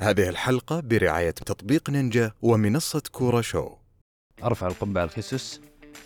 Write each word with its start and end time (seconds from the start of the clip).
هذه 0.00 0.28
الحلقة 0.28 0.80
برعاية 0.80 1.30
تطبيق 1.30 1.90
نينجا 1.90 2.32
ومنصة 2.42 3.02
كورة 3.12 3.40
شو 3.40 3.70
أرفع 4.44 4.66
القبعة 4.66 5.04
لخيسوس 5.04 5.60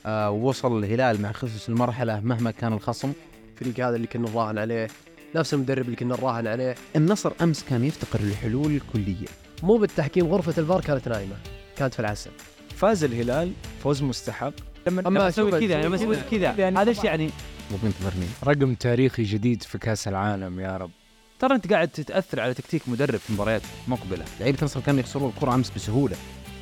آه 0.07 0.31
وصل 0.31 0.79
الهلال 0.79 1.23
مع 1.23 1.33
خيسوس 1.33 1.69
المرحلة 1.69 2.21
مهما 2.21 2.51
كان 2.51 2.73
الخصم. 2.73 3.13
الفريق 3.53 3.87
هذا 3.87 3.97
اللي 3.97 4.07
كنا 4.07 4.31
نراهن 4.31 4.59
عليه 4.59 4.89
نفس 5.35 5.55
المدرب 5.55 5.85
اللي 5.85 5.97
كنا 5.97 6.15
نراهن 6.17 6.47
عليه. 6.47 6.75
النصر 6.97 7.33
أمس 7.43 7.65
كان 7.65 7.85
يفتقر 7.85 8.21
لحلول 8.25 8.81
كليه 8.93 9.27
مو 9.63 9.77
بالتحكيم 9.77 10.27
غرفة 10.27 10.55
الفار 10.63 10.81
كانت 10.81 11.09
نايمة 11.09 11.37
كانت 11.77 11.95
في 11.95 12.01
العسل. 12.01 12.31
فاز 12.77 13.05
الهلال 13.05 13.53
فوز 13.83 14.03
مستحق. 14.03 14.53
لما 14.87 15.03
شوف- 15.03 15.17
أسوي 15.47 15.61
كذا 15.67 15.83
لما 15.83 15.97
أسوي 15.97 16.17
كذا 16.31 16.55
يعني 16.59 16.79
هذا 16.79 16.91
إيش 16.91 17.05
يعني؟ 17.05 17.31
مو 17.71 17.77
بينتظرني. 17.83 18.27
رقم 18.45 18.75
تاريخي 18.75 19.23
جديد 19.23 19.63
في 19.63 19.79
كأس 19.79 20.09
العالم 20.09 20.61
يا 20.61 20.77
رب. 20.77 20.91
ترى 21.39 21.55
أنت 21.55 21.73
قاعد 21.73 21.89
تتأثر 21.89 22.41
على 22.41 22.55
تكتيك 22.55 22.89
مدرب 22.89 23.17
في 23.17 23.33
مباريات 23.33 23.63
مقبلة. 23.89 24.25
لعيبة 24.41 24.59
النصر 24.59 24.81
كانوا 24.81 25.01
يخسرون 25.01 25.31
الكرة 25.31 25.55
أمس 25.55 25.71
بسهولة. 25.71 26.17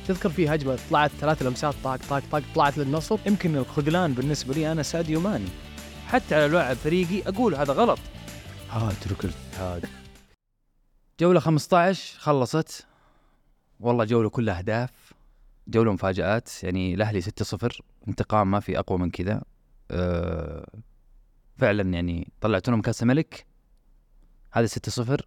تذكر 0.07 0.29
في 0.29 0.49
هجمة 0.49 0.79
طلعت 0.89 1.11
ثلاث 1.11 1.41
لمسات 1.41 1.75
طاق 1.83 1.99
طاق 2.09 2.23
طاق 2.31 2.43
طلعت 2.55 2.77
للنصر. 2.77 3.19
يمكن 3.25 3.55
الخذلان 3.55 4.13
بالنسبة 4.13 4.53
لي 4.53 4.71
أنا 4.71 4.83
ساديو 4.83 5.19
ماني. 5.19 5.49
حتى 6.07 6.35
على 6.35 6.47
لاعب 6.47 6.75
فريقي 6.75 7.29
أقول 7.29 7.55
هذا 7.55 7.73
غلط. 7.73 7.99
ها 8.69 8.91
اترك 8.91 9.25
الاجتهاد 9.25 9.85
جولة 11.19 11.39
15 11.39 12.19
خلصت. 12.19 12.85
والله 13.79 14.05
جولة 14.05 14.29
كلها 14.29 14.57
أهداف 14.57 15.13
جولة 15.67 15.93
مفاجآت. 15.93 16.63
يعني 16.63 16.93
الأهلي 16.93 17.21
6-0 17.21 17.81
انتقام 18.07 18.51
ما 18.51 18.59
في 18.59 18.79
أقوى 18.79 18.97
من 18.99 19.09
كذا. 19.09 19.41
أه 19.91 20.67
فعلا 21.57 21.93
يعني 21.93 22.31
طلعتوا 22.41 22.73
لهم 22.73 22.81
كأس 22.81 23.03
الملك. 23.03 23.45
هذا 24.53 24.67
6-0 24.67 25.21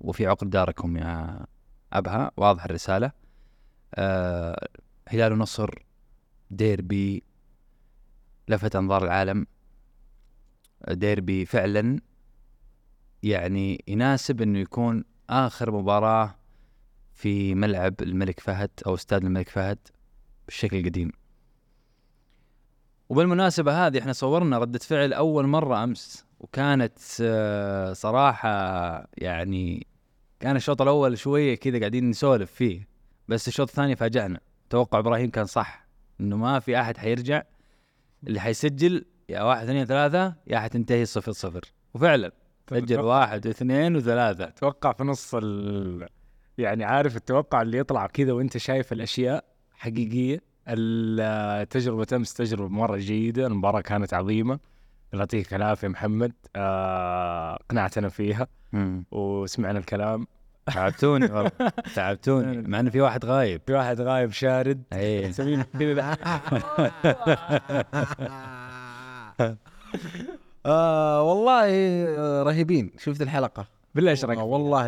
وفي 0.00 0.26
عقد 0.26 0.50
داركم 0.50 0.96
يا 0.96 1.46
أبها. 1.92 2.30
واضح 2.36 2.64
الرسالة. 2.64 3.12
أه 3.94 4.68
هلال 5.08 5.32
ونصر 5.32 5.70
ديربي 6.50 7.22
لفت 8.48 8.76
أنظار 8.76 9.04
العالم. 9.04 9.46
ديربي 10.88 11.46
فعلا 11.46 12.00
يعني 13.22 13.84
يناسب 13.88 14.42
إنه 14.42 14.58
يكون 14.58 15.04
آخر 15.30 15.70
مباراة 15.70 16.34
في 17.12 17.54
ملعب 17.54 17.94
الملك 18.02 18.40
فهد 18.40 18.70
أو 18.86 18.94
استاد 18.94 19.24
الملك 19.24 19.48
فهد 19.48 19.78
بالشكل 20.46 20.76
القديم. 20.76 21.12
وبالمناسبة 23.08 23.86
هذه 23.86 23.98
إحنا 23.98 24.12
صورنا 24.12 24.58
ردة 24.58 24.78
فعل 24.78 25.12
أول 25.12 25.46
مرة 25.46 25.84
أمس. 25.84 26.29
وكانت 26.40 26.98
آه، 27.22 27.92
صراحة 27.92 28.48
يعني 29.18 29.86
كان 30.40 30.56
الشوط 30.56 30.82
الأول 30.82 31.18
شوية 31.18 31.54
كذا 31.54 31.78
قاعدين 31.78 32.10
نسولف 32.10 32.52
فيه 32.52 32.88
بس 33.28 33.48
الشوط 33.48 33.68
الثاني 33.68 33.96
فاجأنا. 33.96 34.40
توقع 34.70 34.98
إبراهيم 34.98 35.30
كان 35.30 35.44
صح 35.44 35.86
إنه 36.20 36.36
ما 36.36 36.58
في 36.60 36.80
أحد 36.80 36.96
حيرجع. 36.96 37.42
اللي 38.26 38.40
حيسجل 38.40 39.04
يا 39.28 39.42
واحد 39.42 39.62
اثنين 39.64 39.84
ثلاثة 39.84 40.34
يا 40.46 40.58
حتنتهي 40.58 41.04
صفر 41.04 41.32
صفر. 41.32 41.60
وفعلا 41.94 42.32
سجل 42.70 43.00
واحد 43.00 43.46
واثنين 43.46 43.96
وثلاثة. 43.96 44.44
أتوقع 44.44 44.92
في 44.92 45.04
نص 45.04 45.34
ال... 45.34 46.06
يعني 46.58 46.84
عارف 46.84 47.16
التوقع 47.16 47.62
اللي 47.62 47.78
يطلع 47.78 48.06
كذا 48.06 48.32
وأنت 48.32 48.56
شايف 48.56 48.92
الأشياء 48.92 49.44
حقيقية؟ 49.72 50.40
ال- 50.68 51.68
تجربة 51.68 52.06
أمس 52.12 52.34
تجربة 52.34 52.68
مرة 52.68 52.96
جيدة 52.96 53.46
المباراة 53.46 53.80
كانت 53.80 54.14
عظيمة. 54.14 54.58
يعطيك 55.12 55.54
العافية 55.54 55.88
محمد. 55.88 56.32
آه، 56.56 57.54
اقنعتنا 57.54 58.08
فيها 58.08 58.46
مم. 58.72 59.04
وسمعنا 59.10 59.78
الكلام. 59.78 60.26
تعبتوني 60.66 61.26
والله. 61.32 61.50
تعبتوني. 61.96 62.68
مع 62.68 62.80
إنه 62.80 62.90
في 62.90 63.00
واحد 63.00 63.24
غايب. 63.24 63.60
في 63.66 63.72
واحد 63.72 64.00
غايب 64.00 64.30
شارد. 64.32 64.82
إيه. 64.92 65.32
آه 70.66 71.22
والله 71.22 71.64
آه 72.18 72.42
رهيبين. 72.42 72.90
شفت 72.98 73.22
الحلقة؟ 73.22 73.66
بالله 73.94 74.18
آه 74.24 74.44
والله 74.44 74.86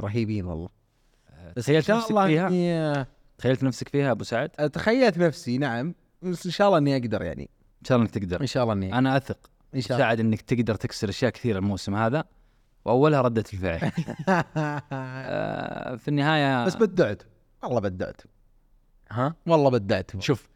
رهيبين 0.00 0.44
والله. 0.44 0.68
بس 1.56 1.66
تخيلت 1.66 1.90
إن 1.90 1.96
شاء 1.96 1.96
نفسك 1.96 2.26
فيها؟ 2.26 2.48
إني 2.48 2.72
آه، 2.72 3.06
تخيلت 3.38 3.64
نفسك 3.64 3.88
فيها 3.88 4.10
أبو 4.10 4.24
سعد؟ 4.24 4.48
تخيلت 4.48 5.18
نفسي 5.18 5.58
نعم. 5.58 5.94
بس 6.22 6.46
إن 6.46 6.52
شاء 6.52 6.66
الله 6.66 6.78
إني 6.78 6.96
أقدر 6.96 7.22
يعني. 7.22 7.42
إن 7.82 7.84
شاء 7.88 7.96
الله 7.98 8.08
إنك 8.08 8.14
تقدر. 8.14 8.40
إن 8.40 8.46
شاء 8.46 8.62
الله 8.62 8.74
إني 8.74 8.98
أنا 8.98 9.16
أثق. 9.16 9.50
إن 9.74 9.80
شاء 9.80 9.96
الله. 9.96 10.06
ساعد 10.06 10.20
إنك 10.20 10.40
تقدر 10.40 10.74
تكسر 10.74 11.08
أشياء 11.08 11.30
كثيرة 11.30 11.58
الموسم 11.58 11.94
هذا 11.94 12.24
وأولها 12.84 13.20
ردة 13.20 13.44
الفعل. 13.52 13.90
آه 14.28 15.96
في 15.96 16.08
النهاية 16.08 16.66
بس 16.66 16.76
بدعت. 16.76 17.22
والله 17.62 17.80
بدعت. 17.80 18.20
ها؟ 19.10 19.34
والله 19.46 19.70
بدعت. 19.70 20.20
شوف 20.20 20.48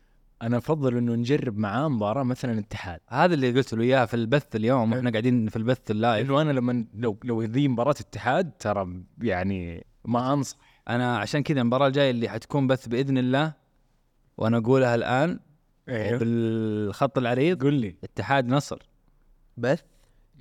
أنا 0.42 0.56
أفضل 0.56 0.96
إنه 0.96 1.14
نجرب 1.14 1.58
معاه 1.58 1.88
مباراة 1.88 2.22
مثلا 2.22 2.58
اتحاد 2.58 3.00
هذا 3.08 3.34
اللي 3.34 3.52
قلت 3.52 3.74
له 3.74 3.82
إياه 3.82 4.04
في 4.04 4.14
البث 4.14 4.56
اليوم 4.56 4.94
إحنا 4.94 5.10
قاعدين 5.10 5.48
في 5.48 5.56
البث 5.56 5.90
اللايف. 5.90 6.28
لأنه 6.28 6.42
أنا 6.42 6.52
لما 6.52 6.84
لو 6.94 7.18
لو 7.24 7.42
ذي 7.42 7.68
مباراة 7.68 7.94
اتحاد 8.00 8.50
ترى 8.50 9.02
يعني 9.22 9.86
ما 10.04 10.32
أنصح. 10.32 10.56
أنا 10.88 11.18
عشان 11.18 11.42
كذا 11.42 11.60
المباراة 11.60 11.86
الجاية 11.86 12.10
اللي 12.10 12.28
حتكون 12.28 12.66
بث 12.66 12.88
بإذن 12.88 13.18
الله 13.18 13.52
وأنا 14.38 14.56
أقولها 14.58 14.94
الآن 14.94 15.40
أيوه 15.88 16.18
بالخط 16.18 17.18
العريض 17.18 17.62
قول 17.62 17.74
لي. 17.74 17.96
اتحاد 18.04 18.46
نصر. 18.48 18.82
بث. 19.58 19.80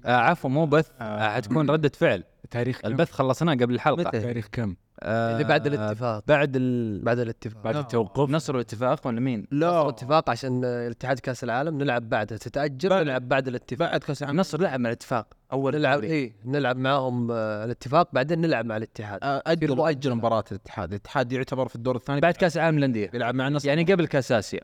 آه 0.05 0.09
عفوا 0.15 0.49
مو 0.49 0.65
بث. 0.65 0.89
آه. 0.99 1.03
آه 1.03 1.35
حتكون 1.35 1.69
ردة 1.73 1.91
فعل. 1.95 2.23
تاريخ 2.51 2.81
كم؟ 2.81 2.87
البث 2.87 3.11
خلصناه 3.11 3.53
قبل 3.53 3.73
الحلقة. 3.73 3.99
متى؟ 4.07 4.19
تاريخ 4.19 4.47
كم؟ 4.51 4.75
آه 4.99 5.33
اللي 5.33 5.43
بعد 5.43 5.67
الاتفاق 5.67 6.23
بعد 6.27 6.53
ال... 6.55 7.01
بعد 7.03 7.19
الاتفاق. 7.19 7.63
بعد 7.63 7.75
التوقف. 7.75 8.29
نصر 8.29 8.53
والاتفاق 8.55 9.07
ولا 9.07 9.19
مين؟ 9.19 9.47
لا. 9.51 9.81
الاتفاق 9.81 10.29
عشان 10.29 10.65
الاتحاد 10.65 11.19
كأس 11.19 11.43
العالم. 11.43 11.77
نلعب 11.77 12.09
بعدها 12.09 12.37
تتأجل 12.37 12.89
نلعب 12.89 13.29
بعد 13.29 13.47
الاتفاق. 13.47 13.89
بعد 13.91 14.03
كأس 14.03 14.23
العالم. 14.23 14.39
نصر 14.39 14.61
لعب 14.61 14.79
مع 14.79 14.89
الاتفاق. 14.89 15.27
أول 15.51 15.75
نلعب. 15.75 16.03
اي 16.03 16.35
نلعب 16.45 16.77
معاهم 16.77 17.31
آه، 17.31 17.65
الاتفاق. 17.65 18.09
بعدين 18.13 18.41
نلعب 18.41 18.65
مع 18.65 18.77
الاتحاد. 18.77 19.19
آه، 19.23 19.43
اجلوا 19.47 19.89
اجلوا 19.89 20.15
مباراة 20.15 20.43
الاتحاد. 20.51 20.89
الاتحاد 20.89 21.31
يعتبر 21.31 21.67
في 21.67 21.75
الدور 21.75 21.95
الثاني. 21.95 22.21
بعد 22.21 22.33
كأس 22.33 22.57
العالم 22.57 22.77
للأندية. 22.77 23.09
بيلعب 23.09 23.35
مع 23.35 23.47
النصر 23.47 23.67
يعني 23.67 23.83
قبل 23.83 24.07
كأس 24.07 24.31
آسيا. 24.31 24.61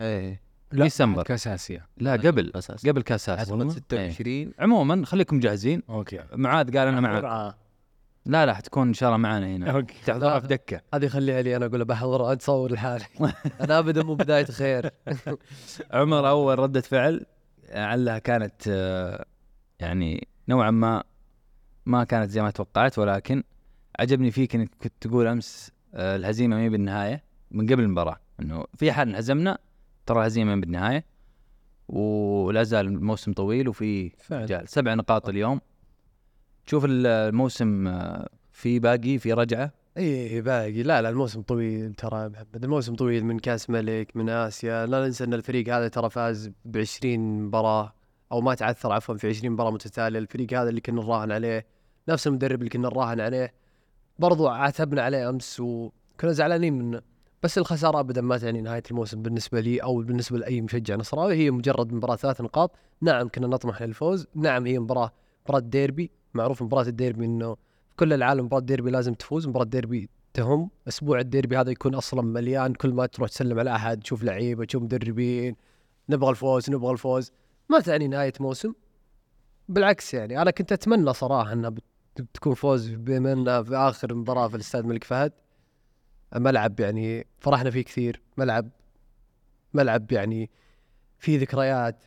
إيه. 0.00 0.49
لا 0.72 0.84
ديسمبر. 0.84 1.22
كاس 1.22 1.48
آسيا. 1.48 1.86
لا 1.96 2.12
قبل 2.12 2.52
أساس. 2.54 2.86
قبل 2.86 3.02
كاس 3.02 3.28
آسيا. 3.28 3.54
اعتقد 3.54 3.92
إيه. 3.92 4.10
26 4.10 4.52
عموما 4.58 5.06
خليكم 5.06 5.40
جاهزين. 5.40 5.82
okay. 5.90 6.20
معاذ 6.34 6.76
قال 6.78 6.88
أنا 6.88 7.00
معك. 7.00 7.54
لا 8.26 8.46
لا 8.46 8.54
حتكون 8.54 8.88
إن 8.88 8.94
شاء 8.94 9.08
الله 9.08 9.16
معانا 9.16 9.46
هنا. 9.56 9.70
okay. 9.70 9.94
تحضرها 10.06 10.40
في 10.40 10.46
دكة. 10.46 10.80
هذه 10.94 11.08
خليها 11.08 11.42
لي 11.42 11.56
أنا 11.56 11.66
أقول 11.66 11.84
بحضر 11.84 12.32
أنت 12.32 12.42
صور 12.42 12.72
لحالك 12.72 13.10
أنا 13.60 13.78
ابدا 13.78 14.02
مو 14.02 14.14
بداية 14.14 14.44
خير. 14.44 14.90
عمر 15.92 16.28
أول 16.28 16.58
ردة 16.58 16.80
فعل 16.80 17.26
لعلها 17.74 18.18
كانت 18.18 18.66
يعني 19.80 20.28
نوعا 20.48 20.70
ما 20.70 21.02
ما 21.86 22.04
كانت 22.04 22.30
زي 22.30 22.42
ما 22.42 22.50
توقعت 22.50 22.98
ولكن 22.98 23.42
عجبني 23.98 24.30
فيك 24.30 24.54
إنك 24.54 24.70
كنت 24.82 24.92
تقول 25.00 25.26
أمس 25.26 25.70
الهزيمة 25.94 26.56
ما 26.56 26.62
هي 26.62 26.68
بالنهاية 26.68 27.24
من 27.50 27.66
قبل 27.66 27.82
المباراة 27.82 28.16
إنه 28.40 28.64
في 28.76 28.92
حال 28.92 29.08
انهزمنا 29.08 29.58
ترى 30.10 30.20
الهزيمه 30.20 30.54
ما 30.54 30.60
بالنهاية 30.60 31.04
ولا 31.88 32.62
زال 32.62 32.86
الموسم 32.86 33.32
طويل 33.32 33.68
وفي 33.68 34.10
فعلا. 34.10 34.64
سبع 34.66 34.94
نقاط 34.94 35.28
اليوم. 35.28 35.60
تشوف 36.66 36.84
الموسم 36.88 37.88
آه، 37.88 38.28
في 38.52 38.78
باقي 38.78 39.18
في 39.18 39.32
رجعة؟ 39.32 39.72
اي 39.98 40.40
باقي. 40.40 40.82
لا 40.82 41.02
لا 41.02 41.08
الموسم 41.08 41.42
طويل 41.42 41.94
ترى 41.94 42.28
محمد. 42.28 42.64
الموسم 42.64 42.94
طويل 42.94 43.24
من 43.24 43.38
كأس 43.38 43.70
ملك 43.70 44.16
من 44.16 44.28
آسيا. 44.28 44.86
لا 44.86 45.06
ننسى 45.06 45.24
إن 45.24 45.34
الفريق 45.34 45.74
هذا 45.74 45.88
ترى 45.88 46.10
فاز 46.10 46.50
ب 46.64 46.78
20 46.78 47.42
مباراة 47.42 47.94
أو 48.32 48.40
ما 48.40 48.54
تعثر 48.54 48.92
عفوا 48.92 49.16
في 49.16 49.28
20 49.28 49.52
مباراة 49.52 49.70
متتالية. 49.70 50.18
الفريق 50.18 50.54
هذا 50.54 50.68
اللي 50.68 50.80
كنا 50.80 51.02
نراهن 51.02 51.32
عليه 51.32 51.66
نفس 52.08 52.26
المدرب 52.26 52.58
اللي 52.58 52.70
كنا 52.70 52.88
نراهن 52.88 53.20
عليه. 53.20 53.54
برضو 54.18 54.48
عاتبنا 54.48 55.02
عليه 55.02 55.28
أمس 55.28 55.60
وكنا 55.60 56.32
زعلانين 56.32 56.78
منه. 56.78 57.02
بس 57.42 57.58
الخسارة 57.58 58.00
ابدا 58.00 58.20
ما 58.20 58.38
تعني 58.38 58.60
نهاية 58.60 58.82
الموسم 58.90 59.22
بالنسبة 59.22 59.60
لي 59.60 59.82
أو 59.82 59.96
بالنسبة 60.02 60.38
لأي 60.38 60.60
مشجع 60.60 60.96
نصراوي. 60.96 61.34
هي 61.34 61.50
مجرد 61.50 61.92
مباراة 61.92 62.16
ثلاث 62.16 62.40
نقاط. 62.40 62.70
نعم 63.00 63.28
كنا 63.28 63.46
نطمح 63.46 63.82
للفوز. 63.82 64.26
نعم 64.34 64.66
هي 64.66 64.78
مباراة 64.78 65.12
مباراة 65.44 65.60
ديربي. 65.60 66.10
معروف 66.34 66.62
مباراة 66.62 66.88
الديربي 66.88 67.24
إنه 67.24 67.56
كل 67.96 68.12
العالم 68.12 68.44
مباراة 68.44 68.62
ديربي 68.62 68.90
لازم 68.90 69.14
تفوز. 69.14 69.48
مباراة 69.48 69.64
ديربي 69.64 70.08
تهم. 70.34 70.70
أسبوع 70.88 71.20
الديربي 71.20 71.56
هذا 71.56 71.70
يكون 71.70 71.94
أصلا 71.94 72.22
مليان. 72.22 72.74
كل 72.74 72.92
ما 72.92 73.06
تروح 73.06 73.28
تسلم 73.28 73.58
على 73.58 73.74
أحد 73.74 74.00
تشوف 74.00 74.22
لعيبة 74.24 74.64
تشوف 74.64 74.82
مدربين 74.82 75.56
نبغى 76.08 76.30
الفوز 76.30 76.70
نبغى 76.70 76.92
الفوز. 76.92 77.32
ما 77.68 77.80
تعني 77.80 78.08
نهاية 78.08 78.32
موسم. 78.40 78.72
بالعكس 79.68 80.14
يعني 80.14 80.42
أنا 80.42 80.50
كنت 80.50 80.72
أتمنى 80.72 81.12
صراحة 81.12 81.52
إنها 81.52 81.70
بت- 81.70 81.84
تكون 82.34 82.54
فوز 82.54 82.88
بما 82.90 83.62
في 83.62 83.76
آخر 83.76 84.14
مباراة 84.14 84.48
في 84.48 84.54
الاستاد 84.54 84.84
الملك 84.84 85.04
فهد. 85.04 85.32
ملعب 86.36 86.80
يعني 86.80 87.26
فرحنا 87.40 87.70
فيه 87.70 87.82
كثير 87.84 88.20
ملعب 88.36 88.68
ملعب 89.74 90.12
يعني 90.12 90.50
فيه 91.18 91.38
ذكريات 91.40 92.04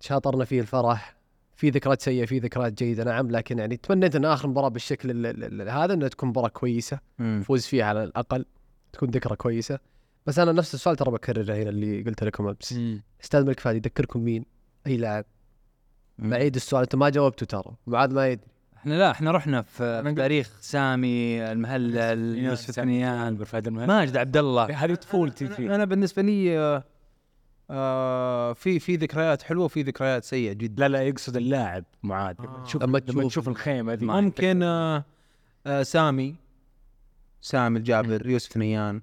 شاطرنا 0.00 0.44
فيه 0.44 0.60
الفرح 0.60 1.16
في 1.56 1.70
ذكريات 1.70 2.00
سيئة 2.02 2.26
في 2.26 2.38
ذكريات 2.38 2.72
جيدة 2.72 3.04
نعم 3.04 3.30
لكن 3.30 3.58
يعني 3.58 3.76
تمنيت 3.76 4.16
إن 4.16 4.24
آخر 4.24 4.48
مباراة 4.48 4.68
بالشكل 4.68 5.10
ال- 5.10 5.26
ال- 5.26 5.60
ال- 5.62 5.68
هذا 5.68 5.94
إنها 5.94 6.08
تكون 6.08 6.28
مباراة 6.28 6.48
كويسة. 6.48 6.98
فوز 7.42 7.66
فيها 7.66 7.84
على 7.84 8.04
الأقل 8.04 8.44
تكون 8.92 9.10
ذكرى 9.10 9.36
كويسة 9.36 9.78
بس 10.26 10.38
أنا 10.38 10.52
نفس 10.52 10.74
السؤال 10.74 10.96
ترى 10.96 11.10
بكرره 11.10 11.42
هنا 11.54 11.70
اللي 11.70 12.02
قلت 12.02 12.24
لكم 12.24 12.46
أمس 12.46 12.80
أستاذ 13.24 13.44
ملك 13.46 13.60
فهد 13.60 13.76
يذكركم 13.76 14.20
مين؟ 14.20 14.44
أي 14.86 14.96
لاعب. 14.96 15.24
بعيد 16.18 16.54
السؤال 16.54 16.82
أنتم 16.82 16.98
ما 16.98 17.08
جاوبتوا 17.08 17.46
ترى 17.46 17.74
معاذ 17.86 18.14
ما 18.14 18.28
يدري 18.28 18.46
إحنا 18.78 18.94
لا 18.94 19.10
إحنا 19.10 19.30
رحنا 19.30 19.62
في 19.62 20.02
في 20.02 20.12
تاريخ 20.14 20.50
سامي 20.60 21.42
المهلل 21.52 22.38
يوسف 22.38 22.70
ثنيان 22.70 23.36
برفاد 23.36 23.66
المهل 23.66 23.86
ماجد 23.88 24.16
عبد 24.16 24.36
الله. 24.36 24.64
هذه 24.84 24.94
طفولتي 24.94 25.46
فيه. 25.48 25.74
أنا 25.74 25.84
بالنسبة 25.84 26.22
لي 26.22 26.58
آه، 26.58 26.84
آه 27.70 28.52
في 28.52 28.78
في 28.78 28.96
ذكريات 28.96 29.42
حلوة 29.42 29.64
وفي 29.64 29.82
ذكريات 29.82 30.24
سيئة 30.24 30.52
جدا. 30.52 30.88
لا 30.88 30.88
لا 30.88 31.02
يقصد 31.02 31.36
اللاعب 31.36 31.84
معاذ. 32.02 32.34
لما 32.40 32.56
آه. 32.58 32.62
تشوف 32.64 32.82
لما 32.82 32.98
لما 32.98 33.06
تشوف- 33.06 33.26
تشوف 33.26 33.48
الخيمة 33.48 33.94
ذي 33.94 34.06
ممكن 34.06 34.62
آه 34.62 35.04
آه 35.66 35.82
سامي. 35.82 36.36
سامي 37.40 37.78
الجابر 37.78 38.26
يوسف 38.30 38.56
نيان 38.56 39.02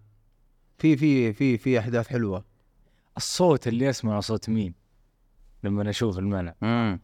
في 0.78 0.98
في 0.98 1.34
في 1.34 1.58
في 1.58 1.80
أحداث 1.80 2.08
حلوة. 2.08 2.46
الصوت 3.18 3.68
اللي 3.68 3.90
اسمعه 3.90 4.20
صوت 4.20 4.50
مين؟ 4.50 4.74
لما 5.64 5.90
أشوف 5.90 6.20
الملعب 6.20 6.56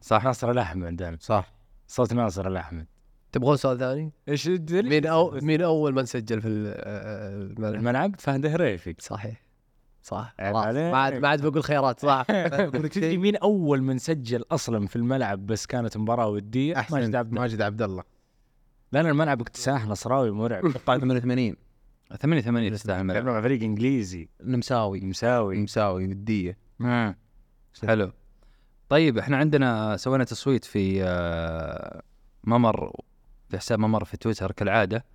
صح. 0.01 0.23
ناصر 0.25 0.51
الأحمد. 0.51 1.18
صح. 1.21 1.53
صوت 1.91 2.13
ناصر 2.13 2.47
الاحمد 2.47 2.85
تبغون 3.31 3.57
سؤال 3.57 3.77
ثاني؟ 3.79 4.11
إيش 4.29 4.47
مين 4.71 5.05
أو 5.05 5.31
مين 5.41 5.61
أول 5.61 5.93
من 5.93 6.05
سجل 6.05 6.41
في 6.41 6.47
ال- 6.47 6.73
آه، 6.77 7.35
الملعب؟ 7.38 7.75
الملعب؟ 7.75 8.15
فهد 8.19 8.45
هريفي. 8.45 8.95
صحيح. 8.99 9.43
صح. 10.03 10.35
ما 10.39 10.59
عاد 10.97 11.13
ما 11.13 11.27
عاد 11.27 11.45
بقول 11.45 11.63
خيارات 11.63 11.99
صح. 11.99 12.25
تدري 12.93 13.17
مين 13.17 13.35
أول 13.35 13.81
من 13.81 13.97
سجل 13.97 14.43
أصلا 14.51 14.88
في 14.88 14.95
الملعب 14.95 15.45
بس 15.45 15.65
كانت 15.65 15.97
مباراة 15.97 16.27
ودية؟ 16.27 16.79
أحسن. 16.79 16.95
ماجد 16.95 17.15
عبد 17.15 17.33
ماجد 17.33 17.61
عبد 17.61 17.81
الله. 17.81 18.03
لا 18.91 19.03
لا 19.03 19.09
الملعب 19.09 19.41
اكتساح 19.41 19.87
نصراوي 19.87 20.31
مرعب. 20.31 20.65
أتوقع 20.65 20.97
88 20.97 21.55
88 22.21 22.71
تستاهل 22.73 23.01
الملعب. 23.01 23.23
مع 23.25 23.41
فريق 23.41 23.61
إنجليزي. 23.63 24.29
نمساوي. 24.44 25.01
مساوي 25.01 25.57
نمساوي 25.57 26.07
ودية. 26.07 26.57
حلو. 27.87 28.11
طيب 28.91 29.17
إحنا 29.17 29.38
عندنا 29.38 29.97
سوينا 29.97 30.23
تصويت 30.23 30.65
في 30.65 31.03
آه، 31.03 32.01
ممر 32.43 32.91
في 33.49 33.57
حساب 33.57 33.79
ممر 33.79 34.05
في 34.05 34.17
تويتر 34.17 34.51
كالعادة. 34.51 35.05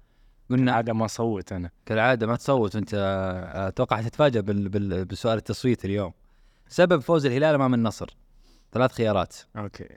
قلنا 0.51 0.73
عادة 0.73 0.93
ما 0.93 1.07
صوت 1.07 1.53
أنا. 1.53 1.71
كالعادة 1.87 2.27
ما 2.27 2.37
تصوت 2.37 2.75
وأنت 2.75 2.95
آه، 2.95 3.69
أتوقع 3.69 3.97
حتتفاجأ 3.97 4.41
بال... 4.41 4.69
بال... 4.69 5.05
بسؤال 5.05 5.39
التصويت 5.39 5.85
اليوم. 5.85 6.13
سبب 6.69 7.01
فوز 7.01 7.27
الهلال 7.27 7.55
أمام 7.55 7.75
النصر. 7.75 8.17
ثلاث 8.73 8.93
خيارات. 8.93 9.37
أوكي. 9.57 9.89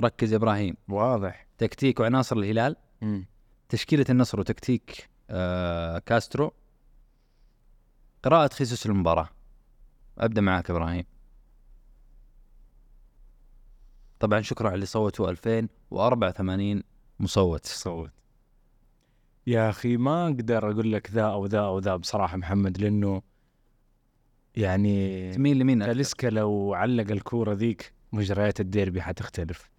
ركز 0.00 0.32
يا 0.32 0.36
إبراهيم. 0.36 0.76
واضح. 0.88 1.46
تكتيك 1.58 2.00
وعناصر 2.00 2.36
الهلال. 2.36 2.76
مم. 3.02 3.26
تشكيلة 3.68 4.06
النصر 4.10 4.40
وتكتيك 4.40 5.08
آه 5.30 5.98
كاسترو. 5.98 6.52
قراءة 8.22 8.54
خيسوس 8.54 8.86
المباراه 8.86 9.28
أبدأ 10.18 10.40
معك 10.40 10.70
إبراهيم. 10.70 11.04
طبعا 14.22 14.40
شكرا 14.40 14.66
على 14.66 14.74
اللي 14.74 14.86
صوتوا 14.86 15.30
2084 15.30 16.82
مصوت. 17.20 17.66
صوت. 17.66 18.10
يا 19.46 19.70
أخي 19.70 19.96
ما 19.96 20.24
أقدر 20.26 20.70
أقول 20.70 20.92
لك 20.92 21.10
ذا 21.10 21.22
أو 21.22 21.46
ذا 21.46 21.60
أو 21.60 21.78
ذا 21.78 21.96
بصراحة 21.96 22.36
محمد 22.36 22.78
لأنه 22.78 23.22
يعني 24.56 25.32
تميل 25.32 25.58
لمين؟ 25.58 25.78
تاليسكا 25.80 26.26
لو 26.26 26.74
علق 26.74 27.10
الكورة 27.10 27.52
ذيك 27.52 27.92
مجريات 28.12 28.60
الديربي 28.60 29.02
حتختلف. 29.02 29.70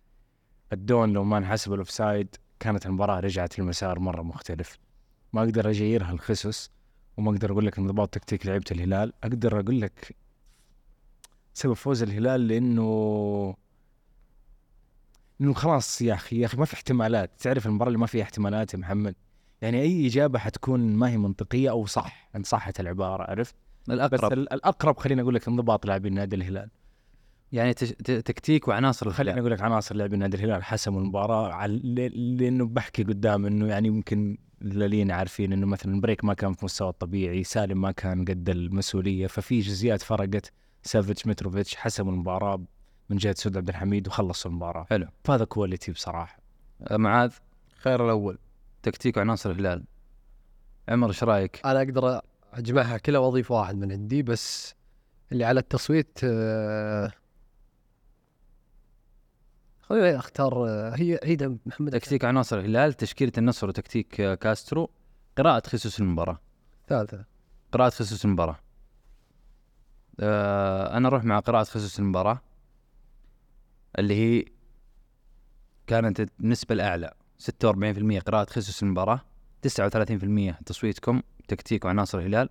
الدون 0.73 1.13
لو 1.13 1.23
ما 1.23 1.37
انحسب 1.37 1.73
الأوفسايد 1.73 2.35
كانت 2.59 2.85
المباراة 2.85 3.19
رجعت 3.19 3.59
لمسار 3.59 3.99
مرة 3.99 4.21
مختلف. 4.21 4.77
ما 5.33 5.41
أقدر 5.41 5.69
أجيرها 5.69 6.11
الخسس 6.11 6.71
وما 7.17 7.31
أقدر 7.31 7.51
أقول 7.51 7.65
لك 7.65 7.79
انضباط 7.79 8.09
تكتيك 8.09 8.45
لعيبة 8.45 8.65
الهلال. 8.71 9.13
أقدر 9.23 9.59
أقول 9.59 9.81
لك 9.81 10.15
سبب 11.53 11.73
فوز 11.73 12.03
الهلال 12.03 12.47
لأنه 12.47 13.62
إنه 15.43 15.53
خلاص 15.53 16.01
يا 16.01 16.13
أخي 16.13 16.39
يا 16.39 16.45
أخي 16.45 16.57
ما 16.57 16.65
في 16.65 16.73
احتمالات. 16.73 17.31
تعرف 17.39 17.65
المباراة 17.65 17.87
اللي 17.89 17.99
ما 17.99 18.05
فيها 18.07 18.23
احتمالات 18.23 18.73
يا 18.73 18.79
محمد؟ 18.79 19.15
يعني 19.61 19.81
أي 19.81 20.07
إجابة 20.07 20.39
حتكون 20.39 20.79
ما 20.95 21.09
هي 21.09 21.17
منطقية 21.17 21.69
أو 21.69 21.85
صح 21.85 22.29
ان 22.35 22.43
صحت 22.43 22.79
العبارة 22.79 23.23
عرفت؟ 23.31 23.55
بس 23.87 23.93
الأقرب. 23.93 24.33
ال- 24.33 24.53
الأقرب 24.53 24.97
خليني 24.97 25.21
أقول 25.21 25.35
لك 25.35 25.47
انضباط 25.47 25.85
لاعبين 25.85 26.13
نادي 26.13 26.35
الهلال. 26.35 26.69
يعني 27.51 27.73
تكتيك 27.73 28.67
وعناصر 28.67 29.09
خليني 29.09 29.21
الهلال 29.31 29.39
أقول 29.39 29.51
لك 29.51 29.61
عناصر 29.61 29.95
لاعبين 29.95 30.19
نادي 30.19 30.37
الهلال 30.37 30.63
حسموا 30.63 31.01
المباراة 31.01 31.67
لأنه 31.67 32.65
بحكي 32.65 33.03
قدام 33.03 33.45
إنه 33.45 33.67
يعني 33.67 33.87
يمكن 33.87 34.37
اللي 34.61 35.11
عارفين 35.11 35.53
إنه 35.53 35.65
مثلا 35.67 36.01
بريك 36.01 36.25
ما 36.25 36.33
كان 36.33 36.53
في 36.53 36.65
مستوى 36.65 36.89
الطبيعي 36.89 37.43
سالم 37.43 37.81
ما 37.81 37.91
كان 37.91 38.25
قد 38.25 38.49
المسؤولية 38.49 39.27
ففي 39.27 39.59
جزئيات 39.59 40.01
فرقت. 40.01 40.51
سافيتش 40.83 41.27
ميتروفيتش 41.27 41.75
حسموا 41.75 42.11
المباراة 42.11 42.61
من 43.09 43.17
جهة 43.17 43.35
سعود 43.37 43.57
عبد 43.57 43.69
الحميد 43.69 44.07
وخلصوا 44.07 44.51
المباراة. 44.51 44.85
حلو. 44.89 45.07
فهذا 45.23 45.45
quality 45.45 45.91
بصراحة. 45.91 46.39
آه، 46.81 46.97
معاذ 46.97 47.33
خير 47.77 48.05
الأول. 48.05 48.37
تكتيك 48.83 49.17
وعناصر 49.17 49.51
الهلال. 49.51 49.83
عمر 50.89 51.07
إيش 51.07 51.23
رأيك؟ 51.23 51.61
أنا 51.65 51.81
أقدر 51.81 52.21
أجمعها 52.53 52.97
كلها 52.97 53.19
وأضيف 53.19 53.51
واحد 53.51 53.75
من 53.75 53.91
عندي 53.91 54.23
بس 54.23 54.75
اللي 55.31 55.43
على 55.45 55.59
التصويت 55.59 56.19
آه، 56.23 57.11
خليني 59.81 60.17
أختار 60.17 60.67
آه، 60.69 60.95
هي 60.95 61.19
عيد 61.23 61.59
محمد 61.65 61.91
تكتيك 61.91 62.25
عناصر 62.25 62.59
الهلال 62.59 62.93
تشكيلة 62.93 63.31
النصر 63.37 63.67
وتكتيك 63.67 64.21
كاسترو. 64.33 64.89
قراءة 65.37 65.67
خصوص 65.67 65.99
المباراة. 65.99 66.39
ثالثة. 66.87 67.25
قراءة 67.71 67.89
خصوص 67.89 68.25
المباراة. 68.25 68.59
آه 70.19 70.97
أنا 70.97 71.07
أروح 71.07 71.23
مع 71.23 71.39
قراءة 71.39 71.63
خصوص 71.63 71.99
المباراة. 71.99 72.41
اللي 73.99 74.13
هي 74.15 74.45
كانت 75.87 76.27
النسبة 76.39 76.75
الأعلى 76.75 77.13
46% 77.39 78.19
قراءة 78.19 78.49
خصوص 78.49 78.83
المباراة 78.83 79.21
39% 79.67 80.53
تصويتكم 80.65 81.21
تكتيك 81.47 81.85
وعناصر 81.85 82.19
الهلال 82.19 82.49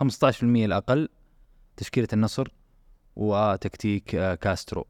15% 0.00 0.04
الأقل 0.42 1.08
تشكيلة 1.76 2.08
النصر 2.12 2.48
وتكتيك 3.16 4.14
آه 4.14 4.34
كاسترو. 4.34 4.86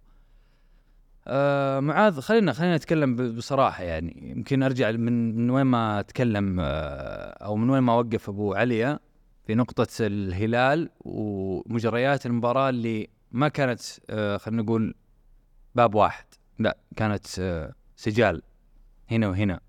آه 1.27 1.81
معاذ 1.81 2.21
خلينا 2.21 2.53
خلينا 2.53 2.77
نتكلم 2.77 3.17
ب- 3.17 3.37
بصراحة 3.37 3.83
يعني 3.85 4.31
يمكن 4.37 4.63
أرجع 4.63 4.91
من 4.91 5.37
من 5.37 5.51
وين 5.51 5.67
ما 5.67 6.01
أتكلم 6.01 6.57
آه 6.61 6.65
أو 7.45 7.57
من 7.57 7.71
وين 7.71 7.83
ما 7.83 7.93
وقف 7.95 8.29
أبو 8.29 8.55
عليا 8.55 8.99
في 9.47 9.55
نقطة 9.55 9.87
الهلال 10.01 10.91
ومجريات 11.01 12.27
المباراة 12.27 12.69
اللي 12.69 13.09
ما 13.33 13.49
كانت 13.49 13.81
آه 14.11 14.37
خلينا 14.37 14.63
نقول 14.63 14.95
باب 15.75 15.95
واحد. 15.95 16.25
لا 16.59 16.77
كانت 16.97 17.39
آه 17.39 17.75
سجال. 17.97 18.43
هنا 19.11 19.29
وهنا. 19.29 19.61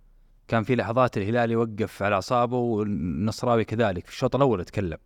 كان 0.47 0.63
في 0.63 0.75
لحظات 0.75 1.17
الهلال 1.17 1.51
يوقف 1.51 2.03
على 2.03 2.15
أعصابه 2.15 2.57
والنصراوي 2.57 3.65
كذلك 3.65 4.05
في 4.05 4.12
الشوط 4.12 4.35
الأول 4.35 4.59
أتكلم 4.62 4.97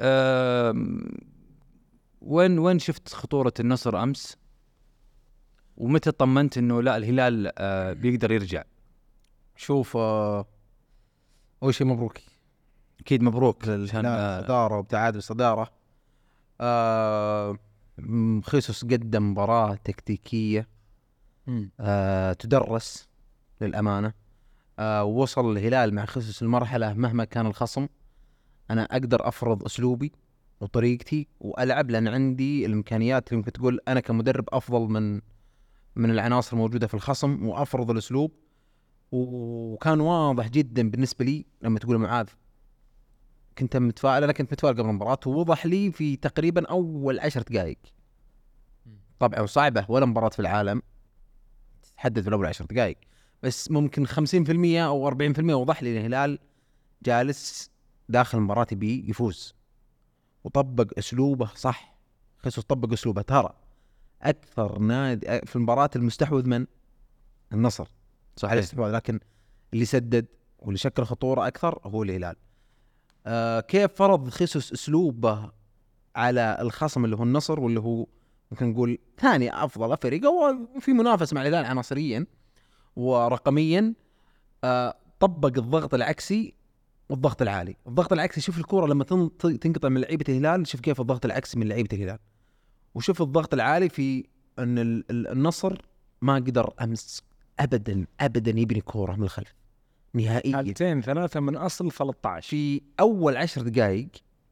آم، 0.00 1.08
وين 2.20 2.58
وين 2.58 2.78
شفت 2.78 3.08
خطورة 3.14 3.52
النصر 3.60 4.02
أمس؟ 4.02 4.36
ومتى 5.76 6.10
طمنت 6.10 6.58
إنه 6.58 6.82
لا 6.82 6.96
الهلال 6.96 7.52
آه 7.58 7.92
بيقدر 7.92 8.32
يرجع؟ 8.32 8.64
شوف 9.56 9.96
آه، 9.96 10.46
أول 11.62 11.74
شيء 11.74 11.86
مبروك 11.86 12.18
أكيد 13.00 13.22
مبروك 13.22 13.68
عشان 13.68 14.00
لا 14.02 14.42
صداره 14.42 14.76
وابتعاد 14.76 15.16
الصدارة. 15.16 15.70
آه 16.60 17.58
خيسوس 18.44 18.84
قدم 18.84 19.30
مباراة 19.30 19.74
تكتيكية 19.84 20.68
آه 21.80 22.32
تدرس 22.32 23.08
للأمانة. 23.60 24.12
آه 24.78 25.04
وصل 25.04 25.52
الهلال 25.52 25.94
مع 25.94 26.04
خيسوس 26.04 26.42
المرحلة 26.42 26.92
مهما 26.94 27.24
كان 27.24 27.46
الخصم. 27.46 27.86
أنا 28.70 28.82
أقدر 28.82 29.28
أفرض 29.28 29.64
أسلوبي 29.64 30.12
وطريقتي 30.60 31.28
وألعب 31.40 31.90
لأن 31.90 32.08
عندي 32.08 32.66
الإمكانيات 32.66 33.28
اللي 33.28 33.36
ممكن 33.36 33.52
تقول 33.52 33.80
أنا 33.88 34.00
كمدرب 34.00 34.44
أفضل 34.48 34.80
من 34.80 35.20
من 35.96 36.10
العناصر 36.10 36.52
الموجودة 36.56 36.86
في 36.86 36.94
الخصم 36.94 37.46
وأفرض 37.46 37.90
الأسلوب. 37.90 38.32
وكان 39.12 40.00
واضح 40.00 40.48
جدا 40.48 40.90
بالنسبة 40.90 41.24
لي 41.24 41.46
لما 41.62 41.78
تقول 41.78 41.98
معاذ. 41.98 42.26
كنت 43.58 43.76
متفائل 43.76 44.22
أنا 44.24 44.32
كنت 44.32 44.52
متفائل 44.52 44.74
قبل 44.74 44.88
المباراة 44.88 45.18
ووضح 45.26 45.66
لي 45.66 45.92
في 45.92 46.16
تقريبا 46.16 46.66
أول 46.66 47.20
عشر 47.20 47.42
دقائق. 47.42 47.78
طبعا 49.18 49.46
صعبة 49.46 49.86
ولا 49.88 50.06
مباراة 50.06 50.28
في 50.28 50.40
العالم 50.40 50.82
تحدد 51.96 52.20
في 52.20 52.28
الأول 52.28 52.46
عشر 52.46 52.64
دقائق. 52.64 52.96
بس 53.42 53.70
ممكن 53.70 54.06
50% 54.06 54.86
أو 54.86 55.10
40% 55.10 55.54
وضح 55.54 55.82
لي 55.82 55.98
الهلال 55.98 56.38
جالس 57.02 57.70
داخل 58.08 58.38
المباراة 58.38 58.66
يبي 58.72 59.10
يفوز. 59.10 59.54
وطبق 60.44 60.98
أسلوبه 60.98 61.46
صح. 61.46 61.96
خيسوس 62.38 62.64
طبق 62.64 62.92
أسلوبه. 62.92 63.22
ترى 63.22 63.54
أكثر 64.22 64.78
نادي 64.78 65.40
في 65.46 65.56
المباراة 65.56 65.90
المستحوذ 65.96 66.48
من؟ 66.48 66.66
النصر. 67.52 67.88
الاستحواذ 68.44 68.92
لكن 68.92 69.20
اللي 69.72 69.84
سدد 69.84 70.26
واللي 70.58 70.78
شكل 70.78 71.04
خطورة 71.04 71.46
أكثر 71.46 71.80
هو 71.84 72.02
الهلال. 72.02 72.36
آه 73.26 73.60
كيف 73.60 73.92
فرض 73.94 74.28
خيسوس 74.28 74.72
أسلوبه 74.72 75.50
على 76.16 76.58
الخصم 76.60 77.04
اللي 77.04 77.16
هو 77.16 77.22
النصر 77.22 77.60
واللي 77.60 77.80
هو 77.80 78.06
ممكن 78.50 78.66
نقول 78.66 78.98
ثاني 79.18 79.64
أفضل 79.64 79.96
فريق 79.96 80.22
وفي 80.76 80.92
منافسة 80.92 81.34
مع 81.34 81.42
الهلال 81.42 81.64
عناصريا 81.64 82.26
ورقميا 82.96 83.94
آه 84.64 84.96
طبق 85.20 85.58
الضغط 85.58 85.94
العكسي 85.94 86.54
والضغط 87.08 87.42
العالي، 87.42 87.76
الضغط 87.86 88.12
العكسي 88.12 88.40
شوف 88.40 88.58
الكوره 88.58 88.86
لما 88.86 89.04
تن- 89.04 89.30
تنقطع 89.60 89.88
من 89.88 90.00
لعيبة 90.00 90.24
الهلال 90.28 90.66
شوف 90.66 90.80
كيف 90.80 91.00
الضغط 91.00 91.24
العكسي 91.24 91.58
من 91.58 91.68
لعيبة 91.68 91.88
الهلال. 91.96 92.18
وشوف 92.94 93.22
الضغط 93.22 93.54
العالي 93.54 93.88
في 93.88 94.24
إن 94.58 94.78
ال- 94.78 95.04
ال- 95.10 95.28
النصر 95.28 95.82
ما 96.22 96.34
قدر 96.34 96.74
أمس 96.82 97.22
ابدا 97.60 98.06
ابدا 98.20 98.60
يبني 98.60 98.80
كورة 98.80 99.12
من 99.16 99.22
الخلف 99.22 99.54
نهائيا. 100.16 100.56
حالتين 100.56 101.02
ثلاثة 101.02 101.40
من 101.40 101.56
أصل 101.56 101.92
13 101.92 102.48
في 102.48 102.80
أول 103.00 103.36
عشر 103.36 103.62
دقائق 103.62 104.08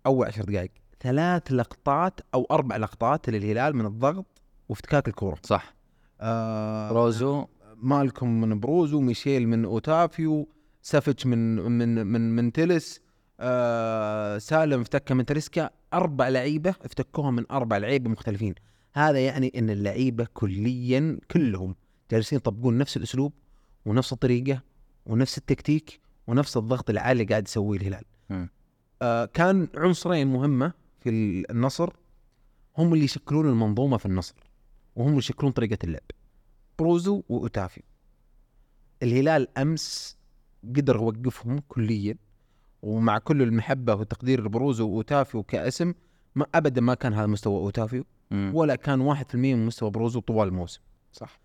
أول 0.07 0.27
عشر 0.27 0.45
دقائق 0.45 0.71
ثلاث 1.01 1.53
لقطات 1.53 2.21
أو 2.35 2.47
أربع 2.51 2.77
لقطات 2.77 3.29
للهلال 3.31 3.77
من 3.77 3.87
الضغط 3.87 4.27
وافتكاك 4.69 5.09
الكورة. 5.09 5.39
صح. 5.43 5.75
آه 6.21 6.91
روزو. 6.91 7.47
مالكم 7.77 8.41
من 8.41 8.61
بروزو 8.61 9.01
ميشيل 9.01 9.49
من 9.49 9.65
أوتافيو 9.65 10.49
سافيتش 10.83 11.27
من 11.27 11.57
من 11.57 12.07
من 12.07 12.37
من 12.37 12.53
تلس 12.53 13.01
آه 13.41 14.39
سالم 14.39 14.81
افتكها 14.81 15.15
من 15.15 15.27
تريسكا. 15.27 15.71
أربع 15.95 16.29
لعيبة 16.29 16.75
افتكوها 16.85 17.31
من 17.31 17.45
أربع 17.51 17.77
لعيبة 17.77 18.11
مختلفين. 18.11 18.55
هذا 18.95 19.19
يعني 19.19 19.53
إن 19.57 19.71
اللعيبة 19.71 20.27
كليا 20.35 21.19
كلهم 21.31 21.75
جالسين 22.11 22.37
يطبقون 22.37 22.79
نفس 22.79 22.97
الأسلوب 22.97 23.33
ونفس 23.87 24.13
الطريقة 24.13 24.63
ونفس 25.07 25.39
التكتيك 25.39 26.01
ونفس 26.27 26.57
الضغط 26.57 26.91
العالي 26.91 27.23
اللي 27.23 27.31
قاعد 27.31 27.49
يسويه 27.49 27.79
الهلال. 27.79 28.05
آه 29.03 29.25
كان 29.25 29.69
عنصرين 29.77 30.27
مهمة 30.27 30.73
في 31.01 31.11
النصر. 31.51 31.91
هم 32.79 32.95
اللي 32.95 33.05
يشكلون 33.05 33.49
المنظومة 33.49 33.97
في 33.97 34.07
النصر 34.07 34.35
وهم 34.97 35.09
اللي 35.09 35.19
يشكلون 35.19 35.53
طريقة 35.53 35.79
اللعب. 35.85 36.11
بروزو 36.79 37.23
واوتافيو 37.29 37.83
الهلال 39.03 39.59
أمس 39.59 40.19
قدر 40.77 40.97
يوقفهم 40.97 41.63
كليا 41.69 42.17
ومع 42.83 43.19
كل 43.19 43.43
المحبة 43.43 43.95
والتقدير 43.95 44.45
لبروزو 44.45 44.89
واوتافيو 44.89 45.43
كاسم 45.43 45.95
ما 46.35 46.47
ابدا 46.55 46.81
ما 46.81 46.95
كان 46.95 47.15
هذا 47.15 47.27
مستوى 47.27 47.57
اوتافيو. 47.57 48.05
ولا 48.55 48.75
كان 48.75 49.15
1% 49.15 49.35
من 49.35 49.67
مستوى 49.67 49.91
بروزو 49.91 50.21
طوال 50.21 50.49
الموسم. 50.49 50.81
صح. 51.13 51.41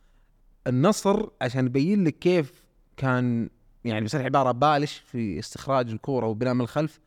النصر 0.68 1.30
عشان 1.42 1.66
يبين 1.66 2.04
لك 2.04 2.20
كيف 2.20 2.64
كان 3.00 3.50
يعني 3.86 4.06
بصريح 4.06 4.26
العباره 4.26 4.52
بالش 4.52 4.98
في 4.98 5.40
استخراج 5.40 5.90
الكورة 5.90 6.28
وبناء 6.28 6.54
من 6.54 6.62
الخلف 6.62 7.00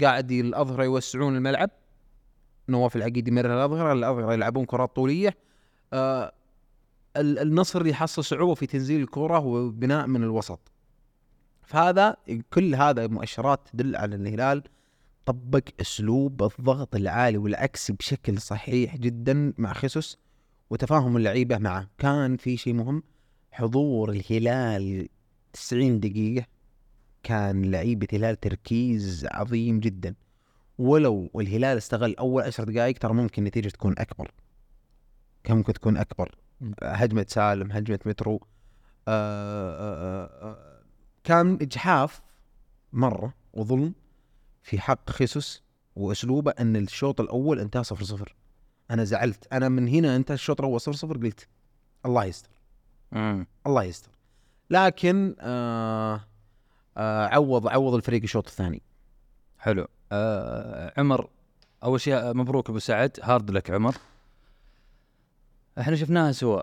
قاعد 0.00 0.30
الأظهرة 0.30 0.84
يوسعون 0.84 1.36
الملعب. 1.36 1.70
نواف 2.68 2.96
العقيد 2.96 3.28
يمرر 3.28 3.54
الأظهرة 3.54 3.92
الأظهرة 3.92 4.32
يلعبون 4.32 4.64
كرات 4.64 4.96
طولية. 4.96 5.36
آه 5.92 6.32
ال- 7.16 7.38
النصر 7.38 7.86
يحصل 7.86 8.24
صعوبة 8.24 8.54
في 8.54 8.66
تنزيل 8.66 9.00
الكره 9.00 9.38
وبناء 9.38 10.06
من 10.06 10.22
الوسط. 10.22 10.60
فهذا 11.62 12.16
كل 12.52 12.74
هذا 12.74 13.06
مؤشرات 13.06 13.60
تدل 13.72 13.96
على 13.96 14.16
الهلال 14.16 14.62
طبق 15.26 15.62
أسلوب 15.80 16.42
الضغط 16.42 16.94
العالي 16.96 17.38
والعكسي 17.38 17.92
بشكل 17.92 18.40
صحيح 18.40 18.96
جدا 18.96 19.52
مع 19.58 19.72
خيسوس 19.72 20.18
وتفاهم 20.70 21.16
اللعيبة 21.16 21.58
معه. 21.58 21.88
كان 21.98 22.36
في 22.36 22.56
شيء 22.56 22.74
مهم 22.74 23.02
حضور 23.52 24.10
الهلال 24.10 25.08
90 25.52 26.00
دقيقة 26.00 26.46
كان 27.22 27.70
لعيبة 27.70 28.06
الهلال 28.12 28.40
تركيز 28.40 29.26
عظيم 29.30 29.80
جدا. 29.80 30.14
ولو 30.78 31.30
الهلال 31.36 31.76
استغل 31.76 32.14
أول 32.16 32.42
عشر 32.42 32.64
دقائق 32.64 32.98
ترى 32.98 33.12
ممكن 33.12 33.42
النتيجة 33.42 33.68
تكون 33.68 33.94
أكبر. 33.98 34.30
كان 35.44 35.56
ممكن 35.56 35.72
تكون 35.72 35.96
أكبر. 35.96 36.34
هجمة 36.82 37.26
سالم 37.28 37.72
هجمة 37.72 37.98
مترو. 38.06 38.40
آه 39.08 39.70
آه 39.78 40.50
آه 40.50 40.82
كان 41.24 41.58
إجحاف 41.62 42.22
مرة 42.92 43.34
وظلم 43.52 43.94
في 44.62 44.80
حق 44.80 45.10
خيسوس 45.10 45.62
وأسلوبه 45.96 46.50
أن 46.58 46.76
الشوط 46.76 47.20
الأول 47.20 47.60
انتهى 47.60 47.84
0 47.84 48.04
0 48.04 48.34
أنا 48.90 49.04
زعلت. 49.04 49.52
أنا 49.52 49.68
من 49.68 49.88
هنا 49.88 50.16
انت 50.16 50.30
الشوط 50.30 50.60
الأول 50.60 50.80
0 50.80 50.92
0 50.92 51.16
قلت 51.16 51.48
الله 52.06 52.24
يستر. 52.24 52.50
الله 53.66 53.82
يستر. 53.84 54.10
لكن 54.70 55.36
آه 55.40 56.20
آه 56.96 57.26
عوض 57.26 57.68
عوض 57.68 57.94
الفريق 57.94 58.22
الشوط 58.22 58.46
الثاني. 58.46 58.82
حلو. 59.58 59.86
آه 60.12 60.92
عمر 60.96 61.28
أول 61.84 62.00
شيء 62.00 62.34
مبروك 62.34 62.70
أبو 62.70 62.78
سعد. 62.78 63.18
هارد 63.22 63.50
لك 63.50 63.70
عمر. 63.70 63.94
إحنا 65.78 65.96
شفناها 65.96 66.32
سوا 66.32 66.62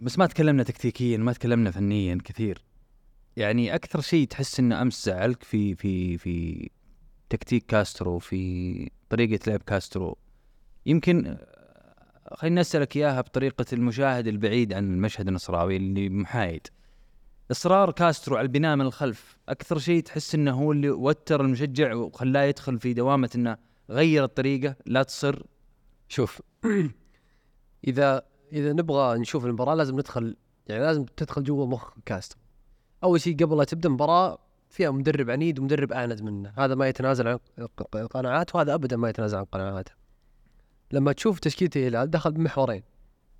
بس 0.00 0.18
ما 0.18 0.26
تكلمنا 0.26 0.62
تكتيكيا 0.62 1.16
ما 1.16 1.32
تكلمنا 1.32 1.70
فنيا 1.70 2.18
كثير. 2.24 2.64
يعني 3.36 3.74
أكثر 3.74 4.00
شيء 4.00 4.26
تحس 4.26 4.60
إنه 4.60 4.82
أمس 4.82 5.04
زعلك 5.04 5.42
في 5.42 5.74
في 5.74 6.18
في 6.18 6.70
تكتيك 7.30 7.66
كاسترو 7.66 8.18
في 8.18 8.90
طريقة 9.10 9.50
لعب 9.50 9.60
كاسترو. 9.66 10.18
يمكن 10.86 11.26
آه، 11.26 12.34
خليني 12.34 12.60
أسألك 12.60 12.96
إياها 12.96 13.20
بطريقة 13.20 13.64
المشاهد 13.72 14.26
البعيد 14.26 14.72
عن 14.72 14.84
المشهد 14.94 15.28
النصراوي 15.28 15.76
اللي 15.76 16.08
محايد. 16.08 16.66
إصرار 17.50 17.90
كاسترو 17.90 18.36
على 18.36 18.44
البناء 18.44 18.76
من 18.76 18.86
الخلف. 18.86 19.36
أكثر 19.48 19.78
شيء 19.78 20.02
تحس 20.02 20.34
إنه 20.34 20.52
هو 20.62 20.72
اللي 20.72 20.90
وتر 20.90 21.40
المشجع 21.40 21.94
وخلاه 21.94 22.42
يدخل 22.42 22.78
في 22.78 22.92
دوامة 22.92 23.30
إنه 23.34 23.56
غير 23.90 24.24
الطريقة 24.24 24.76
لا 24.86 25.02
تصر. 25.02 25.42
شوف 26.08 26.42
إذا 27.88 28.22
إذا 28.52 28.72
نبغى 28.72 29.18
نشوف 29.18 29.44
المباراة 29.44 29.74
لازم 29.74 29.94
ندخل 29.94 30.36
يعني 30.66 30.82
لازم 30.82 31.04
تدخل 31.04 31.42
جوا 31.42 31.66
مخ 31.66 31.94
كاسترو 32.06 32.36
أول 33.04 33.20
شيء 33.20 33.36
قبل 33.36 33.58
لا 33.58 33.64
تبدأ 33.64 33.88
المباراه 33.88 34.38
فيها 34.70 34.90
مدرب 34.90 35.30
عنيد 35.30 35.58
ومدرب 35.58 35.92
اعند 35.92 36.22
منه. 36.22 36.52
هذا 36.58 36.74
ما 36.74 36.88
يتنازل 36.88 37.28
عن 37.28 37.38
قناعاته 38.10 38.56
وهذا 38.56 38.74
ابدا 38.74 38.96
ما 38.96 39.08
يتنازل 39.08 39.38
عن 39.38 39.44
قناعاته. 39.44 39.92
لما 40.92 41.12
تشوف 41.12 41.38
تشكيلة 41.38 41.70
الهلال 41.76 42.10
دخل 42.10 42.32
بمحورين 42.32 42.82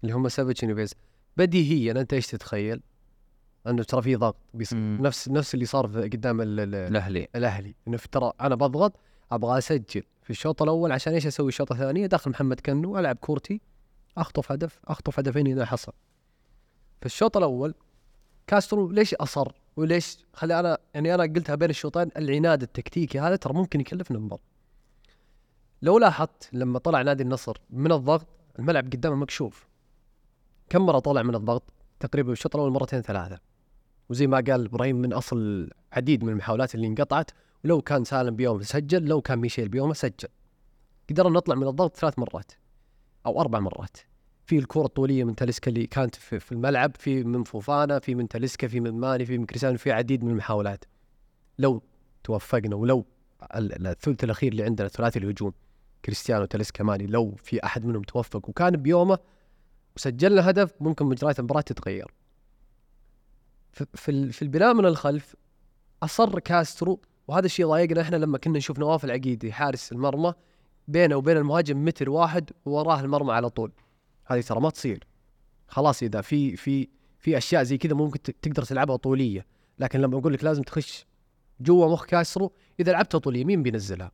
اللي 0.03 0.15
هم 0.15 0.29
سافيتش 0.29 0.63
ونيفيز 0.63 0.95
بديهيا 1.37 2.01
أنت 2.01 2.13
إيش 2.15 2.27
تتخيل؟ 2.27 2.81
انه 3.67 3.83
ترى 3.83 4.03
في 4.03 4.17
ضغط. 4.17 4.37
بيصير. 4.55 4.79
نفس 4.79 5.29
نفس 5.29 5.55
اللي 5.55 5.65
صار 5.67 5.89
في- 5.89 6.03
قدام 6.09 6.41
ال- 6.41 6.61
ال- 6.61 6.75
الأهلي. 6.75 7.29
الأهلي. 7.37 7.75
إنه 7.89 7.97
في 7.97 8.09
ترى 8.09 8.33
أنا 8.41 8.55
بضغط 8.55 8.93
أبغى 9.33 9.59
أسجل. 9.59 10.03
في 10.23 10.31
الشوط 10.31 10.63
الأول 10.63 10.93
عشان 10.93 11.13
إيش 11.13 11.27
أسوي 11.27 11.49
الشوط 11.49 11.73
الثاني؟ 11.73 12.07
داخل 12.07 12.31
محمد 12.31 12.61
كنو 12.61 12.99
ألعب 12.99 13.17
كورتي 13.17 13.61
أخطف 14.19 14.53
هدف 14.53 14.81
أخطف 14.85 15.19
هدفين 15.19 15.47
إذا 15.47 15.65
حصل. 15.65 15.93
في 17.01 17.07
الشوط 17.07 17.37
الأول 17.37 17.75
كاسترو 18.47 18.91
ليش 18.91 19.15
أصر؟ 19.15 19.53
وليش 19.77 20.19
خلي 20.33 20.61
أنا 20.61 20.79
يعني 20.95 21.15
أنا 21.15 21.23
قلتها 21.23 21.55
بين 21.55 21.71
الشوطين 21.71 22.11
العناد 22.17 22.63
التكتيكي 22.63 23.21
هذا 23.21 23.37
ترى 23.37 23.55
ممكن 23.55 23.81
يكلفنا 23.81 24.17
المباراه 24.17 24.43
لو 25.83 25.99
لاحظت 25.99 26.49
لما 26.53 26.79
طلع 26.79 27.03
نادي 27.03 27.23
النصر 27.23 27.57
من 27.71 27.93
الضغط 27.93 28.27
الملعب 28.59 28.85
قدامه 28.85 29.17
مكشوف. 29.17 29.67
كم 30.69 30.87
مرة 30.87 30.99
طلع 30.99 31.23
من 31.23 31.35
الضغط؟ 31.35 31.63
تقريبا 32.01 32.29
بالشوط 32.29 32.57
الأول 32.57 32.71
مرتين 32.73 33.01
ثلاثة. 33.03 33.39
وزي 34.11 34.27
ما 34.27 34.37
قال 34.37 34.65
إبراهيم 34.65 34.97
من 34.97 35.13
أصل 35.13 35.71
عديد 35.93 36.25
من 36.25 36.29
المحاولات 36.33 36.75
اللي 36.75 36.87
انقطعت 36.87 37.31
ولو 37.65 37.83
كان 37.83 38.05
سالم 38.05 38.37
بيوم 38.37 38.63
سجل 38.63 39.05
لو 39.05 39.21
كان 39.21 39.39
ميشيل 39.39 39.69
بيوم 39.69 39.93
سجل. 39.93 40.29
قدرنا 41.11 41.31
نطلع 41.37 41.55
من 41.55 41.69
الضغط 41.69 41.97
ثلاث 41.97 42.19
مرات 42.19 42.53
أو 43.27 43.41
أربع 43.41 43.61
مرات. 43.61 43.97
في 44.47 44.59
الكرة 44.59 44.85
الطولية 44.85 45.25
من 45.25 45.35
تاليسكا 45.37 45.71
اللي 45.71 45.87
كانت 45.87 46.15
في, 46.15 46.53
الملعب 46.53 46.97
في 46.99 47.25
من 47.25 47.45
فوفانا 47.45 47.99
في 47.99 48.15
من 48.15 48.29
تاليسكا 48.29 48.69
في 48.69 48.81
من 48.81 48.91
ماني 48.91 49.27
في 49.27 49.39
من 49.39 49.47
كريستيانو 49.47 49.79
في 49.79 49.93
عديد 49.93 50.25
من 50.25 50.31
المحاولات. 50.31 50.85
لو 51.59 51.83
توفقنا 52.25 52.77
ولو 52.77 53.05
ال- 53.57 53.73
ال- 53.73 53.87
الثلث 53.87 54.25
الأخير 54.25 54.53
اللي 54.53 54.65
عندنا 54.65 54.89
ثلاثي 54.89 55.19
الهجوم 55.19 55.53
كريستيانو 56.05 56.45
تاليسكا 56.45 56.85
ماني 56.85 57.07
لو 57.07 57.35
في 57.43 57.65
أحد 57.65 57.85
منهم 57.85 58.03
توفق 58.03 58.49
وكان 58.49 58.77
بيومه 58.77 59.19
وسجلنا 59.97 60.51
هدف 60.51 60.73
ممكن 60.81 61.07
مجريات 61.07 61.39
المباراة 61.39 61.61
تتغير. 61.61 62.11
في 63.75 63.87
في, 63.95 64.11
ال- 64.11 64.33
في 64.33 64.43
البناء 64.43 64.75
من 64.75 64.87
الخلف 64.87 65.37
أصر 66.03 66.39
كاسترو 66.39 67.01
وهذا 67.29 67.47
الشيء 67.47 67.67
ضايقنا 67.67 68.01
إحنا 68.01 68.17
لما 68.17 68.39
كنا 68.39 68.59
نشوف 68.59 68.79
نواف 68.79 69.05
العقيدي 69.05 69.53
حارس 69.53 69.93
المرمى 69.93 70.33
بينه 70.89 71.17
وبين 71.17 71.37
المهاجم 71.37 71.85
متر 71.85 72.11
واحد 72.11 72.51
ووراه 72.65 73.01
المرمى 73.01 73.33
على 73.33 73.51
طول. 73.51 73.73
هذه 74.27 74.41
ترى 74.41 74.61
ما 74.61 74.71
تصير. 74.71 75.07
خلاص 75.69 76.03
إذا 76.03 76.21
في 76.21 76.57
في 76.57 76.89
في 77.19 77.39
أشياء 77.39 77.63
زي 77.63 77.79
كذا 77.79 77.95
ممكن 77.95 78.23
تقدر 78.23 78.63
تلعبها 78.63 78.97
طولية. 78.97 79.47
لكن 79.79 80.01
لما 80.01 80.19
أقول 80.19 80.33
لك 80.33 80.45
لازم 80.45 80.63
تخش 80.63 81.07
جوا 81.61 81.93
مخ 81.93 82.05
كاسترو 82.07 82.53
إذا 82.81 82.93
لعبتها 82.93 83.19
طولية 83.19 83.45
مين 83.45 83.63
بينزلها؟ 83.63 84.11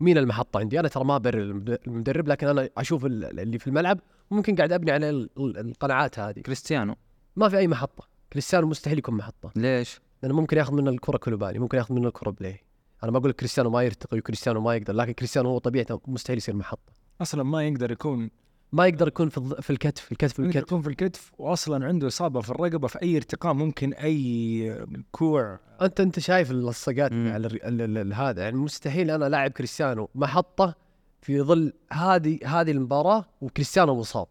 مين 0.00 0.18
المحطة 0.18 0.60
عندي؟ 0.60 0.80
أنا 0.80 0.88
ترى 0.88 1.04
ما 1.04 1.16
أبرر 1.16 1.38
المد- 1.42 1.78
المدرب 1.86 2.28
لكن 2.28 2.46
أنا 2.48 2.68
أشوف 2.76 3.04
ال- 3.06 3.40
اللي 3.40 3.58
في 3.58 3.66
الملعب 3.66 4.00
ممكن 4.30 4.56
قاعد 4.56 4.72
أبني 4.72 4.90
على 4.90 5.10
ال- 5.10 5.30
ال- 5.38 5.58
القناعات 5.58 6.18
هذه. 6.18 6.40
كريستيانو. 6.40 6.96
ما 7.36 7.48
في 7.48 7.58
أي 7.58 7.68
محطة. 7.68 8.13
كريستيانو 8.34 8.66
مستحيل 8.66 8.98
يكون 8.98 9.14
محطة 9.14 9.50
ليش؟ 9.56 10.00
لأنه 10.22 10.34
ممكن 10.34 10.56
ياخذ 10.56 10.74
منه 10.74 10.90
الكرة 10.90 11.16
كوليبالي 11.16 11.58
ممكن 11.58 11.78
ياخذ 11.78 11.94
منه 11.94 12.08
الكرة 12.08 12.30
بليهي 12.30 12.60
أنا 13.04 13.10
ما 13.12 13.18
أقول 13.18 13.30
لك 13.30 13.36
كريستيانو 13.36 13.70
ما 13.70 13.82
يرتقي 13.82 14.18
وكريستيانو 14.18 14.60
ما 14.60 14.74
يقدر 14.74 14.92
لكن 14.94 15.12
كريستيانو 15.12 15.48
هو 15.50 15.58
طبيعته 15.58 16.00
مستحيل 16.06 16.36
يصير 16.38 16.56
محطة 16.56 16.92
أصلا 17.22 17.42
ما 17.42 17.64
يقدر 17.66 17.90
يكون 17.92 18.30
ما 18.72 18.86
يقدر 18.86 19.08
يكون 19.08 19.28
في 19.28 19.38
الض- 19.40 19.60
في 19.60 19.70
الكتف 19.70 20.12
الكتف 20.12 20.38
يقدر 20.38 20.48
الكتف 20.48 20.62
يكون 20.62 20.82
في 20.82 20.88
الكتف 20.88 21.32
واصلا 21.38 21.86
عنده 21.86 22.06
إصابة 22.06 22.40
في 22.40 22.50
الرقبة 22.50 22.88
في 22.88 23.02
أي 23.02 23.16
ارتقاء 23.16 23.52
ممكن 23.52 23.92
أي 23.92 24.86
كوع 25.12 25.58
أنت 25.82 26.00
أنت 26.00 26.18
شايف 26.18 26.50
اللصقات. 26.50 27.12
على 27.12 27.46
الر- 27.46 27.54
ال- 27.64 27.80
ال- 27.82 27.98
ال- 27.98 28.14
هذا 28.14 28.42
يعني 28.42 28.56
مستحيل 28.56 29.10
أنا 29.10 29.24
لاعب 29.24 29.50
كريستيانو 29.50 30.08
محطة 30.14 30.74
في 31.22 31.40
ظل 31.42 31.72
هذه 31.92 32.38
هذه 32.46 32.70
المباراة 32.70 33.24
وكريستيانو 33.40 33.94
مصاب. 33.94 34.26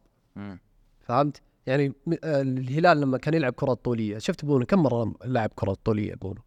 فهمت؟ 1.01 1.41
يعني 1.67 1.93
آه، 2.23 2.41
الهلال 2.41 3.01
لما 3.01 3.17
كان 3.17 3.33
يلعب 3.33 3.53
كرة 3.53 3.73
طولية 3.73 4.17
شفت 4.17 4.45
بونو 4.45 4.65
كم 4.65 4.83
مرة 4.83 5.13
لعب 5.25 5.49
كرة 5.55 5.77
طولية 5.83 6.15
بونو؟ 6.15 6.41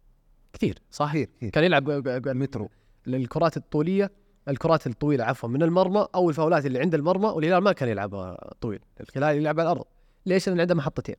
كثير 0.53 0.79
صح؟ 0.91 1.11
كثير 1.11 1.49
كان 1.53 1.63
يلعب 1.63 1.89
مترو 2.27 2.69
الكرات 3.07 3.57
الطولية 3.57 4.11
الكرات 4.47 4.87
الطويلة 4.87 5.23
عفوا 5.23 5.49
من 5.49 5.63
المرمى 5.63 6.07
أو 6.15 6.29
الفاولات 6.29 6.65
اللي 6.65 6.79
عند 6.79 6.95
المرمى 6.95 7.27
والهلال 7.27 7.63
ما 7.63 7.71
كان 7.71 7.89
يلعبها 7.89 8.53
طويل، 8.61 8.79
الهلال 8.99 9.37
يلعب 9.37 9.59
على 9.59 9.71
الأرض. 9.71 9.85
ليش؟ 10.25 10.49
لأن 10.49 10.59
عنده 10.59 10.75
محطتين 10.75 11.15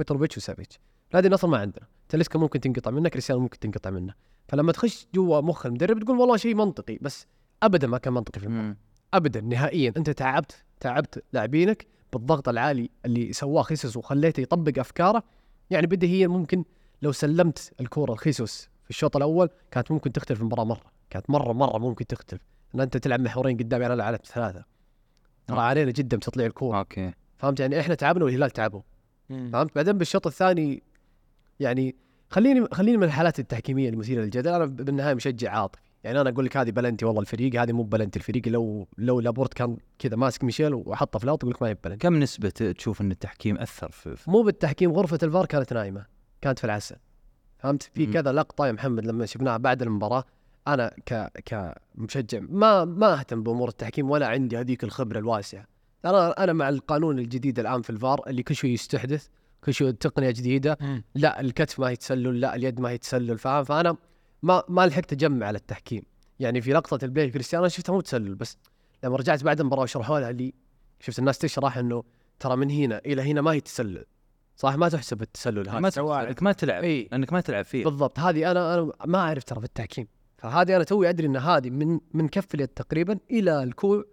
متروفيتش 0.00 0.36
وسافيتش. 0.36 0.78
نادي 1.14 1.26
النصر 1.28 1.48
ما 1.48 1.58
عندنا، 1.58 1.86
تاليسكا 2.08 2.38
ممكن 2.38 2.60
تنقطع 2.60 2.90
منه، 2.90 3.08
كريستيانو 3.08 3.40
ممكن 3.40 3.58
تنقطع 3.58 3.90
منه. 3.90 4.14
فلما 4.48 4.72
تخش 4.72 5.06
جوا 5.14 5.40
مخ 5.40 5.66
المدرب 5.66 6.04
تقول 6.04 6.18
والله 6.18 6.36
شيء 6.36 6.54
منطقي 6.54 6.98
بس 7.00 7.26
ابدا 7.62 7.86
ما 7.86 7.98
كان 7.98 8.12
منطقي 8.12 8.40
في 8.40 8.46
المباراة. 8.46 8.66
مم. 8.66 8.76
ابدا 9.14 9.40
نهائيا 9.40 9.92
أنت 9.96 10.10
تعبت 10.10 10.64
تعبت 10.80 11.24
لاعبينك 11.32 11.86
بالضغط 12.12 12.48
العالي 12.48 12.90
اللي 13.04 13.32
سواه 13.32 13.62
خيسوس 13.62 13.96
وخليته 13.96 14.40
يطبق 14.40 14.78
أفكاره 14.78 15.22
يعني 15.70 15.86
بديهيا 15.86 16.28
ممكن 16.28 16.64
لو 17.02 17.12
سلمت 17.12 17.72
الكورة 17.80 18.14
لخيسوس 18.14 18.68
في 18.84 18.90
الشوط 18.90 19.16
الأول 19.16 19.50
كانت 19.70 19.90
ممكن 19.92 20.12
تختلف 20.12 20.40
المباراة 20.40 20.64
مرة 20.64 20.92
كانت 21.10 21.30
مرة 21.30 21.52
مرة 21.52 21.78
ممكن 21.78 22.06
تختلف. 22.06 22.40
لأن 22.74 22.82
أنت 22.82 22.96
تلعب 22.96 23.20
محورين 23.20 23.56
قدام 23.56 23.82
على 24.00 24.18
ثلاثة. 24.24 24.64
ترى. 25.46 25.60
علينا 25.60 25.90
جدا 25.90 26.16
بتطليع 26.16 26.46
الكورة. 26.46 26.78
أوكي. 26.78 27.12
فهمت؟ 27.38 27.60
يعني 27.60 27.80
إحنا 27.80 27.94
تعبنا 27.94 28.24
والهلال 28.24 28.50
تعبوا. 28.50 28.80
فهمت؟ 29.28 29.74
بعدين 29.74 29.98
بالشوط 29.98 30.26
الثاني 30.26 30.82
يعني 31.60 31.96
خليني 32.30 32.66
خليني 32.72 32.96
من 32.96 33.04
الحالات 33.04 33.38
التحكيمية 33.38 33.88
المثيرة 33.88 34.22
للجدل. 34.22 34.50
أنا 34.50 34.64
بالنهاية 34.64 35.14
مشجع 35.14 35.52
عاطفي. 35.52 35.82
يعني 36.04 36.20
أنا 36.20 36.30
أقول 36.30 36.44
لك 36.44 36.56
هذه 36.56 36.70
بلنتي 36.70 37.04
والله 37.04 37.20
الفريق 37.20 37.62
هذه 37.62 37.72
مو 37.72 37.82
بلنتي 37.82 38.18
الفريق 38.18 38.48
لو 38.48 38.88
لو 38.98 39.20
لابورت 39.20 39.54
كان 39.54 39.76
كذا 39.98 40.16
ماسك 40.16 40.44
ميشيل 40.44 40.74
وحطه 40.74 41.18
في 41.18 41.24
الاوت 41.24 41.42
أقول 41.42 41.54
لك 41.54 41.62
ما 41.62 41.68
هي 41.68 41.76
بلنتي 41.84 41.98
كم 42.08 42.18
نسبة 42.18 42.48
تشوف 42.48 43.00
إن 43.00 43.10
التحكيم 43.10 43.58
أثر 43.58 43.90
في, 43.90 44.16
في 44.16 44.30
مو 44.30 44.42
بالتحكيم 44.42 44.92
غرفة 44.92 45.18
الفار 45.22 45.46
كانت 45.46 45.72
نايمة 45.72 46.06
كانت 46.40 46.58
في 46.58 46.64
العسل. 46.64 46.96
فهمت؟ 47.58 47.82
في. 47.82 48.06
كذا 48.06 48.32
لقطة 48.32 48.66
يا 48.66 48.72
محمد 48.72 49.06
لما 49.06 49.26
شفناها 49.26 49.56
بعد 49.56 49.82
المباراة 49.82 50.24
أنا 50.68 50.94
ك 51.06 51.28
كمشجع 51.44 52.40
ما 52.40 52.84
ما 52.84 53.18
أهتم 53.18 53.42
بأمور 53.42 53.68
التحكيم 53.68 54.10
ولا 54.10 54.26
عندي 54.26 54.58
هذيك 54.58 54.84
الخبرة 54.84 55.18
الواسعة. 55.18 55.66
أنا 56.04 56.44
أنا 56.44 56.52
مع 56.52 56.68
القانون 56.68 57.18
الجديد 57.18 57.58
الآن 57.58 57.82
في 57.82 57.90
الفار 57.90 58.20
اللي 58.26 58.42
كل 58.42 58.54
شوي 58.54 58.72
يستحدث 58.72 59.28
كل 59.64 59.74
شوي 59.74 59.92
تقنية 59.92 60.30
جديدة. 60.30 60.78
لا 61.14 61.40
الكتف 61.40 61.80
ما 61.80 61.88
هي 61.88 61.96
تسلل 61.96 62.40
لا 62.40 62.56
اليد 62.56 62.80
ما 62.80 62.90
هي 62.90 62.98
تسلل 62.98 63.38
فاهم؟ 63.38 63.64
فأنا 63.64 63.96
ما 64.42 64.62
ما 64.68 64.86
لحقت 64.86 65.12
أجمع 65.12 65.46
على 65.46 65.58
التحكيم. 65.58 66.02
يعني 66.40 66.60
في 66.60 66.72
لقطة 66.72 67.04
البليهي 67.04 67.30
كريستيانو 67.30 67.68
شفتها 67.68 67.92
مو 67.92 68.00
تسلل 68.00 68.34
بس 68.34 68.58
لما 69.04 69.16
رجعت 69.16 69.44
بعد 69.44 69.60
المباراة 69.60 69.82
وشرحوا 69.82 70.20
لها 70.20 70.32
لي 70.32 70.54
شفت 71.00 71.18
الناس 71.18 71.38
تشرح 71.38 71.78
إنه 71.78 72.04
ترى 72.40 72.56
من 72.56 72.70
هنا 72.70 72.98
إلى 72.98 73.22
هنا 73.22 73.40
ما 73.40 73.52
هي 73.52 73.60
تسلل. 73.60 74.04
صح؟ 74.56 74.74
ما 74.74 74.88
تحسب 74.88 75.22
التسلل 75.22 75.68
هذا. 75.68 75.78
ما. 75.78 76.28
إنك 76.28 76.42
ما 76.42 76.52
تلعب 76.52 76.84
إي. 76.84 77.08
إنك 77.12 77.32
ما 77.32 77.40
تلعب 77.40 77.64
فيه 77.64 77.84
بالضبط. 77.84 78.18
هذه 78.18 78.50
أنا 78.50 78.74
أنا 78.74 78.92
ما 79.06 79.18
أعرف 79.18 79.44
ترى 79.44 79.60
في 79.60 79.66
التحكيم. 79.66 80.08
فهذه 80.38 80.76
أنا 80.76 80.84
توي 80.84 81.08
أدري 81.08 81.26
إن 81.26 81.36
هذه 81.36 81.70
من 81.70 82.00
من 82.14 82.28
كف 82.28 82.54
اليد 82.54 82.68
تقريبا 82.68 83.18
إلى 83.30 83.62
الكوع 83.62 84.04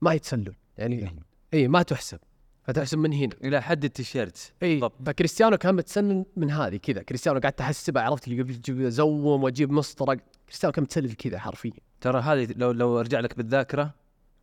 ما 0.00 0.12
هي 0.12 0.18
تسلل. 0.18 0.54
يعني. 0.78 1.22
إي 1.54 1.68
ما 1.68 1.82
تحسب. 1.82 2.18
فتحسب 2.68 2.98
من 2.98 3.12
هنا. 3.12 3.34
إلى 3.44 3.62
حد 3.62 3.84
التيشيرت. 3.84 4.52
إي. 4.62 4.90
فكريستيانو 5.06 5.56
كان 5.56 5.74
متسلل 5.74 6.24
من 6.36 6.50
هذه 6.50 6.76
كذا. 6.76 7.02
كريستيانو 7.02 7.40
قاعد 7.40 7.52
تحسبها 7.52 8.02
عرفت 8.02 8.28
اللي 8.28 8.42
قبل 8.42 8.54
تجيب 8.54 8.88
zoom 8.88 9.42
واجيب 9.42 9.72
مسطره 9.72 10.18
كريستيانو 10.46 10.72
كان 10.72 10.82
متسلل 10.82 11.12
كذا 11.12 11.38
حرفيا. 11.38 11.72
ترى 12.00 12.20
هذه 12.20 12.48
لو 12.56 12.70
لو 12.70 13.00
أرجع 13.00 13.20
لك 13.20 13.36
بالذاكرة 13.36 13.94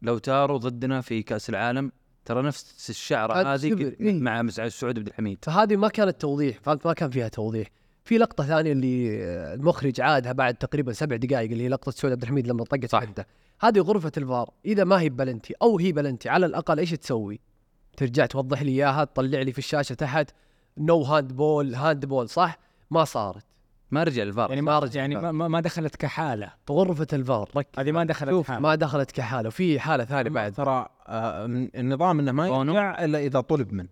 لاوتارو 0.02 0.58
ضدنا 0.58 1.02
في 1.02 1.24
كأس 1.24 1.50
العالم 1.50 1.92
ترى 2.26 2.42
نفس 2.42 2.90
الشعره 2.90 3.54
هذه 3.54 3.94
إيه. 4.02 4.14
مع 4.14 4.42
مسعود 4.42 4.70
سعود 4.70 4.98
عبد 5.00 5.08
الحميد 5.08 5.38
فهذه 5.42 5.76
ما 5.76 5.88
كانت 5.88 6.22
توضيح 6.22 6.60
فهمت 6.64 6.86
ما 6.86 6.94
كان 6.94 7.10
فيها 7.10 7.28
توضيح. 7.28 7.68
في 8.04 8.18
لقطة 8.18 8.44
ثانية 8.44 8.72
اللي 8.72 9.24
آه، 9.24 9.54
المخرج 9.54 10.02
عادها 10.02 10.32
بعد 10.32 10.56
تقريبا 10.56 10.94
سبع 10.94 11.16
دقائق 11.16 11.52
اللي 11.52 11.64
هي 11.64 11.70
لقطة 11.70 11.92
سعود 11.92 12.12
عبد 12.12 12.22
الحميد 12.22 12.48
لما 12.48 12.64
طقت 12.64 12.86
صح. 12.86 13.04
يده 13.04 13.28
هذه 13.60 13.80
غرفة 13.80 14.12
الفار. 14.18 14.50
إذا 14.66 14.84
ما 14.84 15.00
هي 15.00 15.10
بلنتي 15.10 15.54
أو 15.62 15.80
هي 15.80 15.92
بلنتي 15.92 16.30
على 16.30 16.46
الأقل 16.46 16.80
إيش 16.80 16.92
تسوي؟ 16.92 17.40
ترجع 17.97 18.25
توضح 18.25 18.62
لي 18.62 18.71
إياها 18.71 19.03
تطلع 19.03 19.41
لي 19.41 19.51
في 19.51 19.58
الشاشة 19.58 19.93
تحت. 19.93 20.31
no 20.78 21.02
handball 21.02 21.76
handball 21.76 22.30
صح؟ 22.29 22.58
ما 22.91 23.03
صارت. 23.03 23.45
ما 23.91 24.03
رجع 24.03 24.23
الفار 24.23 24.49
يعني 24.49 24.62
ما 24.62 24.71
ما 24.71 24.79
رجع. 24.79 25.01
يعني 25.01 25.15
ما, 25.15 25.47
ما 25.47 25.60
دخلت 25.60 25.95
كحالة. 25.95 26.51
غرفة 26.69 27.08
الفار 27.13 27.49
ركز. 27.58 27.79
هذه 27.79 27.91
ما 27.91 28.03
دخلت 28.03 28.29
شوف، 28.29 28.47
حالة. 28.47 28.60
ما 28.60 28.75
دخلت 28.75 29.12
كحالة 29.12 29.47
وفي 29.47 29.79
حالة 29.79 30.05
ثانية 30.05 30.29
بعد. 30.29 30.53
ترى 30.53 30.86
آه، 31.08 31.45
النظام 31.75 32.19
إنه 32.19 32.31
ما. 32.31 32.47
يرجع 32.47 33.03
إلا 33.03 33.19
إذا 33.19 33.41
طلب 33.41 33.73
منه. 33.73 33.89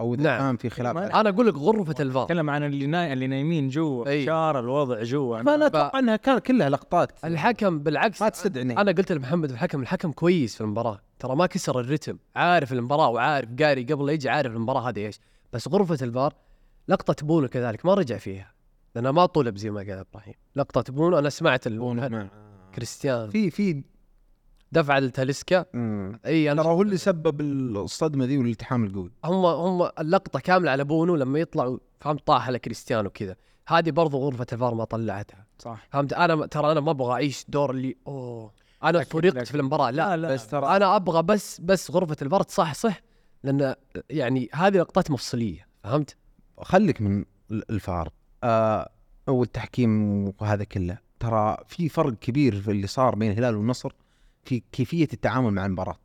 أو 0.00 0.14
إذا 0.14 0.22
نعم. 0.22 0.38
كان 0.38 0.56
في 0.56 0.70
خلاف. 0.70 0.96
أنا 0.96 1.28
أقول 1.28 1.46
لك 1.46 1.54
غرفة 1.54 1.94
الفار. 2.00 2.24
تكلم 2.24 2.50
عن 2.50 2.62
اللي 2.62 2.86
ناي... 2.86 3.12
اللي 3.12 3.26
نايمين 3.26 3.68
جوا 3.68 4.06
أي. 4.08 4.24
شار 4.26 4.58
الوضع 4.58 5.02
جوا. 5.02 5.42
فأنا 5.42 5.66
أتوقع 5.66 5.98
إنها 5.98 6.16
كان 6.16 6.38
كلها 6.38 6.68
لقطات. 6.70 7.12
الحكم 7.24 7.78
بالعكس 7.78 8.22
ما 8.22 8.28
تستدعي 8.28 8.64
نهائي. 8.64 8.80
أنا 8.82 8.92
قلت 8.92 9.12
لمحمد 9.12 9.50
الحكم 9.50 9.82
الحكم 9.82 10.12
كويس 10.12 10.54
في 10.54 10.60
المباراة. 10.60 11.00
ترى 11.18 11.36
ما 11.36 11.46
كسر 11.46 11.80
الرتم. 11.80 12.18
عارف 12.36 12.72
المباراة 12.72 13.08
وعارف 13.08 13.48
قاري 13.62 13.84
قبل 13.84 14.06
لا 14.06 14.12
يجي 14.12 14.28
عارف 14.28 14.52
المباراة 14.52 14.88
هذه 14.88 15.06
إيش. 15.06 15.20
بس 15.52 15.68
غرفة 15.68 15.98
الفار 16.04 16.34
لقطة 16.88 17.26
بونو 17.26 17.48
كذلك 17.48 17.86
ما 17.86 17.94
رجع 17.94 18.16
فيها. 18.16 18.52
لأنه 18.94 19.10
ما 19.10 19.26
طلب 19.26 19.56
زي 19.56 19.70
ما 19.70 19.80
قال 19.80 19.90
إبراهيم. 20.12 20.34
لقطة 20.56 20.92
بونو 20.92 21.18
أنا 21.18 21.28
سمعت 21.28 21.68
بونو 21.68 22.08
مع- 22.08 22.28
كريستيان 22.74 23.30
في 23.30 23.50
في 23.50 23.82
دفع 24.72 24.98
لتاليسكا. 24.98 25.64
إي 26.26 26.52
أنا 26.52 26.62
ترى 26.62 26.72
هو 26.72 26.82
اللي 26.82 26.96
سبب 26.96 27.40
الصدمة 27.40 28.24
ذي 28.24 28.38
والالتحام 28.38 28.84
القوي. 28.84 29.10
هم 29.24 29.44
هم 29.44 29.90
اللقطة 29.98 30.40
كاملة 30.40 30.70
على 30.70 30.84
بونو 30.84 31.16
لما 31.16 31.38
يطلعوا 31.38 31.78
فهمت 32.00 32.26
طاح 32.26 32.46
على 32.46 32.58
كريستيانو 32.58 33.10
كذا 33.10 33.36
هذه 33.68 33.90
برضو 33.90 34.18
غرفة 34.18 34.46
الفار 34.52 34.74
ما 34.74 34.84
طلعتها. 34.84 35.46
صح. 35.58 35.86
فهمت؟ 35.90 36.12
أنا 36.12 36.46
ترى 36.46 36.72
أنا 36.72 36.80
ما 36.80 36.90
أبغى 36.90 37.12
أعيش 37.12 37.44
دور 37.48 37.70
اللي 37.70 37.96
أوه. 38.06 38.52
أنا 38.82 39.04
فرقت. 39.04 39.46
في 39.48 39.54
المباراة. 39.56 39.90
لا 39.90 40.16
لا 40.16 40.34
بس 40.34 40.46
ترى 40.46 40.76
أنا 40.76 40.96
أبغى 40.96 41.22
بس 41.22 41.60
بس 41.60 41.90
غرفة 41.90 42.16
الفار 42.22 42.42
تصحصح 42.42 43.00
لأن 43.44 43.74
يعني 44.10 44.48
هذه 44.54 44.76
لقطات 44.76 45.10
مفصلية. 45.10 45.66
فهمت؟ 45.84 46.16
خليك 46.58 47.00
من 47.00 47.24
ال- 47.50 47.70
الفار. 47.70 48.08
آه 48.44 48.90
والتحكيم 49.28 50.24
وهذا 50.40 50.64
كله. 50.64 50.98
ترى 51.20 51.56
في 51.68 51.88
فرق 51.88 52.12
كبير 52.12 52.60
في 52.60 52.70
اللي 52.70 52.86
صار 52.86 53.14
بين 53.14 53.30
الهلال 53.32 53.56
والنصر. 53.56 53.92
كيفية 54.44 55.08
التعامل 55.12 55.50
مع 55.50 55.66
المباراة. 55.66 55.98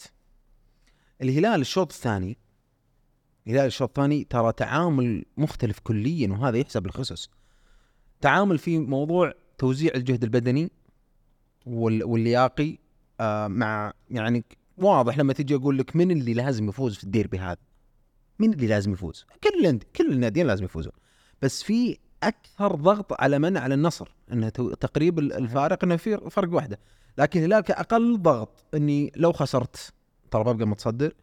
الهلال 1.21 1.61
الشوط 1.61 1.91
الثاني 1.91 2.37
الهلال 3.47 3.65
الشوط 3.65 3.87
الثاني 3.89 4.23
ترى 4.23 4.51
تعامل 4.51 5.25
مختلف 5.37 5.79
كليا 5.79 6.27
وهذا 6.31 6.57
يحسب 6.57 6.85
الخصص. 6.85 7.29
تعامل 8.21 8.57
في 8.57 8.79
موضوع 8.79 9.33
توزيع 9.57 9.91
الجهد 9.95 10.23
البدني 10.23 10.71
وال- 11.65 12.03
واللياقي 12.03 12.77
آه 13.19 13.47
مع 13.47 13.93
يعني 14.11 14.43
واضح 14.77 15.17
لما 15.17 15.33
تجي 15.33 15.55
أقول 15.55 15.77
لك 15.77 15.95
من 15.95 16.11
اللي 16.11 16.33
لازم 16.33 16.69
يفوز 16.69 16.95
في 16.95 17.03
الديربي 17.03 17.39
هذا؟ 17.39 17.57
مين 18.39 18.53
اللي 18.53 18.67
لازم 18.67 18.93
يفوز؟ 18.93 19.25
كل 19.43 19.79
كل 19.95 20.11
الناديين 20.11 20.47
لازم 20.47 20.65
يفوزوا 20.65 20.91
بس 21.41 21.63
في 21.63 21.97
أكثر 22.23 22.75
ضغط 22.75 23.21
على 23.21 23.39
من؟ 23.39 23.57
على 23.57 23.73
النصر 23.73 24.15
إنه 24.31 24.49
تقريب 24.49 25.19
ال- 25.19 25.33
الفارق 25.33 25.83
إنه 25.83 25.95
في 25.95 26.17
فرق 26.29 26.53
واحدة. 26.53 26.79
لكن 27.17 27.39
الهلال 27.39 27.59
كأقل 27.63 28.21
ضغط 28.21 28.63
إني 28.73 29.11
لو 29.15 29.31
خسرت 29.31 29.93
ترى 30.31 30.43
ببقى 30.43 30.67
متصدر. 30.67 31.13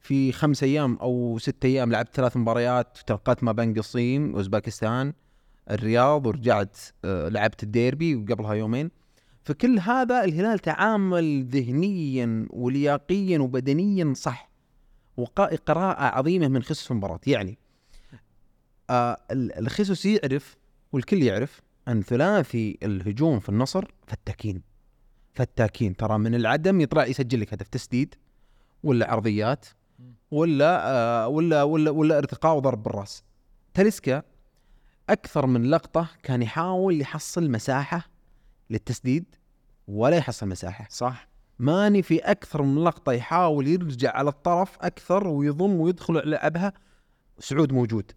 في 0.00 0.32
خمس 0.32 0.62
أيام 0.62 0.96
أو 0.96 1.38
ست 1.38 1.64
أيام 1.64 1.92
لعبت 1.92 2.14
ثلاث 2.14 2.36
مباريات 2.36 2.98
تنقلت 3.06 3.44
ما 3.44 3.52
بين 3.52 3.74
قصيم 3.74 4.34
اوزباكستان 4.34 5.12
الرياض 5.70 6.26
ورجعت 6.26 6.78
آه، 7.04 7.28
لعبت 7.28 7.62
الديربي 7.62 8.16
وقبلها 8.16 8.54
يومين. 8.54 8.90
فكل 9.44 9.78
هذا 9.78 10.24
الهلال 10.24 10.58
تعامل 10.58 11.44
ذهنيا 11.44 12.46
ولياقيا 12.50 13.38
وبدنيا 13.38 14.14
صح 14.14 14.50
وقراءة 15.16 16.02
عظيمة 16.18 16.48
من 16.48 16.62
خصوص 16.62 16.90
المباراة. 16.90 17.20
يعني 17.26 17.58
آه 18.90 19.16
ال- 19.30 19.58
الخصوص 19.58 20.06
يعرف 20.06 20.56
والكل 20.92 21.22
يعرف 21.22 21.60
أن 21.88 22.02
ثلاثي 22.02 22.78
الهجوم 22.82 23.40
في 23.40 23.48
النصر 23.48 23.84
فتاكين 24.06 24.62
فتاكين 25.38 25.96
ترى 25.96 26.18
من 26.18 26.34
العدم 26.34 26.80
يطلع 26.80 27.06
يسجل 27.06 27.40
لك 27.40 27.52
هدف 27.52 27.68
تسديد 27.68 28.14
ولا 28.82 29.10
عرضيات 29.10 29.66
ولا 30.30 30.88
آه 30.88 31.28
ولا 31.28 31.62
ولا 31.62 31.90
ولا 31.90 32.18
ارتقاء 32.18 32.56
وضرب 32.56 32.82
بالراس. 32.82 33.24
تاليسكا 33.74 34.22
أكثر 35.10 35.46
من 35.46 35.70
لقطة 35.70 36.08
كان 36.22 36.42
يحاول 36.42 37.00
يحصل 37.00 37.50
مساحة 37.50 38.10
للتسديد 38.70 39.24
ولا 39.88 40.16
يحصل 40.16 40.48
مساحة. 40.48 40.86
صح. 40.90 41.28
ماني 41.58 42.02
في 42.02 42.18
أكثر 42.18 42.62
من 42.62 42.84
لقطة 42.84 43.12
يحاول 43.12 43.68
يرجع 43.68 44.16
على 44.16 44.28
الطرف 44.28 44.76
أكثر 44.80 45.28
ويضم 45.28 45.80
ويدخل 45.80 46.16
يلعبها 46.16 46.72
سعود 47.38 47.72
موجود. 47.72 48.12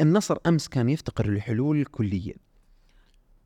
النصر 0.00 0.36
أمس 0.46 0.68
كان 0.68 0.88
يفتقر 0.88 1.28
الحلول 1.28 1.84
كليا. 1.84 2.34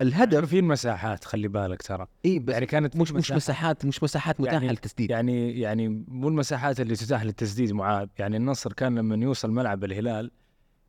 الهدف 0.00 0.44
في 0.48 0.58
المساحات 0.58 1.24
خلي 1.24 1.48
بالك 1.48 1.82
ترى. 1.82 2.06
إي 2.24 2.38
بس 2.38 2.52
يعني 2.54 2.66
كانت 2.66 2.96
مش 2.96 3.12
مش 3.12 3.32
مساحات 3.32 3.84
مش 3.84 4.02
مساحات 4.02 4.40
متاحة 4.40 4.54
يعني- 4.54 4.68
للتسديد. 4.68 5.10
يعني 5.10 5.60
يعني 5.60 5.88
مو 6.08 6.28
المساحات 6.28 6.80
اللي 6.80 6.94
تتاح 6.96 7.22
للتسديد 7.24 7.72
معاذ 7.72 8.08
يعني 8.18 8.36
النصر 8.36 8.72
كان 8.72 8.98
لما 8.98 9.24
يوصل 9.24 9.50
ملعب 9.50 9.84
الهلال 9.84 10.30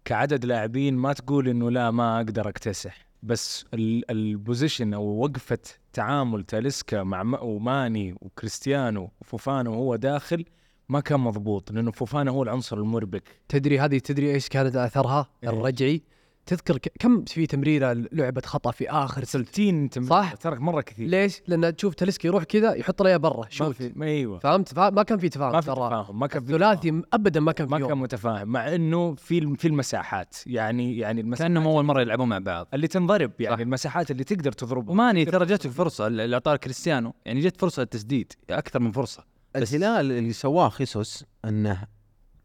كعدد 0.05 0.45
لاعبين 0.45 0.93
ما 0.95 1.13
تقول 1.13 1.47
إنه 1.49 1.71
لا 1.71 1.91
ما 1.91 2.17
أقدر 2.17 2.49
أكتسح. 2.49 3.07
بس 3.23 3.65
ال- 3.73 4.11
ال 4.11 4.20
position 4.20 4.93
أو 4.93 5.03
وقفة 5.03 5.59
تعامل 5.93 6.43
تاليسكا 6.43 7.03
مع 7.03 7.39
وماني 7.41 8.15
وكريستيانو 8.21 9.11
وفوفانا 9.21 9.69
وهو 9.69 9.95
داخل 9.95 10.45
ما 10.89 10.99
كان 10.99 11.19
مضبوط 11.19 11.71
لأنه 11.71 11.91
فوفانا 11.91 12.31
هو 12.31 12.43
العنصر 12.43 12.77
المربك. 12.77 13.23
تدري 13.49 13.79
هذه 13.79 13.97
تدري 13.97 14.31
إيش 14.33 14.49
كانت 14.49 14.75
اثرها 14.75 15.27
إيه. 15.43 15.49
الرجعي. 15.49 16.01
تذكر 16.45 16.77
كم 16.99 17.23
في 17.25 17.47
تمريرة 17.47 17.93
لعبة 18.11 18.41
خطأ 18.45 18.71
في 18.71 18.89
آخر 18.89 19.23
ثلث 19.23 19.49
60 19.51 19.89
تم... 19.89 20.03
صح. 20.05 20.33
ترك 20.35 20.59
مرة 20.61 20.81
كثير. 20.81 21.07
ليش؟ 21.09 21.41
لأن 21.47 21.75
تشوف 21.75 21.93
تلسكي 21.95 22.27
يروح 22.27 22.43
كذا 22.43 22.73
يحط 22.73 23.01
لها 23.01 23.17
برا 23.17 23.47
ما 23.59 23.71
في 23.73 23.91
ما 23.95 24.05
أيوه. 24.05 24.39
فهمت؟ 24.39 24.73
فا- 24.73 24.89
ما 24.89 25.03
كان 25.03 25.17
في 25.17 25.29
تفاهم 25.29 25.51
ما 25.53 25.61
في 25.61 25.67
ترى. 25.67 25.75
تفاهم 25.75 26.19
ما 26.19 26.27
كان 26.27 26.43
في 26.43 26.53
الثلاثي 26.53 26.91
م- 26.91 27.03
ابدا 27.13 27.39
ما 27.39 27.51
كان 27.51 27.67
في 27.67 27.71
ما 27.71 27.79
يوم. 27.79 27.89
كان 27.89 27.97
متفاهم 27.97 28.47
مع 28.47 28.75
إنه 28.75 29.15
في 29.15 29.55
في 29.55 29.67
المساحات 29.67 30.35
يعني 30.45 30.97
يعني 30.97 31.21
المساحات 31.21 31.51
كأنهم 31.51 31.67
أول 31.67 31.83
مرة 31.85 32.01
يلعبون 32.01 32.29
مع 32.29 32.37
بعض. 32.39 32.67
اللي 32.73 32.87
تنضرب 32.87 33.31
يعني 33.39 33.55
صح. 33.55 33.61
المساحات 33.61 34.11
اللي 34.11 34.23
تقدر 34.23 34.51
تضربها. 34.51 34.91
وماني 34.91 35.25
ترى 35.25 35.45
جته 35.45 35.69
فرصة 35.69 36.07
اللي 36.07 36.33
اعطاها 36.33 36.55
كريستيانو 36.55 37.13
يعني 37.25 37.39
جت 37.41 37.57
فرصة 37.61 37.79
للتسديد 37.81 38.33
أكثر 38.49 38.79
من 38.79 38.91
فرصة. 38.91 39.23
الهلال 39.55 40.11
اللي 40.11 40.33
سواه 40.33 40.69
خيسوس 40.69 41.25
إنه 41.45 41.83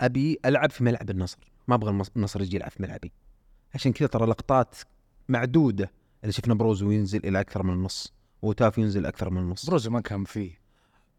أبي 0.00 0.38
ألعب 0.44 0.70
في 0.70 0.84
ملعب 0.84 1.10
النصر 1.10 1.38
ما 1.68 1.74
أبغى 1.74 2.02
النصر 2.16 2.42
يجي 2.42 2.56
يلعب 2.56 2.70
في 2.70 2.82
ملعبي. 2.82 3.12
عشان 3.76 3.92
كذا 3.92 4.08
ترى 4.08 4.26
لقطات 4.26 4.76
معدودة. 5.28 5.90
اللي 6.22 6.32
شفنا 6.32 6.54
بروزو 6.54 6.90
ينزل 6.90 7.26
إلى 7.26 7.40
أكثر 7.40 7.62
من 7.62 7.72
النص 7.72 8.14
وتاف 8.42 8.78
ينزل 8.78 9.06
أكثر 9.06 9.30
من 9.30 9.40
النص. 9.40 9.66
بروزو 9.66 9.90
ما 9.90 10.00
كان 10.00 10.24
فيه. 10.24 10.58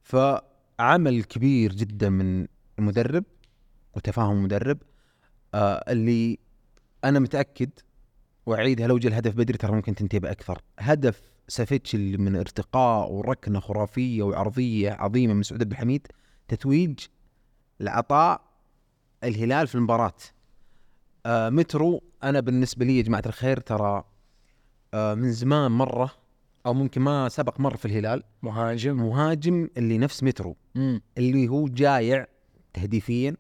فعمل 0.04 1.24
كبير 1.24 1.74
جدا 1.74 2.10
من 2.10 2.48
المدرب 2.80 3.24
وتفاهم 3.96 4.38
المدرب. 4.38 4.78
آه 5.54 5.84
اللي 5.92 6.40
أنا 7.04 7.20
متأكد 7.20 7.70
وأعيدها 8.46 8.88
لو 8.88 8.98
جاء 8.98 9.12
الهدف 9.12 9.36
بدري 9.36 9.58
ترى 9.58 9.72
ممكن 9.72 9.96
تنتهي 9.96 10.20
بأكثر. 10.20 10.62
هدف 10.80 11.32
سافيتش 11.48 11.96
اللي 11.96 12.18
من 12.18 12.36
ارتقاء 12.36 13.12
وركنة 13.12 13.60
خرافية 13.60 14.24
وعرضية 14.24 14.92
عظيمة 14.92 15.34
من 15.34 15.44
سعود 15.44 15.62
عبد 15.62 15.72
الحميد 15.72 16.08
تتويج 16.48 17.00
لعطاء 17.80 18.42
الهلال 19.24 19.68
في 19.68 19.76
المباراة. 19.76 20.18
آه 21.26 21.50
مترو 21.50 22.04
أنا 22.24 22.40
بالنسبة 22.40 22.86
لي 22.86 22.98
يا 22.98 23.04
جماعة 23.04 23.24
الخير 23.26 23.60
ترى 23.60 24.04
آه 24.94 25.14
من 25.14 25.32
زمان 25.32 25.72
مرة 25.72 26.12
أو 26.66 26.74
ممكن 26.74 27.02
ما 27.02 27.30
سبق 27.30 27.60
مر 27.60 27.78
في 27.78 27.86
الهلال 27.86 28.24
مهاجم. 28.42 28.98
مهاجم 28.98 29.70
اللي 29.78 29.98
نفس 29.98 30.24
مترو 30.24 30.56
اللي 31.18 31.48
هو 31.48 31.68
جايع 31.68 32.28
تهديفيا 32.74 33.36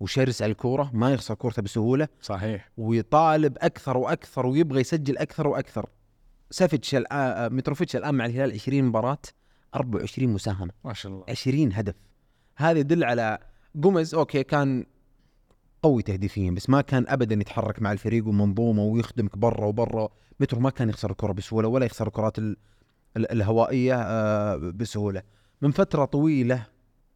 وشرس 0.00 0.42
على 0.42 0.52
الكورة 0.52 0.90
ما 0.94 1.12
يخسر 1.12 1.34
كورته 1.34 1.62
بسهولة 1.62 2.08
صحيح. 2.20 2.70
ويطالب 2.76 3.56
أكثر 3.60 3.96
وأكثر 3.96 4.46
ويبغى 4.46 4.80
يسجل 4.80 5.18
أكثر 5.18 5.48
وأكثر. 5.48 5.88
سافيتش 6.50 6.94
الان 6.94 7.54
متروفيتش 7.54 7.96
الآن 7.96 8.14
مع 8.14 8.26
الهلال 8.26 8.52
20 8.52 8.84
مباراة 8.84 9.18
24 9.74 10.28
مساهمة. 10.28 10.72
ما 10.84 10.92
شاء 10.92 11.12
الله. 11.12 11.24
20 11.28 11.72
هدف. 11.72 11.94
هذا 12.56 12.78
يدل 12.78 13.04
على 13.04 13.38
جوميز 13.74 14.14
okay 14.14 14.42
كان 14.42 14.86
قوي 15.82 16.02
تهديفيا 16.02 16.50
بس 16.50 16.70
ما 16.70 16.80
كان 16.80 17.04
ابدا 17.08 17.34
يتحرك 17.34 17.82
مع 17.82 17.92
الفريق 17.92 18.26
ومنظومة 18.28 18.82
ويخدمك 18.82 19.38
برا 19.38 19.64
وبرا. 19.66 20.08
مترو 20.40 20.60
ما 20.60 20.70
كان 20.70 20.88
يخسر 20.88 21.10
الكرة 21.10 21.32
بسهولة 21.32 21.68
ولا 21.68 21.86
يخسر 21.86 22.06
الكرات 22.06 22.38
ال- 22.38 22.56
ال- 23.16 23.32
الهوائية 23.32 23.94
آه، 23.96 24.56
بسهولة. 24.56 25.22
من 25.62 25.70
فترة 25.70 26.04
طويلة 26.04 26.66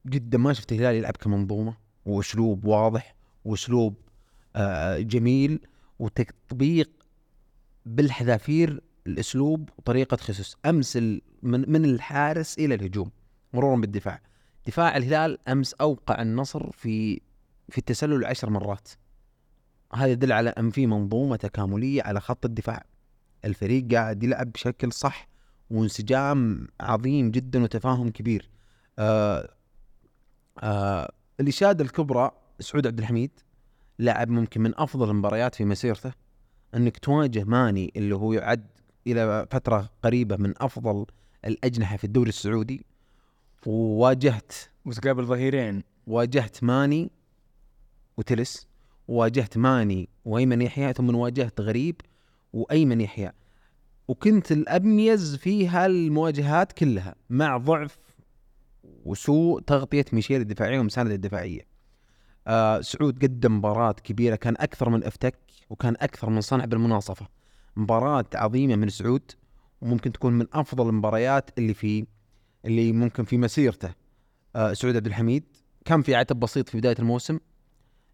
جدا 0.07 0.38
ما 0.38 0.52
شفت 0.52 0.72
الهلال 0.72 0.94
يلعب 0.94 1.16
كمنظومة 1.16 1.76
وأسلوب 2.07 2.64
واضح 2.64 3.14
وأسلوب 3.44 3.94
آه، 4.57 4.98
جميل 4.98 5.61
وتطبيق 5.98 6.90
بالحذافير 7.87 8.81
الأسلوب 9.07 9.68
وطريقة 9.79 10.16
خصوص. 10.16 10.57
أمس 10.66 10.96
من 10.96 11.70
من 11.72 11.85
الحارس 11.85 12.59
إلى 12.59 12.74
الهجوم 12.74 13.11
مرورا 13.52 13.76
بالدفاع. 13.76 14.20
دفاع 14.66 14.96
الهلال 14.96 15.38
أمس 15.48 15.74
أوقع 15.74 16.22
النصر 16.22 16.70
في 16.72 17.20
في 17.68 17.79
التسلل 17.79 18.24
عشر 18.24 18.50
مرات. 18.50 18.88
هذا 19.92 20.11
يدل 20.12 20.33
على 20.33 20.50
أن 20.50 20.70
في 20.70 20.87
منظومة 20.87 21.37
تكاملية 21.37 22.02
على 22.02 22.20
خط 22.20 22.44
الدفاع. 22.44 22.85
الفريق 23.44 23.92
قاعد 23.92 24.22
يلعب 24.22 24.52
بشكل 24.52 24.92
صح 24.92 25.29
وانسجام 25.70 26.68
عظيم 26.81 27.31
جدا 27.31 27.62
وتفاهم 27.62 28.11
كبير. 28.11 28.50
آه 28.98 29.55
آه 30.59 31.12
الاشاده 31.40 31.85
الكبرى 31.85 32.31
سعود 32.61 32.87
عبد 32.87 32.98
الحميد 32.98 33.31
لاعب 33.98 34.29
ممكن 34.29 34.61
من 34.61 34.72
أفضل 34.76 35.11
المباريات 35.11 35.55
في 35.55 35.64
مسيرته 35.64 36.12
أنك 36.74 36.98
تواجه 36.98 37.44
ماني 37.44 37.92
اللي 37.96 38.14
هو 38.16 38.33
يعد 38.33 38.66
إلى 39.07 39.46
فترة 39.50 39.90
قريبة 40.02 40.37
من 40.37 40.55
أفضل 40.61 41.07
الأجنحة 41.44 41.96
في 41.96 42.05
الدوري 42.05 42.29
السعودي 42.29 42.87
وواجهت 43.66 44.52
وتقابل 44.85 45.24
ظهيرين. 45.24 45.83
واجهت 46.07 46.64
ماني 46.64 47.11
وتلس 48.16 48.66
واجهت 49.09 49.59
ماني 49.59 50.09
وايمن 50.24 50.62
يحيى 50.62 50.92
ثم 50.92 51.14
واجهت 51.14 51.61
غريب 51.61 52.00
وايمن 52.52 53.00
يحيى 53.00 53.33
وكنت 54.09 54.52
الأميز 54.52 55.37
في 55.37 55.68
هالمواجهات 55.68 56.72
كلها 56.72 57.14
مع 57.31 57.57
ضعف 57.57 57.98
وسوء 59.05 59.61
تغطية 59.61 60.05
ميشيل 60.12 60.40
الدفاعية 60.40 60.81
ومساندة 60.81 61.14
الدفاعية. 61.14 61.61
آه 62.46 62.81
سعود 62.81 63.22
قدم 63.24 63.57
مباراة 63.57 63.92
كبيرة 63.92 64.37
كان 64.37 64.55
أكثر 64.59 64.90
من 64.90 65.05
أفتك 65.05 65.38
وكان 65.70 65.94
أكثر 66.00 66.31
من 66.31 66.40
صنع 66.40 66.64
بالمناصفة. 66.64 67.26
مباراة 67.76 68.24
عظيمة 68.35 68.76
من 68.76 68.88
سعود 68.88 69.31
وممكن 69.81 70.12
تكون 70.12 70.33
من 70.33 70.46
أفضل 70.52 70.88
المباريات 70.88 71.50
اللي 71.59 71.74
في 71.74 72.07
اللي 72.64 72.92
ممكن 72.92 73.24
في 73.24 73.38
مسيرته. 73.38 73.94
آه 74.57 74.72
سعود 74.72 74.96
عبد 74.96 75.07
الحميد 75.07 75.44
كان 75.85 76.02
في 76.02 76.14
عتب 76.14 76.40
بسيط 76.40 76.68
في 76.68 76.79
بداية 76.79 76.96
الموسم 76.98 77.38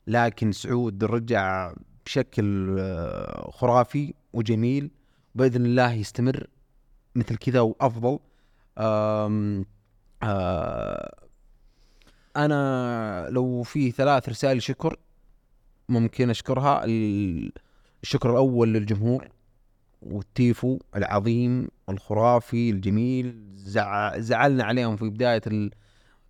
لكن 0.07 0.53
سعود 0.53 1.05
رجع 1.05 1.73
بشكل 2.07 2.77
آه، 2.79 3.51
خرافي 3.51 4.15
وجميل 4.33 4.91
بإذن 5.35 5.67
الله 5.67 5.93
يستمر 5.93 6.47
مثل 7.15 7.37
كذا 7.37 7.61
وأفضل. 7.61 8.19
آم، 8.79 9.65
آه، 10.23 11.15
أنا 12.37 13.27
لو 13.31 13.63
في 13.63 13.91
ثلاث 13.91 14.29
رسائل 14.29 14.63
شكر 14.63 14.97
ممكن 15.89 16.31
أشكرها. 16.31 16.85
ال- 16.85 17.53
الشكر 18.03 18.31
الأول 18.31 18.73
للجمهور 18.75 19.29
والتيفو 20.03 20.79
العظيم 20.97 21.69
الخرافي 21.89 22.71
الجميل. 22.71 23.43
زع... 23.55 24.19
زعلنا 24.19 24.65
عليهم 24.65 24.97
في 24.97 25.09
بداية. 25.09 25.71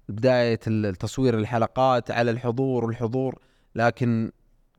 بداية 0.09 0.61
التصوير 0.67 1.39
الحلقات 1.39 2.11
على 2.11 2.31
الحضور 2.31 2.85
والحضور. 2.85 3.39
لكن 3.75 4.33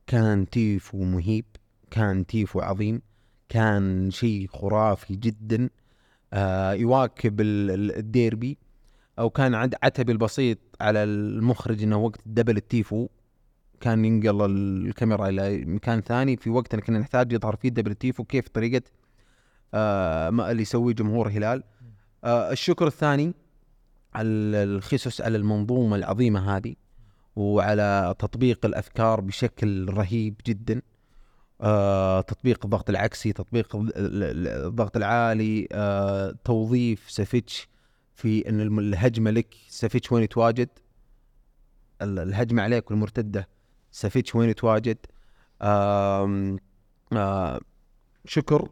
كان 0.07 0.49
تيفو 0.49 1.03
مهيب 1.03 1.45
كان 1.91 2.25
تيفو 2.25 2.59
عظيم 2.61 3.01
كان 3.49 4.11
شيء 4.11 4.47
خرافي 4.47 5.15
جدا 5.15 5.69
آه 6.33 6.73
يواكب 6.73 7.41
ال- 7.41 7.71
ال- 7.71 7.95
الديربي 7.97 8.57
أو 9.19 9.29
كان 9.29 9.55
عند 9.55 9.75
عتبي 9.83 10.11
البسيط 10.11 10.57
على 10.81 11.03
المخرج 11.03 11.83
إنه 11.83 11.97
وقت 11.97 12.19
double 12.25 12.57
التيفو 12.57 13.07
كان 13.81 14.05
ينقل 14.05 14.45
الكاميرا 14.87 15.29
إلى 15.29 15.65
مكان 15.65 16.01
ثاني 16.01 16.37
في 16.37 16.49
وقت 16.49 16.75
كنا 16.75 16.99
نحتاج 16.99 17.31
يظهر 17.33 17.55
فيه 17.55 17.69
double 17.69 17.91
التيفو 17.91 18.23
كيف 18.23 18.47
طريقة 18.47 18.81
آه 19.73 20.29
ما 20.29 20.51
اللي 20.51 20.61
يسويه 20.61 20.93
جمهور 20.93 21.27
الهلال 21.27 21.63
آه 22.23 22.51
الشكر 22.51 22.87
الثاني 22.87 23.33
على 24.13 24.27
الخصوص 24.63 25.21
على 25.21 25.37
المنظومة 25.37 25.95
العظيمة 25.95 26.55
هذه 26.57 26.75
وعلى 27.35 28.15
تطبيق 28.19 28.65
الأفكار 28.65 29.21
بشكل 29.21 29.89
رهيب 29.89 30.35
جدا. 30.47 30.81
آه، 31.61 32.21
تطبيق 32.21 32.59
الضغط 32.65 32.89
العكسي 32.89 33.33
تطبيق 33.33 33.75
ال- 33.75 33.91
ال- 33.97 34.47
الضغط 34.65 34.97
العالي. 34.97 35.67
آه، 35.71 36.35
توظيف 36.45 37.11
سافيتش 37.11 37.67
في 38.15 38.49
إن 38.49 38.79
الهجمة 38.79 39.31
لك 39.31 39.55
سافيتش 39.69 40.11
وين 40.11 40.23
يتواجد 40.23 40.69
ال- 42.01 42.19
الهجمة 42.19 42.61
عليك 42.63 42.91
والمرتدة 42.91 43.47
سافيتش 43.91 44.35
وين 44.35 44.49
يتواجد 44.49 44.97
آه، 45.61 47.59
شكر 48.25 48.69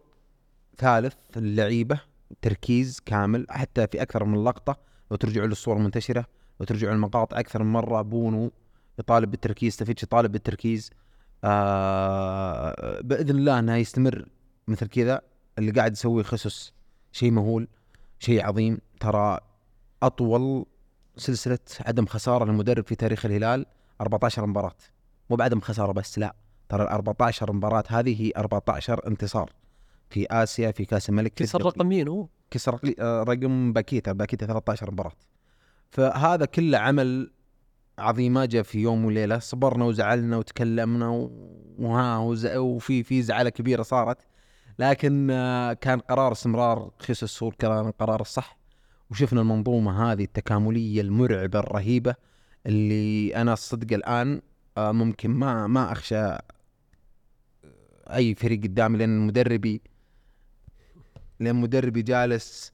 ثالث 0.78 1.16
اللعيبة 1.38 2.00
تركيز 2.42 3.00
كامل 3.06 3.46
حتى 3.50 3.88
في 3.88 4.02
أكثر 4.02 4.24
من 4.26 4.44
لقطة 4.44 4.78
لو 5.12 5.18
ترجعوا 5.18 5.48
للصور 5.48 5.78
المنتشرة. 5.78 6.26
لو 6.62 6.66
ترجعوا 6.66 6.94
المقاطع 6.94 7.40
أكثر 7.40 7.64
من 7.64 7.72
مرة. 7.72 8.02
بونو 8.02 8.52
يطالب 9.00 9.32
بالتركيز 9.32 9.74
سافيتش 9.76 10.04
يطالب 10.04 10.32
بالتركيز. 10.32 10.90
آه 11.44 13.02
بإذن 13.02 13.30
الله 13.38 13.60
إنه 13.60 13.76
يستمر 13.76 14.26
مثل 14.68 14.88
كذا. 14.88 15.22
اللي 15.58 15.72
قاعد 15.72 15.92
يسويه 15.92 16.24
خسوس 16.24 16.74
شيء 17.12 17.32
مهول 17.32 17.68
شيء 18.20 18.46
عظيم. 18.46 18.78
ترى 19.00 19.38
أطول 20.04 20.66
سلسلة 21.18 21.60
عدم 21.80 22.06
خسارة 22.06 22.46
للمدرب 22.46 22.86
في 22.88 22.96
تاريخ 22.96 23.26
الهلال 23.26 23.66
14 24.02 24.46
مباراة. 24.46 24.76
مو 25.30 25.36
بعدم 25.36 25.60
خسارة 25.60 25.92
بس 25.92 26.20
لا. 26.20 26.36
ترى 26.70 26.84
ال 26.84 26.88
14 26.88 27.54
مباراة 27.54 27.84
هذه 27.88 28.22
هي 28.22 28.32
14 28.38 29.08
انتصار 29.08 29.50
في 30.10 30.28
آسيا 30.32 30.72
في 30.72 30.86
كأس 30.86 31.10
الملك 31.10 31.34
كسر. 31.34 31.66
رقم 31.66 31.86
مين 31.88 32.08
هو؟ 32.08 32.28
كسر 32.52 32.74
رقل- 32.74 32.96
آه، 33.00 33.24
رقم 33.24 33.74
باكيتا. 33.74 34.12
باكيتا 34.12 34.46
13 34.46 34.92
مباراة. 34.92 35.12
فهذا 35.92 36.46
كله 36.46 36.78
عمل 36.78 37.32
عظيمة 38.00 38.46
جاء 38.46 38.64
في 38.64 38.80
يوم 38.80 39.06
وليلة 39.06 39.40
صبرنا 39.40 39.86
وزعلنا 39.86 40.38
وتكلمنا 40.38 41.30
وها 41.80 42.18
وفي 42.58 43.04
في 43.04 43.22
زعلة 43.22 43.50
كبيرة 43.50 43.84
صارت. 43.84 44.18
لكن 44.80 45.32
آه، 45.32 45.74
كان 45.74 46.00
قرار 46.00 46.32
استمرار 46.32 46.92
خيسوس 47.00 47.44
هو 47.44 47.52
كان 47.52 47.88
القرار 47.88 48.22
الصح. 48.22 48.58
وشفنا 49.10 49.42
المنظومة 49.42 50.12
هذه 50.12 50.24
التكاملية 50.24 51.02
المرعبة 51.02 51.60
الرهيبة 51.60 52.16
اللي 52.66 53.36
أنا 53.36 53.54
الصدق 53.54 53.94
الآن 53.94 54.42
آه، 54.78 54.92
ممكن 54.92 55.30
ما 55.32 55.68
ما 55.68 55.92
أخشى 55.92 56.38
أي 58.08 58.36
فريق 58.36 58.64
قدامي 58.64 58.98
لأن 58.98 59.28
مدربي 59.28 59.82
لأن 61.40 61.56
مدربي 61.56 62.02
جالس 62.02 62.74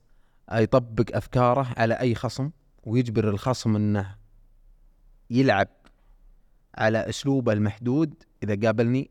يطبق 0.52 1.16
أفكاره 1.16 1.68
على 1.78 1.94
أي 1.94 2.16
خصم. 2.16 2.50
ويجبر 2.88 3.30
الخصم 3.30 3.76
إنه 3.76 4.16
يلعب 5.30 5.68
على 6.76 7.10
اسلوبه 7.10 7.54
المحدود. 7.54 8.14
إذا 8.44 8.68
قابلني 8.68 9.10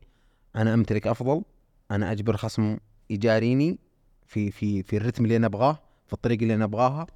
أنا 0.55 0.73
أمتلك 0.73 1.07
أفضل 1.07 1.43
أنا 1.91 2.11
أجبر 2.11 2.37
خصم 2.37 2.77
يجاريني 3.09 3.79
في 4.25 4.51
في 4.51 4.83
في 4.83 4.97
الرتم 4.97 5.23
اللي 5.23 5.37
أنا 5.37 5.47
أبغاه 5.47 5.79
في 6.07 6.13
الطريقة 6.13 6.41
اللي 6.43 6.55
أنا 6.55 6.63
أبغاها. 6.65 7.07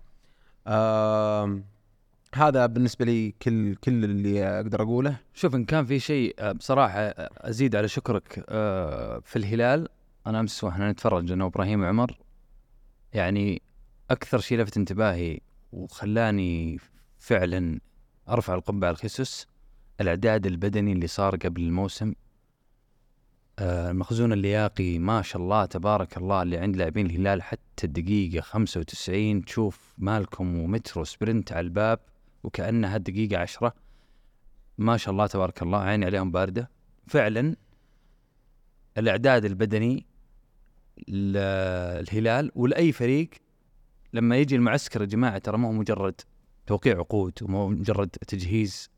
آم، 0.68 1.66
هذا 2.36 2.66
بالنسبة 2.66 3.06
لي 3.06 3.32
كل 3.42 3.76
كل 3.76 4.04
اللي 4.04 4.46
أقدر 4.46 4.82
أقوله. 4.82 5.18
شوف 5.34 5.56
إن 5.56 5.66
كان 5.66 5.86
في 5.86 6.00
شيء 6.00 6.36
آه، 6.40 6.52
بصراحة 6.52 7.00
آه، 7.00 7.30
أزيد 7.38 7.76
على 7.76 7.88
شكرك 7.88 8.46
آه، 8.50 9.20
في 9.20 9.36
الهلال 9.36 9.88
أنا 10.28 10.40
أمس 10.40 10.64
وإحنا 10.64 10.92
نتفرج 10.92 11.32
أنا 11.32 11.44
وابراهيم 11.44 11.82
وعمر 11.82 12.18
يعني 13.14 13.62
أكثر 14.12 14.40
شيء 14.40 14.58
لفت 14.58 14.78
انتباهي 14.78 15.40
وخلاني 15.72 16.80
فعلا 17.20 17.80
أرفع 18.30 18.54
القبعة 18.54 18.88
على 18.88 19.46
الأعداد 20.02 20.46
البدني 20.46 20.92
اللي 20.92 21.08
صار 21.08 21.36
قبل 21.36 21.62
الموسم. 21.62 22.14
آه، 23.60 23.92
المخزون 23.92 24.34
اللياقي 24.34 25.00
ما 25.00 25.22
شاء 25.22 25.42
الله 25.42 25.66
تبارك 25.66 26.18
الله 26.18 26.42
اللي 26.42 26.58
عند 26.58 26.76
لاعبين 26.76 27.06
الهلال 27.06 27.42
حتى 27.44 27.84
الدقيقة 27.84 28.42
95 28.42 29.46
تشوف 29.46 29.94
مالكم 29.98 30.60
ومترو 30.60 31.04
سبرنت 31.04 31.52
على 31.52 31.60
الباب 31.60 32.00
وكأنها 32.44 32.96
الدقيقة 32.96 33.38
عشرة. 33.38 33.74
ما 34.78 34.98
شاء 34.98 35.12
الله 35.12 35.28
تبارك 35.28 35.62
الله 35.62 35.80
عيني 35.80 36.06
عليهم 36.06 36.32
باردة. 36.32 36.70
فعلا 37.08 37.56
الإعداد 38.98 39.46
البدني 39.46 40.06
للهلال 41.08 42.52
ولأي 42.56 42.92
فريق 42.92 43.30
لما 44.14 44.38
يجي 44.38 44.56
المعسكر 44.56 45.02
يا 45.02 45.06
جماعة 45.06 45.38
ترى 45.38 45.58
ما 45.58 45.68
هو 45.68 45.72
مجرد 45.72 46.22
توقيع 46.68 46.98
عقود 46.98 47.34
وما 47.42 47.58
هو 47.58 47.68
مجرد 47.68 48.10
تجهيز 48.10 48.90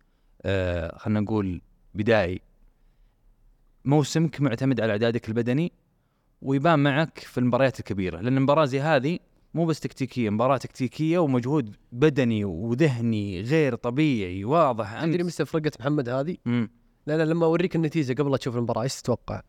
آه 0.41 0.97
خلينا 0.97 1.19
نقول 1.19 1.61
بدائي. 1.95 2.41
موسمك 3.85 4.41
معتمد 4.41 4.81
على 4.81 4.91
أعدادك 4.91 5.29
البدني 5.29 5.71
ويبان 6.41 6.79
معك 6.79 7.19
في 7.19 7.37
المباريات 7.37 7.79
الكبيرة. 7.79 8.21
لأن 8.21 8.37
المباراة 8.37 8.65
زي 8.65 8.79
هذه 8.79 9.19
مو 9.53 9.65
بس 9.65 9.79
تكتيكية 9.79 10.29
مباراة 10.29 10.57
تكتيكية 10.57 11.19
ومجهود 11.19 11.75
بدني 11.91 12.45
وذهني 12.45 13.41
غير 13.41 13.75
طبيعي 13.75 14.45
واضح 14.45 15.01
تدري 15.05 15.21
امس 15.21 15.41
متى 15.41 15.51
فرقت 15.51 15.79
محمد 15.81 16.09
هذه؟ 16.09 16.37
لا 17.07 17.17
لا 17.17 17.25
لما 17.25 17.45
أوريك 17.45 17.75
النتيجة 17.75 18.21
قبل 18.21 18.31
لا 18.31 18.37
تشوف 18.37 18.55
المباراة 18.55 18.83
إيش 18.83 19.01
تتوقع؟ 19.01 19.41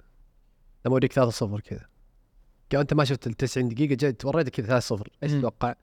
لما 0.87 0.95
أوريك 0.95 1.13
3-0 1.13 1.61
كذا. 1.61 1.87
كان 2.71 2.81
أنت 2.81 2.95
ما 2.95 3.05
شفت 3.05 3.27
ال 3.27 3.33
90 3.35 3.69
دقيقة 3.69 3.95
جيت 3.95 4.25
وريتك 4.25 4.53
كذا 4.53 4.81
3-0 4.81 5.03
إيش. 5.23 5.33
تتوقع؟ 5.33 5.75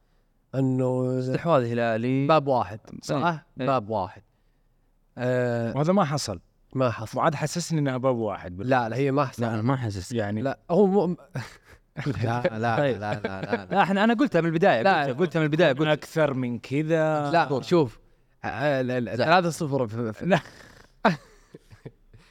إنه 0.55 1.19
استحواذ 1.19 1.65
هلالي. 1.71 2.27
باب 2.27 2.47
واحد 2.47 2.79
صح؟ 3.03 3.15
إيه. 3.59 3.67
باب 3.67 3.89
واحد. 3.89 4.21
آه. 5.17 5.77
وهذا 5.77 5.93
ما 5.93 6.03
حصل. 6.05 6.39
ما 6.75 6.89
حصل. 6.91 7.17
وعاد 7.17 7.35
حسسني 7.35 7.79
انها 7.79 7.97
باب 7.97 8.15
واحد 8.17 8.57
بال- 8.57 8.69
لا 8.69 8.89
لا 8.89 8.95
هي 8.95 9.11
ما 9.11 9.25
حصل. 9.25 9.41
لا 9.41 9.53
أنا 9.53 9.61
ما 9.61 9.75
حاسس 9.75 10.11
يعني 10.11 10.41
لا 10.41 10.59
هو 10.71 10.87
مو 10.87 11.05
لا 12.23 12.41
لا 12.43 12.59
لا 12.59 12.77
طيب. 12.77 12.97
لا 12.99 13.13
لا, 13.13 13.21
لا, 13.23 13.41
لا. 13.41 13.67
لا 13.71 13.81
إحنا 13.83 14.03
أنا 14.03 14.13
قلتها 14.13 14.41
من 14.41 14.47
البداية 14.47 14.81
لا. 14.81 15.01
قلتها, 15.03 15.13
قلتها 15.19 15.39
من 15.39 15.45
البداية 15.45 15.73
قلت 15.73 15.87
أكثر 15.87 16.33
من 16.33 16.59
كذا. 16.59 17.31
لا 17.31 17.61
شوف 17.61 17.99
آه، 18.43 18.81
لا- 18.81 18.99
لا، 18.99 19.15
3-0 19.41 19.87
في- 19.87 20.13
في- 20.13 20.39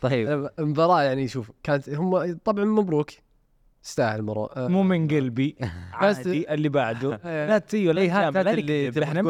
طيب. 0.00 0.50
المباراة 0.58 1.02
يعني 1.02 1.28
شوف 1.28 1.50
كانت 1.62 1.88
هم 1.90 2.38
طبعا 2.44 2.64
مبروك. 2.64 3.10
يستاهل 3.84 4.18
المباراه 4.18 4.68
مو 4.68 4.82
من 4.82 5.08
قلبي. 5.08 5.56
عادي 5.92 6.54
اللي 6.54 6.68
بعده. 6.68 7.20
لا 7.24 7.58
تي 7.58 7.88
ولا 7.88 8.00
إيه، 8.00 8.28
هات- 8.28 8.36
اللي 8.36 9.04
إحنا. 9.04 9.22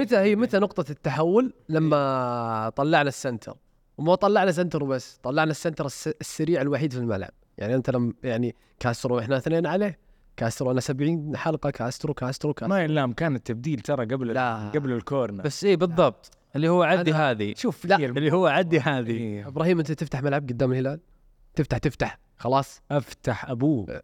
متى 0.00 0.16
هي 0.16 0.36
متى 0.36 0.58
نقطة 0.58 0.90
التحول؟ 0.90 1.52
لما 1.68 2.72
طلعنا 2.76 3.08
ال 3.08 3.14
center. 3.14 3.56
وما 3.98 4.14
طلعنا 4.14 4.52
center 4.52 4.84
وبس 4.84 5.20
طلعنا 5.22 5.50
ال 5.50 5.55
center 5.55 5.86
الس- 5.86 6.08
السريع 6.20 6.60
الوحيد 6.62 6.92
في 6.92 6.98
الملعب. 6.98 7.30
يعني 7.58 7.74
أنت 7.74 7.90
لما 7.90 8.12
يعني 8.24 8.54
كاسترو 8.80 9.18
إحنا 9.18 9.36
اثنين 9.36 9.66
عليه 9.66 9.98
كاسترو 10.36 10.70
أنا 10.70 10.80
70 10.80 11.36
حلقة 11.36 11.70
كاسترو 11.70 12.14
كاسترو 12.14 12.54
كاسترو. 12.54 12.68
ما 12.76 12.82
يلام 12.84 13.12
كان 13.12 13.34
التبديل 13.36 13.80
ترى 13.80 14.04
قبل 14.06 14.26
لا. 14.26 14.68
قبل 14.74 14.92
ال 14.92 14.98
corner. 14.98 15.42
بس 15.42 15.64
إيه 15.64 15.76
بالضبط. 15.76 16.30
اللي 16.56 16.68
هو 16.68 16.82
عدي 16.82 17.12
هذه. 17.12 17.54
شوف 17.56 17.84
لا. 17.84 17.96
اللي 17.96 18.32
هو 18.32 18.46
عدي 18.46 18.80
هذه. 18.80 19.10
إيه. 19.10 19.46
إبراهيم 19.48 19.78
أنت 19.78 19.92
تفتح 19.92 20.22
ملعب 20.22 20.42
قدام 20.48 20.72
الهلال؟ 20.72 21.00
تفتح 21.54 21.78
تفتح. 21.78 22.18
خلاص. 22.38 22.82
أفتح 22.90 23.50
ابوه 23.50 24.02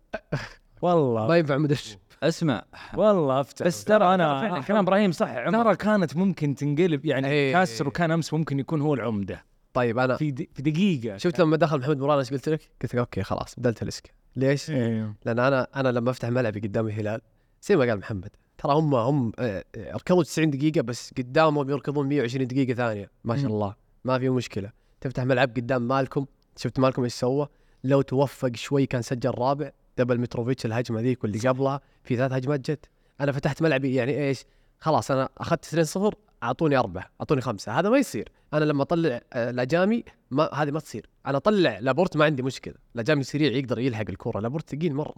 والله. 0.83 1.27
ما 1.27 1.37
ينفع 1.37 1.57
مدرب 1.59 1.79
اسمع. 2.23 2.65
والله 2.95 3.41
أفتح. 3.41 3.67
بس 3.67 3.85
ترى 3.85 4.15
أنا 4.15 4.61
كلام 4.61 4.79
إبراهيم 4.83 5.13
صح 5.13 5.51
ترى 5.51 5.77
كانت 5.77 6.17
ممكن 6.17 6.55
تنقلب 6.55 7.05
يعني 7.05 7.29
إيه. 7.29 7.53
كاسر 7.53 7.89
وكان 7.89 8.11
أمس 8.11 8.35
ممكن 8.35 8.59
يكون 8.59 8.81
هو 8.81 8.95
العمدة. 8.95 9.45
طيب 9.75 9.99
أنا 9.99 10.17
في 10.17 10.49
في 10.55 10.63
دقيقة. 10.63 11.17
شفت 11.17 11.39
لما 11.41 11.57
دخل 11.57 11.79
محمد 11.79 11.99
مران 11.99 12.19
إيش 12.19 12.31
قلت 12.31 12.49
لك؟ 12.49 12.61
قلت 12.83 12.95
لك 12.95 12.99
okay 12.99 13.23
خلاص 13.23 13.55
بدت 13.59 13.77
ال 13.77 13.83
risk. 13.83 14.15
ليش؟ 14.37 14.71
إيه. 14.71 15.15
لأن 15.25 15.39
أنا 15.39 15.67
أنا 15.77 15.89
لما 15.89 16.11
أفتح 16.11 16.29
ملعبي 16.29 16.61
قدام 16.61 16.87
الهلال 16.87 17.21
زي 17.63 17.77
ما 17.77 17.85
قال 17.85 17.99
محمد 17.99 18.31
ترى 18.59 18.73
هم 18.75 18.95
هم 18.95 19.33
آه، 19.39 19.65
آه، 19.77 19.95
ركضوا 19.95 20.23
90 20.23 20.51
دقيقة 20.51 20.81
بس 20.81 21.13
قدامهم 21.19 21.71
يركضون 21.71 22.09
120 22.09 22.47
دقيقة 22.47 22.75
ثانية. 22.75 23.11
ما 23.25 23.37
شاء. 23.37 23.47
الله. 23.47 23.75
ما 24.05 24.19
في 24.19 24.29
مشكلة. 24.29 24.71
تفتح 25.01 25.23
ملعب 25.23 25.49
قدام 25.57 25.89
مالكم 25.89 26.27
شفت 26.57 26.79
مالكم 26.79 27.03
إيش 27.05 27.13
سوى؟ 27.15 27.49
لو 27.85 28.03
توفق 28.03 28.57
شوي 28.57 28.87
كان 28.87 29.03
سجل 29.03 29.31
رابع 29.31 29.71
double 29.99 30.21
متروفيتش 30.21 30.67
الهجمة 30.67 31.01
ذيك 31.01 31.25
واللي 31.25 31.39
قبلها 31.39 31.81
في 32.05 32.17
ثلاث 32.17 32.33
هجمات 32.33 32.71
جت. 32.71 32.87
أنا 33.21 33.33
فتحت 33.33 33.63
ملعبي 33.63 33.95
يعني 33.95 34.19
إيش؟ 34.29 34.45
خلاص 34.79 35.11
أنا 35.11 35.29
أخذت 35.39 35.97
2-0 35.99 36.15
أعطوني 36.43 36.77
أربعة 36.77 37.11
أعطوني 37.21 37.41
خمسة 37.41 37.79
هذا 37.79 37.89
ما 37.91 37.99
يصير. 37.99 38.29
أنا 38.55 38.65
لما 38.65 38.83
أطلع 38.83 39.21
آه، 39.33 39.51
لاجامي 39.51 40.05
ما 40.31 40.55
هذه 40.55 40.71
ما 40.71 40.81
تصير. 40.81 41.09
أنا 41.27 41.37
أطلع 41.37 41.79
لابورت 41.79 42.17
ما 42.17 42.25
عندي 42.25 42.43
مشكلة. 42.43 42.75
لاجامي 42.95 43.23
سريع 43.23 43.53
يقدر 43.53 43.79
يلحق 43.79 44.05
الكرة 44.09 44.41
لابورت 44.41 44.71
ثقيل 44.71 44.95
مرة. 44.95 45.15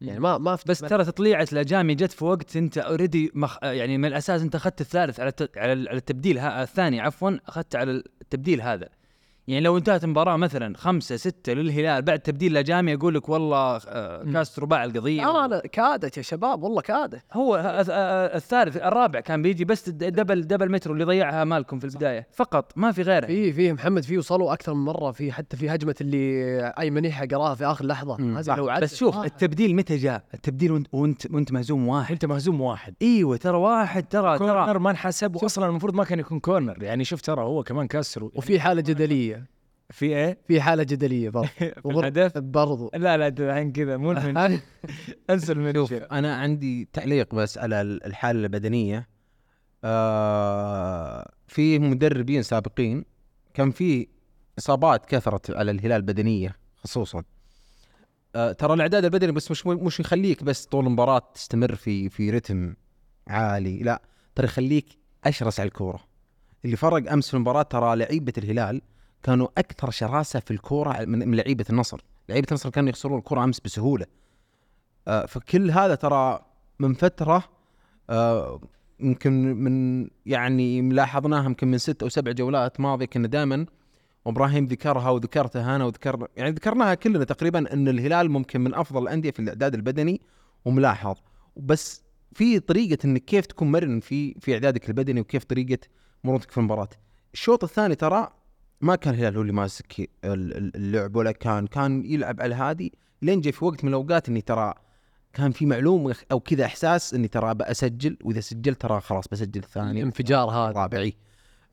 يعني 0.00 0.20
ما 0.20 0.38
ما 0.38 0.58
بس 0.66 0.78
ترى 0.78 1.04
تطليعة 1.04 1.48
لاجامي 1.52 1.94
جت 1.94 2.12
في 2.12 2.24
وقت 2.24 2.56
أنت 2.56 2.78
already 2.78 3.30
مخ... 3.34 3.58
يعني 3.62 3.98
من 3.98 4.04
الأساس 4.04 4.42
أنت 4.42 4.54
أخذت 4.54 4.80
الثالث 4.80 5.20
على 5.20 5.28
الت... 5.28 5.58
على 5.58 5.72
ال- 5.72 5.88
على 5.88 5.96
التبديل 5.98 6.38
ها... 6.38 6.62
الثاني 6.62 7.00
عفوا 7.00 7.30
أخذت 7.48 7.76
على 7.76 7.90
التبديل 8.22 8.62
هذا. 8.62 8.88
يعني 9.48 9.64
لو 9.64 9.78
انتهت 9.78 10.04
المباراة 10.04 10.36
مثلا 10.36 10.76
خمسة 10.76 11.16
ستة 11.16 11.52
للهلال 11.52 12.02
بعد 12.02 12.18
تبديل 12.18 12.52
لاجامي 12.52 12.92
يقول 12.92 13.14
لك 13.14 13.28
والله 13.28 13.80
آه، 13.88 14.24
كاسترو 14.32 14.66
باع 14.66 14.84
القضية 14.84 15.22
لا 15.32 15.48
لا 15.48 15.62
كادت 15.72 16.16
يا 16.16 16.22
شباب 16.22 16.62
والله 16.62 16.80
كادت. 16.80 17.22
هو 17.32 17.56
الثالث 18.34 18.76
الرابع 18.76 19.20
كان 19.20 19.42
بيجي 19.42 19.64
بس 19.64 19.88
double 19.88 20.42
double 20.42 20.70
مترو 20.72 20.92
اللي 20.92 21.04
ضيعها 21.04 21.44
مالكم 21.44 21.78
في 21.78 21.84
البداية 21.84 22.26
فقط 22.32 22.72
ما 22.76 22.92
في 22.92 23.02
غيره. 23.02 23.26
في 23.26 23.52
في 23.52 23.72
محمد 23.72 24.02
في 24.02 24.18
وصلوا 24.18 24.52
أكثر 24.52 24.74
من 24.74 24.84
مرة 24.84 25.10
في 25.10 25.32
حتى 25.32 25.56
في 25.56 25.70
هجمة 25.70 25.94
اللي 26.00 26.60
ايمن 26.78 27.04
يحيى 27.04 27.28
قراها 27.28 27.54
في 27.54 27.64
آخر 27.64 27.86
لحظة. 27.86 28.38
هذه. 28.40 28.56
لو 28.56 28.70
بس 28.82 28.96
شوف 28.96 29.16
آه. 29.16 29.24
التبديل 29.24 29.76
متى 29.76 29.96
جاء؟ 29.96 30.22
التبديل 30.34 30.72
وانت 30.72 30.86
وانت, 30.92 31.26
وانت 31.30 31.52
مهزوم 31.52 31.88
واحد. 31.88 32.12
انت 32.12 32.24
مهزوم 32.24 32.60
واحد. 32.60 32.94
إيوه 33.02 33.36
ترى 33.36 33.56
واحد 33.56 34.08
ترى 34.08 34.38
corner 34.38 34.66
ترى 34.66 34.78
ما 34.78 34.90
انحسب 34.90 35.36
واصلا 35.42 35.66
المفروض 35.66 35.94
ما 35.94 36.04
كان 36.04 36.18
يكون 36.18 36.40
corner. 36.40 36.82
يعني 36.82 37.04
شوف 37.04 37.20
ترى 37.20 37.42
هو 37.42 37.62
كمان 37.62 37.86
كسر 37.86 38.24
وفي 38.24 38.60
حالة 38.60 38.80
جدلية. 38.80 39.33
في 39.90 40.06
إيه؟ 40.06 40.38
في 40.48 40.60
حالة 40.60 40.82
جدلية 40.82 41.30
برضه 41.30 41.48
في 41.58 41.72
الهدف 41.86 42.38
برضو. 42.38 42.90
لا 42.94 43.16
لا 43.16 43.28
الحين 43.28 43.72
كذا 43.72 43.96
مو 43.96 44.12
الحين. 44.12 44.60
انسى 45.30 45.46
شوف 45.46 45.50
المنشن 45.50 45.96
أنا 45.96 46.36
عندي 46.36 46.88
تعليق 46.92 47.34
بس 47.34 47.58
على 47.58 47.80
ال- 47.80 48.04
الحالة 48.06 48.40
البدنية. 48.40 49.08
آه 49.84 51.30
في 51.46 51.78
مدربين 51.78 52.42
سابقين 52.42 53.04
كان 53.54 53.70
في 53.70 54.08
إصابات 54.58 55.06
كثرت 55.06 55.50
على 55.50 55.70
الهلال 55.70 56.02
بدنيه 56.02 56.56
خصوصا. 56.76 57.22
آه 58.36 58.52
ترى 58.52 58.74
الإعداد 58.74 59.04
البدني 59.04 59.32
بس 59.32 59.50
مش 59.50 59.66
مش 59.66 60.00
يخليك 60.00 60.42
بس 60.44 60.66
طول 60.66 60.86
المباراة 60.86 61.22
تستمر 61.34 61.74
في 61.74 62.08
في 62.08 62.30
رتم 62.30 62.74
عالي. 63.28 63.78
لا 63.78 64.02
ترى 64.34 64.44
يخليك 64.46 64.86
أشرس 65.24 65.60
على 65.60 65.66
الكورة. 65.66 66.00
اللي 66.64 66.76
فرق 66.76 67.12
أمس 67.12 67.28
في 67.28 67.34
المباراة 67.34 67.62
ترى 67.62 67.96
لعيبة 67.96 68.32
الهلال 68.38 68.82
كانوا 69.24 69.48
أكثر 69.58 69.90
شراسة 69.90 70.40
في 70.40 70.50
الكورة 70.50 71.04
من 71.04 71.34
لعيبة 71.34 71.64
النصر. 71.70 72.00
لعيبة 72.28 72.46
النصر 72.48 72.70
كانوا 72.70 72.88
يخسرون 72.88 73.18
الكورة 73.18 73.44
أمس 73.44 73.60
بسهولة. 73.60 74.06
آه، 75.08 75.26
فكل 75.26 75.70
هذا 75.70 75.94
ترى 75.94 76.40
من 76.78 76.94
فترة 76.94 77.44
آه، 78.10 78.60
يمكن 79.00 79.32
من 79.54 80.08
يعني 80.26 80.82
ملاحظناها 80.82 81.44
يمكن 81.44 81.68
من 81.68 81.78
ست 81.78 82.02
أو 82.02 82.08
سبع 82.08 82.32
جولات 82.32 82.80
ماضية 82.80 83.06
كنا 83.06 83.28
دائما 83.28 83.66
وابراهيم 84.24 84.66
ذكرها 84.66 85.10
وذكرتها 85.10 85.76
أنا 85.76 85.84
وذكر 85.84 86.28
يعني 86.36 86.50
ذكرناها 86.50 86.94
كلنا 86.94 87.24
تقريبا 87.24 87.72
إن 87.72 87.88
الهلال 87.88 88.30
ممكن 88.30 88.60
من 88.60 88.74
أفضل 88.74 89.02
الأندية 89.02 89.30
في 89.30 89.40
الإعداد 89.40 89.74
البدني 89.74 90.20
وملاحظ. 90.64 91.16
بس 91.56 92.02
في 92.32 92.60
طريقة 92.60 92.98
انك 93.04 93.24
كيف 93.24 93.46
تكون 93.46 93.72
مرن 93.72 94.00
في 94.00 94.34
في 94.40 94.54
إعدادك 94.54 94.88
البدني 94.88 95.20
وكيف 95.20 95.44
طريقة 95.44 95.78
مرونتك 96.24 96.50
في 96.50 96.58
المباراة. 96.58 96.88
الشوط 97.34 97.64
الثاني 97.64 97.94
ترى 97.94 98.28
ما 98.80 98.96
كان 98.96 99.14
الهلال 99.14 99.36
هو 99.36 99.42
اللي 99.42 99.52
ماسك 99.52 100.00
ال- 100.00 100.08
ال- 100.56 100.76
اللعب 100.76 101.16
ولا 101.16 101.32
كان 101.32 101.66
كان 101.66 102.04
يلعب 102.04 102.40
على 102.40 102.54
هادي 102.54 102.92
لين 103.22 103.40
جاء 103.40 103.52
في 103.52 103.64
وقت 103.64 103.84
من 103.84 103.88
الأوقات 103.90 104.28
إني 104.28 104.40
ترى 104.40 104.74
كان 105.32 105.50
في 105.50 105.66
معلومه 105.66 106.16
أو 106.32 106.40
كذا 106.40 106.64
إحساس 106.64 107.14
إني 107.14 107.28
ترى 107.28 107.54
بسجل 107.54 108.16
وإذا 108.24 108.40
سجلت 108.40 108.80
ترى 108.80 109.00
خلاص 109.00 109.28
بسجل 109.28 109.60
الثاني. 109.62 109.90
الانفجار 110.00 110.50
هذا. 110.50 110.70
الرابعي 110.70 111.16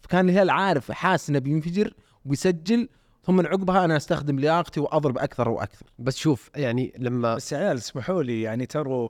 فكان 0.02 0.30
الهلال 0.30 0.50
عارف 0.50 0.92
حاس 0.92 1.30
إنه 1.30 1.40
بينفجر 1.40 1.94
وبيسجل 2.26 2.90
ثم 3.24 3.36
من 3.36 3.46
عقبها 3.46 3.86
أنا 3.86 3.98
أستخدم 3.98 4.40
لياقتي 4.40 4.80
وأضرب 4.80 5.18
أكثر 5.18 5.50
وأكثر. 5.50 5.86
بس 6.00 6.18
شوف 6.18 6.50
يعني 6.56 6.94
لما 6.98 7.36
بس 7.36 7.52
يا 7.52 7.58
عيال 7.58 7.78
اسمحوا 7.78 8.24
لي 8.24 8.42
يعني 8.42 8.66
ترى 8.66 9.10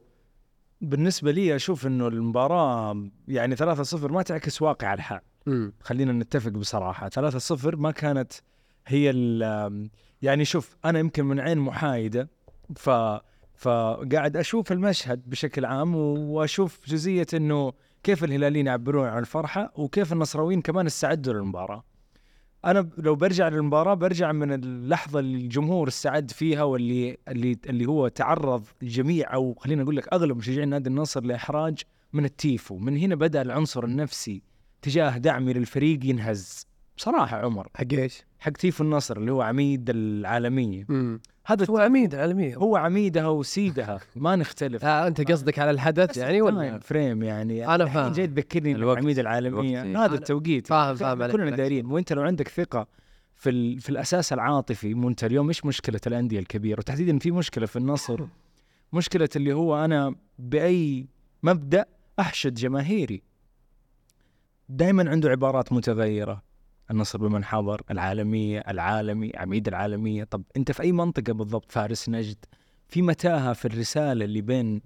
بالنسبة 0.81 1.31
لي 1.31 1.55
أشوف 1.55 1.87
إنه 1.87 2.07
المباراة 2.07 3.09
يعني 3.27 3.55
3-0 3.55 4.11
ما 4.11 4.21
تعكس 4.21 4.61
واقع 4.61 4.93
الحال. 4.93 5.19
خلينا 5.81 6.11
نتفق 6.11 6.51
بصراحة. 6.51 7.09
3-0 7.09 7.75
ما 7.75 7.91
كانت 7.91 8.33
هي 8.87 9.09
يعني 10.21 10.45
شوف 10.45 10.77
أنا 10.85 10.99
يمكن 10.99 11.25
من 11.25 11.39
عين 11.39 11.57
محايدة 11.57 12.29
ف 12.75 12.89
فقاعد 13.55 14.37
أشوف 14.37 14.71
المشهد 14.71 15.29
بشكل 15.29 15.65
عام 15.65 15.95
وأشوف 15.95 16.79
جزئية 16.87 17.27
إنه 17.33 17.73
كيف 18.03 18.23
الهلاليين 18.23 18.67
يعبرون 18.67 19.07
عن 19.07 19.19
الفرحة 19.19 19.73
وكيف 19.75 20.13
النصراويين 20.13 20.61
كمان 20.61 20.85
استعدوا 20.85 21.33
للمباراة. 21.33 21.83
أنا 22.65 22.89
لو 22.97 23.15
برجع 23.15 23.47
للمباراة 23.47 23.93
برجع 23.93 24.31
من 24.31 24.53
اللحظة 24.53 25.19
اللي 25.19 25.37
الجمهور 25.37 25.87
استعد 25.87 26.31
فيها 26.31 26.63
واللي 26.63 27.17
اللي 27.27 27.57
اللي 27.65 27.85
هو 27.85 28.07
تعرض 28.07 28.63
جميع 28.81 29.33
أو 29.33 29.55
خلينا 29.59 29.83
أقول 29.83 29.95
لك 29.95 30.13
أغلب 30.13 30.37
مشجعين 30.37 30.69
نادي 30.69 30.89
النصر 30.89 31.23
لإحراج 31.23 31.81
من 32.13 32.25
التيفو، 32.25 32.77
من 32.77 32.97
هنا 32.97 33.15
بدأ 33.15 33.41
العنصر 33.41 33.83
النفسي 33.83 34.43
تجاه 34.81 35.17
دعمي 35.17 35.53
للفريق 35.53 36.05
ينهز. 36.05 36.67
بصراحه 36.97 37.37
عمر. 37.37 37.67
حق 37.75 37.85
إيش؟ 37.93 38.23
حق 38.39 38.51
تيفو 38.51 38.83
النصر 38.83 39.17
اللي 39.17 39.31
هو 39.31 39.41
عميد 39.41 39.89
العالمية. 39.89 40.85
مم. 40.89 41.21
هذا 41.45 41.65
هو 41.69 41.77
عميد 41.77 42.13
العالمية. 42.13 42.55
هو 42.55 42.75
عميدها 42.75 43.27
وسيدها. 43.27 43.99
ما 44.15 44.35
نختلف. 44.35 44.85
آه 44.85 45.07
أنت 45.07 45.31
قصدك 45.31 45.59
على 45.59 45.71
الحدث 45.71 46.17
يعني 46.17 46.41
ولا؟ 46.41 46.79
فريم 46.79 47.23
يعني. 47.23 47.65
أنا 47.67 47.83
الحين 47.83 48.01
فاهم. 48.01 48.11
جاي 48.13 48.27
تذكرني. 48.27 48.71
العميد 48.71 49.19
العالمية. 49.19 49.81
الوقت، 49.81 49.97
هذا 49.97 50.05
أنا 50.05 50.15
التوقيت. 50.15 50.67
فاهم- 50.67 50.95
فاهم 50.95 51.21
عليك. 51.23 51.35
كلنا 51.35 51.55
دايرين 51.55 51.85
وأنت 51.85 52.13
لو 52.13 52.21
عندك 52.21 52.47
ثقة 52.47 52.87
في 53.35 53.49
ال... 53.49 53.79
في 53.79 53.89
الأساس 53.89 54.33
العاطفي 54.33 54.93
مو 54.93 55.09
انت 55.09 55.23
اليوم 55.23 55.47
مش 55.47 55.65
مشكلة 55.65 55.99
الأندية 56.07 56.39
الكبيرة؟ 56.39 56.79
وتحديدا 56.79 57.19
في 57.19 57.31
مشكلة 57.31 57.65
في 57.65 57.75
النصر. 57.75 58.25
مشكلة 58.93 59.29
اللي 59.35 59.53
هو 59.53 59.85
أنا 59.85 60.15
بأي 60.39 61.07
مبدأ 61.43 61.85
أحشد 62.19 62.53
جماهيري. 62.53 63.21
دائما 64.73 65.09
عنده 65.09 65.29
عبارات 65.29 65.73
متغيرة. 65.73 66.43
النصر 66.91 67.17
بمن 67.17 67.43
حضر 67.43 67.81
العالمية 67.91 68.59
العالمي 68.59 69.31
عميد 69.35 69.67
العالمية. 69.67 70.23
طب 70.23 70.43
أنت 70.57 70.71
في 70.71 70.83
أي 70.83 70.91
منطقة 70.91 71.33
بالضبط؟ 71.33 71.71
فارس 71.71 72.09
نجد. 72.09 72.45
في 72.87 73.01
متاهة 73.01 73.53
في 73.53 73.65
الرسالة 73.65 74.25
اللي 74.25 74.41
بين 74.41 74.81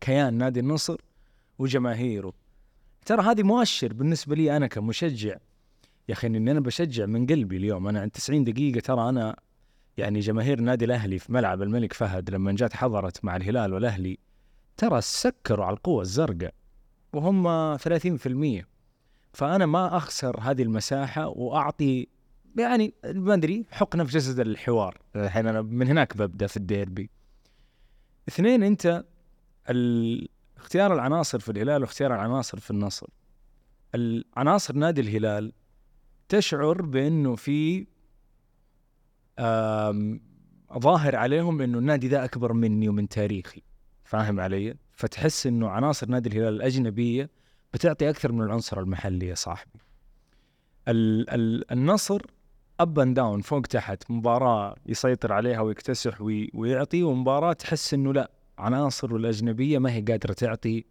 كيان 0.00 0.34
نادي 0.34 0.60
النصر 0.60 1.00
وجماهيره. 1.58 2.32
ترى 3.06 3.22
هذه 3.22 3.42
مؤشر 3.42 3.92
بالنسبة 3.92 4.34
لي 4.34 4.56
أنا 4.56 4.66
كمشجع. 4.66 5.36
يا 6.08 6.14
أخي 6.14 6.26
إني 6.26 6.50
أنا 6.50 6.60
بشجع 6.60 7.06
من 7.06 7.26
قلبي 7.26 7.56
اليوم. 7.56 7.88
أنا 7.88 8.00
عند 8.00 8.10
90 8.10 8.44
دقيقة 8.44 8.80
ترى 8.80 9.08
أنا 9.08 9.36
يعني 9.96 10.20
جماهير 10.20 10.58
النادي 10.58 10.84
الأهلي 10.84 11.18
في 11.18 11.32
ملعب 11.32 11.62
الملك 11.62 11.92
فهد 11.92 12.30
لما 12.30 12.52
جات 12.52 12.72
حضرت 12.72 13.24
مع 13.24 13.36
الهلال 13.36 13.74
والأهلي 13.74 14.18
ترى 14.76 15.00
سكروا 15.00 15.64
على 15.64 15.76
القوة 15.76 16.02
الزرقاء 16.02 16.54
وهم 17.12 17.76
30% 17.78 18.73
فأنا 19.34 19.66
ما 19.66 19.96
أخسر 19.96 20.40
هذه 20.40 20.62
المساحة 20.62 21.28
وأعطي 21.28 22.06
يعني 22.58 22.94
ما 23.04 23.34
أدري 23.34 23.66
حقنة 23.70 24.04
في 24.04 24.12
جسد 24.12 24.40
الحوار. 24.40 24.98
الحين 25.16 25.46
أنا 25.46 25.62
من 25.62 25.88
هناك 25.88 26.16
ببدأ 26.16 26.46
في 26.46 26.56
الديربي. 26.56 27.10
اثنين 28.28 28.62
أنت 28.62 29.04
ال- 29.70 30.28
اختيار 30.56 30.94
العناصر 30.94 31.38
في 31.38 31.52
الهلال 31.52 31.82
واختيار 31.82 32.14
العناصر 32.14 32.58
في 32.58 32.70
النصر. 32.70 33.06
العناصر 33.94 34.74
نادي 34.76 35.00
الهلال 35.00 35.52
تشعر 36.28 36.82
بأنه 36.82 37.34
في 37.34 37.86
ظاهر 40.78 41.16
عليهم 41.16 41.62
أنه 41.62 41.78
النادي 41.78 42.08
ذا 42.08 42.24
أكبر 42.24 42.52
مني 42.52 42.88
ومن 42.88 43.08
تاريخي. 43.08 43.62
فاهم 44.04 44.40
علي؟ 44.40 44.76
فتحس 44.92 45.46
أنه 45.46 45.68
عناصر 45.68 46.08
نادي 46.08 46.28
الهلال 46.28 46.54
الأجنبية 46.54 47.30
بتعطي 47.74 48.10
أكثر 48.10 48.32
من 48.32 48.42
العنصر 48.42 48.80
المحلي 48.80 49.26
يا 49.26 49.34
صاحبي. 49.34 49.78
ال 50.88 51.30
ال 51.30 51.72
النصر 51.72 52.22
up 52.80 52.98
and 52.98 53.16
down 53.16 53.40
فوق 53.40 53.60
تحت 53.62 54.10
مباراة 54.10 54.74
يسيطر 54.86 55.32
عليها 55.32 55.60
ويكتسح 55.60 56.20
وي 56.20 56.50
ويعطي 56.54 57.02
ومباراة 57.02 57.52
تحس 57.52 57.94
إنه 57.94 58.12
لا 58.12 58.30
عناصر 58.58 59.16
الأجنبية 59.16 59.78
ما 59.78 59.92
هي 59.92 60.00
قادرة 60.00 60.32
تعطي 60.32 60.84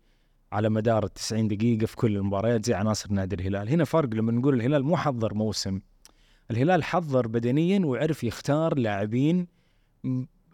على 0.51 0.69
مدار 0.69 1.03
ال 1.03 1.13
90 1.13 1.47
دقيقة 1.47 1.85
في 1.85 1.95
كل 1.95 2.17
المباريات 2.17 2.65
زي 2.65 2.73
عناصر 2.73 3.11
نادي 3.13 3.35
الهلال. 3.35 3.69
هنا 3.69 3.83
فرق 3.85 4.09
لما 4.13 4.31
نقول 4.31 4.53
الهلال 4.55 4.83
مو 4.83 4.97
حضر 4.97 5.33
موسم. 5.33 5.79
الهلال 6.51 6.83
حضر 6.83 7.27
بدنيا 7.27 7.85
وعرف 7.85 8.23
يختار 8.23 8.77
لاعبين 8.79 9.47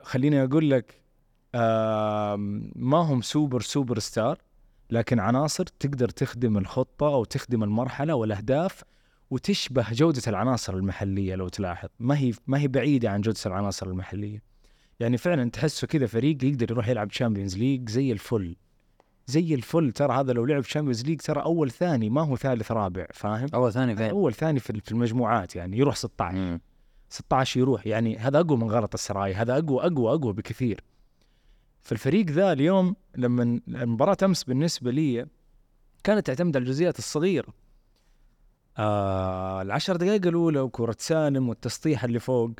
خليني 0.01 0.43
أقول 0.43 0.69
لك 0.71 1.01
آم، 1.55 2.71
ما 2.75 2.97
هم 2.97 3.21
super 3.21 3.61
super 3.61 3.99
star 3.99 4.37
لكن 4.91 5.19
عناصر 5.19 5.63
تقدر 5.63 6.09
تخدم 6.09 6.57
الخطة 6.57 7.13
أو 7.13 7.23
تخدم 7.23 7.63
المرحلة 7.63 8.15
والأهداف 8.15 8.83
وتشبه 9.29 9.85
جودة 9.91 10.21
العناصر 10.27 10.73
المحلية 10.73 11.35
لو 11.35 11.47
تلاحظ. 11.47 11.89
ما 11.99 12.17
هي 12.17 12.33
ما 12.47 12.59
هي 12.59 12.67
بعيدة 12.67 13.09
عن 13.09 13.21
جودة 13.21 13.39
العناصر 13.45 13.87
المحلية. 13.87 14.41
يعني 14.99 15.17
فعلا 15.17 15.49
تحسه 15.49 15.87
كذا 15.87 16.07
فريق 16.07 16.43
يقدر 16.43 16.71
يروح 16.71 16.87
يلعب 16.87 17.07
Champions 17.07 17.57
League 17.57 17.89
زي 17.89 18.11
الفل. 18.11 18.55
زي 19.27 19.55
الفل 19.55 19.91
ترى 19.91 20.13
هذا 20.13 20.33
لو 20.33 20.45
لعب 20.45 20.61
Champions 20.61 21.05
League 21.05 21.21
ترى 21.21 21.41
أول 21.41 21.71
ثاني 21.71 22.09
ما 22.09 22.21
هو 22.21 22.35
ثالث 22.37 22.71
رابع 22.71 23.07
فاهم؟ 23.13 23.47
أول 23.53 23.73
ثاني 23.73 23.95
فين؟ 23.95 24.09
أول 24.09 24.33
ثاني 24.33 24.59
في 24.59 24.81
في 24.81 24.91
المجموعات 24.91 25.55
يعني 25.55 25.77
يروح 25.77 25.95
16 25.95 26.37
مم. 26.37 26.61
16 27.09 27.59
يروح. 27.59 27.87
يعني 27.87 28.17
هذا 28.17 28.39
أقوى 28.39 28.57
من 28.57 28.71
غلطة 28.71 28.93
سراي. 28.93 29.33
هذا 29.33 29.57
أقوى 29.57 29.85
أقوى 29.85 30.13
أقوى 30.13 30.33
بكثير. 30.33 30.83
فالفريق 31.81 32.25
ذا 32.25 32.51
اليوم 32.51 32.95
لما 33.17 33.59
المباراة 33.67 34.17
أمس 34.23 34.43
بالنسبة 34.43 34.91
لي 34.91 35.25
كانت 36.03 36.27
تعتمد 36.27 36.55
على 36.57 36.63
الجزئيات 36.63 36.99
الصغيرة. 36.99 37.53
آه 38.77 39.61
العشر 39.61 39.95
دقائق 39.95 40.27
الأولى 40.27 40.59
وكرة 40.59 40.95
سالم 40.99 41.49
والتسطيح 41.49 42.03
اللي 42.03 42.19
فوق 42.19 42.51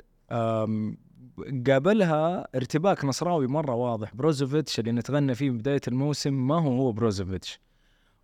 قابلها 1.67 2.47
ارتباك 2.55 3.05
نصراوي 3.05 3.47
مرة 3.47 3.73
واضح 3.75 4.15
بروزوفيتش 4.15 4.79
اللي 4.79 4.91
نتغنى 4.91 5.35
فيه 5.35 5.51
بداية 5.51 5.81
الموسم 5.87 6.47
ما 6.47 6.55
هو 6.55 6.71
هو 6.71 6.91
بروزوفيتش؟ 6.91 7.59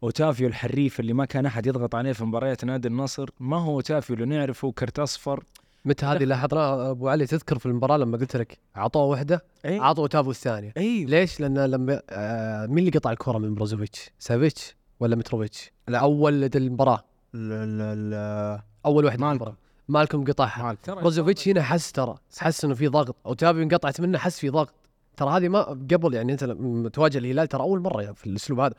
أوتافيو 0.03 0.47
الحريف 0.47 0.99
اللي 0.99 1.13
ما 1.13 1.25
كان 1.25 1.45
أحد 1.45 1.65
يضغط 1.65 1.95
عليه 1.95 2.13
في 2.13 2.25
مباريات 2.25 2.65
نادي 2.65 2.87
النصر 2.87 3.29
ما 3.39 3.57
هو 3.57 3.75
أوتافيو 3.75 4.15
اللي 4.15 4.25
نعرفه؟ 4.25 4.71
كرت 4.71 4.99
أصفر 4.99 5.43
متى 5.85 6.05
هذه 6.05 6.23
لاحظناها 6.23 6.91
أبو 6.91 7.09
علي 7.09 7.25
تذكر 7.25 7.59
في 7.59 7.65
المباراة 7.65 7.97
لما 7.97 8.17
قلت 8.17 8.35
لك 8.37 8.57
اعطوه 8.77 9.03
واحدة 9.03 9.43
اي 9.65 9.79
عطوا 9.79 10.07
أوتافيو 10.07 10.31
الثانية 10.31 10.73
اي 10.77 11.05
ليش؟ 11.05 11.39
لأن 11.39 11.57
لما 11.65 12.01
آه 12.09 12.65
مين 12.65 12.77
اللي 12.77 12.91
قطع 12.91 13.11
الكره 13.11 13.37
من 13.37 13.55
بروزوفيتش؟ 13.55 14.09
سافيتش 14.19 14.75
ولا 14.99 15.15
متروفيتش؟ 15.15 15.71
لا. 15.87 15.99
أول 15.99 16.43
المباراة 16.55 17.03
ال- 17.35 17.51
ال- 17.51 18.13
ال- 18.13 18.61
أول 18.85 19.05
واحد 19.05 19.19
مالكوم. 19.19 19.53
مالكوم 19.87 20.23
قطعها. 20.23 20.77
بروزوفيتش 20.87 21.47
هنا 21.47 21.61
حس 21.61 21.91
ترى 21.91 22.15
حس 22.37 22.65
إنه 22.65 22.73
في 22.73 22.87
ضغط 22.87 23.15
أوتافيو 23.25 23.63
انقطعت 23.63 24.01
منه 24.01 24.17
حس 24.17 24.39
في 24.39 24.49
ضغط 24.49 24.73
ترى 25.17 25.29
هذه 25.29 25.47
ما 25.49 25.61
قبل 25.61 26.13
يعني 26.13 26.31
أنت 26.31 26.43
لما 26.43 26.89
تواجه 26.89 27.17
الهلال 27.17 27.47
ترى 27.47 27.61
أول 27.61 27.79
مرة 27.79 28.01
يعني 28.01 28.15
في 28.15 28.27
الأسلوب 28.27 28.59
هذا 28.59 28.73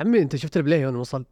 عمي 0.00 0.18
أنت 0.22 0.36
شفت 0.36 0.56
ال 0.56 0.62
play 0.62 0.86
وين 0.86 0.96
وصل؟ 0.96 1.24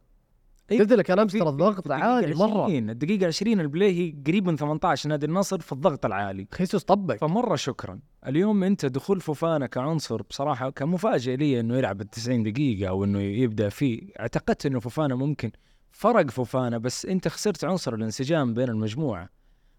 إيه، 0.71 0.79
قلت 0.79 0.93
لك 0.93 1.11
أنا 1.11 1.21
امس 1.21 1.31
ترى 1.33 1.49
الضغط 1.49 1.91
عالي 1.91 2.35
مرة. 2.35 2.63
20 2.63 2.89
الدقيقة 2.89 3.27
20 3.27 3.59
ال 3.59 3.70
play 3.70 4.15
قريب 4.27 4.47
من 4.47 4.55
18 4.57 5.09
نادي 5.09 5.25
النصر 5.25 5.59
في 5.59 5.71
الضغط 5.71 6.05
العالي. 6.05 6.47
خيسوس 6.53 6.83
طبق. 6.83 7.15
فمرة 7.15 7.55
شكرا. 7.55 7.99
اليوم 8.27 8.63
أنت 8.63 8.85
دخول 8.85 9.21
فوفانا 9.21 9.67
كعنصر 9.67 10.21
بصراحة 10.21 10.69
كان 10.69 10.87
مفاجئ 10.89 11.35
لي 11.35 11.59
إنه 11.59 11.77
يلعب 11.77 12.01
ال 12.01 12.09
90 12.09 12.43
دقيقة 12.43 12.89
أو 12.89 13.03
إنه 13.03 13.19
يبدأ 13.21 13.69
فيه. 13.69 14.01
اعتقدت 14.19 14.65
إنه 14.65 14.79
فوفانا 14.79 15.15
ممكن. 15.15 15.51
فرق 15.91 16.29
فوفانا 16.31 16.77
بس 16.77 17.05
أنت 17.05 17.27
خسرت 17.27 17.63
عنصر 17.63 17.93
الانسجام 17.95 18.53
بين 18.53 18.69
المجموعة. 18.69 19.29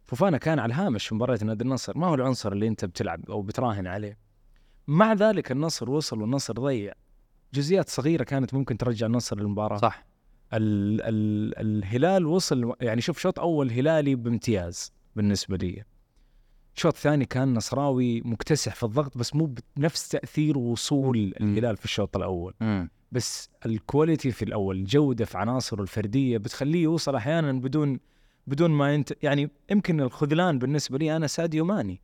فوفانا 0.04 0.38
كان 0.38 0.58
على 0.58 0.74
الهامش 0.74 1.06
في 1.08 1.14
مباراة 1.14 1.38
نادي 1.44 1.64
النصر. 1.64 1.98
ما 1.98 2.06
هو 2.06 2.14
العنصر 2.14 2.52
اللي 2.52 2.68
أنت 2.68 2.84
بتلعب 2.84 3.30
أو 3.30 3.42
بتراهن 3.42 3.86
عليه؟ 3.86 4.18
مع 4.86 5.12
ذلك 5.12 5.52
النصر 5.52 5.90
وصل 5.90 6.20
والنصر 6.20 6.54
ضيع. 6.54 6.92
جزئيات 7.54 7.88
صغيرة 7.88 8.24
كانت 8.24 8.54
ممكن 8.54 8.76
ترجع 8.78 9.06
النصر 9.06 9.40
للمباراة. 9.40 9.76
صح. 9.76 10.06
ال 10.52 11.00
ال 11.02 11.58
الهلال 11.58 12.26
وصل 12.26 12.72
يعني 12.80 13.00
شوف 13.00 13.18
شوط 13.18 13.38
أول 13.38 13.70
هلالي 13.70 14.14
بامتياز 14.14 14.92
بالنسبة 15.16 15.56
لي. 15.56 15.84
شوط 16.74 16.96
ثاني 16.96 17.24
كان 17.24 17.54
نصراوي 17.54 18.20
مكتسح 18.20 18.74
في 18.74 18.82
الضغط 18.82 19.18
بس 19.18 19.34
مو 19.34 19.54
بنفس 19.76 20.08
تأثير 20.08 20.58
وصول 20.58 21.34
الهلال 21.40 21.76
في 21.76 21.84
الشوط 21.84 22.16
الأول. 22.16 22.54
مم. 22.60 22.90
بس 23.12 23.50
الكواليتي 23.66 24.30
في 24.30 24.44
الأول 24.44 24.76
الجودة 24.76 25.24
في 25.24 25.38
عناصره 25.38 25.82
الفردية 25.82 26.38
بتخليه 26.38 26.82
يوصل 26.82 27.14
أحيانا 27.14 27.52
بدون 27.52 28.00
بدون 28.46 28.70
ما 28.70 28.94
انت 28.94 29.12
يعني 29.22 29.50
يمكن 29.70 30.00
الخذلان 30.00 30.58
بالنسبة 30.58 30.98
لي 30.98 31.16
أنا 31.16 31.26
ساديو 31.26 31.64
ماني. 31.64 32.00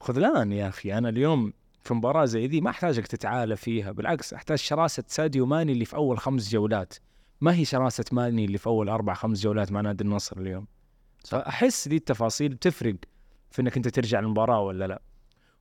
خذلان 0.00 0.52
يا 0.52 0.68
أخي 0.68 0.98
أنا 0.98 1.08
اليوم 1.08 1.52
في 1.82 1.94
مباراة 1.94 2.24
زي 2.24 2.46
دي 2.46 2.60
ما 2.60 2.70
أحتاجك 2.70 3.06
تتعالى 3.06 3.56
فيها 3.56 3.92
بالعكس 3.92 4.34
أحتاج 4.34 4.58
شراسة 4.58 5.04
ساديو 5.06 5.46
ماني 5.46 5.72
اللي 5.72 5.84
في 5.84 5.96
أول 5.96 6.18
خمس 6.18 6.50
جولات. 6.50 6.94
ما 7.40 7.54
هي 7.54 7.64
شراسة 7.64 8.04
ماني 8.12 8.44
اللي 8.44 8.58
في 8.58 8.66
أول 8.66 8.88
أربع 8.88 9.14
خمس 9.14 9.40
جولات 9.40 9.72
مع 9.72 9.80
نادي 9.80 10.04
النصر 10.04 10.40
اليوم؟ 10.40 10.66
فأحس 11.24 11.88
دي 11.88 11.96
التفاصيل 11.96 12.48
بتفرق 12.48 12.96
في 13.50 13.62
إنك 13.62 13.76
أنت 13.76 13.88
ترجع 13.88 14.18
المباراه 14.18 14.60
ولا 14.60 14.86
لا. 14.86 15.02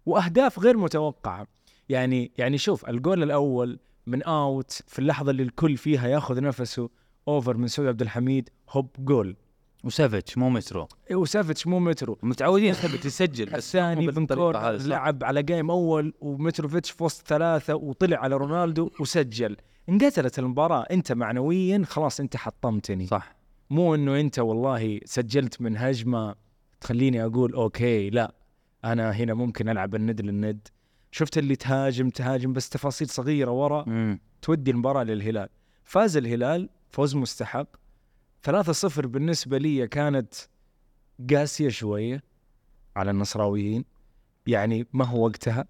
وأهداف 0.05 0.59
غير 0.59 0.77
متوقعة. 0.77 1.47
يعني 1.89 2.31
يعني 2.37 2.57
شوف 2.57 2.89
الجول 2.89 3.23
الأول 3.23 3.79
من 4.07 4.23
آوت 4.23 4.71
في 4.87 4.99
اللحظة 4.99 5.31
اللي 5.31 5.43
الكل 5.43 5.77
فيها 5.77 6.07
ياخذ 6.07 6.41
نفسه 6.41 6.89
اوفر 7.27 7.57
من 7.57 7.67
سعود 7.67 7.87
عبد 7.87 8.01
الحميد 8.01 8.49
هوب 8.69 8.89
جول. 8.99 9.35
وسافيتش 9.83 10.37
مو 10.37 10.49
مترو. 10.49 10.87
إيه، 11.09 11.15
وسافيتش 11.15 11.67
مو 11.67 11.79
مترو. 11.79 12.17
متعودين 12.23 12.73
ثبت 12.73 13.05
يسجل. 13.05 13.55
الثاني 13.55 14.07
بن. 14.07 14.27
لعب 14.85 15.23
على 15.23 15.43
جيم 15.43 15.71
أول 15.71 16.13
ومتروفيتش 16.21 16.91
في 16.91 17.03
وسط 17.03 17.27
ثلاثة 17.27 17.75
وطلع 17.75 18.17
على 18.17 18.35
رونالدو 18.35 18.89
وسجل. 18.99 19.57
انقتلت 19.89 20.39
المباراة. 20.39 20.81
انت 20.91 21.11
معنويا 21.11 21.83
خلاص 21.85 22.19
انت 22.19 22.37
حطمتني. 22.37 23.07
صح. 23.07 23.35
مو 23.69 23.95
انه 23.95 24.19
انت 24.19 24.39
والله 24.39 24.99
سجلت 25.05 25.61
من 25.61 25.77
هجمة 25.77 26.35
تخليني 26.81 27.25
أقول 27.25 27.53
أوكي 27.53 28.09
لا. 28.09 28.33
أنا 28.85 29.11
هنا 29.11 29.33
ممكن 29.33 29.69
ألعب 29.69 29.95
الند. 29.95 30.21
للند 30.21 30.67
شفت 31.11 31.37
اللي 31.37 31.55
تهاجم 31.55 32.09
تهاجم 32.09 32.53
بس 32.53 32.69
تفاصيل 32.69 33.09
صغيرة 33.09 33.51
ورا. 33.51 33.83
مم. 33.89 34.19
تودي 34.41 34.71
المباراة 34.71 35.03
للهلال. 35.03 35.49
فاز 35.83 36.17
الهلال 36.17 36.69
فوز 36.89 37.15
مستحق. 37.15 37.67
3-0 38.43 39.05
بالنسبة 39.07 39.57
لي 39.57 39.87
كانت 39.87 40.33
قاسية 41.31 41.69
شوية 41.69 42.23
على 42.95 43.11
النصراويين. 43.11 43.85
يعني 44.47 44.87
ما 44.93 45.05
هو 45.05 45.25
وقتها؟ 45.25 45.65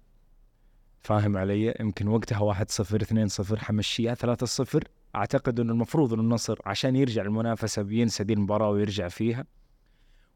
فاهم 1.06 1.36
علي؟ 1.36 1.74
يمكن 1.80 2.08
وقتها 2.08 2.54
1-0 2.54 2.58
2-0 2.62 3.56
حمشيها 3.58 4.14
3-0 4.14 4.78
أعتقد 5.16 5.60
انه 5.60 5.72
المفروض 5.72 6.12
انه 6.12 6.22
النصر 6.22 6.58
عشان 6.66 6.96
يرجع 6.96 7.22
المنافسة 7.22 7.82
بينسى 7.82 8.24
دي 8.24 8.32
المباراة 8.32 8.70
ويرجع 8.70 9.08
فيها. 9.08 9.44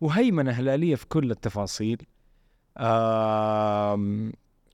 وهيمنة 0.01 0.51
هلاليه 0.51 0.95
في 0.95 1.07
كل 1.07 1.31
التفاصيل. 1.31 2.03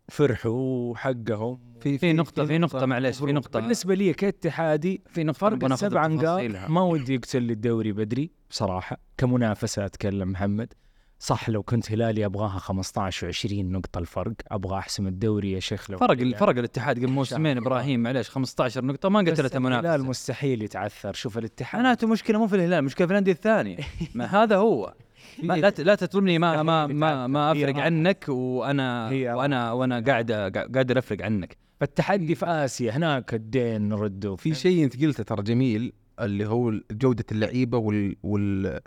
فرحوا 0.09 0.97
حقهم 0.97 1.59
في 1.81 1.99
في 1.99 2.13
نقطة 2.13 2.47
في 2.47 2.59
نقطة 2.59 2.87
معلش 2.87 3.19
في 3.19 3.33
نقطة. 3.33 3.61
بالنسبة 3.61 3.95
لي 3.95 4.13
كاتحادي 4.13 5.03
في 5.07 5.25
نقطة 5.25 5.39
فرق 5.39 5.65
السبع 5.65 6.07
نقاط. 6.07 6.71
ما 6.71 6.83
ودي 6.83 7.15
يقتل 7.15 7.43
لي 7.43 7.53
الدوري 7.53 7.93
بدري 7.93 8.31
بصراحة 8.51 8.99
كمنافسة 9.19 9.85
أتكلم 9.85 10.31
محمد. 10.31 10.73
صح 11.19 11.49
لو 11.49 11.62
كنت 11.62 11.93
هلالي 11.93 12.25
أبغاها 12.25 12.59
15 12.59 13.33
و20 13.33 13.53
نقطة 13.53 13.99
الفرق 13.99 14.35
أبغى 14.51 14.79
أحسم 14.79 15.07
الدوري 15.07 15.53
يا 15.53 15.61
شيخ 15.61 15.91
لو 15.91 15.99
فرق. 15.99 16.37
فرق 16.37 16.59
الاتحاد 16.59 16.99
قبل 16.99 17.09
موسمين 17.09 17.57
إبراهيم 17.57 18.03
معلش 18.03 18.29
15 18.29 18.85
نقطة 18.85 19.09
ما 19.09 19.21
قتلت 19.21 19.57
الهلال 19.57 19.57
المنافسة 19.57 20.09
مستحيل 20.09 20.62
يتعثر 20.62 21.12
شوف 21.12 21.39
الاتحاد. 21.39 21.83
معناته 21.83 22.07
مشكلة 22.07 22.39
مو 22.39 22.47
في 22.47 22.57
الهلال 22.57 22.85
مشكلة 22.85 23.07
في 23.07 23.12
الأندية 23.12 23.33
الثانية. 23.33 23.77
ما 24.14 24.25
هذا 24.25 24.57
هو. 24.57 24.95
ما 25.43 25.55
لا 25.55 25.73
لا 25.79 25.95
تتلمني 25.95 26.39
ما 26.39 26.62
ما 26.62 26.87
ما, 26.87 27.27
ما 27.27 27.53
أفرق. 27.53 27.77
عنك 27.77 28.25
وأنا 28.29 29.09
وأنا 29.35 29.73
وأنا 29.73 30.01
قاعد 30.01 30.33
قاعد 30.75 30.97
أفرق 30.97 31.23
عنك. 31.23 31.57
فالتحدي 31.81 32.35
في 32.35 32.47
آسيا 32.47 32.93
هناك 32.93 33.35
الدين 33.35 33.89
نرده. 33.89 34.37
في 34.37 34.55
شيء 34.55 34.85
أنت 34.85 35.05
قلته 35.05 35.23
ترى 35.23 35.43
جميل 35.43 35.93
اللي 36.21 36.47
هو 36.47 36.73
جودة 36.93 37.25
اللعيبة 37.33 37.79
وال, 37.79 38.17
وال 38.23 38.81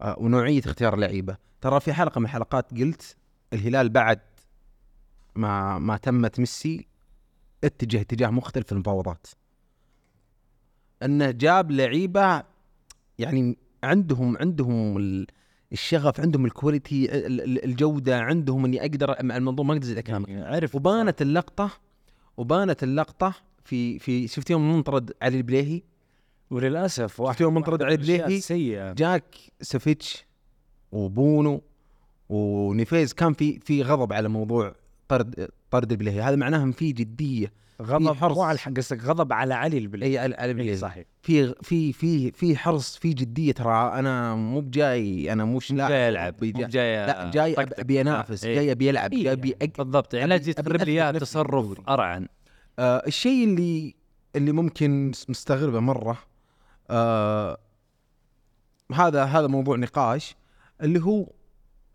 ونوعية 0.00 0.60
اختيار 0.66 0.94
اللعيبة. 0.94 1.36
ترى 1.60 1.80
في 1.80 1.92
حلقة 1.92 2.18
من 2.18 2.24
الحلقات 2.24 2.74
قلت 2.78 3.16
الهلال 3.52 3.88
بعد 3.88 4.20
ما 5.34 5.78
ما 5.78 5.96
تمت 5.96 6.40
ميسي 6.40 6.86
اتجه 7.64 8.00
اتجاه 8.00 8.30
مختلف 8.30 8.66
في 8.66 8.72
المفاوضات. 8.72 9.26
إنه 11.02 11.30
جاب 11.30 11.70
لعيبة 11.70 12.42
يعني 13.18 13.56
عندهم 13.84 14.36
عندهم 14.36 14.96
ال- 14.96 15.26
الشغف 15.72 16.20
عندهم 16.20 16.44
ال 16.46 16.56
quality 16.56 17.26
ال- 17.26 17.40
ال- 17.40 17.64
الجودة 17.64 18.20
عندهم 18.20 18.64
إني 18.64 18.80
أقدر 18.80 19.20
المنظومة 19.20 19.68
ما 19.68 19.74
أقدر 19.74 19.84
أزيد 19.84 19.98
كلامك 20.00 20.30
عرف 20.30 20.74
وبانت 20.74 21.22
اللقطة 21.22 21.70
وبانت 22.36 22.82
اللقطة 22.82 23.34
في 23.64 23.98
في 23.98 24.28
شفت 24.28 24.50
يوم 24.50 24.72
منطرد 24.76 25.12
علي 25.22 25.36
البليهي؟ 25.36 25.82
وللأسف 26.50 27.20
واحد 27.20 27.40
يوم 27.40 27.54
منطرد 27.54 27.82
علي 27.82 27.94
الأشياء 27.94 28.16
البليهي 28.16 28.38
السيئة. 28.38 28.92
جاك 28.92 29.34
سافيتش 29.60 30.24
وبونو 30.92 31.62
ونيفيز. 32.28 33.12
كان 33.12 33.32
في 33.32 33.58
في 33.58 33.82
غضب 33.82 34.12
على 34.12 34.28
موضوع 34.28 34.74
طرد 35.08 35.48
طرد 35.70 35.92
البليهي. 35.92 36.20
هذا 36.20 36.36
معناه 36.36 36.62
إن 36.62 36.72
في 36.72 36.92
جدية 36.92 37.52
غضب 37.82 38.12
حرص. 38.12 38.36
مو 38.36 38.42
على 38.42 38.58
قصدك 38.76 39.04
غضب 39.04 39.32
على 39.32 39.54
علي 39.54 39.78
البلي 39.78 40.06
إي 40.06 40.18
على 40.18 40.34
على 40.34 40.50
البليهي. 40.50 40.76
صحيح. 40.76 41.04
في 41.22 41.54
في 41.62 41.92
في 41.92 42.30
في 42.30 42.56
حرص 42.56 42.96
في 42.96 43.12
جدية. 43.12 43.52
ترى 43.52 43.98
أنا 43.98 44.34
مو 44.34 44.60
بجاي 44.60 45.32
أنا 45.32 45.44
مش 45.44 45.72
لاعب 45.72 45.90
جاي 45.90 46.08
يلعب 46.08 46.34
مو 46.44 46.66
جاي 46.66 47.06
لا 47.06 47.30
جاي. 47.30 47.54
أبي 47.58 48.00
أنافس 48.00 48.44
إيه. 48.44 48.54
جاي 48.54 48.72
أبي 48.72 48.90
العب 48.90 49.10
جاي 49.10 49.32
أبي 49.32 49.50
يعني. 49.50 49.72
بالضبط. 49.78 50.14
يعني 50.14 50.28
لا 50.28 50.38
تجي 50.38 50.50
أبي 50.50 50.62
تخرب 50.62 50.82
لي 50.82 50.92
اياه 50.92 51.12
تصرف. 51.12 51.88
أرعن. 51.88 52.28
آه 52.78 53.02
الشيء 53.06 53.44
اللي 53.44 53.94
اللي 54.36 54.52
ممكن 54.52 55.12
مستغربة 55.28 55.80
مرة 55.80 56.18
آه 56.90 57.58
هذا 58.94 59.24
هذا 59.24 59.46
موضوع 59.46 59.76
نقاش 59.76 60.36
اللي 60.82 61.00
هو 61.02 61.26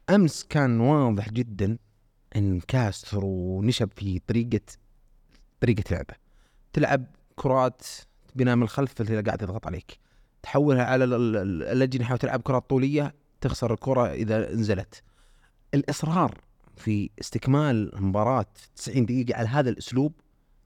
أمس 0.09 0.43
كان 0.43 0.79
واضح 0.79 1.29
جدا 1.29 1.77
إن 2.35 2.59
كاسترو 2.59 3.61
نشب 3.61 3.89
في 3.95 4.19
طريقه 4.19 4.59
طريقة 5.61 5.83
لعبه. 5.91 6.13
تلعب 6.73 7.05
كرات 7.35 7.81
بناء 8.35 8.55
من 8.55 8.63
الخلف 8.63 9.01
اللي 9.01 9.21
قاعد 9.21 9.41
يضغط 9.41 9.67
عليك. 9.67 9.99
تحولها 10.43 10.83
على 10.85 11.03
ال- 11.03 11.13
ال- 11.13 11.37
ال- 11.37 11.63
الاجنحه 11.63 12.13
وتلعب 12.13 12.41
كرات 12.41 12.69
طولية 12.69 13.13
تخسر 13.41 13.73
الكرة 13.73 14.07
إذا 14.13 14.55
نزلت. 14.55 15.03
الإصرار 15.73 16.37
في 16.75 17.09
استكمال 17.21 17.91
مباراة 18.03 18.45
90 18.75 19.05
دقيقة 19.05 19.37
على 19.37 19.47
هذا 19.47 19.69
الأسلوب 19.69 20.13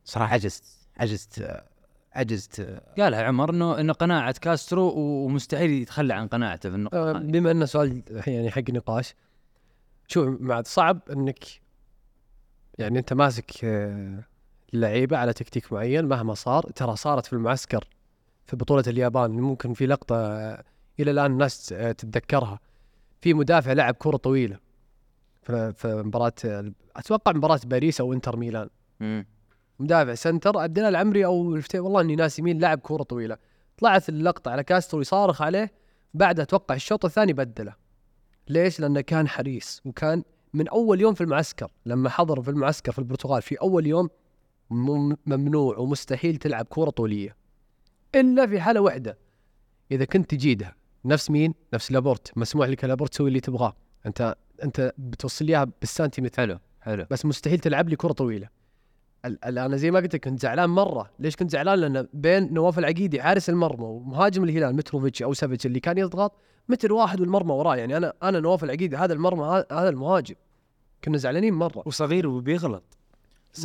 صراحة 0.05 0.33
عجزت 0.33 0.63
عجزت 0.97 1.39
آه، 1.39 1.63
عجزت 2.15 2.81
قالها 2.99 3.23
عمر 3.23 3.49
انه 3.49 3.79
إنه 3.79 3.93
قناعة 3.93 4.35
كاسترو 4.41 4.93
ومستحيل 4.97 5.69
يتخلى 5.69 6.13
عن 6.13 6.27
قناعته 6.27 6.69
في 6.69 6.75
النقطة 6.75 6.97
آه، 6.97 7.11
هذه. 7.11 7.17
بما 7.17 7.51
انه 7.51 7.65
سؤال 7.65 8.01
يعني 8.27 8.51
حق 8.51 8.69
نقاش 8.69 9.15
شوف 10.07 10.41
مع 10.41 10.61
صعب 10.61 10.99
إنك 11.11 11.43
يعني 12.77 12.99
أنت 12.99 13.13
ماسك 13.13 13.65
آه، 13.65 14.23
لعيبة 14.73 15.17
على 15.17 15.33
تكتيك 15.33 15.73
معين 15.73 16.05
مهما 16.05 16.33
صار 16.33 16.63
ترى 16.63 16.95
صارت 16.95 17.25
في 17.25 17.33
المعسكر 17.33 17.87
في 18.45 18.55
بطولة 18.55 18.83
اليابان 18.87 19.31
ممكن 19.31 19.73
في 19.73 19.85
لقطة 19.85 20.15
آه، 20.15 20.63
إلى 20.99 21.11
الآن 21.11 21.31
الناس 21.31 21.73
آه، 21.73 21.91
تتذكرها 21.91 22.59
في 23.21 23.33
مدافع 23.33 23.73
لعب 23.73 23.93
كرة 23.93 24.17
طويلة 24.17 24.59
في 25.43 25.73
مباراة 26.05 26.33
آه، 26.45 26.71
أتوقع 26.95 27.31
مباراة 27.31 27.59
باريس 27.65 28.01
أو 28.01 28.13
إنتر 28.13 28.35
ميلان. 28.37 28.69
مدافع 29.79 30.13
center 30.13 30.65
عبد 30.65 30.77
الإله 30.77 30.89
العمري 30.89 31.25
أو 31.25 31.55
الفتيل- 31.55 31.79
والله 31.79 32.01
إني 32.01 32.15
ناسي 32.15 32.41
مين 32.41 32.59
لاعب 32.59 32.79
كورة 32.79 33.03
طويلة. 33.03 33.37
طلعت 33.77 34.09
اللقطة 34.09 34.51
على 34.51 34.63
كاسترو 34.63 35.01
يصارخ 35.01 35.41
عليه 35.41 35.71
بعدها 36.13 36.43
أتوقع 36.43 36.75
الشوط 36.75 37.05
الثاني 37.05 37.33
بدله. 37.33 37.73
ليش؟ 38.47 38.79
لأنه 38.79 39.01
كان 39.01 39.27
حريص 39.27 39.81
وكان 39.85 40.23
من 40.53 40.67
أول 40.67 41.01
يوم 41.01 41.13
في 41.13 41.21
المعسكر 41.21 41.71
لما 41.85 42.09
حضر 42.09 42.41
في 42.41 42.49
المعسكر 42.51 42.91
في 42.91 42.99
البرتغال 42.99 43.41
في 43.41 43.55
أول 43.55 43.87
يوم 43.87 44.09
مم- 44.69 45.17
ممنوع 45.25 45.77
ومستحيل 45.77 46.35
تلعب 46.37 46.65
كورة 46.65 46.89
طولية. 46.89 47.35
إلا 48.15 48.47
في 48.47 48.59
حالة 48.59 48.81
واحدة 48.81 49.17
إذا 49.91 50.05
كنت 50.05 50.31
تجيدها. 50.31 50.75
نفس 51.05 51.31
مين؟ 51.31 51.53
نفس 51.73 51.91
لابورت. 51.91 52.37
مسموح 52.37 52.67
لك 52.67 52.83
لابورت 52.85 53.11
تسوي 53.11 53.27
اللي 53.27 53.39
تبغاه. 53.39 53.75
انت 54.05 54.35
أنت 54.63 54.93
بتوصل 54.97 55.47
اياها 55.47 55.67
بالسنتيمتر. 55.79 56.37
حلو 56.41 56.59
حلو. 56.81 57.05
بس 57.11 57.25
مستحيل 57.25 57.59
تلعب 57.59 57.89
لي 57.89 57.95
كره 57.95 58.11
طويلة. 58.13 58.47
أنا 59.25 59.77
زي 59.77 59.91
ما 59.91 59.99
قلت 59.99 60.13
لك 60.15 60.23
كنت 60.23 60.39
زعلان 60.41 60.69
مرة. 60.69 61.09
ليش 61.19 61.35
كنت 61.35 61.51
زعلان؟ 61.51 61.79
لأن 61.79 62.07
بين 62.13 62.53
نواف 62.53 62.79
العقيدي 62.79 63.21
حارس 63.21 63.49
المرمى 63.49 63.85
ومهاجم 63.85 64.43
الهلال 64.43 64.75
متروفيتش 64.75 65.23
أو 65.23 65.33
سافيتش 65.33 65.65
اللي 65.65 65.79
كان 65.79 65.97
يضغط 65.97 66.31
متر 66.69 66.93
واحد 66.93 67.21
والمرمى 67.21 67.51
وراه. 67.53 67.75
يعني 67.75 67.97
أنا 67.97 68.13
أنا 68.23 68.39
نواف 68.39 68.63
العقيدي 68.63 68.95
هذا 68.97 69.13
المرمى 69.13 69.63
هذا 69.71 69.89
المهاجم. 69.89 70.35
كنا 71.03 71.17
زعلانين 71.17 71.53
مرة. 71.53 71.83
وصغير 71.85 72.27
وبيغلط. 72.27 72.83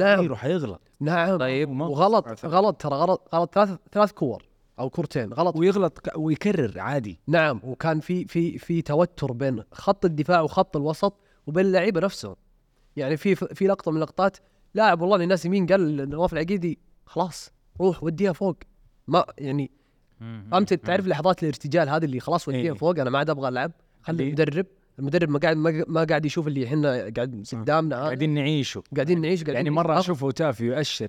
نعم. 0.00 0.16
صغير 0.16 0.32
وحيغلط. 0.32 0.80
نعم. 1.00 1.38
طيب 1.38 1.80
وغلط 1.80 2.46
غلط 2.46 2.76
ترى 2.80 2.94
غلط 2.96 3.28
غلط 3.34 3.54
ثلاث 3.54 3.70
ثلاث 3.92 4.12
كور 4.12 4.42
أو 4.78 4.90
كورتين. 4.90 5.32
غلط. 5.32 5.56
ويغلط 5.56 5.98
ك- 5.98 6.18
ويكرر 6.18 6.80
عادي. 6.80 7.20
نعم. 7.26 7.60
وكان 7.64 8.00
في 8.00 8.24
في 8.24 8.58
في 8.58 8.82
توتر 8.82 9.32
بين 9.32 9.62
خط 9.72 10.04
الدفاع 10.04 10.40
وخط 10.40 10.76
الوسط 10.76 11.14
وبين 11.46 11.66
اللعيبة 11.66 12.00
نفسهم. 12.00 12.36
يعني 12.96 13.16
في 13.16 13.34
في 13.34 13.66
لقطة 13.66 13.90
من 13.90 13.96
اللقطات 13.96 14.36
لاعب 14.74 15.00
والله 15.00 15.16
الناس 15.24 15.46
مين 15.46 15.66
قال 15.66 16.08
نواف 16.10 16.32
العقيدي 16.32 16.78
خلاص 17.06 17.50
روح 17.80 18.04
وديها 18.04 18.32
فوق. 18.32 18.56
ما 19.08 19.24
يعني 19.38 19.70
فهمت 20.50 20.74
تعرف 20.74 21.06
لحظات 21.06 21.42
الارتجال 21.42 21.88
هذه 21.88 22.04
اللي 22.04 22.20
خلاص 22.20 22.48
وديها 22.48 22.60
إيه. 22.62 22.72
فوق؟ 22.72 22.98
أنا 22.98 23.10
ما 23.10 23.18
عاد 23.18 23.30
أبغى 23.30 23.48
ألعب. 23.48 23.72
خلي 24.02 24.14
اللي- 24.22 24.26
المدرب 24.42 24.66
المدرب 24.98 25.28
ما 25.30 25.38
قاعد 25.38 25.56
ما 25.56 25.84
ما 25.88 26.04
قاعد 26.04 26.24
يشوف 26.26 26.46
اللي 26.48 26.66
إحنا 26.66 26.90
قاعد 27.16 27.44
قدامنا. 27.52 27.96
قاعدين 27.96 28.34
نعيشه 28.34 28.82
قاعدين 28.94 29.20
نعيش 29.20 29.40
قاعدين 29.40 29.54
يعني 29.54 29.70
مرة 29.70 29.92
نعيش. 29.92 30.04
أشوف 30.04 30.24
اوتافي 30.24 30.64
يؤشر 30.64 31.08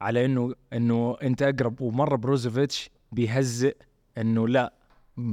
على 0.00 0.24
إنه 0.24 0.54
إنه 0.72 1.16
أنت 1.22 1.42
أقرب 1.42 1.80
ومرة 1.80 2.16
بروزوفيتش 2.16 2.90
بيهزئ 3.12 3.76
إنه 4.18 4.48
لا 4.48 4.72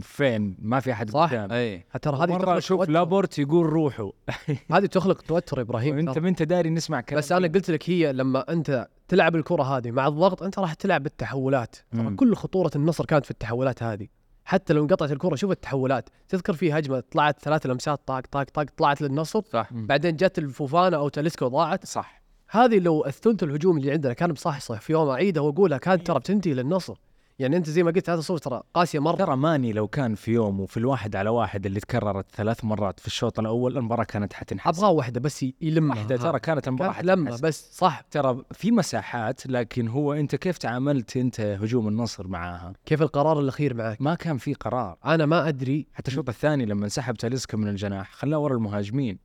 فين؟ 0.02 0.58
ما 0.62 0.80
في 0.80 0.92
أحد 0.92 1.10
صح. 1.10 1.30
قدام. 1.30 1.52
أي. 1.52 1.86
ترى 2.02 2.18
هذه 2.18 2.32
مرة 2.32 2.58
أشوف. 2.58 2.90
لابورت 2.90 3.40
يقول 3.40 3.66
روحوا. 3.66 4.12
هذه 4.72 4.86
تخلق 4.86 5.22
توتر 5.22 5.62
إبراهيم. 5.62 6.12
ترى. 6.12 6.22
ما 6.22 6.30
أنت 6.30 6.44
داري 6.44 6.70
نسمع 6.70 7.02
كلام 7.02 7.20
بس 7.20 7.32
أنا 7.32 7.48
قلت 7.48 7.72
لك 7.72 7.90
هي 7.90 8.14
لما 8.14 8.52
أنت 8.52 8.88
تلعب 9.08 9.36
الكرة 9.36 9.64
هذه 9.64 9.92
مع 9.92 10.08
الضغط 10.08 10.44
أنت 10.44 10.60
راح 10.60 10.74
تلعب 10.74 11.04
بالتحولات. 11.04 11.76
ترى. 11.92 12.16
كل 12.16 12.36
خطورة 12.36 12.72
النصر 12.76 13.06
كانت 13.06 13.26
في 13.26 13.32
التحولات 13.32 13.84
هذه. 13.84 14.08
حتى 14.46 14.74
لو 14.74 14.84
انقطعت 14.84 15.12
الكرة 15.12 15.36
شوف 15.36 15.52
التحولات. 15.52 16.10
تذكر 16.30 16.54
في 16.54 16.74
هجمة 16.74 17.04
طلعت 17.12 17.40
ثلاث 17.40 17.66
لمسات 17.66 18.02
طاق 18.08 18.22
طاق 18.32 18.44
طاق 18.44 18.66
طلعت 18.78 19.02
للنصر. 19.02 19.42
صح. 19.54 19.70
بعدين 19.74 20.16
جت 20.16 20.38
الفوفانا 20.40 20.98
أو 20.98 21.10
تاليسكو 21.10 21.48
ضاعت. 21.48 21.86
صح. 21.86 22.20
هذه 22.50 22.80
لو 22.80 23.06
الثلث 23.06 23.44
الهجومي 23.44 23.82
اللي 23.82 23.92
عندنا 23.92 24.14
كان 24.14 24.32
بصحصح 24.32 24.82
في 24.82 24.94
يوم 24.94 25.10
اعيدها 25.10 25.44
وأقولها 25.44 25.78
كانت 25.78 26.08
ترى 26.08 26.20
بتنتهي 26.20 26.54
للنصر. 26.54 26.96
يعني 27.40 27.58
أنت 27.58 27.70
زي 27.70 27.84
ما 27.84 27.92
قلت 27.92 28.10
هذا 28.10 28.22
صوره 28.22 28.38
ترى 28.38 28.62
قاسية 28.74 29.00
مرة. 29.00 29.16
ترى 29.16 29.36
ماني 29.36 29.74
لو 29.74 29.88
كان 29.88 30.16
في 30.16 30.32
يوم 30.32 30.60
وفي 30.60 30.78
الواحد 30.78 31.16
على 31.16 31.30
واحد 31.30 31.66
اللي 31.66 31.80
تكررت 31.80 32.26
ثلاث 32.36 32.66
مرات 32.66 33.00
في 33.00 33.08
الشوط 33.08 33.40
الأول 33.40 33.78
المباراة 33.78 34.04
كانت 34.04 34.34
حتنحسم 34.34 34.86
أبغى 34.86 34.96
واحدة 34.96 35.20
بس 35.20 35.46
يلمها. 35.62 35.98
واحدة 35.98 36.18
ترى 36.18 36.40
كانت 36.40 36.68
المباراة 36.68 36.94
كانت 36.94 37.10
حتنحسم. 37.10 37.48
بس 37.48 37.78
صح. 37.78 38.02
ترى 38.12 38.44
في 38.52 38.72
مساحات 38.72 39.48
لكن 39.48 39.88
هو 39.88 40.14
أنت 40.14 40.36
كيف 40.36 40.58
تعاملت 40.58 41.18
أنت 41.18 41.40
هجوم 41.40 41.88
النصر 41.88 42.28
معاها؟ 42.28 42.74
كيف 42.86 43.02
القرار 43.02 43.40
الأخير 43.40 43.74
معك؟ 43.74 44.02
ما 44.02 44.16
كان 44.16 44.38
في 44.38 44.54
قرار. 44.54 44.98
أنا 45.06 45.26
ما 45.26 45.48
أدري. 45.48 45.88
حتى 45.94 46.08
الشوط 46.12 46.30
الثاني 46.30 46.66
لما 46.66 46.84
انسحب 46.84 47.16
تاليسكا 47.16 47.58
من 47.58 47.68
الجناح 47.68 48.12
خلاه 48.14 48.38
ورا 48.40 48.56
المهاجمين. 48.56 49.20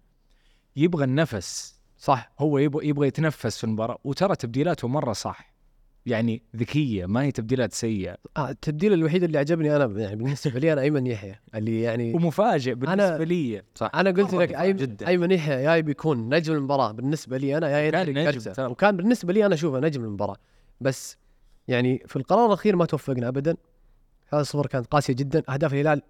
يبغى 0.77 1.05
النفس. 1.05 1.81
صح. 1.99 2.33
هو 2.39 2.59
يبغى 2.59 2.89
يبغى 2.89 3.09
يتنفس 3.09 3.59
في 3.59 3.65
المباراة 3.65 3.99
وترى 4.05 4.37
تبديلاته 4.37 4.89
مرة 4.89 5.13
صح. 5.13 5.54
يعني 6.07 6.43
ذكية 6.57 7.07
ما 7.07 7.23
هي 7.23 7.33
تبديلات 7.33 7.73
سيئة. 7.73 8.17
آه 8.37 8.51
التبديل 8.51 8.93
الوحيد 8.93 9.23
اللي 9.23 9.39
عجبني 9.39 9.77
أنا 9.77 10.01
يعني 10.01 10.17
بالنسبة 10.17 10.61
لي 10.61 10.73
أنا 10.73 10.81
أيمن 10.81 11.07
يحيى 11.07 11.35
اللي 11.55 11.81
يعني 11.83 12.15
ومفاجئ 12.15 12.75
بالنسبة 12.75 13.25
لي. 13.25 13.63
أنا 13.95 14.11
قلت 14.11 14.35
لك 14.35 14.55
أيمن, 14.55 14.77
جدا. 14.77 15.09
أيمن 15.09 15.31
يحيى 15.31 15.63
يا 15.65 15.81
بيكون 15.81 16.35
نجم 16.35 16.55
المباراة. 16.55 16.93
بالنسبة 16.93 17.37
لي 17.39 17.57
أنا 17.59 17.81
يا 17.81 17.91
كان 17.91 18.29
نجم. 18.29 18.71
وكان 18.71 18.97
بالنسبة 18.97 19.33
لي 19.33 19.47
أنا 19.47 19.55
أشوفه 19.55 19.81
نجم 19.81 20.05
المباراة. 20.05 20.37
بس 20.81 21.17
يعني 21.69 22.03
في 22.07 22.17
القرار 22.17 22.47
الأخير 22.47 22.77
ما 22.77 22.85
توفقنا 22.85 23.29
ابدا. 23.29 23.57
هذا 24.33 24.41
الصفر 24.41 24.67
كانت 24.67 24.87
قاسية 24.87 25.15
جدا. 25.15 25.43
أهداف 25.49 25.73
الهلال 25.75 26.03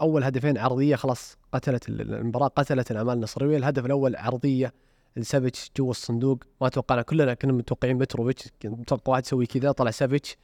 أول 0.00 0.24
هدفين 0.24 0.58
عرضية 0.58 0.96
خلاص 0.96 1.36
قتلت 1.52 1.88
ال- 1.88 2.14
المباراة 2.14 2.48
قتلت 2.48 2.90
الأعمال 2.90 3.14
النصراويه 3.14 3.56
الهدف 3.56 3.86
الأول 3.86 4.16
عرضية. 4.16 4.72
لسافيتش 5.18 5.70
جوا 5.78 5.90
الصندوق. 5.90 6.44
ما 6.60 6.68
توقعنا 6.68 7.02
كلنا 7.02 7.34
كنا 7.34 7.52
متوقعين 7.52 7.96
متروفيتش. 7.98 8.44
متوقع 8.64 9.12
واحد 9.12 9.24
يسوي 9.24 9.46
كذا 9.46 9.72
طلع 9.72 9.90
سافيتش. 9.90 10.36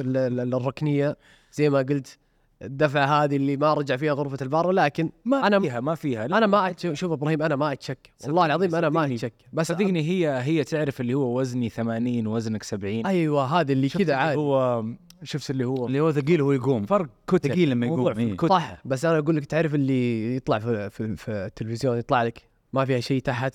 ال- 0.00 0.54
الركنية. 0.54 1.16
زي 1.52 1.70
ما 1.70 1.78
قلت 1.78 2.18
الدفعة 2.62 3.24
هذه 3.24 3.36
اللي 3.36 3.56
ما 3.56 3.74
رجع 3.74 3.96
فيها 3.96 4.12
غرفة 4.12 4.38
الفار 4.42 4.70
لكن 4.70 5.10
ما 5.24 5.48
أنا- 5.50 5.60
فيها 5.60 5.80
ما 5.80 5.94
فيها. 5.94 6.26
لا. 6.26 6.38
أنا 6.38 6.46
ما 6.46 6.74
شوف 6.92 7.12
إبراهيم 7.12 7.42
أنا 7.42 7.56
ما 7.56 7.72
أتشك. 7.72 8.12
والله 8.24 8.46
العظيم 8.46 8.74
أنا 8.74 8.88
ما. 8.88 9.04
أتشك. 9.04 9.32
بس 9.52 9.66
صدقني 9.68 10.00
هي 10.02 10.40
هي 10.42 10.64
تعرف 10.64 11.00
اللي 11.00 11.14
هو 11.14 11.40
وزني 11.40 11.68
80 11.68 12.26
وزنك 12.26 12.62
70 12.62 13.06
أيوه 13.06 13.44
هذا 13.60 13.72
اللي 13.72 13.88
كذا 13.88 14.00
اللي 14.02 14.12
عادي. 14.14 14.36
هو 14.38 14.84
شفت 15.22 15.50
اللي 15.50 15.64
هو 15.64 15.86
اللي 15.86 16.00
هو 16.00 16.12
ثقيل 16.12 16.42
وهو 16.42 16.52
يقوم. 16.52 16.86
فرق 16.86 17.08
كتل. 17.28 17.48
ثقيل 17.48 17.70
لما 17.70 17.86
يقوم 17.86 18.18
إيه. 18.18 18.36
صح. 18.48 18.76
بس 18.84 19.04
أنا 19.04 19.18
أقول 19.18 19.36
لك 19.36 19.44
تعرف 19.46 19.74
اللي 19.74 20.36
يطلع 20.36 20.58
في, 20.58 20.90
في, 20.90 21.16
في 21.16 21.30
التلفزيون 21.32 21.98
يطلع 21.98 22.22
لك 22.22 22.42
ما 22.72 22.84
فيها 22.84 23.00
شيء 23.00 23.22
تحت؟ 23.22 23.54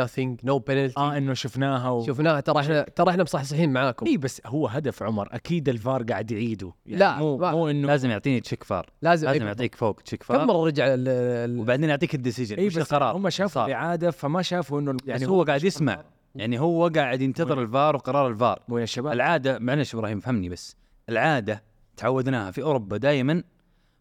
Nothing 0.00 0.36
no 0.46 0.58
penalty. 0.58 0.98
آه 0.98 1.16
إنه 1.16 1.34
شفناها 1.34 1.90
و... 1.90 2.06
شفناها. 2.06 2.40
ترى 2.40 2.60
إحنا 2.60 2.82
ترى 2.82 3.10
إحنا 3.10 3.22
مصحصحين 3.22 3.72
معاكم. 3.72 4.06
إي 4.06 4.16
بس 4.16 4.42
هو 4.46 4.66
هدف 4.68 5.02
عمر. 5.02 5.28
أكيد 5.32 5.68
الفار 5.68 6.02
قاعد 6.02 6.30
يعيده. 6.30 6.72
يعني 6.86 6.98
لا، 7.00 7.18
مو 7.18 7.36
ما- 7.36 7.50
مو 7.50 7.68
انه 7.70 7.86
لازم 7.88 8.10
يعطيني 8.10 8.40
check 8.40 8.64
فار. 8.64 8.86
لازم 9.02 9.26
لازم 9.26 9.40
أي- 9.40 9.46
يعطيك 9.46 9.74
فوق 9.74 10.00
check 10.00 10.20
كم 10.22 10.26
فار 10.34 10.44
مرة 10.46 10.66
رجع 10.66 10.86
ال- 10.86 11.08
ال- 11.08 11.60
وبعدين 11.60 11.88
يعطيك 11.88 12.14
ال 12.14 12.19
decision 12.19 12.56
إي 12.56 12.68
بس 12.68 12.76
القرار. 12.78 13.16
هم 13.16 13.30
شافوا. 13.30 13.66
الإعادة 13.66 14.10
فما 14.10 14.42
شافوا 14.42 14.80
إنه 14.80 14.96
يعني 15.06 15.26
هو 15.28 15.42
قاعد 15.42 15.64
يسمع. 15.64 16.04
يعني 16.34 16.60
هو 16.60 16.88
قاعد 16.94 17.20
ينتظر 17.20 17.62
الفار 17.62 17.96
وقرار 17.96 18.28
الفار. 18.28 18.62
مو 18.68 18.78
يا 18.78 18.84
شباب؟ 18.86 19.12
العادة 19.12 19.58
معلش 19.58 19.94
إبراهيم 19.94 20.20
فهمني 20.20 20.48
بس. 20.48 20.76
العادة 21.08 21.62
تعودناها 21.96 22.50
في 22.50 22.62
أوروبا 22.62 22.96
دائما 22.96 23.42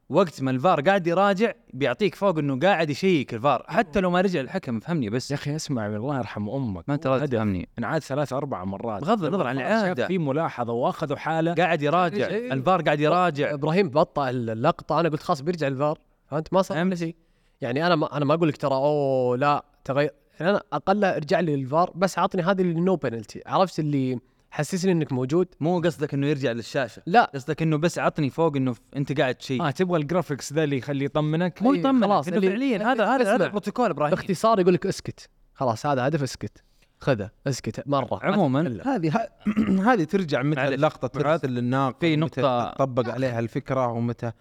وقت 0.09 0.41
ما 0.41 0.51
الفار 0.51 0.81
قاعد 0.81 1.07
يراجع 1.07 1.51
بيعطيك 1.73 2.15
فوق 2.15 2.37
إنه 2.37 2.59
قاعد 2.59 2.89
ي 2.89 2.96
check 2.96 3.33
الفار. 3.33 3.65
حتى 3.67 3.99
لو 3.99 4.11
ما 4.11 4.21
رجع 4.21 4.41
الحكم 4.41 4.79
فهمني 4.79 5.09
بس. 5.09 5.31
يا 5.31 5.35
أخي 5.35 5.55
اسمع 5.55 5.87
الله 5.87 6.17
يرحم 6.17 6.49
أمك. 6.49 6.83
ما 6.87 6.95
انت 6.95 7.07
تفهمني 7.07 7.69
انعاد 7.79 8.01
ثلاث 8.01 8.33
أربع 8.33 8.63
مرات. 8.63 9.01
بغض 9.01 9.25
النظر 9.25 9.47
عن 9.47 9.57
العاده 9.57 10.07
في 10.07 10.17
ملاحظة 10.17 10.73
وأخذوا 10.73 11.17
حاله. 11.17 11.53
قاعد 11.53 11.81
يراجع. 11.81 12.27
إيه. 12.27 12.53
الفار 12.53 12.81
قاعد 12.81 12.99
يراجع. 12.99 13.53
إبراهيم 13.53 13.89
بطأ 13.89 14.29
اللقطة. 14.29 14.99
أنا 14.99 15.09
قلت 15.09 15.23
خلاص 15.23 15.41
بيرجع 15.41 15.67
الفار. 15.67 15.99
فانت 16.27 16.53
ما 16.53 16.61
صار 16.61 16.95
شيء 16.95 17.15
يعني 17.61 17.87
أنا 17.87 17.95
ما 17.95 18.17
أنا 18.17 18.25
ما 18.25 18.33
أقول 18.33 18.49
لك 18.49 18.57
ترى 18.57 18.75
أوه 18.75 19.37
لا 19.37 19.65
تغير. 19.85 20.11
يعني 20.39 20.51
أنا 20.51 20.61
أقل 20.73 21.05
ارجع 21.05 21.39
لي 21.39 21.55
للفار 21.55 21.91
بس 21.95 22.19
عطني 22.19 22.41
هذه 22.41 22.61
اللي 22.61 22.79
no 22.79 22.95
penalty 22.95 23.41
عرفت 23.45 23.79
اللي 23.79 24.19
حسسني 24.57 24.91
إنك 24.91 25.11
موجود. 25.13 25.47
مو 25.59 25.79
قصدك 25.79 26.13
إنه 26.13 26.27
يرجع 26.27 26.51
للشاشة؟ 26.51 27.01
لا. 27.05 27.31
قصدك 27.35 27.61
إنه 27.61 27.77
بس 27.77 27.99
عطني 27.99 28.29
فوق 28.29 28.55
إنه 28.55 28.75
أنت 28.95 29.19
قاعد 29.19 29.35
تشيك 29.35 29.61
آه 29.61 29.71
تبغى 29.71 29.99
الجرافيكس 29.99 30.53
ذا 30.53 30.63
اللي 30.63 30.77
يخليه 30.77 31.05
يطمنك؟ 31.05 31.61
مو 31.61 31.73
إيه، 31.73 31.79
يطمن 31.79 32.01
خلاص، 32.03 32.27
إنه 32.27 32.37
اللي- 32.37 32.49
فعليا 32.49 32.77
هذا 32.93 33.05
هذا. 33.05 33.35
هذا 33.35 33.45
البروتوكول 33.45 33.89
إبراهيم. 33.89 34.15
باختصار 34.15 34.59
يقول 34.59 34.73
لك 34.73 34.85
اسكت. 34.85 35.29
خلاص 35.53 35.85
هذا 35.85 36.07
هدف 36.07 36.23
اسكت. 36.23 36.63
خذه. 36.99 37.29
اسكت 37.47 37.87
مرة. 37.87 38.19
عموما 38.23 38.81
هذه 38.85 39.27
هذه 39.91 40.03
ترجع 40.03 40.41
متى 40.43 40.61
معاذ، 40.77 40.91
ترسل 41.13 41.49
للناقد 41.49 41.99
في 41.99 42.17
نقطة- 42.25 42.75
تطبق 42.75 43.09
عليها 43.09 43.39
الفكرة 43.39 43.87
ومتى. 43.87 44.31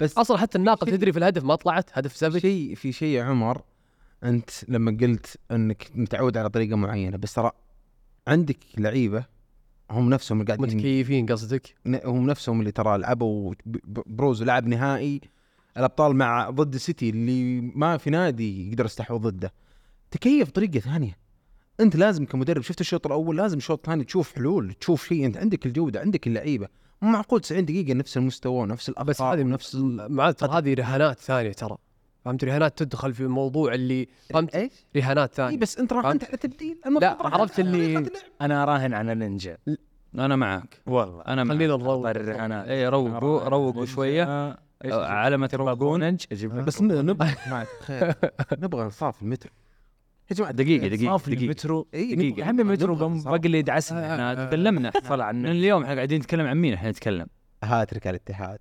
بس 0.00 0.18
أصلا 0.18 0.38
حتى 0.38 0.58
الناقد 0.58 0.86
تدري 0.86 1.12
في 1.12 1.18
الهدف 1.18 1.44
ما 1.44 1.54
طلعت؟ 1.54 1.90
هدف 1.92 2.12
في 2.12 2.18
سافيتش 2.18 2.42
شيء 2.42 2.74
في 2.74 2.92
شيء 2.92 3.08
يا 3.08 3.24
عمر 3.24 3.62
أنت 4.24 4.50
لما 4.68 4.96
قلت 5.00 5.36
إنك 5.50 5.90
متعود 5.94 6.36
على 6.36 6.48
طريقة 6.50 6.76
معينة 6.76 7.16
بس 7.16 7.34
ترى 7.34 7.50
عندك 8.28 8.58
لعيبة 8.78 9.35
هم 9.90 10.10
نفسهم 10.10 10.40
اللي 10.40 10.54
قاعدين 10.54 10.76
متكيفين 10.76 11.26
قصدك؟ 11.26 11.74
هم 11.86 12.26
نفسهم 12.26 12.60
اللي 12.60 12.72
ترى 12.72 12.98
لعبوا 12.98 13.54
بروز 14.06 14.42
لعب 14.42 14.66
نهائي 14.66 15.20
الأبطال 15.76 16.16
مع 16.16 16.50
ضد 16.50 16.74
السيتي 16.74 17.10
اللي 17.10 17.60
ما 17.60 17.96
في 17.96 18.10
نادي 18.10 18.70
يقدر 18.70 18.84
يستحوذ 18.84 19.18
ضده. 19.18 19.52
تكيف 20.10 20.48
بطريقة 20.48 20.78
ثانية. 20.80 21.16
أنت 21.80 21.96
لازم 21.96 22.24
كمدرب 22.24 22.62
شفت 22.62 22.80
الشوط 22.80 23.06
الأول؟ 23.06 23.36
لازم 23.36 23.58
الشوط 23.58 23.78
الثاني 23.78 24.04
تشوف 24.04 24.34
حلول 24.34 24.72
تشوف 24.72 25.08
شيء. 25.08 25.26
أنت 25.26 25.36
عندك 25.36 25.66
الجودة 25.66 26.00
عندك 26.00 26.26
اللعيبة. 26.26 26.68
مو 27.02 27.10
معقول 27.10 27.40
90 27.40 27.64
دقيقة 27.64 27.94
نفس 27.94 28.16
المستوى 28.16 28.66
نفس 28.66 28.88
الاخطاء 28.88 29.06
بس 29.06 29.22
هذه 29.22 29.42
نفس 29.42 29.74
ال... 29.74 30.12
مع 30.12 30.30
ترى 30.30 30.58
هذه 30.58 30.74
رهانات 30.74 31.18
ثانية 31.18 31.52
ترى. 31.52 31.76
فهمت؟ 32.26 32.44
رهانات 32.44 32.78
تدخل 32.82 33.14
في 33.14 33.26
موضوع 33.26 33.74
اللي 33.74 34.08
فهمت؟ 34.30 34.54
إيش؟ 34.54 34.72
رهانات 34.96 35.30
إي 35.30 35.36
ثانية 35.36 35.58
بس 35.58 35.78
أنت؟ 35.78 35.92
انت 35.92 36.24
على 36.24 36.36
تبديل 36.36 36.78
لا، 37.00 37.16
عرفت 37.20 37.60
اللي- 37.60 38.10
أنا 38.40 38.62
اراهن 38.62 38.94
على 38.94 39.14
نينجا 39.14 39.56
أنا 40.14 40.36
معك 40.36 40.80
والله. 40.86 41.22
أنا 41.22 41.44
معك 41.44 41.56
خلينا 41.56 41.76
نروق. 41.76 42.08
الرهانات. 42.08 42.68
اي 42.68 42.88
روقوا 42.88 43.48
روقوا 43.48 43.86
شوية. 43.86 44.24
آه، 44.24 44.58
على 45.06 45.36
ما 45.36 45.46
تروقون 45.46 46.16
بس 46.64 46.82
نبغى 46.82 47.34
نبغى 48.62 48.82
انصاف 48.84 49.22
المترو. 49.22 49.50
يا 50.30 50.36
جماعة 50.36 50.52
دقيقة 50.52 50.88
دقيقة 50.88 51.10
صافي 51.10 51.30
دقيقة. 51.30 51.44
المترو. 51.44 51.86
إي 51.94 52.14
دقيقة. 52.14 52.40
يا 52.40 52.44
عمي 52.44 52.62
مترو 52.62 52.94
نبغى 52.94 53.08
بم- 53.08 53.12
إنصاف. 53.14 53.32
بقلد 53.34 53.70
عسل 53.70 53.96
إحنا 53.96 54.46
تكلمنا. 54.46 54.90
طلع 54.90 55.24
عن 55.24 55.42
من 55.42 55.50
اليوم 55.50 55.82
إحنا 55.82 55.94
قاعدين 55.94 56.18
نتكلم 56.20 56.46
عن 56.46 56.56
مين؟ 56.56 56.74
إحنا 56.74 56.90
نتكلم. 56.90 57.26
هاترك 57.64 58.06
على 58.06 58.16
الاتحاد. 58.16 58.58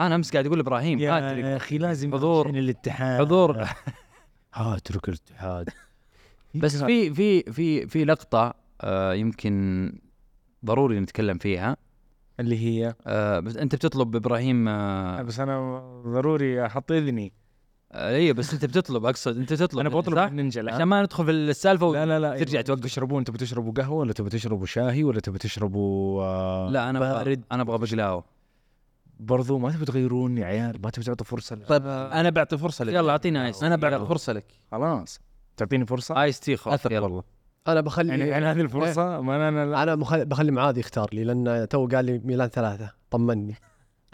أنا 0.00 0.14
أمس 0.14 0.32
قاعد 0.32 0.46
أقول 0.46 0.60
إبراهيم 0.60 0.98
يا 0.98 1.12
هاتريك 1.12 1.44
أخي 1.44 1.78
لازم 1.78 2.12
حضور- 2.12 2.50
الاتحاد. 2.50 3.20
حضور. 3.20 3.64
هاترك 4.54 5.08
الاتحاد. 5.08 5.68
بس 6.54 6.84
في 6.84 7.14
في 7.14 7.42
في 7.42 7.86
في 7.86 8.04
لقطة 8.04 8.54
آه 8.80 9.14
يمكن 9.14 9.92
ضروري 10.64 11.00
نتكلم 11.00 11.38
فيها. 11.38 11.76
اللي 12.40 12.58
هي؟ 12.58 12.94
آه 13.06 13.40
بس 13.40 13.56
أنت 13.56 13.74
بتطلب 13.74 14.16
إبراهيم 14.16 14.68
آه 14.68 15.22
بس 15.22 15.40
أنا 15.40 15.78
ضروري 16.06 16.66
أحط 16.66 16.92
إذني. 16.92 17.32
آه، 17.92 18.16
اي 18.16 18.32
بس 18.32 18.52
أنت 18.54 18.64
بتطلب 18.64 19.06
أقصد 19.06 19.36
أنت 19.36 19.52
تطلب 19.52 19.80
أنا 19.80 19.88
بطلب 19.88 20.16
صح؟ 20.16 20.30
نينجا 20.32 20.72
عشان 20.72 20.82
ما 20.84 21.02
ندخل 21.02 21.24
في 21.24 21.30
السالفة 21.30 21.92
لا 21.92 22.06
لا 22.06 22.18
لا 22.20 22.38
ترجع 22.38 22.60
توقف. 22.60 22.80
تشربون 22.82 23.24
تبغوا 23.24 23.38
تشربوا 23.40 23.72
قهوة 23.72 23.98
ولا 23.98 24.12
تبغوا 24.12 24.30
تشربوا 24.30 24.66
شاهي 24.66 25.04
ولا 25.04 25.20
تبغوا 25.20 25.38
تشربوا 25.38 26.22
آه 26.22 26.70
لا 26.70 26.90
أنا 26.90 26.98
بارد؟ 27.00 27.44
أنا 27.52 27.62
أبغى 27.62 27.78
بقلاوة. 27.78 28.24
برضو 29.20 29.58
ما 29.58 29.70
تبغوا 29.70 29.84
تغيرون 29.86 30.38
يا 30.38 30.44
عيال 30.46 30.82
ما 30.82 30.90
تبغوا 30.90 31.04
تعطوا 31.06 31.26
فرصة 31.26 31.56
ل- 31.56 31.66
طيب 31.66 31.86
أنا 31.86 32.30
بعطي 32.30 32.58
فرصة 32.58 32.84
لك. 32.84 32.94
يلا 32.94 33.10
اعطينا 33.12 33.46
ice. 33.46 33.62
أنا 33.62 33.76
بعطي. 33.76 34.06
فرصة 34.06 34.32
لك. 34.32 34.44
خلاص. 34.72 35.20
تعطيني 35.56 35.86
فرصة؟ 35.86 36.22
ice 36.22 36.40
tea 36.40 36.56
خلاص 36.56 36.74
اثق 36.86 37.02
والله 37.02 37.22
أنا 37.68 37.80
بخلي 37.80 38.08
يعني 38.08 38.28
يعني 38.28 38.46
هذه 38.46 38.60
الفرصة؟ 38.60 39.20
ما 39.20 39.36
أنا 39.36 39.48
أنا 39.48 39.70
لا. 39.70 39.82
أنا 39.82 39.94
بخلي, 39.94 40.24
بخلي 40.24 40.52
معاذ 40.52 40.78
يختار 40.78 41.08
لي 41.12 41.24
لأن 41.24 41.68
تو 41.70 41.86
قال 41.86 42.04
لي 42.04 42.18
ميلان 42.18 42.48
ثلاثة. 42.48 42.90
طمني. 43.10 43.54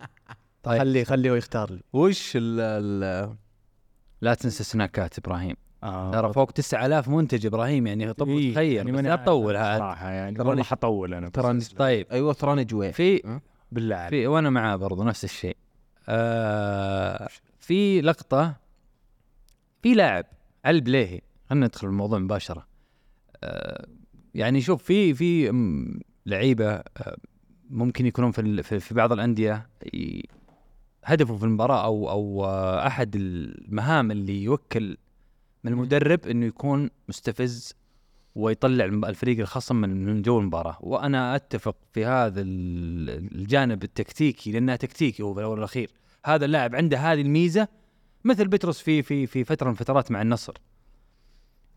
طيب. 0.62 0.78
خليه 0.78 1.04
خليه 1.04 1.30
هو 1.30 1.34
يختار 1.34 1.70
لي. 1.70 1.80
وش 1.92 2.32
ال 2.36 2.60
ال 2.60 3.34
لا 4.20 4.34
تنسى 4.34 4.64
سناكات 4.64 5.18
إبراهيم. 5.18 5.56
آه. 5.82 6.10
ترى 6.10 6.32
فوق 6.32 6.50
9000 6.50 7.08
منتج 7.08 7.46
إبراهيم 7.46 7.86
يعني 7.86 8.12
طب 8.12 8.28
إيه، 8.28 8.52
تخيل. 8.52 8.72
يعني 8.86 9.02
لا 9.02 9.16
تطول 9.16 9.56
هذا 9.56 9.78
صراحة 9.78 10.10
يعني 10.10 10.40
والله 10.40 10.62
حطول 10.62 11.14
أنا 11.14 11.28
تراني 11.28 11.60
طيب. 11.64 12.06
أيوه 12.12 12.32
تراني 12.32 12.64
جويع 12.64 12.90
في 12.90 13.40
بالله 13.72 13.96
عليك 13.96 14.10
في 14.10 14.26
وأنا 14.26 14.50
معاه 14.50 14.76
برضو 14.76 15.02
نفس 15.02 15.24
الشيء. 15.24 15.56
آه 16.08 17.28
في 17.58 18.00
لقطة 18.00 18.56
في 19.82 19.94
لاعب 19.94 20.26
على 20.64 20.76
البليهي 20.76 21.20
خلينا 21.50 21.66
ندخل 21.66 21.88
الموضوع 21.88 22.18
مباشرة. 22.18 22.66
آه 23.44 23.86
يعني 24.34 24.60
شوف 24.60 24.82
في 24.82 25.14
في 25.14 25.52
لعيبة 26.26 26.70
آه 26.70 27.16
ممكن 27.70 28.06
يكونون 28.06 28.32
في 28.32 28.62
في 28.80 28.94
بعض 28.94 29.12
الأندية 29.12 29.68
هدفه 31.04 31.36
في 31.36 31.44
المباراة 31.44 31.84
أو 31.84 32.10
أو 32.10 32.44
آه 32.44 32.86
أحد 32.86 33.16
المهام 33.16 34.10
اللي 34.10 34.42
يوكل 34.42 34.96
من 35.64 35.72
المدرب 35.72 36.26
إنه 36.26 36.46
يكون 36.46 36.90
مستفز 37.08 37.74
ويطلع 38.34 38.84
الفريق 38.84 39.40
الخصم 39.40 39.76
من 39.76 40.22
جو 40.22 40.40
المباراة. 40.40 40.78
وأنا 40.80 41.36
أتفق 41.36 41.76
في 41.92 42.04
هذا 42.04 42.40
ال- 42.40 43.10
الجانب 43.34 43.84
التكتيكي 43.84 44.52
لأنها 44.52 44.76
تكتيكي 44.76 45.22
هو 45.22 45.34
في 45.34 45.40
الأول 45.40 45.54
والأخير. 45.54 45.90
هذا 46.26 46.44
اللاعب 46.44 46.74
عنده 46.74 46.98
هذه 46.98 47.20
الميزة 47.20 47.68
مثل 48.24 48.48
بتروس 48.48 48.80
في 48.80 49.02
في 49.02 49.26
في 49.26 49.44
فترة 49.44 49.68
من 49.68 49.74
فترات 49.74 50.10
مع 50.10 50.22
النصر. 50.22 50.54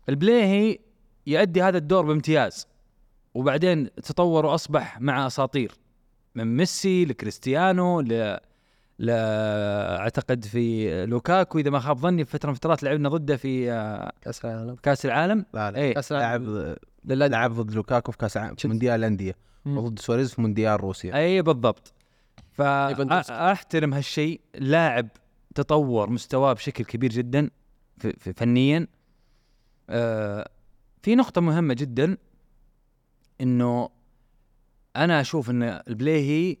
البليهي 0.08 0.78
يؤدي 1.26 1.62
هذا 1.62 1.78
الدور 1.78 2.04
بامتياز 2.06 2.66
وبعدين 3.34 3.94
تطور 3.94 4.46
وأصبح 4.46 5.00
مع 5.00 5.26
أساطير. 5.26 5.72
من 6.34 6.56
ميسي 6.56 7.04
لكريستيانو 7.04 8.00
ل 8.00 8.38
ل 8.98 9.10
أعتقد 9.10 10.44
في 10.44 11.06
لوكاكو 11.06 11.58
إذا 11.58 11.70
ما 11.70 11.78
خاب 11.78 11.98
ظني 11.98 12.24
في 12.24 12.30
فترة 12.30 12.48
من 12.48 12.54
فترات 12.54 12.82
لعبنا 12.82 13.08
ضده 13.08 13.36
في 13.36 13.72
آه، 13.72 14.12
كأس 14.20 14.44
العالم. 14.44 14.74
كأس 14.74 15.06
العالم؟ 15.06 15.46
لا 15.54 15.70
لا. 15.70 15.78
إيه. 15.78 15.94
كأس 15.94 16.12
العالم. 16.12 16.76
لعب 17.04 17.30
لعب 17.30 17.52
ضد 17.52 17.74
لوكاكو 17.74 18.12
في 18.12 18.18
كأس 18.18 18.36
العالم. 18.36 18.56
مونديال 18.64 18.94
الأندية. 18.94 19.36
وضد 19.66 19.98
سواريز 19.98 20.34
في 20.34 20.40
مونديال 20.40 20.80
روسيا. 20.80 21.16
اي 21.16 21.42
بالضبط. 21.42 21.92
فاحترم 22.52 23.94
هالشيء. 23.94 24.40
لاعب 24.54 25.08
تطور 25.54 26.10
مستواه 26.10 26.52
بشكل 26.52 26.84
كبير 26.84 27.10
جدا 27.10 27.50
في 27.98 28.12
في 28.18 28.32
فنيا. 28.32 28.86
آه 29.90 30.48
في 31.02 31.14
نقطة 31.14 31.40
مهمة 31.40 31.74
جدا 31.74 32.16
إنه 33.40 33.90
أنا 34.96 35.20
أشوف 35.20 35.50
إن 35.50 35.62
البليهي 35.62 36.56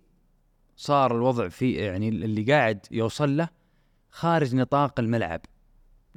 صار 0.76 1.16
الوضع 1.16 1.48
فيه 1.48 1.80
يعني 1.82 2.08
اللي 2.08 2.42
قاعد 2.52 2.86
يوصل 2.90 3.36
له 3.36 3.48
خارج 4.10 4.54
نطاق 4.54 5.00
الملعب. 5.00 5.40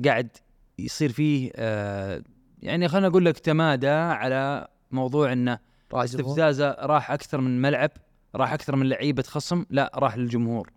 قاعد 0.05 0.37
يصير 0.79 1.11
فيه 1.11 1.51
آه 1.55 2.23
يعني 2.61 2.87
خلينا 2.87 3.07
أقول 3.07 3.25
لك 3.25 3.39
تمادى 3.39 3.89
على 3.89 4.67
موضوع 4.91 5.33
إنه 5.33 5.59
استفزازه 5.93 6.71
راح 6.79 7.11
أكثر 7.11 7.41
من 7.41 7.61
ملعب 7.61 7.91
راح 8.35 8.53
أكثر 8.53 8.75
من 8.75 8.89
لعيبة 8.89 9.23
خصم 9.23 9.65
لا 9.69 9.91
راح 9.95 10.17
للجمهور. 10.17 10.71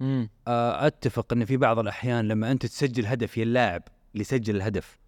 مم. 0.00 0.28
آه، 0.48 0.86
أتفق 0.86 1.32
إن 1.32 1.44
في 1.44 1.56
بعض 1.56 1.78
الأحيان 1.78 2.28
لما 2.28 2.52
أنت 2.52 2.66
تسجل 2.66 3.06
هدف 3.06 3.38
يا 3.38 3.42
اللاعب 3.42 3.82
اللي 4.14 4.24
سجل 4.24 4.56
الهدف 4.56 4.98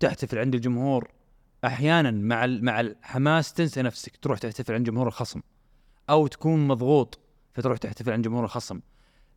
تحتفل 0.00 0.38
عند 0.38 0.54
الجمهور 0.54 1.10
أحيانا 1.64 2.10
مع 2.10 2.46
مع 2.46 2.80
الحماس 2.80 3.52
تنسى 3.52 3.82
نفسك 3.82 4.16
تروح 4.16 4.38
تحتفل 4.38 4.74
عند 4.74 4.86
جمهور 4.86 5.06
الخصم 5.08 5.40
أو 6.10 6.26
تكون 6.26 6.68
مضغوط. 6.68 7.20
فتروح 7.52 7.78
تحتفل 7.78 8.12
عند 8.12 8.24
جمهور 8.24 8.44
الخصم. 8.44 8.80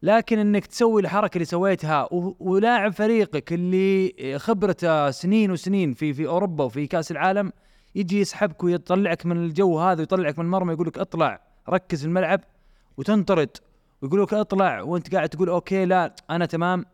لكن 0.04 0.40
إنك 0.40 0.66
تسوي 0.66 1.02
الحركة 1.02 1.36
اللي 1.36 1.46
سويتها 1.46 2.08
ولاعب 2.40 2.94
فريقك 2.94 3.54
اللي 3.54 4.14
خبرته 4.40 5.12
سنين 5.12 5.52
وسنين 5.52 5.94
في 5.94 6.14
في 6.14 6.28
أوروبا 6.28 6.64
وفي 6.64 6.88
كأس 6.88 7.12
العالم 7.12 7.52
يجي 7.96 8.20
يسحبك 8.20 8.64
ويطلعك 8.64 9.26
من 9.26 9.38
الجو 9.38 9.80
هذا 9.80 10.00
ويطلعك 10.00 10.40
من 10.40 10.46
المرمى 10.46 10.74
يقول 10.74 10.88
لك 10.88 10.98
اطلع 10.98 11.42
ركز 11.70 12.00
في 12.00 12.06
الملعب 12.06 12.42
وتنطرد 12.98 13.58
ويقول 14.02 14.24
لك 14.24 14.34
اطلع 14.34 14.82
وانت 14.82 15.16
قاعد 15.16 15.30
تقول 15.30 15.50
أوكي 15.50 15.86
لا 15.86 16.16
أنا 16.30 16.46
تمام. 16.46 16.86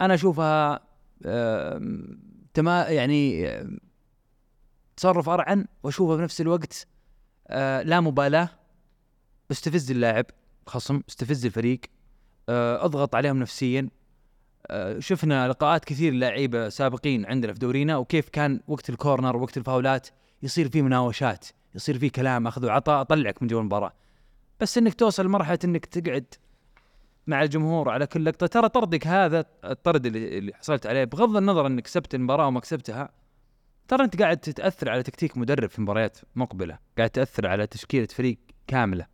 أنا 0.00 0.14
أشوفها 0.14 0.80
تمام 2.54 2.92
يعني 2.92 3.50
تصرف 4.96 5.28
أرعن 5.28 5.66
واشوفه 5.82 6.16
بنفس 6.16 6.40
الوقت 6.40 6.86
آه، 7.48 7.82
لا 7.82 8.00
مبالاة. 8.00 8.48
استفز 9.50 9.90
اللاعب 9.90 10.26
خصم 10.66 11.00
استفز 11.08 11.46
الفريق 11.46 11.80
آه، 12.48 12.84
أضغط 12.84 13.14
عليهم 13.14 13.38
نفسيا. 13.38 13.88
آه، 14.66 14.98
شفنا 14.98 15.48
لقاءات 15.48 15.84
كثير 15.84 16.12
لعيبة 16.12 16.68
سابقين 16.68 17.26
عندنا 17.26 17.52
في 17.52 17.58
دورينا 17.58 17.96
وكيف 17.96 18.28
كان 18.28 18.60
وقت 18.68 18.90
الكورنر 18.90 19.36
وقت 19.36 19.56
الفاولات 19.56 20.08
يصير 20.42 20.68
فيه 20.68 20.82
مناوشات 20.82 21.46
يصير 21.74 21.98
فيه 21.98 22.10
كلام 22.10 22.46
أخذ 22.46 22.66
وعطاء 22.66 23.02
طلعك 23.02 23.42
من 23.42 23.48
جو 23.48 23.60
المباراة. 23.60 23.92
بس 24.60 24.78
إنك 24.78 24.94
توصل 24.94 25.24
لمرحله 25.26 25.58
إنك 25.64 25.86
تقعد 25.86 26.34
مع 27.26 27.42
الجمهور 27.42 27.88
على 27.88 28.06
كل 28.06 28.24
لقطة 28.24 28.46
ترى 28.46 28.68
طردك 28.68 29.06
هذا 29.06 29.44
الطرد 29.64 30.06
اللي, 30.06 30.52
حصلت 30.54 30.86
عليه 30.86 31.04
بغض 31.04 31.36
النظر 31.36 31.66
إنك 31.66 31.82
كسبت 31.82 32.14
المباراة 32.14 32.46
وما 32.46 32.60
كسبتها 32.60 33.08
ترى 33.88 34.04
أنت 34.04 34.22
قاعد 34.22 34.36
تتأثر 34.36 34.90
على 34.90 35.02
تكتيك 35.02 35.36
مدرب 35.38 35.68
في 35.68 35.82
مباريات 35.82 36.18
مقبلة 36.36 36.78
قاعد 36.98 37.10
تأثر 37.10 37.46
على 37.46 37.66
تشكيلة 37.66 38.06
فريق 38.06 38.38
كاملة. 38.66 39.13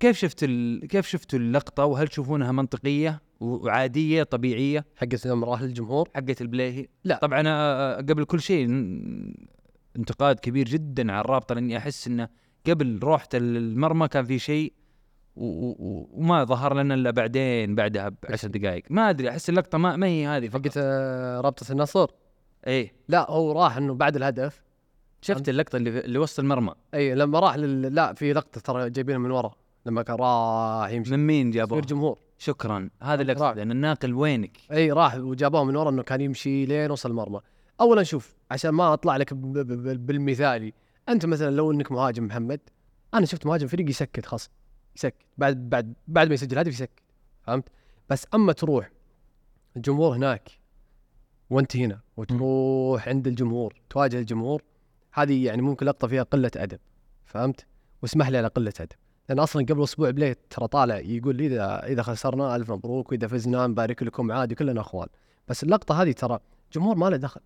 كيف 0.00 0.16
شفت 0.16 0.44
ال... 0.44 0.86
كيف 0.88 1.06
شفتوا 1.06 1.38
اللقطة؟ 1.38 1.84
وهل 1.84 2.08
تشوفونها 2.08 2.52
منطقية 2.52 3.20
وعادية 3.40 4.22
طبيعية؟ 4.22 4.84
حقت 4.96 5.26
لما 5.26 5.46
راح 5.46 5.62
للجمهور 5.62 6.08
حقت 6.14 6.40
البليهي؟ 6.40 6.86
لا. 7.04 7.18
طبعا 7.22 7.42
آه، 7.46 7.96
قبل 7.96 8.24
كل 8.24 8.40
شيء 8.40 8.66
انتقاد 9.96 10.40
كبير 10.40 10.68
جدا 10.68 11.12
على 11.12 11.20
الرابطة 11.20 11.54
لأني 11.54 11.76
أحس 11.76 12.06
انه 12.08 12.28
قبل 12.66 12.98
روحته 13.02 13.36
المرمى 13.38 14.08
كان 14.08 14.24
في 14.24 14.38
شيء 14.38 14.72
و- 15.36 15.70
و- 15.70 16.08
وما 16.12 16.44
ظهر 16.44 16.74
لنا 16.74 16.94
إلا 16.94 17.10
بعدين 17.10 17.74
بعدها 17.74 18.10
بعشر 18.22 18.48
دقائق. 18.48 18.82
ما 18.90 19.10
أدري 19.10 19.28
أحس 19.30 19.48
اللقطة 19.48 19.78
ما, 19.78 19.96
ما 19.96 20.06
هي 20.06 20.26
هذه 20.26 20.48
حقت 20.50 20.66
فقط. 20.68 20.72
آه، 20.76 21.40
رابطة 21.40 21.72
النصر 21.72 22.06
إيه. 22.66 22.92
لا 23.08 23.30
هو 23.30 23.52
راح 23.52 23.76
إنه 23.76 23.94
بعد 23.94 24.16
الهدف 24.16 24.62
شفت 25.22 25.48
اللقطة 25.48 25.76
اللي 25.76 26.00
اللي 26.00 26.18
وسط 26.18 26.38
المرمى 26.40 26.74
إي 26.94 27.14
لما 27.14 27.38
راح 27.38 27.56
لل... 27.56 27.94
لا 27.94 28.12
في 28.14 28.32
لقطة 28.32 28.60
ترى 28.60 28.90
جايبينها 28.90 29.18
من 29.18 29.30
ورا 29.30 29.54
لما 29.86 30.02
كان 30.02 30.16
راح 30.16 30.90
يمشي 30.90 31.10
من 31.10 31.26
مين 31.26 31.50
جابوه؟ 31.50 31.80
جمهور 31.80 32.18
شكرا 32.38 32.90
هذا 33.02 33.22
اللي 33.22 33.32
راح. 33.32 33.42
اقصد 33.42 33.56
لأن 33.58 33.70
الناقل 33.70 34.14
وينك؟ 34.14 34.56
إي 34.72 34.92
راح 34.92 35.14
وجابوه 35.14 35.64
من 35.64 35.76
ورا 35.76 35.90
إنه 35.90 36.02
كان 36.02 36.20
يمشي 36.20 36.66
لين 36.66 36.90
وصل 36.90 37.10
المرمى 37.10 37.40
اولا 37.80 38.02
شوف 38.02 38.34
عشان 38.50 38.70
ما 38.70 38.92
أطلع 38.92 39.16
لك 39.16 39.34
ب- 39.34 39.52
ب- 39.58 39.66
ب- 39.88 40.06
بالمثالي 40.06 40.72
أنت 41.08 41.26
مثلا 41.26 41.50
لو 41.50 41.72
إنك 41.72 41.92
مهاجم 41.92 42.24
محمد 42.24 42.60
أنا 43.14 43.26
شفت 43.26 43.46
مهاجم 43.46 43.66
فريق 43.66 43.88
يسكت 43.90 44.26
خاص 44.26 44.50
يسكت 44.96 45.16
بعد 45.38 45.70
بعد 45.70 45.94
بعد 46.08 46.28
ما 46.28 46.34
يسجل 46.34 46.58
هدف 46.58 46.72
يسكت 46.72 47.00
فهمت 47.42 47.64
بس 48.10 48.26
أما 48.34 48.52
تروح 48.52 48.90
الجمهور 49.76 50.16
هناك 50.16 50.50
وأنت 51.50 51.76
هنا 51.76 52.00
وتروح 52.16 53.08
عند 53.08 53.26
الجمهور 53.26 53.74
تواجه 53.90 54.18
الجمهور 54.18 54.62
هذه 55.12 55.46
يعني 55.46 55.62
ممكن 55.62 55.86
لقطة 55.86 56.08
فيها 56.08 56.22
قلة 56.22 56.50
أدب 56.56 56.78
فهمت؟ 57.24 57.66
واسمح 58.02 58.28
لي 58.28 58.38
على 58.38 58.48
قلة 58.48 58.72
أدب. 58.80 58.92
لأن 59.28 59.38
أصلا 59.38 59.66
قبل 59.66 59.82
أسبوع 59.82 60.10
بليهي 60.10 60.38
ترى 60.50 60.68
طالع 60.68 60.98
يقول 60.98 61.36
لي 61.36 61.46
اذا 61.46 61.86
إذا 61.86 62.02
خسرنا 62.02 62.56
ألف 62.56 62.70
مبروك 62.70 63.12
وإذا 63.12 63.26
فزنا 63.26 63.66
نبارك 63.66 64.02
لكم 64.02 64.32
عادي 64.32 64.54
كلنا 64.54 64.80
أخوان. 64.80 65.08
بس 65.48 65.62
اللقطة 65.62 66.02
هذه 66.02 66.12
ترى 66.12 66.38
جمهور 66.72 66.96
ما 66.96 67.10
له 67.10 67.16
دخل. 67.16 67.40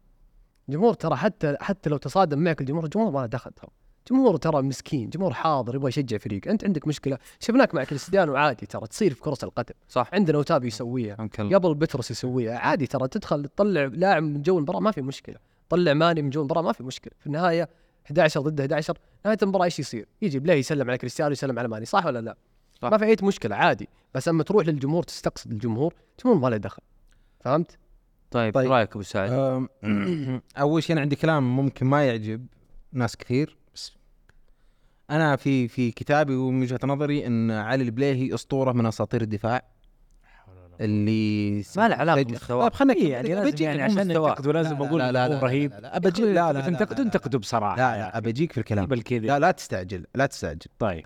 جمهور 0.69 0.95
ترى 0.95 1.17
حتى 1.17 1.57
حتى 1.61 1.91
لو 1.91 1.97
تصادم 1.97 2.39
معك 2.39 2.61
الجمهور 2.61 2.85
الجمهور 2.85 3.12
ما 3.12 3.19
له 3.19 3.27
دخل 3.27 3.51
ترى. 3.51 3.71
جمهور 4.11 4.37
ترى 4.37 4.62
مسكين 4.62 5.11
جمهور 5.11 5.33
حاضر 5.33 5.75
يبغى 5.75 5.89
يشجع 5.89 6.19
فريق. 6.19 6.49
أنت 6.49 6.64
عندك 6.64 6.89
مشكلة. 6.89 7.19
شفناك 7.41 7.75
مع 7.75 7.85
كريستيانو 7.85 8.37
عادي 8.37 8.67
ترى 8.67 8.87
تصير 8.87 9.14
في 9.14 9.21
كرة 9.21 9.39
القدم. 9.43 9.75
صح. 9.89 10.11
عندنا 10.12 10.37
أوتافيو 10.37 10.66
يسويها 10.67 11.29
قبل 11.39 11.75
بيتروس 11.74 12.11
يسويها 12.11 12.59
عادي 12.59 12.87
ترى 12.87 13.09
تدخل 13.09 13.45
تطلع 13.45 13.85
لاعب 13.85 14.23
من 14.23 14.43
جو 14.43 14.59
المباراة 14.59 14.81
ما 14.81 14.91
في 14.91 15.03
مشكلة. 15.03 15.37
طلع 15.69 15.95
ماني 15.95 16.23
من 16.23 16.31
جو 16.31 16.41
المباراة 16.41 16.62
ما 16.62 16.73
في 16.73 16.83
مشكلة 16.83 17.12
في 17.21 17.27
النهاية 17.27 17.69
11 18.07 18.41
ضد 18.41 18.61
11 18.61 18.99
نهاية 19.25 19.39
المباراة 19.43 19.64
إيش 19.64 19.79
يصير؟ 19.79 20.09
يجي 20.23 20.39
بليهي 20.39 20.59
يسلم 20.59 20.89
على 20.89 20.99
كريستيانو 20.99 21.33
يسلم 21.33 21.59
على 21.59 21.69
ماني 21.69 21.85
صح 21.85 22.07
ولا 22.07 22.19
لا؟ 22.19 22.37
صح. 22.83 22.91
ما 22.91 22.99
في 22.99 23.05
أي 23.05 23.17
مشكلة 23.23 23.57
عادي 23.57 23.89
بس 24.14 24.29
أما 24.29 24.43
تروح 24.43 24.67
للجمهور 24.67 25.03
تستقصد 25.03 25.53
الجمهور 25.53 25.95
الجمهور 26.19 26.41
ما 26.41 26.49
له 26.49 26.57
دخل 26.57 26.83
فهمت؟ 27.41 27.79
طيب, 28.31 28.55
طيب. 28.55 28.64
طيب. 28.64 28.73
رأيك 28.73 28.91
أبو 28.91 29.03
سعد؟ 29.03 29.31
أول 30.59 30.83
شيء 30.83 30.93
أنا 30.93 31.01
عندي 31.01 31.17
كلام 31.17 31.57
ممكن 31.57 31.87
ما 31.87 32.07
يعجب 32.07 32.47
ناس 32.93 33.17
كثير 33.17 33.57
بس 33.75 33.93
أنا 35.11 35.37
في 35.37 35.69
في 35.69 35.91
كتابي 35.91 36.35
ومن 36.35 36.62
وجهة 36.62 36.81
نظري 36.85 37.27
إن 37.27 37.51
علي 37.51 37.85
البليهي 37.85 38.35
أسطورة 38.35 38.73
من 38.73 38.87
أساطير 38.87 39.23
الدفاع 39.23 39.62
اللي 40.81 41.62
ما 41.77 41.89
له 41.89 41.95
علاقة 41.95 42.16
سجل- 42.16 42.24
بمستواه. 42.31 42.62
طيب 42.68 42.72
خلينا 42.72 42.95
إيه 42.95 43.12
يعني 43.12 43.35
لازم 43.35 43.64
يعني 43.64 43.83
عشان 43.83 44.07
ننتقده 44.07 44.53
لازم 44.53 44.77
أقول 44.83 45.01
لا 45.01 45.12
لا 45.12 45.39
رهيب. 45.41 45.72
لا 45.72 45.81
لا 45.81 45.97
لا. 46.33 46.53
لا 46.53 46.61
تنتقد 46.61 46.99
لا 46.99 47.05
تنتقده 47.05 47.39
بصراحة. 47.39 47.77
لا 47.77 47.97
لا 47.99 48.18
أبجيك 48.18 48.53
في 48.53 48.59
الكلام. 48.59 48.85
لا 49.27 49.39
لا 49.39 49.51
تستعجل 49.51 50.07
لا 50.14 50.27
تستعجل. 50.27 50.66
طيب. 50.79 51.05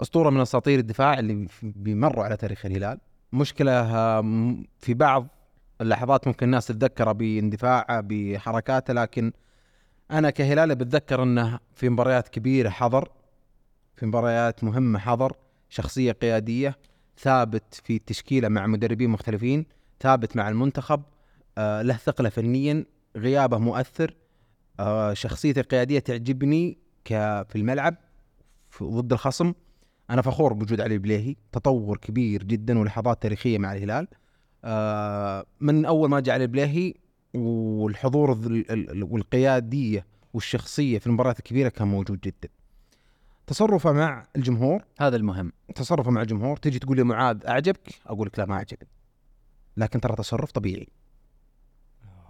أسطورة 0.00 0.30
من 0.30 0.40
أساطير 0.40 0.78
الدفاع 0.78 1.18
اللي 1.18 1.48
بيمروا 1.62 2.24
على 2.24 2.36
تاريخ 2.36 2.66
الهلال. 2.66 2.98
مشكلة 3.32 3.82
في 4.80 4.94
بعض 4.94 5.26
اللحظات 5.80 6.26
ممكن 6.26 6.46
الناس 6.46 6.66
تتذكره 6.66 7.12
باندفاعه 7.12 8.00
بحركاته 8.04 8.92
لكن 8.92 9.32
أنا 10.10 10.30
كهلالي 10.30 10.74
بتذكر 10.74 11.22
إنه 11.22 11.58
في 11.74 11.88
مباريات 11.88 12.28
كبيرة 12.28 12.68
حضر 12.68 13.08
في 13.96 14.06
مباريات 14.06 14.64
مهمة 14.64 14.98
حضر 14.98 15.36
شخصية 15.68 16.12
قيادية. 16.12 16.76
ثابت 17.18 17.74
في 17.84 17.96
التشكيله 17.96 18.48
مع 18.48 18.66
مدربين 18.66 19.10
مختلفين 19.10 19.66
ثابت 20.00 20.36
مع 20.36 20.48
المنتخب 20.48 21.02
آه 21.58 21.82
له 21.82 21.96
ثقلة 21.96 22.28
فنيا 22.28 22.84
غيابه 23.16 23.58
مؤثر 23.58 24.14
آه 24.80 25.12
شخصيته 25.14 25.60
القيادية 25.60 25.98
تعجبني 25.98 26.78
ك 27.04 27.08
في 27.48 27.56
الملعب 27.56 27.96
ضد 28.82 29.12
الخصم. 29.12 29.52
أنا 30.10 30.22
فخور 30.22 30.52
بوجود 30.52 30.80
علي 30.80 30.94
البليهي 30.94 31.36
تطور 31.52 31.96
كبير 31.96 32.42
جدا 32.44 32.78
ولحظات 32.78 33.22
تاريخية 33.22 33.58
مع 33.58 33.72
الهلال. 33.72 34.08
آه 34.64 35.46
من 35.60 35.84
أول 35.84 36.08
ما 36.10 36.20
جاء 36.20 36.34
علي 36.34 36.44
البليهي 36.44 36.94
والحضور 37.34 38.32
ال- 38.32 38.70
ال- 38.72 38.90
ال- 38.90 39.02
والقيادية 39.04 40.06
والشخصية 40.34 40.98
في 40.98 41.06
المباريات 41.06 41.38
الكبيرة 41.38 41.68
كان 41.68 41.88
موجود 41.88 42.20
جدا. 42.20 42.48
تصرفه 43.46 43.92
مع 43.92 44.26
الجمهور؟ 44.36 44.84
هذا 45.00 45.16
المهم. 45.16 45.52
تصرفه 45.74 46.10
مع 46.10 46.20
الجمهور 46.22 46.56
تجي 46.56 46.78
تقول 46.78 46.96
لي 46.96 47.04
معاذ 47.04 47.46
أعجبك؟ 47.46 47.88
أقول 48.06 48.26
لك 48.26 48.38
لا 48.38 48.44
ما 48.46 48.54
أعجبني. 48.54 48.88
لكن 49.76 50.00
ترى 50.00 50.16
تصرف 50.16 50.52
طبيعي. 50.52 50.88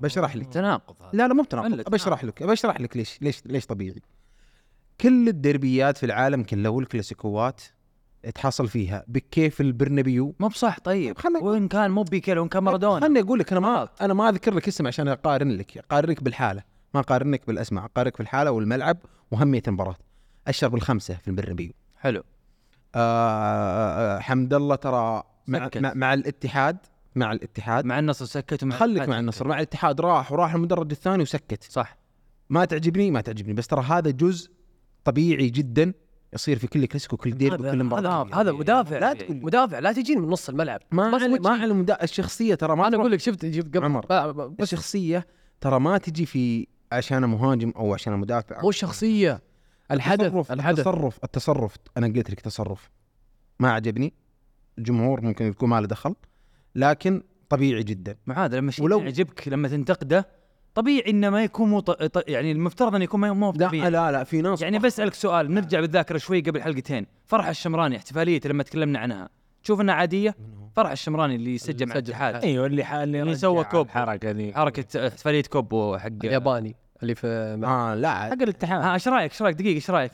بشرح 0.00 0.36
لك. 0.36 0.46
تناقض 0.46 1.02
هذا. 1.02 1.10
لا 1.12 1.28
لا 1.28 1.34
مو 1.34 1.42
بتناقض. 1.42 1.72
تناقض. 1.72 1.90
بشرح 1.92 2.24
لك. 2.24 2.42
بشرح 2.42 2.80
لك 2.80 2.96
ليش 2.96 3.18
ليش 3.22 3.42
ليش 3.46 3.66
طبيعي. 3.66 4.02
كل 5.00 5.28
الدربيات 5.28 5.96
في 5.98 6.06
العالم 6.06 6.42
كله 6.42 6.70
والكلاسيكوات 6.70 7.62
تحصل 8.34 8.68
فيها 8.68 9.04
بكيف 9.08 9.60
البرنابيو 9.60 10.34
مو 10.40 10.48
بصح 10.48 10.78
طيب. 10.80 11.18
خلنا- 11.18 11.38
وإن 11.42 11.68
كان 11.68 11.90
مو 11.90 12.02
بيكيل 12.02 12.38
وإن 12.38 12.48
كان 12.48 12.62
مارادونا. 12.64 13.00
خلني 13.00 13.20
أقول 13.20 13.38
لك 13.38 13.52
أنا 13.52 13.60
ما 13.60 13.88
أنا 14.00 14.14
ما 14.14 14.28
أذكر 14.28 14.54
لك 14.54 14.68
اسم 14.68 14.86
عشان 14.86 15.08
أقارن 15.08 15.48
لك. 15.50 15.78
أقارنك 15.78 16.22
بالحالة. 16.22 16.62
ما 16.94 17.00
أقارنك 17.00 17.46
بالأسماء. 17.46 17.84
أقارنك 17.84 18.18
بالحاله 18.18 18.50
والملعب 18.50 18.96
وأهمية 19.30 19.62
المباراة. 19.68 19.96
اشر 20.48 20.68
بالخمسه 20.68 21.14
في 21.14 21.28
البرنابيو 21.28 21.72
حلو. 21.96 22.22
آه 22.94 24.18
حمد 24.18 24.54
الله 24.54 24.74
ترى 24.74 25.22
مع, 25.46 25.64
سكت. 25.64 25.78
مع, 25.78 25.92
مع 25.94 26.14
الاتحاد 26.14 26.76
مع 27.14 27.32
الاتحاد. 27.32 27.84
مع 27.84 27.98
النصر 27.98 28.24
سكت 28.24 28.62
ومع 28.62 28.76
خليك 28.76 29.08
مع. 29.08 29.18
النصر. 29.18 29.48
مع 29.48 29.56
الاتحاد 29.56 30.00
راح 30.00 30.32
وراح 30.32 30.54
المدرج 30.54 30.90
الثاني 30.90 31.22
وسكت. 31.22 31.62
صح. 31.62 31.96
ما 32.50 32.64
تعجبني؟ 32.64 33.10
ما 33.10 33.20
تعجبني. 33.20 33.54
بس 33.54 33.66
ترى 33.66 33.82
هذا 33.82 34.10
جزء 34.10 34.50
طبيعي 35.04 35.48
جدا 35.50 35.92
يصير 36.32 36.58
في 36.58 36.66
كل 36.66 36.86
كلاسيكو 36.86 37.16
كل 37.16 37.30
ديربي 37.30 37.62
هذا 37.62 37.70
كل 37.72 37.76
هذا, 37.76 37.82
مباراه 37.82 38.40
هذا 38.40 38.52
مدافع. 38.52 38.98
لا 38.98 39.12
تقول 39.12 39.36
مدافع 39.36 39.78
لا 39.78 39.92
تجيني 39.92 40.20
من 40.20 40.28
نص 40.28 40.48
الملعب. 40.48 40.80
ما 40.90 41.14
وجهي. 41.14 41.28
ما 41.28 41.50
على 41.50 41.64
المدا- 41.64 42.02
الشخصية 42.02 42.54
ترى 42.54 42.76
ما 42.76 42.86
أنا 42.88 42.96
أقول 42.96 43.12
لك 43.12 43.20
شفت 43.20 43.50
شفت 43.50 43.76
قبل. 43.76 43.84
عمر. 43.84 44.06
بس 44.46 44.72
الشخصية 44.72 45.26
ترى 45.60 45.80
ما 45.80 45.98
تجي 45.98 46.26
في 46.26 46.66
عشان 46.92 47.24
مهاجم 47.24 47.72
أو 47.76 47.94
عشان 47.94 48.12
مدافع. 48.12 48.62
مو 48.62 48.68
الشخصيه 48.68 49.42
الحدث 49.90 50.20
التصرف 50.24 50.52
الحدث. 50.52 50.78
التصرف 50.78 51.18
التصرف 51.24 51.76
أنا 51.96 52.06
قلت 52.06 52.30
لك 52.30 52.40
تصرف. 52.40 52.90
ما 53.60 53.72
عجبني. 53.72 54.14
الجمهور 54.78 55.20
ممكن 55.20 55.46
يكون 55.46 55.68
ما 55.68 55.80
له 55.80 55.86
دخل 55.86 56.14
لكن 56.74 57.22
طبيعي 57.48 57.82
جدا. 57.82 58.16
معاذ 58.26 58.56
لما 58.56 58.70
شيء 58.70 58.84
ولو- 58.84 59.00
يعجبك 59.00 59.48
لما 59.48 59.68
تنتقده 59.68 60.28
طبيعي 60.74 61.10
إنه 61.10 61.30
ما 61.30 61.44
يكون 61.44 61.68
مو 61.70 61.80
ط... 61.80 61.90
ط... 61.90 62.28
يعني 62.28 62.52
المفترض 62.52 62.94
إنه 62.94 63.04
يكون 63.04 63.20
ما 63.20 63.32
مو 63.32 63.52
لا 63.52 63.68
طبيعي. 63.68 63.90
لا 63.90 64.12
لا 64.12 64.24
في 64.24 64.42
ناس 64.42 64.62
يعني 64.62 64.78
بسألك 64.78 65.14
سؤال 65.14 65.54
نرجع 65.54 65.80
بالذاكرة 65.80 66.18
شوي 66.18 66.40
قبل 66.40 66.62
حلقتين. 66.62 67.06
فرح 67.26 67.46
الشمراني 67.46 67.96
احتفاليته 67.96 68.48
لما 68.48 68.62
تكلمنا 68.62 68.98
عنها. 68.98 69.28
تشوف 69.62 69.80
إنها 69.80 69.94
عادية؟ 69.94 70.36
فرح 70.76 70.90
الشمراني 70.90 71.34
اللي 71.34 71.58
سجل 71.58 71.86
مع 71.86 71.92
الاتحاد. 71.94 72.34
أيوه 72.34 72.66
اللي 72.66 73.02
اللي 73.02 73.22
اللي 73.22 73.36
سوى 73.36 73.64
كوب. 73.64 73.86
الحركة 73.86 74.30
ذي 74.30 74.54
حركة 74.54 75.08
احتفالية 75.08 75.42
كوب 75.42 75.96
حق 75.96 76.06
الياباني. 76.24 76.76
اللي 77.04 77.14
في 77.14 77.56
مع- 77.58 77.92
آه 77.92 77.94
لا. 77.94 78.14
حق 78.14 78.32
الاتحاد. 78.42 78.82
ها 78.82 78.94
إيش 78.94 79.08
رأيك؟ 79.08 79.32
إيش 79.32 79.42
رأيك؟ 79.42 79.56
دقيقة 79.56 79.74
إيش 79.74 79.90
رأيك؟ 79.90 80.12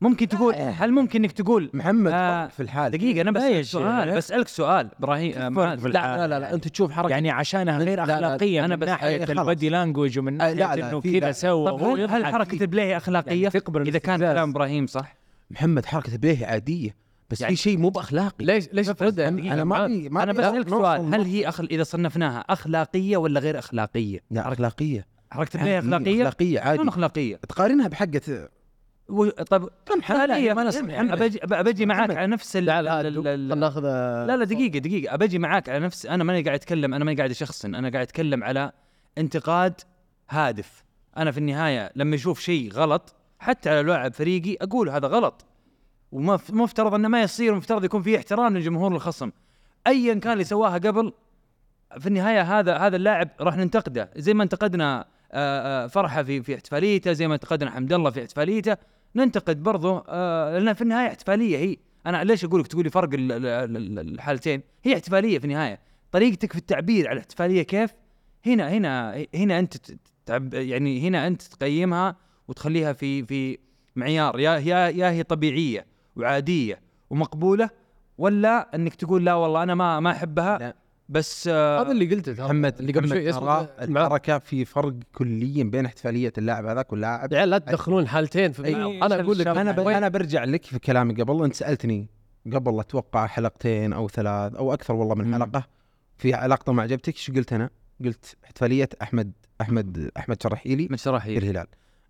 ممكن 0.00 0.28
تقول 0.28 0.54
هل 0.54 0.92
ممكن 0.92 1.22
إنك 1.24 1.32
تقول 1.32 1.70
محمد 1.74 2.12
آه، 2.14 2.46
في 2.46 2.62
الحال. 2.62 2.90
دقيقة 2.90 3.20
أنا 3.20 3.30
لا 3.30 3.38
بسالك. 3.38 3.62
سؤال 3.64 4.16
بسالك 4.16 4.48
سؤال 4.48 4.88
إبراهيم 4.98 5.58
آه، 5.58 5.74
لا. 5.74 5.76
لا 5.76 6.26
لا, 6.26 6.38
لا 6.38 6.54
أنت 6.54 6.68
تشوف 6.68 6.92
حركة. 6.92 7.08
يعني 7.10 7.30
عشانها 7.30 7.78
غير 7.78 7.98
لا، 8.00 8.06
لا، 8.06 8.14
أخلاقية 8.14 8.64
أنا 8.64 8.76
من 8.76 8.80
بس- 8.80 8.88
ناحية. 8.88 9.24
البادي 9.24 9.68
لانجوج 9.68 10.18
ومن 10.18 10.40
آه، 10.40 10.52
لا، 10.52 10.66
ناحية 10.66 10.80
لا، 10.80 10.90
إنه 10.90 11.00
كذا 11.00 11.18
لا. 11.18 11.32
سوى 11.32 12.04
هل, 12.04 12.26
حركة 12.26 12.50
فيه. 12.50 12.60
البليهي 12.60 12.96
أخلاقية؟ 12.96 13.50
يعني 13.74 13.88
إذا 13.88 13.98
كان. 13.98 14.18
كلام 14.18 14.50
إبراهيم 14.50 14.86
صح. 14.86 15.16
محمد 15.50 15.86
حركة 15.86 16.16
بليه 16.16 16.46
عادية 16.46 16.96
بس 17.30 17.40
يعني- 17.40 17.56
في 17.56 17.62
شيء 17.62 17.78
مو 17.78 17.88
بأخلاقي. 17.88 18.44
ليش 18.44 18.68
ليش 18.72 18.86
ترد؟ 18.86 19.20
أنا 19.20 19.64
ما 19.64 19.86
ما 19.88 20.22
أنا 20.22 20.32
بسالك 20.32 20.68
سؤال 20.68 21.14
هل. 21.14 21.20
هي 21.24 21.48
أخل... 21.48 21.68
إذا 21.70 21.82
صنفناها 21.82 22.38
أخلاقية 22.40 23.16
ولا 23.16 23.40
غير 23.40 23.58
أخلاقية؟ 23.58 24.20
لا 24.30 24.52
أخلاقية. 24.52 25.06
حركة 25.36 25.60
عادي، 25.60 25.78
اخلاقيه 25.78 26.22
أخلاقية؟ 26.22 26.60
شلون 26.60 26.68
عادي. 26.78 26.88
أخلاقية؟ 26.88 27.36
تقارنها 27.36 27.88
بحقه 27.88 28.48
و... 29.08 29.28
طب 29.28 29.70
لا 30.08 30.26
لا 30.26 30.38
ما 30.38 30.54
ما 30.54 30.64
نسمع. 30.64 30.94
يعني. 30.94 31.16
بجي 31.16 31.40
بجي 31.44 31.86
معاك 31.86 32.16
على 32.16 32.26
نفس 32.26 32.56
ال... 32.56 32.64
لا 32.64 32.82
لا 32.82 33.00
ال- 33.00 33.58
ناخذ 33.58 33.82
لا 33.82 34.36
لا 34.36 34.44
دقيقة 34.44 34.78
دقيقة. 34.78 35.16
بجي 35.16 35.38
معاك 35.38 35.68
على 35.68 35.84
نفس 35.84 36.06
أنا 36.06 36.24
ماني 36.24 36.42
قاعد 36.42 36.54
أتكلم 36.54 36.94
أنا 36.94 37.04
ماني 37.04 37.16
قاعد 37.16 37.30
أشخصن 37.30 37.74
أنا 37.74 37.88
قاعد 37.90 38.06
أتكلم 38.06 38.44
على 38.44 38.72
انتقاد 39.18 39.80
هادف. 40.30 40.84
أنا 41.16 41.30
في 41.30 41.38
النهاية 41.38 41.92
لما 41.96 42.14
أشوف 42.14 42.40
شيء 42.40 42.72
غلط 42.72 43.14
حتى 43.38 43.70
على 43.70 43.82
لاعب 43.82 44.12
فريقي 44.12 44.56
أقول 44.60 44.88
هذا 44.88 45.08
غلط. 45.08 45.44
وما 46.12 46.38
مفترض 46.50 46.94
أنه 46.94 47.08
ما 47.08 47.22
يصير 47.22 47.54
مفترض 47.54 47.84
يكون 47.84 48.02
في 48.02 48.16
احترام 48.16 48.56
لجمهور 48.56 48.94
الخصم. 48.94 49.30
أيا 49.86 50.14
كان 50.14 50.32
اللي 50.32 50.44
سواها 50.44 50.78
قبل 50.78 51.12
في 51.98 52.06
النهاية 52.06 52.58
هذا 52.58 52.76
هذا 52.76 52.96
اللاعب 52.96 53.28
راح 53.40 53.56
ننتقده. 53.56 54.10
زي 54.16 54.34
ما 54.34 54.42
انتقدنا 54.42 55.06
آه، 55.32 55.84
آه، 55.84 55.86
فرحة 55.86 56.22
في 56.22 56.42
في 56.42 56.54
احتفاليته 56.54 57.12
زي 57.12 57.28
ما 57.28 57.34
انتقدنا 57.34 57.70
حمد 57.70 57.92
الله 57.92 58.10
في 58.10 58.20
احتفاليته. 58.20 58.76
ننتقد 59.16 59.62
برضه 59.62 60.04
آه، 60.08 60.58
لأن 60.58 60.74
في 60.74 60.82
النهاية 60.82 61.08
احتفالية 61.08 61.58
هي. 61.58 61.76
أنا 62.06 62.24
ليش 62.24 62.44
أقول 62.44 62.60
لك 62.60 62.66
تقولي 62.66 62.90
فرق 62.90 63.08
ال- 63.14 63.32
ال- 63.32 63.76
ال- 63.76 63.98
الحالتين؟ 64.14 64.62
هي 64.84 64.94
احتفالية 64.94 65.38
في 65.38 65.44
النهاية. 65.44 65.80
طريقتك 66.12 66.52
في 66.52 66.58
التعبير 66.58 67.06
على 67.08 67.12
الاحتفالية 67.14 67.62
كيف؟ 67.62 67.90
هنا 68.46 68.68
هنا 68.70 69.24
هنا 69.34 69.58
أنت 69.58 69.74
تعب 70.26 70.54
يعني 70.54 71.08
هنا 71.08 71.26
أنت 71.26 71.42
تقيمها 71.42 72.16
وتخليها 72.48 72.92
في 72.92 73.24
في 73.26 73.58
معيار. 73.96 74.40
يا 74.40 74.58
يا 74.58 74.88
يا 74.88 75.10
هي 75.10 75.22
طبيعية 75.22 75.86
وعادية 76.16 76.80
ومقبولة 77.10 77.70
ولا 78.18 78.74
أنك 78.74 78.94
تقول 78.94 79.24
لا 79.24 79.34
والله 79.34 79.62
أنا 79.62 79.74
ما 79.74 80.00
ما 80.00 80.10
أحبها؟ 80.10 80.58
لا. 80.58 80.74
بس 81.08 81.48
آه 81.52 81.82
هذا 81.82 81.90
اللي 81.92 82.14
قلته 82.14 82.34
ترى. 82.34 82.44
محمد 82.46 82.78
اللي 82.78 82.92
قبل 82.92 83.08
شوي 83.08 83.30
اسمه 83.30 83.44
مع- 83.44 83.66
الحركة 83.82 84.38
في 84.38 84.64
فرق 84.64 84.94
كليا 85.14 85.64
بين 85.64 85.86
احتفالية 85.86 86.32
اللاعب 86.38 86.66
هذاك 86.66 86.92
واللاعب 86.92 87.32
يا 87.32 87.38
عيال 87.38 87.50
لا 87.50 87.58
تدخلون 87.58 88.08
حالتين 88.08 88.52
في 88.52 88.76
أنا 88.76 89.20
أقول 89.20 89.38
لك 89.38 89.46
أنا 89.46 89.72
ب... 89.72 89.80
أنا 89.80 90.08
برجع 90.08 90.44
لك 90.44 90.64
في 90.64 90.78
كلامي 90.78 91.14
قبل 91.14 91.44
أنت 91.44 91.54
سألتني 91.54 92.08
قبل 92.52 92.80
أتوقع 92.80 93.26
حلقتين 93.26 93.92
أو 93.92 94.08
ثلاث 94.08 94.54
أو 94.54 94.72
أكثر 94.74 94.94
والله 94.94 95.14
من. 95.14 95.34
حلقة 95.34 95.66
في 96.18 96.30
لقطه 96.30 96.72
ما 96.72 96.82
عجبتك 96.82 97.14
إيش 97.14 97.30
قلت 97.30 97.52
أنا؟ 97.52 97.70
قلت 98.04 98.36
احتفالية 98.44 98.88
أحمد 99.02 99.32
أحمد 99.60 100.10
أحمد 100.16 100.42
شرحيلي 100.42 100.88
من 100.90 100.96
شرحي 100.96 101.38
الهلال 101.38 101.66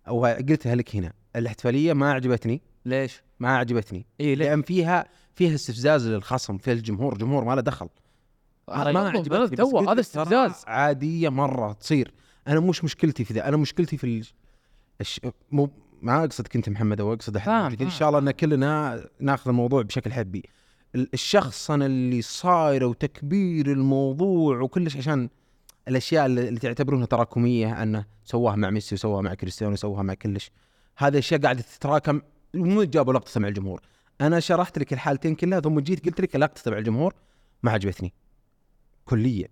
أو 0.07 0.25
قلتها 0.25 0.75
لك 0.75 0.95
هنا 0.95 1.13
الاحتفالية 1.35 1.93
ما 1.93 2.11
عجبتني 2.13 2.61
ليش؟ 2.85 3.21
ما 3.39 3.57
عجبتني 3.57 4.05
اي 4.21 4.35
ليش؟ 4.35 4.47
لأن 4.47 4.61
فيها 4.61 5.05
فيها 5.35 5.55
استفزاز 5.55 6.07
للخصم 6.07 6.57
في 6.57 6.71
الجمهور 6.71 7.13
الجمهور 7.13 7.43
ما 7.43 7.55
له 7.55 7.61
دخل 7.61 7.89
ما 8.69 9.11
بس 9.11 9.49
تو 9.49 9.79
هذا 9.89 9.99
استفزاز. 9.99 10.63
عادية 10.67 11.29
مرة 11.29 11.73
تصير. 11.73 12.13
أنا 12.47 12.59
مش 12.59 12.83
مشكلتي 12.83 13.23
في 13.23 13.33
ذا. 13.33 13.47
أنا 13.47 13.57
مشكلتي 13.57 13.97
في 13.97 14.03
ال... 14.03 14.25
الش... 15.01 15.21
مو 15.51 15.69
ما 16.01 16.23
اقصدك 16.23 16.55
انت 16.55 16.69
محمد 16.69 17.01
أو 17.01 17.13
أقصد 17.13 17.37
احد. 17.37 17.47
إن. 17.81 17.89
شاء 17.89 18.09
الله 18.09 18.19
إن 18.19 18.31
كلنا 18.31 19.03
ناخذ 19.19 19.49
الموضوع 19.49 19.81
بشكل 19.81 20.13
حبي. 20.13 20.43
ال- 20.95 21.09
الشخص 21.13 21.71
أنا 21.71 21.85
اللي 21.85 22.21
صايره 22.21 22.85
وتكبير 22.85 23.71
الموضوع 23.71 24.59
وكلش 24.61 24.97
عشان 24.97 25.29
الأشياء 25.87 26.25
اللي 26.25 26.59
تعتبرونها 26.59 27.05
تراكمية 27.05 27.83
أنه 27.83 28.05
سواها 28.23 28.55
مع 28.55 28.69
ميسي 28.69 28.95
وسواها 28.95 29.21
مع 29.21 29.33
كريستيانو 29.33 29.73
وسواها 29.73 30.03
مع 30.03 30.13
كلش. 30.13 30.51
هذه 30.97 31.17
أشياء 31.17 31.41
قاعدة 31.41 31.61
تتراكم. 31.61 32.21
مو 32.53 32.83
جابوا 32.83 33.13
لقطة 33.13 33.39
مع 33.39 33.47
الجمهور. 33.47 33.81
أنا 34.21 34.39
شرحت 34.39 34.79
لك 34.79 34.93
الحالتين 34.93 35.35
كلها 35.35 35.59
ثم 35.59 35.79
جيت 35.79 36.05
قلت 36.05 36.21
لك 36.21 36.35
لقطة 36.35 36.71
مع 36.71 36.77
الجمهور 36.77 37.13
ما 37.63 37.71
عجبتني. 37.71 38.13
كليا 39.09 39.47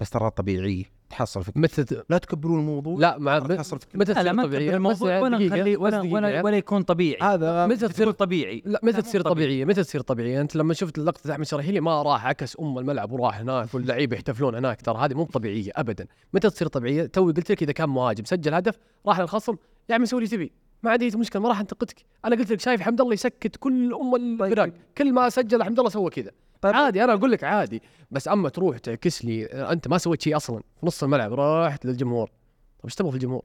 بس 0.00 0.10
ترى 0.10 0.30
طبيعيه 0.30 0.84
تحصل 1.10 1.44
في 1.44 1.52
متى 1.56 2.02
لا 2.10 2.18
تكبرون 2.18 2.60
الموضوع 2.60 2.98
لا 2.98 3.18
مع 3.18 3.38
تحصل 3.38 3.78
في 3.78 3.86
متى 3.94 4.14
تصير 4.14 4.32
ما 4.32 4.42
طبيعيه 4.42 4.76
الموضوع 4.76 5.20
ولا 5.20 5.38
نخلي 5.38 5.76
ولا 5.76 6.00
ولا. 6.00 6.42
ولا 6.42 6.56
يكون 6.56 6.82
طبيعي 6.82 7.18
هذا 7.22 7.66
متى 7.66 7.88
تصير 7.88 8.10
طبيعي 8.10 8.62
لا 8.66 8.80
متى 8.82 9.02
تصير. 9.02 9.20
طبيعيه؟ 9.20 9.64
متى 9.64 9.82
تصير 9.82 10.00
طبيعيه؟ 10.00 10.40
أنت 10.40 10.56
لما 10.56 10.74
شفت 10.74 10.98
لقطة 10.98 11.32
أحمد 11.32 11.46
شراحيلي 11.46 11.80
ما 11.80 12.02
راح 12.02 12.26
عكس 12.26 12.56
أم 12.60 12.78
الملعب 12.78 13.12
وراح 13.12 13.38
هناك 13.38 13.74
واللعيبة 13.74 14.16
يحتفلون 14.16 14.54
هناك 14.54 14.82
ترى 14.82 14.98
هذه 14.98 15.14
مو 15.14 15.24
طبيعية 15.24 15.72
ابدا، 15.76 16.06
متى 16.32 16.50
تصير 16.50 16.68
طبيعية؟ 16.68 17.06
توي 17.06 17.32
قلت 17.32 17.50
لك 17.52 17.62
إذا 17.62 17.72
كان 17.72 17.88
مهاجم 17.88 18.24
سجل 18.24 18.54
هدف 18.54 18.78
راح 19.06 19.20
للخصم 19.20 19.56
يا 19.88 19.94
عمي 19.94 20.06
سوي 20.06 20.18
اللي 20.18 20.30
تبي 20.30 20.52
ما 20.82 20.92
أي 21.00 21.10
مشكله 21.14 21.42
ما 21.42 21.48
راح 21.48 21.60
انتقدك، 21.60 22.04
أنا 22.24 22.36
قلت 22.36 22.52
لك 22.52 22.60
شايف 22.60 22.80
حمد 22.80 23.00
الله 23.00 23.12
يسكت 23.12 23.56
كل 23.56 23.94
أم 23.94 24.14
الفرق، 24.14 24.72
كل 24.98 25.12
ما 25.12 25.28
سجل 25.28 25.62
حمد 25.62 25.78
الله 25.78 25.90
سوى 25.90 26.10
كذا، 26.10 26.30
طيب. 26.60 26.74
عادي 26.74 27.04
أنا 27.04 27.12
أقول 27.12 27.32
لك 27.32 27.44
عادي، 27.44 27.82
بس 28.10 28.28
أما 28.28 28.48
تروح 28.48 28.78
تعكس 28.78 29.24
لي 29.24 29.46
أنت 29.46 29.88
ما 29.88 29.98
سويت 29.98 30.22
شيء 30.22 30.36
أصلا. 30.36 30.58
في 30.80 30.86
نص 30.86 31.02
الملعب 31.02 31.32
رحت 31.32 31.86
للجمهور، 31.86 32.26
طيب 32.26 32.84
إيش 32.84 32.94
تبغى 32.94 33.10
في 33.10 33.16
الجمهور؟ 33.16 33.42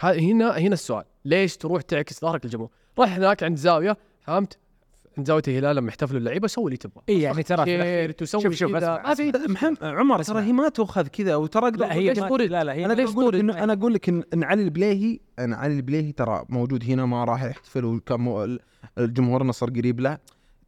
هنا 0.00 0.58
هنا 0.58 0.74
السؤال. 0.74 1.04
ليش 1.24 1.56
تروح 1.56 1.82
تعكس 1.82 2.20
ظهرك 2.20 2.44
للجمهور؟ 2.44 2.70
راح 2.98 3.16
هناك 3.16 3.42
عند 3.42 3.56
زاوية 3.56 3.96
فهمت؟ 4.20 4.58
عند 5.18 5.26
زاويه 5.26 5.42
الهلال 5.48 5.76
لما 5.76 5.88
يحتفلوا 5.88 6.18
اللعيبه 6.20 6.48
سوي 6.48 6.64
اللي 6.64 6.76
تبغى 6.76 7.02
اي 7.08 7.20
يعني 7.20 7.42
ترى 7.42 7.64
في 7.64 7.78
الأخير- 8.12 8.14
تسوي 8.16 8.42
شوف 8.42 8.54
شوف. 8.54 8.74
اسمع 8.74 9.02
ما 9.08 9.14
في 9.14 9.32
محمد 9.48 9.84
عمر 9.84 10.22
ترى 10.22 10.42
هي 10.42 10.52
ما 10.52 10.68
تؤخذ 10.68 11.06
كذا 11.06 11.36
وترى 11.36 11.70
لا 11.70 11.92
هي 11.94 12.08
ليش 12.08 12.18
ما- 12.18 12.28
طرد؟ 12.28 12.40
لا 12.50 12.64
لا 12.64 12.72
هي 12.72 12.84
أنا 12.86 12.92
ليش 12.92 13.10
أقول 13.10 13.24
لك 13.26 13.30
طرد؟ 13.32 13.40
انه 13.40 13.64
أنا 13.64 13.72
أقول 13.72 13.94
لك 13.94 14.08
ان 14.08 14.22
إن 14.34 14.44
علي 14.44 14.62
البليهي 14.62 15.20
أنا 15.38 15.56
علي 15.56 15.74
البليهي 15.76 16.12
ترى 16.12 16.44
موجود 16.48 16.84
هنا 16.84 17.06
ما 17.06 17.24
راح 17.24 17.42
يحتفل 17.44 17.84
وكم 17.84 18.28
ال- 18.28 18.60
الجمهور 18.98 19.42
النصر 19.42 19.70
قريب 19.70 20.00
له 20.00 20.18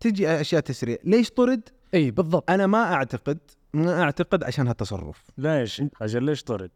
تجي 0.01 0.29
أشياء 0.29 0.61
تسريع 0.61 0.97
ليش 1.05 1.31
طرد 1.31 1.69
اي 1.95 2.11
بالضبط 2.11 2.51
أنا 2.51 2.67
ما 2.67 2.95
اعتقد 2.95 3.39
ما 3.75 4.03
أعتقد 4.03 4.45
عشان 4.45 4.67
هالتصرف 4.69 5.23
ليش؟ 5.39 5.83
أجل 6.03 6.23
ليش 6.23 6.43
طرد؟ 6.43 6.71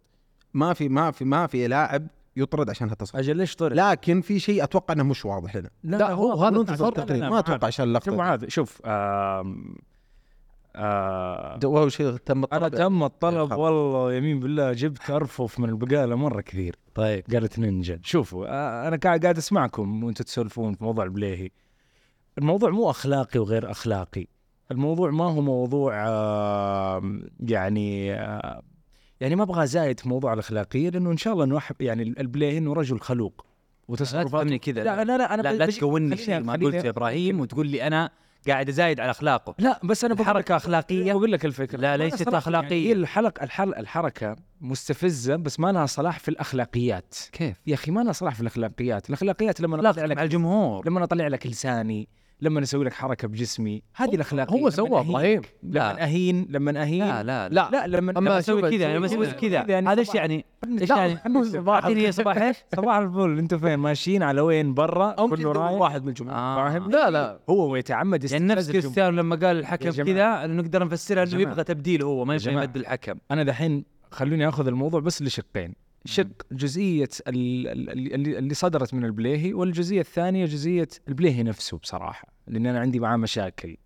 ما 0.54 0.72
في 0.72 0.88
ما 0.88 1.10
في 1.10 1.24
ما 1.24 1.46
في 1.46 1.68
لاعب 1.68 2.06
يطرد 2.36 2.70
عشان 2.70 2.88
هالتصرف 2.88 3.16
أجل 3.16 3.36
ليش 3.36 3.56
طرد؟ 3.56 3.76
لكن 3.76 4.20
في 4.20 4.38
شيء 4.38 4.64
أتوقع 4.64 4.94
إنه 4.94 5.04
مش 5.04 5.24
واضح 5.24 5.56
لنا. 5.56 5.70
لا 5.84 6.12
هو 6.12 6.44
هذا 6.44 6.60
التقرير 6.60 7.16
لا، 7.16 7.28
ما 7.28 7.34
لا، 7.34 7.40
أتوقع 7.40 7.66
عشان 7.66 7.84
شوف 7.84 7.88
اللقطه 7.88 8.34
هذا 8.34 8.48
شوف 8.48 8.80
آم 8.86 9.76
آه 10.76 11.88
شيء 11.88 12.10
تم 12.10 12.44
أنا 12.52 12.66
الطلب 12.66 12.78
تم 12.78 13.02
الطلب. 13.02 13.52
والله 13.52 14.14
يمين 14.14 14.40
بالله 14.40 14.72
جبت 14.72 15.10
أرفف 15.10 15.60
من 15.60 15.68
البقالة 15.68 16.16
مرة 16.16 16.40
كثير. 16.40 16.78
طيب. 16.94 17.24
قالت 17.32 17.58
نينجا. 17.58 18.00
شوفوا 18.02 18.46
آه 18.46 18.88
أنا 18.88 18.96
قاعد 18.96 19.22
قاعد 19.22 19.36
أسمعكم 19.36 20.04
وأنتم 20.04 20.24
تسولفون 20.24 20.74
في 20.74 20.84
موضوع 20.84 21.04
البليهي. 21.04 21.50
الموضوع 22.38 22.70
مو 22.70 22.90
أخلاقي 22.90 23.40
وغير 23.40 23.70
أخلاقي. 23.70 24.26
الموضوع 24.70 25.10
ما 25.10 25.24
هو 25.24 25.40
موضوع 25.40 26.06
آه 26.06 27.20
يعني 27.40 28.14
آه 28.14 28.62
يعني 29.20 29.36
ما 29.36 29.42
أبغى 29.42 29.66
زايد 29.66 30.00
في 30.00 30.08
موضوع 30.08 30.32
الأخلاقية 30.32 30.90
لأنه 30.90 31.10
إن 31.10 31.16
شاء 31.16 31.32
الله 31.32 31.44
إنه 31.44 31.60
يعني 31.80 32.02
البليهي 32.02 32.58
إنه 32.58 32.72
رجل 32.72 33.00
خلوق. 33.00 33.46
لا 33.88 33.92
وتصرفاته 33.92 34.28
تفهمني 34.28 34.58
كذا. 34.58 34.84
لا 34.84 35.04
لا 35.04 35.18
لا 35.18 35.34
أنا 35.34 35.42
لا, 35.42 35.52
لا 35.52 35.66
تكوني 35.66 36.16
شيء 36.16 36.40
ما 36.40 36.52
قلت 36.52 36.84
يا 36.84 36.90
إبراهيم 36.90 37.40
وتقول 37.40 37.66
لي 37.68 37.86
أنا 37.86 38.10
قاعد 38.48 38.68
أزايد 38.68 39.00
على 39.00 39.10
أخلاقه. 39.10 39.54
لا 39.58 39.80
بس 39.84 40.04
أنا 40.04 40.14
الحركة 40.14 40.56
أخلاقية؟ 40.56 41.12
بقول 41.12 41.32
لك 41.32 41.44
الفكرة. 41.44 41.78
لا، 41.78 41.96
ليست 41.96 42.22
صلاح. 42.22 42.36
أخلاقية. 42.36 42.88
يعني 42.88 43.00
الحلقة 43.00 43.44
الحل 43.44 43.74
الحركة 43.74 44.36
مستفزة 44.60 45.36
بس 45.36 45.60
ما 45.60 45.72
لها 45.72 45.86
صلاح 45.86 46.18
في 46.18 46.28
الأخلاقيات. 46.28 47.14
كيف؟ 47.32 47.56
يا 47.66 47.74
أخي 47.74 47.90
ما 47.90 48.00
لها 48.00 48.12
صلاح 48.12 48.34
في 48.34 48.40
الأخلاقيات. 48.40 49.08
الأخلاقيات 49.08 49.60
لما 49.60 49.76
لا 49.76 49.90
أطلع 49.90 50.04
لك 50.04 50.18
الجمهور. 50.18 50.88
لما 50.88 51.04
أطلع 51.04 51.28
لك 51.28 51.46
لساني 51.46 52.08
لما 52.40 52.62
أسوي 52.62 52.84
لك 52.84 52.92
حركة 52.92 53.28
بجسمي 53.28 53.82
هذه 53.94 54.14
الأخلاقية 54.14 54.54
هو 54.54 54.58
لما 54.58 54.70
سوى 54.70 55.00
إبراهيم 55.00 55.42
لما 55.62 55.72
لا 55.72 56.04
أهين 56.04 56.46
لما 56.50 56.82
أهين 56.82 57.06
لا 57.06 57.22
لا 57.22 57.48
لا 57.48 57.70
لا 57.70 57.86
لما 57.86 58.12
أما 58.12 58.20
لما 58.20 58.38
أسوي 58.38 58.70
كذا 58.70 58.96
لما 58.96 59.06
أسوي 59.06 59.26
كذا 59.26 59.64
يعني 59.68 59.88
هذا 59.88 60.00
إيش 60.00 60.14
يعني؟ 60.14 60.44
إيش 60.80 60.90
يعني؟ 60.90 61.18
اعطيني 61.68 62.12
صباح 62.12 62.36
إيش؟ 62.36 62.56
صباح 62.76 62.96
الفل 62.96 63.38
أنتم 63.38 63.58
فين 63.58 63.74
ماشيين 63.76 64.22
على 64.22 64.40
وين 64.40 64.74
برا 64.74 65.12
كله 65.26 65.52
رايح 65.52 65.70
واحد 65.70 66.02
من 66.02 66.08
الجمهور 66.08 66.34
آه. 66.34 66.56
فاهم 66.56 66.90
لا 66.90 67.10
لا 67.10 67.40
هو 67.50 67.76
يتعمد 67.76 68.30
يعني 68.32 68.44
نفس. 68.44 68.70
كريستيانو 68.70 69.16
لما 69.16 69.36
قال 69.36 69.58
الحكم. 69.58 69.90
كذا 69.90 70.46
نقدر 70.46 70.84
نفسرها 70.84 71.22
أنه. 71.22 71.40
يبغى 71.40 71.64
تبديل 71.64 72.02
هو 72.02 72.24
ما 72.24 72.34
يبغى. 72.34 72.52
يبدل 72.52 72.80
الحكم 72.80 73.14
أنا 73.30 73.42
دحين 73.42 73.84
خلوني 74.10 74.48
آخذ 74.48 74.66
الموضوع 74.66 75.00
بس 75.00 75.22
لشقين 75.22 75.85
شق 76.06 76.26
جزئية 76.52 77.08
ال- 77.28 77.68
ال- 77.68 78.12
اللي, 78.14 78.38
اللي 78.38 78.54
صدرت 78.54 78.94
من 78.94 79.04
البليهي 79.04 79.52
والجزئية 79.54 80.00
الثانية 80.00 80.44
جزئية 80.46 80.88
البليهي 81.08 81.42
نفسه 81.42 81.78
بصراحة 81.78 82.28
لأن 82.46 82.66
أنا 82.66 82.80
عندي 82.80 83.00
معاه 83.00 83.16
مشاكل 83.16 83.76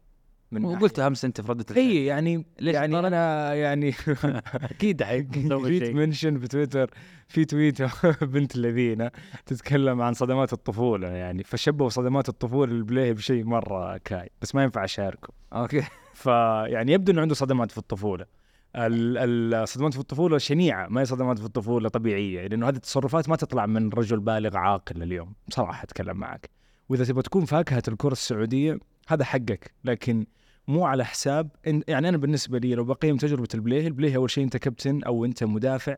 من 0.52 0.64
وقلتها 0.64 1.06
أمس 1.06 1.24
أنت 1.24 1.40
في 1.40 1.48
ردة 1.52 1.64
الفعل. 1.70 1.84
اي 1.84 2.06
يعني 2.06 2.44
ليش 2.60 2.74
يعني؟ 2.74 2.98
أنا 2.98 3.54
يعني 3.54 3.94
أكيد 4.70 5.02
شيء 5.04 5.94
mention 6.00 6.38
بتويتر 6.38 6.90
في 7.28 7.44
tweet 7.44 7.82
بنت 8.24 8.56
الذين 8.56 9.08
تتكلم 9.46 10.00
عن 10.02 10.14
صدمات 10.14 10.52
الطفولة 10.52 11.08
يعني 11.08 11.42
فشبهوا 11.44 11.88
صدمات 11.90 12.28
الطفولة 12.28 12.72
البليهي 12.72 13.12
بشيء 13.14 13.44
مرة 13.44 13.96
كاي 13.96 14.30
بس 14.42 14.54
ما 14.54 14.62
ينفع 14.62 14.84
أشاركه. 14.84 15.28
okay. 15.52 15.82
فيعني 16.14 16.92
يبدو 16.92 17.12
إنه 17.12 17.20
عنده 17.20 17.34
صدمات 17.34 17.70
في 17.70 17.78
الطفولة. 17.78 18.22
ال- 18.24 18.39
الصدمات 18.76 19.94
في 19.94 20.00
الطفولة 20.00 20.38
شنيعة 20.38 20.88
ما 20.88 21.00
هي 21.00 21.04
صدمات 21.04 21.38
في 21.38 21.44
الطفولة 21.44 21.88
طبيعية 21.88 22.46
لأنه 22.46 22.68
هذه 22.68 22.76
التصرفات 22.76 23.28
ما 23.28 23.36
تطلع 23.36 23.66
من 23.66 23.88
رجل 23.88 24.20
بالغ 24.20 24.56
عاقل 24.56 25.02
اليوم 25.02 25.32
بصراحه 25.48 25.82
أتكلم 25.82 26.16
معك. 26.16 26.50
وإذا 26.88 27.04
تبغى 27.04 27.22
تكون 27.22 27.44
فاكهة 27.44 27.82
الكرة 27.88 28.12
السعودية 28.12 28.78
هذا 29.08 29.24
حقك 29.24 29.74
لكن 29.84 30.26
مو 30.68 30.84
على 30.84 31.04
حساب 31.04 31.50
يعني 31.64 32.08
أنا 32.08 32.16
بالنسبة 32.16 32.58
لي 32.58 32.74
لو 32.74 32.84
بقيم 32.84 33.16
تجربة 33.16 33.48
البليهي 33.54 33.86
البليهي 33.86 34.16
أول 34.16 34.30
شيء 34.30 34.44
أنت 34.44 34.56
كابتن 34.56 35.02
أو 35.02 35.24
أنت 35.24 35.44
مدافع 35.44 35.96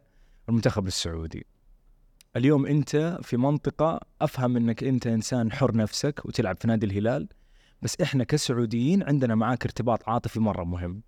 المنتخب 0.48 0.86
السعودي. 0.86 1.46
اليوم 2.36 2.66
أنت 2.66 3.18
في 3.22 3.36
منطقة 3.36 4.00
أفهم 4.20 4.56
إنك 4.56 4.84
أنت 4.84 5.06
إنسان 5.06 5.52
حر 5.52 5.76
نفسك 5.76 6.20
وتلعب 6.24 6.56
في 6.60 6.68
نادي 6.68 6.86
الهلال 6.86 7.28
بس 7.82 8.00
إحنا 8.00 8.24
كسعوديين 8.24 9.02
عندنا 9.02 9.34
معاك 9.34 9.64
ارتباط 9.64 10.08
عاطفي 10.08 10.40
مرة 10.40 10.64
مهم. 10.64 11.02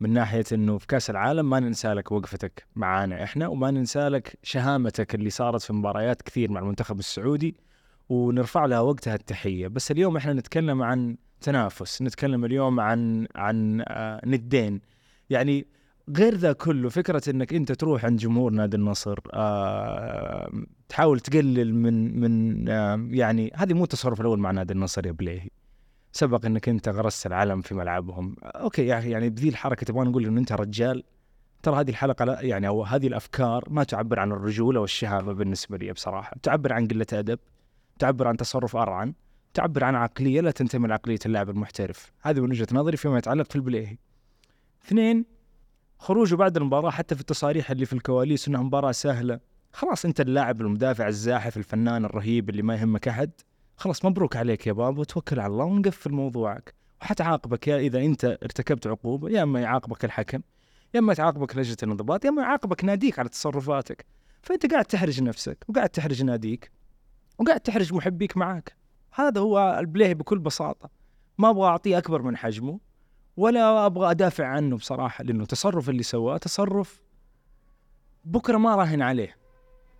من 0.00 0.10
ناحية 0.12 0.44
إنه 0.52 0.78
في 0.78 0.86
كأس 0.86 1.10
العالم 1.10 1.50
ما 1.50 1.60
ننسى 1.60 1.88
لك 1.94 2.12
وقفتك 2.12 2.66
معانا 2.76 3.22
إحنا 3.24 3.48
وما 3.48 3.70
ننسى 3.70 4.08
لك 4.08 4.38
شهامتك 4.42 5.14
اللي 5.14 5.30
صارت 5.30 5.62
في 5.62 5.72
مباريات 5.72 6.22
كثير 6.22 6.50
مع 6.50 6.60
المنتخب 6.60 6.98
السعودي 6.98 7.56
ونرفع 8.08 8.66
لها 8.66 8.80
وقتها 8.80 9.14
التحية. 9.14 9.68
بس 9.68 9.90
اليوم 9.90 10.16
إحنا 10.16 10.32
نتكلم 10.32 10.82
عن 10.82 11.16
تنافس 11.40 12.02
نتكلم 12.02 12.44
اليوم 12.44 12.80
عن 12.80 13.26
عن 13.36 13.84
آه 13.88 14.20
ندين. 14.26 14.80
يعني 15.30 15.66
غير 16.16 16.34
ذا 16.34 16.52
كله 16.52 16.88
فكرة 16.88 17.22
إنك 17.30 17.54
أنت 17.54 17.72
تروح 17.72 18.04
عند 18.04 18.18
جمهور 18.18 18.52
نادي 18.52 18.76
النصر 18.76 19.18
آه 19.32 20.50
تحاول 20.88 21.20
تقلل 21.20 21.74
من 21.74 22.20
من 22.20 22.68
آه 22.68 23.08
يعني 23.10 23.52
هذه 23.54 23.74
مو 23.74 23.82
التصرف 23.84 24.20
الأول 24.20 24.38
مع 24.38 24.50
نادي 24.50 24.72
النصر 24.72 25.06
يا 25.06 25.12
بليهي. 25.12 25.48
سبق 26.16 26.46
إنك 26.46 26.68
أنت 26.68 26.88
غرست 26.88 27.26
العلم 27.26 27.60
في 27.60 27.74
ملعبهم. 27.74 28.36
أوكي 28.42 28.86
يعني 28.86 29.30
بذي 29.30 29.48
الحركة 29.48 29.84
تبغى 29.86 30.04
نقول 30.04 30.26
إنه 30.26 30.40
أنت 30.40 30.52
رجال؟ 30.52 31.02
ترى 31.62 31.80
هذه 31.80 31.90
الحلقة 31.90 32.24
لا 32.24 32.40
يعني 32.40 32.68
أو 32.68 32.84
هذه 32.84 33.06
الأفكار 33.06 33.64
ما 33.70 33.84
تعبر 33.84 34.20
عن 34.20 34.32
الرجولة 34.32 34.80
والشهامة 34.80 35.32
بالنسبة 35.32 35.76
لي 35.76 35.92
بصراحة. 35.92 36.36
تعبر 36.42 36.72
عن 36.72 36.88
قلة 36.88 37.06
أدب 37.12 37.38
تعبر 37.98 38.28
عن 38.28 38.36
تصرف 38.36 38.76
أرعن 38.76 39.14
تعبر 39.54 39.84
عن 39.84 39.94
عقلية 39.94 40.40
لا 40.40 40.50
تنتمي 40.50 40.88
لعقلية 40.88 41.18
اللاعب 41.26 41.50
المحترف. 41.50 42.12
هذه 42.22 42.40
من 42.40 42.50
وجهة 42.50 42.66
نظري 42.72 42.96
فيما 42.96 43.18
يتعلق 43.18 43.50
في 43.50 43.56
البليهي. 43.56 43.96
اثنين 44.86 45.24
خروجه 45.98 46.34
بعد 46.34 46.56
المباراة 46.56 46.90
حتى 46.90 47.14
في 47.14 47.20
التصاريح 47.20 47.70
اللي 47.70 47.86
في 47.86 47.92
الكواليس 47.92 48.48
إنها 48.48 48.62
مباراة 48.62 48.92
سهلة. 48.92 49.40
خلاص 49.72 50.04
أنت 50.04 50.20
اللاعب 50.20 50.60
المدافع 50.60 51.08
الزاحف 51.08 51.56
الفنان 51.56 52.04
الرهيب 52.04 52.50
اللي 52.50 52.62
ما 52.62 52.74
يهمك 52.74 53.08
أحد. 53.08 53.30
خلاص 53.76 54.04
مبروك 54.04 54.36
عليك 54.36 54.66
يا 54.66 54.72
بابا 54.72 55.00
وتوكل 55.00 55.40
على 55.40 55.52
الله 55.52 55.64
ونقفل 55.64 56.12
موضوعك. 56.12 56.74
وحتعاقبك 57.02 57.68
يا 57.68 57.78
إذا 57.78 57.98
أنت 57.98 58.24
ارتكبت 58.24 58.86
عقوبة 58.86 59.30
يا 59.30 59.42
أما 59.42 59.60
يعاقبك 59.60 60.04
الحكم 60.04 60.40
يا 60.94 61.00
أما 61.00 61.14
تعاقبك 61.14 61.56
لجنة 61.56 61.76
الانضباط 61.82 62.24
يا 62.24 62.30
أما 62.30 62.42
يعاقبك 62.42 62.84
ناديك 62.84 63.18
على 63.18 63.28
تصرفاتك. 63.28 64.06
فأنت 64.42 64.72
قاعد 64.72 64.84
تحرج 64.84 65.22
نفسك 65.22 65.64
وقاعد 65.68 65.88
تحرج 65.88 66.22
ناديك 66.22 66.70
وقاعد 67.38 67.60
تحرج 67.60 67.94
محبيك 67.94 68.36
معاك. 68.36 68.76
هذا 69.14 69.40
هو 69.40 69.76
البليه 69.78 70.14
بكل 70.14 70.38
بساطة. 70.38 70.90
ما 71.38 71.50
أبغى 71.50 71.68
اعطيه 71.68 71.98
أكبر 71.98 72.22
من 72.22 72.36
حجمه 72.36 72.80
ولا 73.36 73.86
أبغى 73.86 74.10
أدافع 74.10 74.46
عنه 74.46 74.76
بصراحة 74.76 75.24
لأنه 75.24 75.42
التصرف 75.42 75.88
اللي 75.88 76.02
سواه 76.02 76.36
تصرف 76.36 77.00
بكرة 78.24 78.56
ما 78.56 78.76
راهن 78.76 79.02
عليه. 79.02 79.36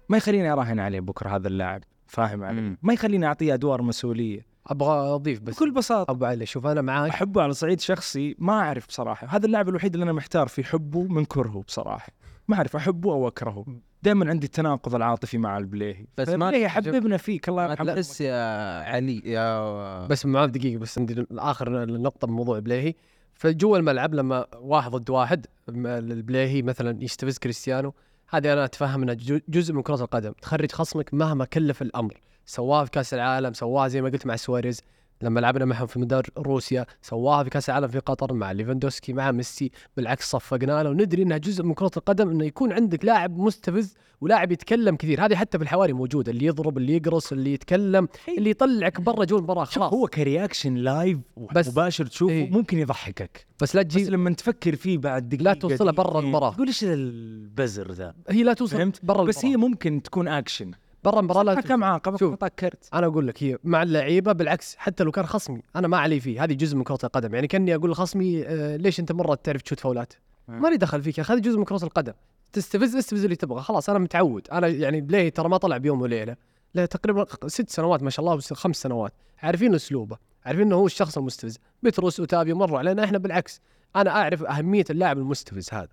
ما 0.09 0.16
يخليني 0.16 0.53
أراهن 0.53 0.81
عليه 0.81 1.01
بكرة 1.01 1.37
هذا 1.37 1.49
اللاعب. 1.49 1.85
فاهم 2.07 2.45
علي؟ 2.45 2.61
مم. 2.61 2.79
ما 2.83 2.93
يخليني 2.93 3.27
أعطيه 3.27 3.55
أدوار 3.55 3.83
مسؤولية. 3.83 4.47
أبغى 4.67 4.97
أضيف 5.15 5.41
بس. 5.41 5.57
بكل 5.57 5.71
بساطة. 5.71 6.11
ابو 6.11 6.25
علي 6.25 6.47
شوف 6.47 6.67
أنا 6.67 6.83
معاك. 6.83 7.11
أحبه 7.11 7.43
على 7.43 7.53
صعيد 7.53 7.81
شخصي 7.81 8.37
ما 8.39 8.53
أعرف 8.53 8.87
بصراحة. 8.87 9.27
هذا 9.37 9.47
اللاعب 9.47 9.69
الوحيد 9.69 9.95
اللي 9.95 10.05
أنا 10.05 10.13
محتار 10.13 10.49
في 10.49 10.65
حبه 10.65 11.03
من 11.03 11.25
كرهه 11.25 11.63
بصراحة. 11.69 12.13
ما 12.49 12.57
أعرف 12.57 12.77
أحبه 12.77 13.13
أو 13.13 13.29
أكرهه. 13.29 13.65
دائما 14.03 14.31
عندي 14.31 14.47
التناقض 14.47 14.95
العاطفي 14.95 15.39
مع 15.39 15.59
البليهي 15.59 16.07
بس 16.19 16.29
بس 16.29 16.35
ما- 16.35 16.47
البليهي 16.49 16.69
حببنا 16.69 17.17
فيك. 17.17 17.49
الله 17.49 17.65
يرحمه 17.71 17.95
تحس 17.95 18.21
يا 18.21 18.81
علي 18.83 19.23
يا 19.25 20.07
بس 20.07 20.27
معاذ 20.27 20.49
دقيقة 20.51 20.79
بس. 20.79 20.99
عندي 20.99 21.27
آخر 21.33 21.87
نقطة 21.87 22.27
بموضوع 22.27 22.59
بليهي 22.59 22.95
فجوا 23.35 23.79
الملعب 23.79 24.15
لما 24.15 24.47
واحد 24.57 24.91
ضد 24.91 25.11
واحد 25.11 25.47
البليهي 25.69 26.63
مثلا 26.63 27.03
يستفز 27.03 27.39
كريستيانو. 27.39 27.95
هذه 28.29 28.53
أنا 28.53 28.64
أتفهم 28.64 29.03
انها 29.03 29.16
جزء 29.49 29.74
من 29.74 29.83
كرة 29.83 30.03
القدم. 30.03 30.33
تخرج 30.33 30.72
خصمك 30.72 31.14
مهما 31.14 31.45
كلف 31.45 31.83
الأمر. 31.83 32.20
سواها 32.47 32.85
في 32.85 32.91
كأس 32.91 33.14
العالم 33.14 33.53
سواها 33.53 33.89
زي 33.89 34.03
ما 34.03 34.09
قلت 34.09 34.27
مع 34.27 34.37
سواريز. 34.37 34.83
لما 35.23 35.41
لعبنا 35.41 35.64
معهم 35.64 35.87
في 35.87 35.99
مونديال 35.99 36.27
روسيا 36.39 36.87
سواها 37.03 37.45
في 37.45 37.51
كأس 37.51 37.71
العالم 37.71 37.89
في 37.89 37.99
قطر 37.99 38.33
مع 38.33 38.53
ليفاندوسكي 38.53 39.12
مع 39.12 39.33
ميسي 39.33 39.71
بالعكس 39.97 40.31
صفقنا 40.31 40.83
له 40.83 40.91
وندري 40.91 41.23
إنها 41.23 41.37
جزء 41.39 41.62
من 41.64 41.75
كرة 41.75 41.91
القدم 41.97 42.31
إنه 42.31 42.45
يكون 42.45 42.73
عندك 42.73 43.05
لاعب 43.05 43.39
مستفز 43.39 43.95
ولاعب 44.21 44.53
يتكلم 44.53 44.97
كثير 44.97 45.25
هذه 45.27 45.35
حتى 45.35 45.59
في 45.59 45.64
الحواري 45.64 45.93
موجودة 45.93 46.33
اللي 46.33 46.47
يضرب 46.47 46.79
اللي 46.79 46.97
يقرص 46.97 47.33
اللي 47.33 47.53
يتكلم 47.53 48.09
اللي 48.39 48.51
يطلعك 48.51 49.01
برا 49.01 49.25
جو 49.25 49.37
المباراة 49.37 49.64
خلاص 49.64 49.93
هو 49.93 50.07
ك 50.07 50.14
reaction 50.14 50.75
live 50.75 51.19
بس- 51.55 51.69
مباشر 51.69 52.07
تشوفه 52.07 52.33
إيه. 52.35 52.51
ممكن 52.51 52.79
يضحكك 52.79 53.47
بس 53.62 53.77
لا 53.77 53.83
بس 53.83 53.95
تجي 53.95 54.11
لما 54.11 54.31
تفكر 54.31 54.77
فيه 54.77 54.99
بعد 54.99 55.29
دقيقة 55.29 55.43
لا 55.43 55.55
توصلها 55.55 55.93
برا 55.93 56.05
دقيقتين، 56.11 56.25
المباراة. 56.25 56.53
تقول 56.55 56.67
إيش 56.67 56.85
البزر 56.85 57.93
ذا 57.93 58.14
هي 58.29 58.43
لا 58.43 58.53
توصل؟ 58.53 58.93
برا 59.03 59.25
بس 59.25 59.45
هي. 59.45 59.57
ممكن 59.57 60.03
تكون 60.03 60.29
اكشن 60.29 60.71
برا 61.07 61.21
المباراة 61.21 61.43
لا 61.43 61.53
الحكم 61.53 61.85
عاقبك 61.85 62.21
شوف. 62.21 62.31
وعطاك 62.31 62.55
كرت. 62.55 62.89
أنا 62.95 63.07
أقول 63.07 63.27
لك 63.27 63.43
هي 63.43 63.59
مع 63.65 63.83
اللعيبة 63.83 64.33
بالعكس 64.33 64.77
حتى 64.77 65.05
لو 65.05 65.11
كان 65.11 65.27
خصمي 65.27 65.63
أنا 65.77 65.89
ما 65.89 65.99
علي 65.99 66.21
فيه. 66.21 66.45
هذه 66.45 66.53
جزء 66.53 66.77
من 66.77 66.85
كرة 66.85 66.99
القدم. 67.05 67.35
يعني 67.35 67.47
كأني 67.47 67.75
أقول 67.75 67.91
لخصمي 67.91 68.47
آه 68.47 68.77
ليش 68.77 69.01
أنت 69.01 69.13
مرة 69.13 69.35
تعرف 69.35 69.63
تشوت 69.63 69.81
فاولات؟ 69.81 70.13
ما 70.49 70.69
لي 70.69 70.77
دخل 70.77 71.03
فيك 71.03 71.19
يا 71.19 71.23
أخي 71.23 71.33
هذا 71.33 71.41
جزء 71.41 71.59
من 71.59 71.65
كرة 71.65 71.85
القدم. 71.85 72.13
تستفز 72.53 72.97
استفز 72.97 73.25
اللي 73.25 73.37
تبغى. 73.37 73.63
خلاص 73.63 73.91
أنا 73.91 73.99
متعود. 73.99 74.49
أنا 74.53 74.67
يعني 74.67 75.01
بليهي 75.01 75.31
ترى 75.31 75.49
ما 75.49 75.57
طلع 75.57 75.77
بيوم 75.77 76.01
وليلة؟ 76.01 76.37
له 76.75 76.87
تقريبا 76.87 77.27
ست 77.47 77.71
سنوات 77.71 78.03
ما 78.03 78.11
شاء 78.11 78.27
الله 78.27 78.41
خمس 78.41 78.77
سنوات. 78.77 79.13
عارفين 79.43 79.75
أسلوبه. 79.75 80.17
عارفين 80.45 80.67
إنه 80.67 80.77
هو 80.77 80.87
الشخص 80.87 81.19
المستفز. 81.19 81.59
بتروس 81.83 82.21
وتابي 82.21 82.55
مروا 82.55 82.79
علينا 82.79 83.05
إحنا 83.05 83.19
بالعكس. 83.19 83.61
أنا 83.97 84.11
أعرف 84.11 84.43
أهمية 84.43 84.85
اللاعب 84.91 85.19
المستفز 85.19 85.69
هذا. 85.73 85.89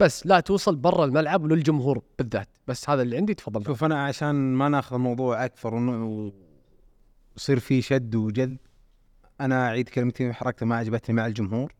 بس 0.00 0.26
لا 0.26 0.40
توصل 0.40 0.76
برا 0.76 1.04
الملعب 1.04 1.44
وللجمهور 1.44 2.02
بالذات. 2.18 2.48
بس 2.66 2.90
هذا 2.90 3.02
اللي 3.02 3.16
عندي 3.16 3.34
تفضل. 3.34 3.64
شوف 3.64 3.84
أنا 3.84 4.04
عشان 4.04 4.34
ما 4.34 4.68
ناخذ 4.68 4.94
الموضوع 4.94 5.44
أكثر 5.44 5.74
ويصير 5.74 7.58
في 7.58 7.82
شد 7.82 8.14
وجذب 8.14 8.56
أنا 9.40 9.66
أعيد 9.66 9.88
كلمتي 9.88 10.32
حركته 10.32 10.66
ما 10.66 10.76
عجبتني 10.76 11.16
مع 11.16 11.26
الجمهور 11.26 11.74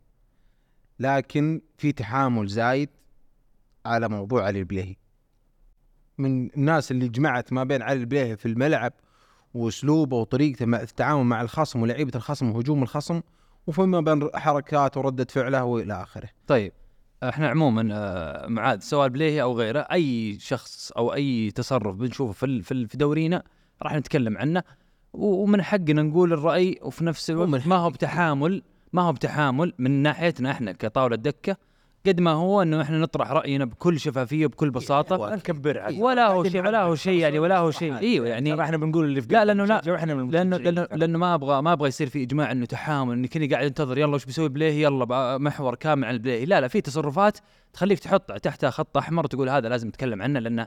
لكن 0.98 1.60
في 1.78 1.92
تحامل 1.92 2.46
زايد 2.46 2.88
على 3.86 4.08
موضوع 4.08 4.44
علي 4.44 4.58
البليهي. 4.58 4.96
من 6.18 6.50
الناس 6.50 6.90
اللي 6.90 7.08
جمعت 7.08 7.52
ما 7.52 7.64
بين 7.64 7.82
علي 7.82 8.00
البليهي 8.00 8.36
في 8.36 8.46
الملعب 8.46 8.92
وأسلوبه 9.54 10.16
وطريقته 10.16 10.66
مع 10.66 10.80
التعامل 10.80 11.24
مع 11.24 11.42
الخصم 11.42 11.82
ولعيبة 11.82 12.12
الخصم 12.14 12.50
وهجوم 12.50 12.82
الخصم 12.82 13.20
وفيما 13.66 14.00
بين 14.00 14.28
حركاته 14.34 15.00
وردة 15.00 15.26
فعله 15.30 15.64
وإلى 15.64 16.02
آخره. 16.02 16.28
طيب 16.46 16.72
إحنا 17.22 17.48
عموما 17.48 17.88
آه، 17.92 18.46
معاد 18.46 18.82
سواء 18.82 19.08
بليهي 19.08 19.42
أو 19.42 19.58
غيره 19.58 19.80
أي 19.80 20.38
شخص 20.38 20.92
أو 20.92 21.14
أي 21.14 21.50
تصرف 21.50 21.96
بنشوفه 21.96 22.32
في 22.62 22.62
في 22.86 22.96
دورينا 22.96 23.42
راح 23.82 23.94
نتكلم 23.94 24.38
عنه. 24.38 24.62
ومن 25.12 25.62
حقنا 25.62 26.02
نقول 26.02 26.32
الرأي 26.32 26.78
وفي 26.82 27.04
نفس 27.04 27.30
الوقت 27.30 27.66
ما 27.66 27.76
هو 27.76 27.90
بتحامل 27.90 28.62
ما 28.92 29.02
هو 29.02 29.12
بتحامل 29.12 29.72
من 29.78 29.90
ناحيتنا 29.90 30.50
إحنا 30.50 30.72
كطاولة 30.72 31.16
دكة 31.16 31.56
قد 32.06 32.20
ما 32.20 32.30
هو 32.30 32.62
إنه 32.62 32.82
إحنا 32.82 32.98
نطرح 32.98 33.30
رأينا 33.30 33.64
بكل 33.64 34.00
شفافية 34.00 34.46
وبكل 34.46 34.70
بساطة. 34.70 35.16
لا 35.16 35.36
نكبرها 35.36 35.90
ولا 35.98 36.26
هو 36.26 36.44
شيء 36.44 36.60
ولا 36.60 36.82
هو 36.82 36.94
شيء 36.94 37.18
يعني 37.18 37.38
ولا 37.38 37.58
هو 37.58 37.70
شيء. 37.70 37.96
إيوه 37.96 38.28
يعني 38.28 38.52
ترى 38.52 38.62
إحنا 38.62 38.76
بنقول 38.76 39.04
اللي 39.04 39.20
في 39.22 39.28
لا، 39.30 39.44
لأنه 39.44 39.64
لا. 39.64 39.82
لأنه. 39.86 40.58
لأنه 40.58 40.88
لأنه 40.92 41.18
ما 41.18 41.34
أبغى 41.34 41.62
ما 41.62 41.72
أبغى 41.72 41.88
يصير 41.88 42.08
في 42.08 42.22
إجماع 42.22 42.52
إنه 42.52 42.66
تحامل 42.66 43.12
اني 43.12 43.28
كني 43.28 43.46
قاعد 43.46 43.66
انتظر 43.66 43.98
يلا 43.98 44.14
وش 44.14 44.24
بيسوي 44.24 44.48
بليه؟ 44.48 44.82
يلا 44.82 45.38
محور 45.38 45.74
كامل 45.74 46.04
عن 46.04 46.14
البليه. 46.14 46.44
لا 46.44 46.60
لا 46.60 46.68
في 46.68 46.80
تصرفات 46.80 47.38
تخليك 47.72 47.98
تحط 47.98 48.32
تحتها 48.32 48.70
خط 48.70 48.96
أحمر 48.96 49.24
وتقول 49.24 49.48
هذا 49.48 49.68
لازم 49.68 49.88
نتكلم 49.88 50.22
عنه 50.22 50.40
لأنه 50.40 50.66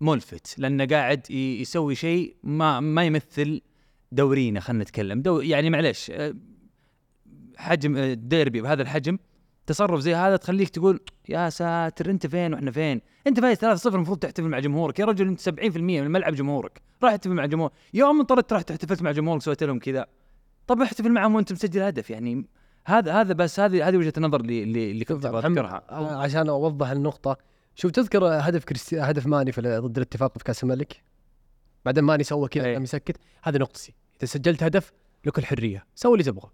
ملفت 0.00 0.58
لأنه 0.58 0.86
قاعد 0.86 1.30
يسوي 1.30 1.94
شيء 1.94 2.36
ما 2.42 2.80
ما 2.80 3.04
يمثل 3.04 3.60
دورينا 4.12 4.60
خلينا 4.60 4.82
نتكلم. 4.82 5.22
دو 5.22 5.40
يعني 5.40 5.70
معليش 5.70 6.10
أه، 6.10 6.34
حجم 7.56 7.96
أه، 7.96 8.14
ديربي 8.14 8.60
بهذا 8.60 8.82
الحجم 8.82 9.18
تصرف 9.66 10.00
زي 10.00 10.14
هذا 10.14 10.36
تخليك 10.36 10.68
تقول 10.68 11.00
يا 11.28 11.50
ساتر 11.50 12.10
أنت 12.10 12.26
فين 12.26 12.52
وإحنا 12.52 12.70
فين؟ 12.70 13.00
أنت 13.26 13.40
فايز 13.40 13.58
3-0 13.58 13.94
المفروض 13.94 14.18
تحتفل 14.18 14.48
مع 14.48 14.58
جمهورك 14.58 14.98
يا 14.98 15.04
رجل 15.04 15.28
أنت 15.28 15.40
70% 15.40 15.50
من 15.76 15.98
الملعب 15.98 16.34
جمهورك، 16.34 16.82
راح 17.02 17.12
احتفل 17.12 17.34
مع 17.34 17.46
جمهور، 17.46 17.70
يوم 17.94 18.20
انطردت 18.20 18.52
رحت 18.52 18.70
احتفلت 18.70 19.02
مع 19.02 19.12
جمهورك 19.12 19.42
سويت 19.42 19.62
لهم 19.62 19.78
كذا. 19.78 20.06
طب 20.66 20.82
احتفل 20.82 21.12
معهم 21.12 21.34
وأنت 21.34 21.52
مسجل 21.52 21.82
هدف 21.82 22.10
يعني 22.10 22.46
هذا 22.86 23.12
هذا 23.20 23.32
بس 23.32 23.60
هذه 23.60 23.88
هذه 23.88 23.96
وجهة 23.96 24.12
النظر 24.16 24.40
اللي 24.40 24.62
اللي, 24.62 24.90
اللي 24.90 25.04
كنت 25.04 25.26
اذكرها. 25.26 25.82
آه، 25.90 26.16
عشان 26.16 26.48
أوضح 26.48 26.90
النقطة 26.90 27.36
شوف 27.74 27.90
تذكر 27.90 28.24
هدف 28.24 28.64
كريستي 28.64 29.00
هدف 29.00 29.26
ماني 29.26 29.52
في 29.52 29.60
ضد 29.60 29.96
الاتفاق 29.96 30.38
في 30.38 30.44
كأس 30.44 30.62
الملك 30.64 31.02
بعدين 31.84 32.04
ماني 32.04 32.24
سوى 32.24 32.48
كذا 32.48 32.64
إيه. 32.64 32.74
قام 32.74 32.82
يسكت 32.82 33.16
هذه 33.42 33.56
نقطتي 33.56 33.94
إذا 34.20 34.26
سجلت 34.26 34.62
هدف 34.62 34.92
لك 35.24 35.38
الحرية 35.38 35.86
سوي 35.94 36.12
اللي 36.12 36.24
تبغى 36.24 36.50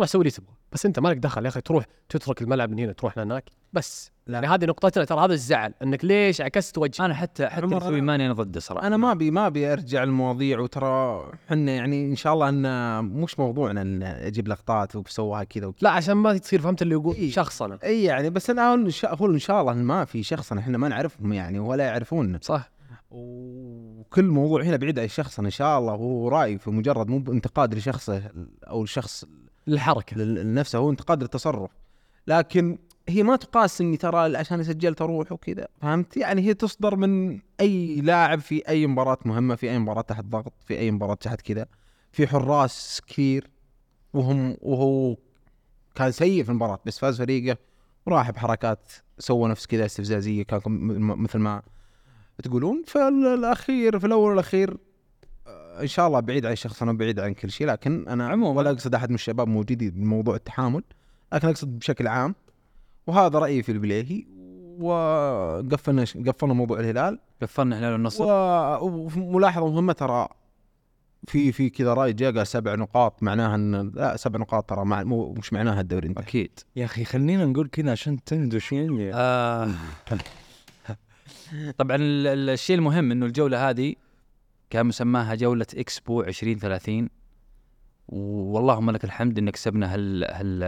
روح 0.00 0.08
سوي 0.08 0.20
اللي 0.20 0.30
تبغى. 0.30 0.54
بس 0.72 0.86
أنت 0.86 0.98
مالك 0.98 1.16
دخل 1.16 1.44
يا 1.44 1.48
أخي 1.48 1.60
تروح 1.60 1.84
تترك 2.08 2.42
الملعب 2.42 2.70
من 2.70 2.78
هنا 2.78 2.92
تروح 2.92 3.18
لهناك 3.18 3.50
بس 3.72 4.10
لا. 4.26 4.34
يعني 4.34 4.46
هذه 4.46 4.64
نقطتنا 4.64 5.04
ترى 5.04 5.24
هذا 5.24 5.32
الزعل. 5.32 5.74
إنك 5.82 6.04
ليش 6.04 6.40
عكست 6.40 6.78
وجه 6.78 7.04
أنا 7.04 7.14
حتى 7.14 7.46
حتى 7.46 7.66
مسوي 7.66 8.00
أنا- 8.00 8.02
ماني 8.02 8.26
أنا 8.26 8.34
ضده 8.34 8.60
صراحة. 8.60 8.86
أنا 8.86 8.96
ما 8.96 9.12
ابي 9.12 9.30
ما 9.30 9.46
أبي 9.46 9.72
أرجع 9.72 10.02
المواضيع 10.02 10.60
وترى 10.60 11.24
إحنا 11.48 11.72
يعني 11.72 12.04
إن 12.06 12.16
شاء 12.16 12.34
الله 12.34 12.48
إن 12.48 13.04
مش 13.04 13.38
موضوعنا 13.38 13.82
إن 13.82 14.02
أجيب 14.02 14.48
لقطات 14.48 14.96
وبسوها 14.96 15.44
كذا 15.44 15.66
وكذا. 15.66 15.80
لا 15.82 15.90
عشان 15.90 16.14
ما 16.14 16.38
تصير 16.38 16.60
فهمت 16.60 16.82
اللي 16.82 16.94
يقول 16.94 17.14
إيه. 17.14 17.30
شخصنا 17.30 17.78
اي 17.84 18.02
يعني 18.04 18.30
بس 18.30 18.50
أنا 18.50 18.68
أقول 19.04 19.32
إن 19.32 19.38
شاء 19.38 19.56
إن 19.56 19.60
الله 19.60 19.72
إن 19.72 19.82
ما 19.84 20.04
في 20.04 20.22
شخصنا 20.22 20.60
إحنا 20.60 20.78
ما 20.78 20.88
نعرفهم 20.88 21.32
يعني 21.32 21.58
ولا 21.58 21.84
يعرفوننا 21.84 22.38
صح. 22.42 22.70
وكل 23.10 24.24
موضوع 24.24 24.62
هنا 24.62 24.76
بعيد 24.76 24.98
عن 24.98 25.08
شخصنا 25.08 25.46
إن 25.46 25.50
شاء 25.50 25.78
الله 25.78 25.92
هو 25.92 26.28
رأي 26.28 26.58
في 26.58 26.70
مجرد 26.70 27.08
مو 27.08 27.18
بانتقاد 27.18 27.74
لشخصه 27.74 28.22
أو 28.68 28.82
الشخص 28.82 29.24
الحركة 29.68 30.16
لنفسه 30.16 30.78
هو 30.78 30.90
انتقاد 30.90 31.22
للتصرف 31.22 31.70
لكن 32.26 32.78
هي 33.08 33.22
ما 33.22 33.36
تقاس 33.36 33.80
إني 33.80 33.96
ترى 33.96 34.36
عشان 34.36 34.62
سجلت 34.62 35.02
أروح 35.02 35.32
وكذا 35.32 35.68
فهمت؟ 35.80 36.16
يعني 36.16 36.42
هي 36.42 36.54
تصدر 36.54 36.96
من 36.96 37.40
أي 37.60 38.00
لاعب 38.00 38.40
في 38.40 38.68
أي 38.68 38.86
مباراة 38.86 39.18
مهمة 39.24 39.54
في 39.54 39.70
أي 39.70 39.78
مباراة 39.78 40.02
تحت 40.02 40.24
ضغط 40.24 40.52
في 40.66 40.78
أي 40.78 40.90
مباراة 40.90 41.14
تحت 41.14 41.40
كذا. 41.40 41.66
في 42.12 42.26
حراس 42.26 43.00
كثير 43.06 43.50
وهم 44.12 44.56
وهو 44.60 45.16
كان 45.94 46.12
سيء 46.12 46.44
في 46.44 46.50
المباراة 46.50 46.80
بس 46.86 46.98
فاز 46.98 47.18
فريقه 47.18 47.56
وراح 48.06 48.30
بحركات 48.30 48.92
سوى 49.18 49.48
نفس 49.48 49.66
كذا 49.66 49.84
استفزازية 49.86 50.42
كان 50.42 50.60
مثل 50.98 51.38
ما 51.38 51.62
تقولون. 52.42 52.82
فالاخير 52.86 53.98
في 53.98 54.06
الأول 54.06 54.30
والأخير 54.30 54.76
إن 55.80 55.86
شاء 55.86 56.06
الله 56.06 56.20
بعيد 56.20 56.46
عن 56.46 56.56
شخصنا 56.56 56.90
وبعيد 56.90 57.20
عن 57.20 57.34
كل 57.34 57.50
شيء 57.50 57.66
لكن 57.66 58.08
أنا 58.08 58.28
عموماً. 58.28 58.58
ولا 58.58 58.70
أقصد 58.70 58.94
أحد 58.94 59.08
من 59.08 59.14
الشباب 59.14 59.48
موجودين 59.48 59.90
بموضوع 59.90 60.34
التحامل 60.34 60.82
لكن 61.32 61.48
أقصد 61.48 61.78
بشكل 61.78 62.06
عام. 62.06 62.34
وهذا 63.06 63.38
رأيي 63.38 63.62
في 63.62 63.72
البليهي 63.72 64.24
وقفلنا 64.80 66.04
قفلنا 66.26 66.54
موضوع 66.54 66.80
الهلال. 66.80 67.18
قفلنا 67.42 67.78
هلال 67.78 67.94
النصر 67.94 68.24
وملاحظة 68.82 69.70
مهمة 69.72 69.92
ترى 69.92 70.28
في 71.28 71.52
في 71.52 71.70
كذا 71.70 71.94
رأي 71.94 72.12
جاء 72.12 72.36
قال 72.36 72.46
سبع 72.46 72.74
نقاط 72.74 73.22
معناها 73.22 73.54
إن 73.54 73.90
لا 73.94 74.16
سبع 74.16 74.38
نقاط 74.40 74.70
ترى 74.70 74.84
مع 74.84 75.02
مو 75.02 75.32
مش 75.32 75.52
معناها 75.52 75.80
الدوري 75.80 76.08
انتهى. 76.08 76.22
أكيد. 76.24 76.50
يا 76.76 76.84
أخي 76.84 77.04
خلينا 77.04 77.44
نقول 77.44 77.68
كذا 77.68 77.90
عشان 77.92 78.24
تندش 78.24 78.72
يعني 78.72 79.10
آه. 79.14 79.70
طبعا 81.78 81.96
ال- 81.96 82.26
ال- 82.26 82.50
الشيء 82.50 82.76
المهم 82.76 83.10
إنه 83.12 83.26
الجولة 83.26 83.70
هذه 83.70 83.94
كان 84.70 84.86
مسماها 84.86 85.34
جولة 85.34 85.66
إكسبو 85.76 86.22
2030 86.22 87.08
واللهم 88.08 88.90
لك 88.90 89.04
الحمد 89.04 89.38
إن 89.38 89.50
كسبنا 89.50 89.94
هال 89.94 90.24
هال 90.24 90.62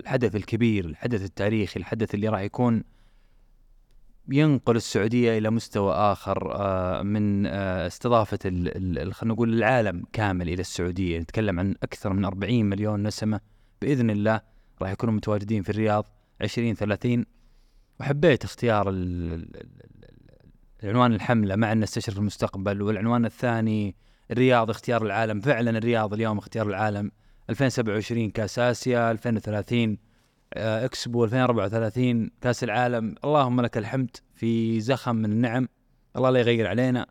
الحدث 0.00 0.36
الكبير 0.36 0.84
الحدث 0.84 1.24
التاريخي 1.24 1.80
الحدث 1.80 2.14
اللي 2.14 2.28
راح 2.28 2.40
يكون 2.40 2.84
ينقل 4.28 4.76
السعودية 4.76 5.38
إلى 5.38 5.50
مستوى 5.50 5.92
آخر 5.92 6.54
آه، 6.54 7.02
من 7.02 7.46
آه، 7.46 7.86
استضافة 7.86 8.38
خلينا 9.12 9.34
نقول 9.34 9.54
العالم 9.54 10.04
كامل 10.12 10.48
إلى 10.48 10.60
السعودية. 10.60 11.18
نتكلم 11.18 11.60
عن 11.60 11.74
أكثر 11.82 12.12
من 12.12 12.24
40 12.24 12.64
مليون 12.64 13.02
نسمة 13.02 13.40
بإذن 13.82 14.10
الله 14.10 14.40
راح 14.82 14.90
يكونوا 14.90 15.14
متواجدين 15.14 15.62
في 15.62 15.70
الرياض 15.70 16.06
2030 16.42 17.24
وحبيت 18.00 18.44
اختيار 18.44 18.88
العنوان 20.84 21.12
الحملة 21.12 21.56
مع 21.56 21.72
ان 21.72 21.80
نستشرف 21.80 22.18
المستقبل 22.18 22.82
والعنوان 22.82 23.24
الثاني 23.24 23.96
الرياض 24.30 24.70
اختيار 24.70 25.02
العالم. 25.02 25.40
فعلا 25.40 25.78
الرياض 25.78 26.14
اليوم 26.14 26.38
اختيار 26.38 26.66
العالم. 26.66 27.10
2027 27.50 28.30
كأس 28.30 28.58
آسيا 28.58 29.10
2030 29.10 29.98
آه، 30.54 30.84
إكسبو 30.84 31.24
2034 31.24 32.30
كأس 32.40 32.64
العالم. 32.64 33.14
اللهم 33.24 33.60
لك 33.60 33.78
الحمد 33.78 34.16
في 34.34 34.80
زخم 34.80 35.16
من 35.16 35.32
النعم. 35.32 35.68
الله 36.16 36.30
لا 36.30 36.40
يغير 36.40 36.66
علينا 36.66 37.06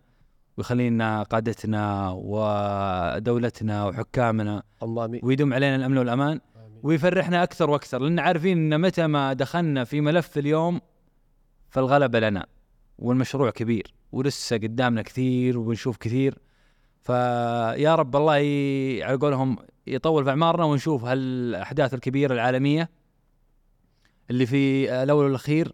ويخلينا 0.57 1.23
قادتنا 1.23 2.11
ودولتنا 2.11 3.85
وحكامنا. 3.85 4.63
الله 4.83 5.05
أمين. 5.05 5.21
ويدوم 5.23 5.53
علينا 5.53 5.75
الأمن 5.75 5.97
والأمان. 5.97 6.39
ويفرحنا 6.83 7.43
أكثر 7.43 7.69
وأكثر 7.69 7.99
لأن 7.99 8.19
عارفين 8.19 8.73
إن 8.73 8.81
متى 8.81 9.07
ما 9.07 9.33
دخلنا 9.33 9.83
في 9.83 10.01
ملف 10.01 10.37
اليوم 10.37 10.81
فالغلبة 11.69 12.19
لنا. 12.19 12.45
والمشروع 12.99 13.49
كبير 13.49 13.93
ولسه 14.11 14.57
قدامنا 14.57 15.01
كثير 15.01 15.57
وبنشوف 15.57 15.97
كثير. 15.97 16.37
فيا 17.01 17.95
رب 17.95 18.15
الله 18.15 18.37
ي... 18.37 19.03
على 19.03 19.17
قولهم 19.17 19.57
يطول 19.87 20.23
في 20.23 20.29
أعمارنا 20.29 20.63
ونشوف 20.63 21.05
هالأحداث 21.05 21.93
الكبيرة 21.93 22.33
العالمية 22.33 22.89
اللي 24.29 24.45
في 24.45 24.93
الأول 25.03 25.25
والأخير 25.25 25.73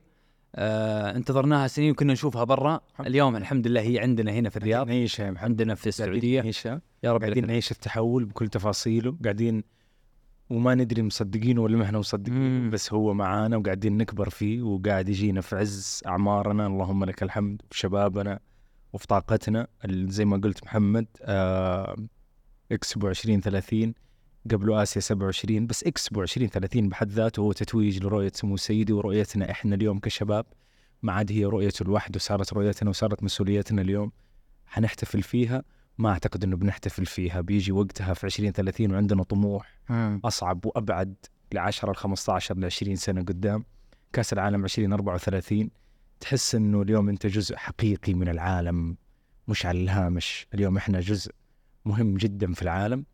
آه 0.56 1.16
انتظرناها 1.16 1.68
سنين 1.68 1.92
وكنا 1.92 2.14
نشوفها 2.14 2.44
برا. 2.44 2.82
اليوم 3.00 3.36
الحمد 3.36 3.68
لله 3.68 3.82
هي 3.82 4.00
عندنا 4.00 4.32
هنا 4.32 4.50
في 4.50 4.58
الرياض. 4.58 4.88
نعيشها 4.88 5.34
عندنا 5.38 5.76
في 5.76 5.88
السعودية. 5.88 6.42
نعيشها. 6.42 6.82
يا 7.04 7.14
رب 7.14 7.22
قاعدين 7.22 7.48
نعيش 7.48 7.72
التحول 7.72 8.26
بكل 8.26 8.48
تفاصيله. 8.48 9.18
قاعدين 9.24 9.64
وما 10.50 10.76
ندري 10.76 11.02
مصدقينه 11.02 11.62
ولا 11.62 11.78
ما 11.78 11.84
إحنا 11.84 12.00
مصدقين. 12.00 12.70
بس 12.70 12.94
هو 12.94 13.14
معانا 13.14 13.58
وقاعدين 13.58 13.98
نكبر 13.98 14.30
فيه 14.30 14.62
وقاعد 14.62 15.10
يجينا 15.10 15.42
في 15.42 15.56
عز 15.56 16.02
أعمارنا. 16.08 16.68
اللهم 16.68 17.06
لك 17.06 17.24
الحمد 17.24 17.62
في 17.72 17.78
شبابنا 17.80 18.40
وفي 18.94 19.08
طاقتنا. 19.08 19.68
زي 19.88 20.26
ما 20.26 20.38
قلت 20.38 20.64
محمد 20.64 21.08
آه 21.22 21.96
اكسبو 22.72 23.08
2030 23.10 23.94
قبله 24.52 24.84
آسيا 24.84 25.02
27 25.02 25.68
بس 25.68 25.84
اكسبو 25.84 26.22
2030 26.22 26.90
بحد 26.90 27.10
ذاته 27.10 27.40
هو 27.40 27.52
تتويج 27.52 28.04
لرؤية 28.04 28.32
سمو 28.34 28.58
سيدي 28.58 28.94
ورؤيتنا 28.94 29.52
إحنا 29.52 29.76
اليوم 29.76 30.00
كشباب. 30.00 30.46
ما 31.04 31.14
عاد 31.14 31.32
هي 31.32 31.46
رؤيته 31.46 31.86
لوحده 31.86 32.20
صارت 32.20 32.54
رؤيتنا 32.54 32.90
وصارت 32.90 33.24
مسؤوليتنا 33.24 33.82
اليوم. 33.82 34.12
حنحتفل 34.66 35.22
فيها. 35.22 35.64
ما 35.98 36.10
أعتقد 36.10 36.44
إنه 36.44 36.56
بنحتفل 36.56 37.06
فيها 37.06 37.42
بيجي 37.42 37.72
وقتها 37.72 38.14
في 38.14 38.24
2030 38.24 38.92
وعندنا 38.92 39.24
طموح 39.24 39.80
مم. 39.90 40.22
أصعب 40.26 40.66
وأبعد 40.66 41.16
ل 41.54 41.58
10 41.58 41.92
ل 41.92 41.96
15 41.96 42.58
ل 42.58 42.66
20 42.66 42.96
سنة 42.96 43.22
قدام. 43.22 43.66
كأس 44.14 44.34
العالم 44.34 44.64
2034 44.64 45.70
تحس 46.20 46.56
إنه 46.56 46.82
اليوم 46.82 47.10
أنت 47.10 47.28
جزء 47.28 47.56
حقيقي 47.56 48.14
من 48.14 48.30
العالم 48.30 48.98
مش 49.48 49.66
على 49.66 49.82
الهامش. 49.84 50.48
اليوم 50.54 50.78
إحنا 50.78 51.00
جزء 51.00 51.32
مهم 51.86 52.18
جدا 52.18 52.54
في 52.54 52.62
العالم 52.62 53.06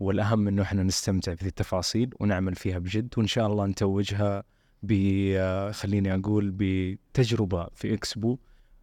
والأهم 0.00 0.48
إنه 0.48 0.62
إحنا 0.62 0.82
نستمتع 0.82 1.34
في 1.34 1.46
التفاصيل 1.46 2.14
ونعمل 2.20 2.54
فيها 2.54 2.78
بجد. 2.78 3.14
وإن 3.16 3.26
شاء 3.26 3.46
الله 3.46 3.66
نتوجها 3.66 4.42
ب 4.82 4.92
آه، 5.36 5.70
خليني 5.70 6.14
أقول 6.14 6.50
بتجربة 6.56 7.68
في 7.74 7.94
إكسبو. 7.94 8.38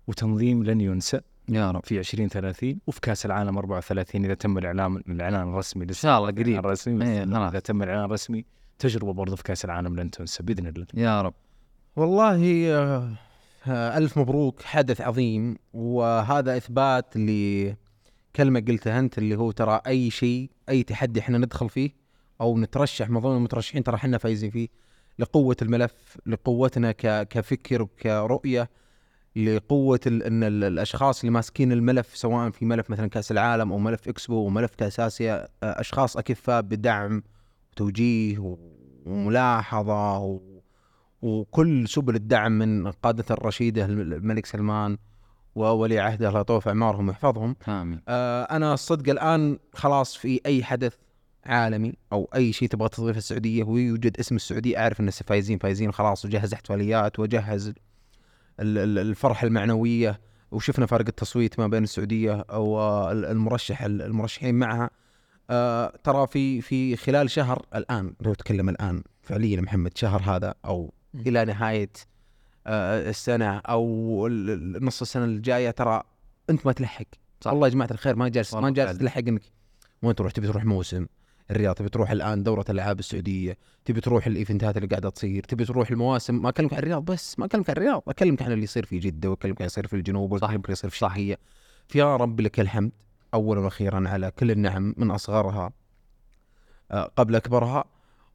وتنظيم 0.08 0.64
لن 0.64 0.82
ينسى. 0.82 1.22
يا 1.50 1.72
رب. 1.72 1.86
في 1.86 2.00
2030 2.00 2.80
وفي 2.88 3.02
كأس 3.02 3.26
العالم 3.26 3.58
34 3.58 4.26
إذا 4.26 4.34
تم 4.34 4.58
الاعلان 4.58 4.95
الإعلان 4.95 5.50
الرسمي 5.50 5.84
إن 5.86 5.93
شاء 5.93 6.18
الله 6.20 6.32
قريب. 6.32 6.60
الرسمي 6.60 7.06
إيه، 7.06 7.26
خلاص. 7.26 7.50
إذا 7.50 7.60
تم 7.60 7.84
الإعلان 7.84 8.06
الرسمي 8.06 8.45
تجربة 8.80 9.14
برضه 9.14 9.36
في 9.36 9.43
كأس 9.43 9.66
العالم 9.66 9.95
لن 10.00 10.12
تنسى 10.12 10.43
بإذن 10.43 10.68
الله. 10.68 10.86
يا 10.93 11.22
رب. 11.22 11.34
والله 11.95 12.68
آه، 13.68 13.98
ألف 13.98 14.18
مبروك 14.18 14.62
حدث 14.62 15.02
عظيم 15.02 15.58
وهذا 15.74 16.58
إثبات 16.58 17.18
لكلمة 17.18 18.60
قلتها 18.68 19.00
أنت 19.00 19.18
اللي 19.18 19.36
هو 19.36 19.52
ترى 19.52 19.82
أي 19.88 20.10
شيء 20.10 20.50
أي 20.70 20.84
تحدي 20.84 21.20
إحنا 21.20 21.38
ندخل 21.38 21.70
فيه 21.70 21.91
أو 22.41 22.58
نترشح 22.58 23.10
من 23.10 23.20
ضمن 23.20 23.36
المترشحين 23.38 23.84
ترى 23.84 23.95
إحنا 23.95 24.18
فايزين 24.18 24.50
فيه 24.52 24.68
لقوة 25.20 25.56
الملف 25.62 26.18
لقوتنا 26.26 26.91
ك- 26.91 27.28
كفكر 27.28 27.82
وكرؤية 27.82 28.70
لقوة 29.38 30.00
ال- 30.08 30.24
أن 30.24 30.44
ال- 30.44 30.64
الأشخاص 30.64 31.20
اللي 31.20 31.32
ماسكين 31.32 31.72
الملف 31.72 32.18
سواء 32.18 32.50
في 32.50 32.66
ملف 32.66 32.90
مثلا 32.90 33.08
كأس 33.08 33.32
العالم 33.32 33.72
أو 33.72 33.78
ملف 33.78 34.08
إكسبو 34.08 34.36
وملف 34.36 34.76
كأس 34.76 35.00
آسيا 35.00 35.48
آه، 35.64 35.80
أشخاص 35.82 36.18
أكفاء 36.18 36.62
بدعم 36.62 37.24
وتوجيه 37.72 38.40
و- 38.40 38.58
وملاحظة 39.06 40.18
و 40.20 40.40
وكل 41.22 41.88
سبل 41.88 42.16
الدعم 42.16 42.52
من 42.52 42.88
قادة 42.92 43.26
الرشيدة 43.32 43.86
الملك 43.86 44.46
سلمان 44.46 44.98
وولي 45.56 46.00
عهده 46.00 46.28
الله 46.30 46.40
يطول 46.40 46.62
في 46.62 46.70
أعمارهم 46.70 47.08
ويحفظهم. 47.08 47.56
آمين. 47.68 48.02
آه 48.08 48.44
أنا 48.44 48.74
الصدق 48.74 49.10
الآن 49.10 49.60
خلاص 49.74 50.16
في 50.16 50.42
أي 50.46 50.64
حدث 50.64 50.96
عالمي 51.46 51.94
أو 52.14 52.30
أي 52.36 52.54
شيء 52.54 52.68
تبغى 52.70 52.90
تضيفه 52.90 53.18
السعودية 53.18 53.64
ويوجد 53.64 54.20
اسم 54.20 54.36
السعودية 54.36 54.78
أعرف 54.80 55.00
إن 55.00 55.10
فايزين 55.10 55.58
فايزين 55.58 55.92
خلاص 55.92 56.26
وجهز 56.26 56.54
احتفاليات 56.54 57.20
وجهز 57.20 57.74
الفرحه 58.60 59.47
المعنوية 59.47 60.20
وشفنا 60.51 60.86
فرق 60.86 61.05
التصويت 61.08 61.60
ما 61.60 61.68
بين 61.68 61.84
السعودية 61.84 62.45
أو 62.49 62.80
آه، 62.80 63.12
المرشح 63.12 63.82
المرشحين 63.82 64.55
معها 64.55 64.89
آه 65.49 65.93
ترى 66.03 66.28
في 66.28 66.62
في 66.62 66.95
خلال 66.95 67.30
شهر 67.30 67.66
الآن 67.76 68.14
لو 68.22 68.34
تكلم 68.34 68.70
الآن 68.70 69.03
فعليا 69.22 69.62
محمد 69.62 69.97
شهر 69.97 70.22
هذا 70.22 70.53
أو. 70.66 70.93
إلى 71.16 71.45
نهاية 71.45 71.89
آه 72.68 73.10
السنة 73.10 73.58
أو 73.58 74.28
نص 74.82 75.01
السنة 75.01 75.26
الجاية 75.26 75.72
ترى 75.72 76.03
أنت 76.49 76.66
ما 76.66 76.72
تلحق 76.72 77.05
صح. 77.41 77.51
الله 77.51 77.68
يا 77.68 77.72
جماعة 77.74 77.89
الخير 77.91 78.16
ما 78.16 78.30
جالس 78.30 78.53
ما 78.53 78.70
جالس. 78.70 78.97
تلحق 78.97 79.18
إنك 79.28 79.41
وين 80.03 80.16
تروح 80.16 80.32
تبي 80.32 80.47
تروح 80.47 80.66
موسم 80.66 81.05
الرياض 81.52 81.76
تبي 81.76 81.89
تروح 81.89 82.12
الآن 82.12 82.43
دورة 82.43 82.66
الألعاب 82.70 83.00
السعودية 83.00 83.58
تبي 83.86 84.02
تروح 84.02 84.28
الإيفنتات 84.28 84.78
اللي 84.78 84.88
قاعدة 84.88 85.10
تصير 85.10 85.43
تبي 85.43 85.66
تروح 85.66 85.89
المواسم 85.89 86.41
ما 86.41 86.50
أكلمك 86.50 86.74
عن 86.74 86.80
الرياض 86.80 87.06
بس 87.06 87.39
ما 87.39 87.45
أكلمك 87.45 87.70
عن 87.70 87.76
الرياض 87.76 88.04
أكلمك 88.08 88.41
عن 88.41 88.52
اللي 88.52 88.64
يصير 88.64 88.86
في 88.86 89.00
جدة 89.00 89.30
وأكلمك 89.30 89.56
عن 89.56 89.56
اللي 89.56 89.66
يصير 89.66 89.88
في 89.88 89.95
الجنوب 89.95 90.32
وأكلمك 90.32 90.66
اللي 90.66 90.72
يصير 90.72 90.89
في 90.89 90.95
الشرقية. 90.95 91.38
فيا 91.88 92.16
رب 92.16 92.41
لك 92.41 92.60
الحمد 92.60 92.91
اولا 93.34 93.60
وأخيرا 93.60 94.10
على 94.10 94.32
كل 94.32 94.52
النعم 94.52 94.93
من 94.98 95.12
أصغرها 95.12 95.72
آه، 96.91 97.11
قبل 97.15 97.36
أكبرها 97.36 97.86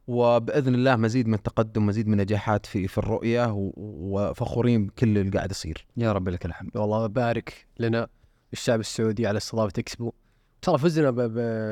وبإذن 0.07 0.75
الله 0.75 0.95
مزيد 0.95 1.27
من 1.27 1.33
التقدم 1.33 1.85
مزيد 1.85 2.07
من 2.07 2.13
النجاحات 2.13 2.65
في 2.65 2.87
في 2.87 2.97
الرؤية 2.97 3.53
وفخورين 3.55 4.85
بكل 4.87 5.17
اللي 5.17 5.31
قاعد 5.31 5.51
يصير. 5.51 5.85
يا 5.97 6.11
رب 6.11 6.29
لك 6.29 6.45
الحمد. 6.45 6.77
والله 6.77 7.07
بارك 7.07 7.67
لنا 7.79 8.07
الشعب 8.53 8.79
السعودي 8.79 9.27
على 9.27 9.37
استضافه 9.37 9.73
اكسبو 9.77 10.11
ترى 10.61 10.77
فزنا. 10.77 11.11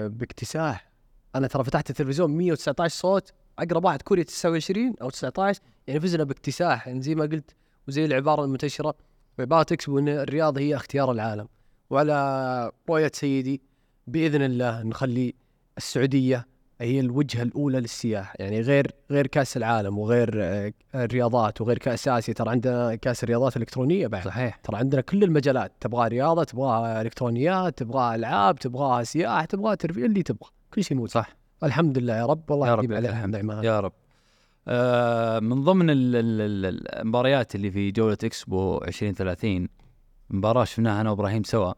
باكتساح. 0.07 0.90
أنا 1.35 1.47
ترى 1.47 1.63
فتحت 1.63 1.89
التلفزيون 1.89 2.31
119 2.31 2.95
صوت 2.95 3.31
أقرب 3.59 3.85
واحد 3.85 4.01
كوريا 4.01 4.23
29 4.23 4.93
أو 5.01 5.09
19 5.09 5.61
يعني 5.87 5.99
فزنا 5.99 6.23
باكتساح 6.23 6.87
يعني 6.87 7.01
زي 7.01 7.15
ما 7.15 7.23
قلت 7.23 7.51
وزي 7.87 8.05
العبارة 8.05 8.43
المنتشرة 8.43 8.95
بعباره 9.37 9.65
اكسبو 9.71 9.99
إن 9.99 10.09
الرياض 10.09 10.57
هي 10.57 10.75
اختيار 10.75 11.11
العالم. 11.11 11.47
وعلى 11.89 12.71
رؤية 12.89 13.11
سيدي 13.13 13.61
بإذن 14.07 14.41
الله 14.41 14.83
نخلي 14.83 15.33
السعودية 15.77 16.47
هي 16.81 16.99
الوجهة 16.99 17.43
الأولى 17.43 17.79
للسياحه 17.79 18.33
يعني 18.39 18.61
غير 18.61 18.91
غير 19.11 19.27
كأس 19.27 19.57
العالم 19.57 19.97
وغير 19.97 20.31
آه، 20.43 20.73
الرياضات 20.95 21.61
وغير 21.61 21.77
كأس 21.77 22.07
آسيا. 22.07 22.33
ترى 22.33 22.49
عندنا 22.49 22.95
كأس 22.95 23.23
الرياضات 23.23 23.57
الإلكترونية 23.57 24.07
بعد. 24.07 24.25
صحيح. 24.25 24.55
ترى 24.55 24.77
عندنا 24.77 25.01
كل 25.01 25.23
المجالات 25.23 25.71
تبغى 25.79 26.07
رياضة 26.07 26.43
تبغى 26.43 27.01
إلكترونيات 27.01 27.77
تبغى 27.77 28.15
ألعاب 28.15 28.59
تبغى 28.59 29.05
سياحه 29.05 29.45
تبغى 29.45 29.75
ترفيه 29.75 30.05
اللي 30.05 30.23
تبغى. 30.23 30.49
كل 30.73 30.83
شيء 30.83 30.97
موجود. 30.97 31.09
صح. 31.11 31.35
الحمد 31.63 31.97
لله 31.97 32.15
يا 32.15 32.25
رب 32.25 32.51
والله 32.51 32.67
يا 32.67 32.75
رب. 32.75 32.79
يجيب 32.83 32.91
لك 32.91 32.97
عليها 32.97 33.11
الحمد 33.11 33.35
النعمه 33.35 33.59
هذه. 33.59 33.65
يا 33.65 33.79
رب. 33.79 33.93
آه 34.67 35.39
من 35.39 35.63
ضمن 35.63 35.89
ال- 35.89 36.15
ال- 36.15 36.41
ال- 36.65 36.95
المباريات 36.99 37.55
اللي 37.55 37.71
في 37.71 37.91
جولة 37.91 38.17
إكسبو 38.23 38.77
2030 38.77 39.67
مباراة 40.29 40.63
شفناها 40.63 41.01
أنا 41.01 41.09
وإبراهيم 41.09 41.43
سوا 41.43 41.73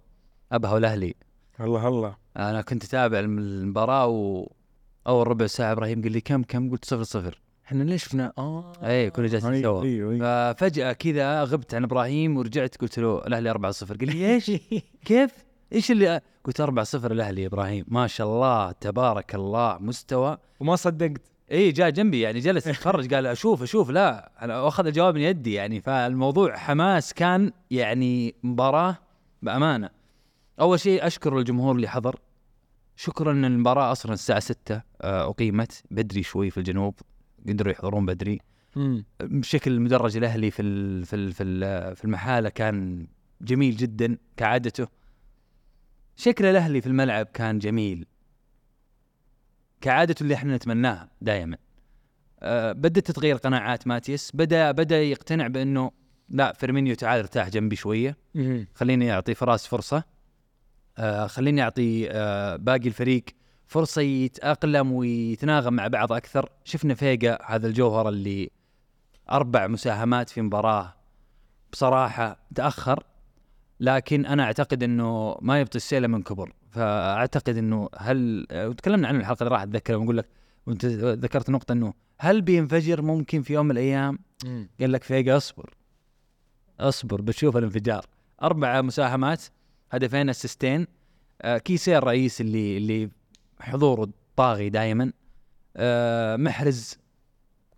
أبها 0.51 0.73
والأهلي. 0.73 1.13
الله 1.61 1.87
الله. 1.87 2.15
أنا 2.37 2.61
كنت 2.61 2.83
أتابع 2.83 3.19
الم- 3.19 3.39
المباراه 3.39 4.07
واول 4.07 5.27
ربع 5.27 5.47
ساعة 5.47 5.71
إبراهيم 5.71 6.01
قال 6.01 6.11
لي 6.11 6.21
كم 6.21 6.43
كم؟ 6.43 6.71
قلت 6.71 6.85
صفر 6.85 7.03
صفر. 7.03 7.39
إحنا 7.65 7.83
ليش 7.83 8.03
شفنا؟ 8.05 8.33
آه. 8.37 8.73
اي 8.83 9.09
كنا 9.09 9.27
جالسين 9.27 9.51
أيوه 9.51 9.61
سوا. 9.63 9.83
أيوه 9.83 10.11
أيوه. 10.13 10.53
ففجأة 10.53 10.93
كذا 10.93 11.43
غبت 11.43 11.73
عن 11.75 11.83
إبراهيم 11.83 12.37
ورجعت 12.37 12.75
قلت 12.77 12.99
له 12.99 13.27
الأهلي 13.27 13.49
4 13.49 13.71
0 13.71 13.97
قال 13.97 14.07
لي 14.17 14.33
إيش؟ 14.33 14.51
كيف؟ 15.05 15.31
إيش 15.73 15.91
اللي 15.91 16.21
قلت 16.43 16.61
4 16.61 16.85
0 16.85 17.11
الاهلي 17.11 17.41
يا 17.41 17.47
إبراهيم. 17.47 17.85
ما 17.87 18.07
شاء 18.07 18.27
الله 18.27 18.71
تبارك 18.71 19.35
الله 19.35 19.77
مستوى. 19.77 20.37
وما 20.59 20.75
صدقت. 20.75 21.21
إي 21.51 21.71
جاء 21.71 21.89
جنبي 21.89 22.21
يعني 22.21 22.39
جلس 22.39 22.67
يتفرج 22.67 23.13
قال 23.13 23.25
أشوف 23.27 23.63
أشوف. 23.63 23.89
لا 23.89 24.31
أنا 24.41 24.67
أخذ 24.67 24.85
الجواب 24.87 25.15
من 25.15 25.21
يدي 25.21 25.53
يعني. 25.53 25.81
فالموضوع 25.81 26.55
حماس 26.57 27.13
كان 27.13 27.51
يعني 27.71 28.35
مباراة 28.43 28.97
بأمانة. 29.41 29.89
أول 30.59 30.79
شيء 30.79 31.07
أشكر 31.07 31.37
الجمهور 31.39 31.75
اللي 31.75 31.87
حضر. 31.87 32.19
شكرا 32.95 33.31
إن 33.31 33.45
المباراة 33.45 33.91
أصلا 33.91 34.13
الساعة 34.13 34.39
6 34.39 34.81
آه، 35.01 35.29
أقيمت. 35.29 35.83
بدري 35.91 36.23
شوي 36.23 36.49
في 36.49 36.57
الجنوب. 36.57 36.95
قدروا 37.49 37.71
يحضرون 37.71 38.05
بدري. 38.05 38.39
بشكل 39.21 39.71
المدرج 39.71 40.17
الأهلي 40.17 40.51
في 40.51 40.61
ال- 40.61 41.05
في 41.05 41.15
ال- 41.15 41.31
في 41.33 41.43
ال- 41.43 41.95
في 41.95 42.05
المحالة 42.05 42.49
كان 42.49 43.07
جميل 43.41 43.75
جدا 43.75 44.17
كعادته. 44.37 44.87
شكل 46.15 46.45
الأهلي 46.45 46.81
في 46.81 46.87
الملعب 46.87 47.25
كان 47.25 47.59
جميل. 47.59 48.05
كعادته 49.81 50.23
اللي 50.23 50.35
إحنا 50.35 50.55
نتمناها 50.55 51.09
دائما 51.21 51.57
أه 52.39 52.71
بدات 52.71 53.07
تتغير 53.07 53.35
قناعات 53.35 53.87
ماتيس. 53.87 54.31
بدا 54.33 54.71
بدأ 54.71 55.01
يقتنع 55.01 55.47
بأنه 55.47 55.91
لا 56.29 56.53
فيرمينو 56.53 56.95
تعال 56.95 57.19
ارتاح 57.19 57.49
جنبي 57.49 57.75
شوية. 57.75 58.17
خليني 58.75 59.13
أعطي 59.13 59.33
فراس 59.33 59.67
فرصة. 59.67 60.03
آه 60.97 61.27
خليني 61.27 61.61
أعطي 61.61 62.11
آه 62.11 62.55
باقي 62.55 62.87
الفريق 62.87 63.23
فرصة 63.67 64.01
يتأقلم 64.01 64.91
ويتناغم 64.91 65.73
مع 65.73 65.87
بعض 65.87 66.11
أكثر. 66.11 66.49
شفنا 66.63 66.93
فيجا 66.93 67.39
هذا 67.45 67.67
الجوهر 67.67 68.09
اللي 68.09 68.49
أربع 69.31 69.67
مساهمات 69.67 70.29
في 70.29 70.41
مباراة. 70.41 70.93
بصراحة 71.71 72.39
تأخر. 72.55 73.03
لكن 73.83 74.25
أنا 74.25 74.43
أعتقد 74.43 74.83
إنه 74.83 75.37
ما 75.41 75.59
يبطي 75.59 75.75
السيلة 75.75 76.07
من 76.07 76.23
كبر. 76.23 76.53
فأعتقد 76.71 77.57
إنه 77.57 77.89
هل 77.97 78.47
وتكلمنا 78.53 79.07
عنه 79.07 79.19
الحلقة 79.19 79.43
اللي 79.43 79.51
راحت 79.55 79.67
اتذكر 79.67 79.95
أقول 79.95 80.17
لك 80.17 80.27
وأنت 80.65 80.85
ذكرت 80.85 81.49
نقطة 81.49 81.71
إنه 81.71 81.93
هل 82.19 82.41
بينفجر 82.41 83.01
ممكن 83.01 83.41
في 83.41 83.53
يوم 83.53 83.65
من 83.65 83.71
الأيام؟ 83.71 84.19
قال 84.79 84.91
لك 84.91 85.03
فيجا 85.03 85.37
أصبر. 85.37 85.73
أصبر 86.79 87.21
بتشوف 87.21 87.57
الانفجار. 87.57 88.05
أربع 88.43 88.81
مساهمات 88.81 89.43
هدفين 89.91 90.29
أسيستين. 90.29 90.87
آه 91.41 91.57
كيسي 91.57 91.97
الرئيس 91.97 92.41
اللي 92.41 92.77
اللي 92.77 93.09
حضوره 93.59 94.09
طاغي 94.35 94.69
دائما 94.69 95.11
آه 95.77 96.35
محرز 96.35 96.97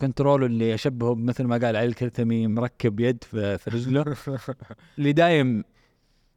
كنترول 0.01 0.43
اللي 0.43 0.73
أشبهه 0.73 1.15
مثل 1.15 1.43
ما 1.43 1.55
قال 1.57 1.75
علي 1.75 1.85
الكرتمي 1.85 2.47
مركب 2.47 2.99
يد 2.99 3.23
في 3.23 3.57
رجله. 3.67 4.15
اللي 4.97 5.11
دايم 5.11 5.63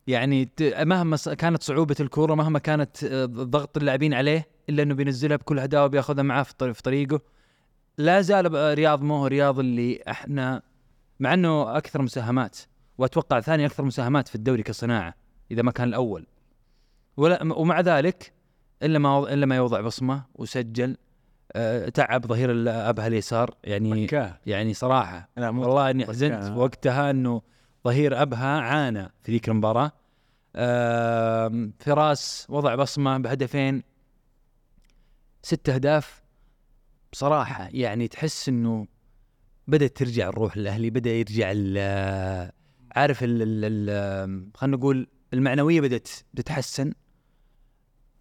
يعني 0.09 0.49
مهما 0.63 1.17
كانت 1.17 1.63
صعوبة 1.63 1.97
الكورة 2.01 2.35
مهما 2.35 2.59
كانت 2.59 3.05
آه، 3.05 3.25
ضغط 3.25 3.77
اللاعبين 3.77 4.15
عليه 4.15 4.49
إلا 4.69 4.83
أنه 4.83 4.95
بينزلها 4.95 5.37
بكل 5.37 5.59
هداوة 5.59 5.87
بياخذها 5.87 6.23
معاه 6.23 6.43
في 6.43 6.55
طريق- 6.55 6.75
في 6.75 6.83
طريقه. 6.83 7.21
لا 7.99 8.21
زال 8.21 8.75
رياض 8.79 9.03
مو 9.03 9.17
هو 9.17 9.27
رياض 9.27 9.59
اللي 9.59 10.03
إحنا 10.09 10.63
مع 11.21 11.35
إنه 11.35 11.77
أكثر 11.77 12.03
مساهمات 12.03 12.59
وأتوقع 12.99 13.41
ثاني 13.41 13.67
أكثر 13.67 13.85
مساهمات 13.85 14.29
في 14.29 14.35
الدوري 14.35 14.63
كصناعة 14.63 15.15
إذا 15.51 15.63
ما 15.63 15.71
كان 15.71 15.89
الأول. 15.89 16.27
ولا 17.17 17.53
ومع 17.53 17.81
ذلك 17.81 18.33
إلا 18.83 18.99
ما 18.99 19.33
إلا 19.35 19.47
ما 19.47 19.57
يوضع 19.57 19.81
بصمة 19.81 20.23
وسجل 20.35 20.97
أه 21.53 21.89
تعب 21.89 22.27
ظهير 22.27 22.51
أبها 22.69 23.07
اليسار 23.07 23.55
يعني 23.65 24.05
مكاه 24.05 24.39
يعني 24.47 24.75
صراحة. 24.75 25.29
والله 25.39 25.91
إني 25.91 26.07
حزنت. 26.07 26.53
وقتها 26.57 27.11
إنه 27.11 27.43
ظهير 27.85 28.23
أبها 28.23 28.61
عانى 28.61 29.13
في 29.23 29.33
ذيك 29.33 29.49
المباراة. 29.49 29.93
فراس 31.81 32.47
وضع 32.49 32.75
بصمة 32.75 33.19
بهدفين 33.19 33.83
ست 35.43 35.69
أهداف. 35.69 36.23
بصراحة 37.13 37.69
يعني 37.73 38.09
تحس 38.09 38.49
إنه 38.49 38.87
بدأت 39.69 39.97
ترجع 39.97 40.29
الروح 40.29 40.57
للأهلي 40.57 40.91
بدأ 40.91 41.11
يرجع 41.11 41.49
ال- 41.53 42.53
عارف 42.97 43.19
خلينا 43.19 44.77
نقول 44.77 45.07
المعنوية 45.35 45.81
بدأت 45.81 46.09
تتحسن. 46.37 46.93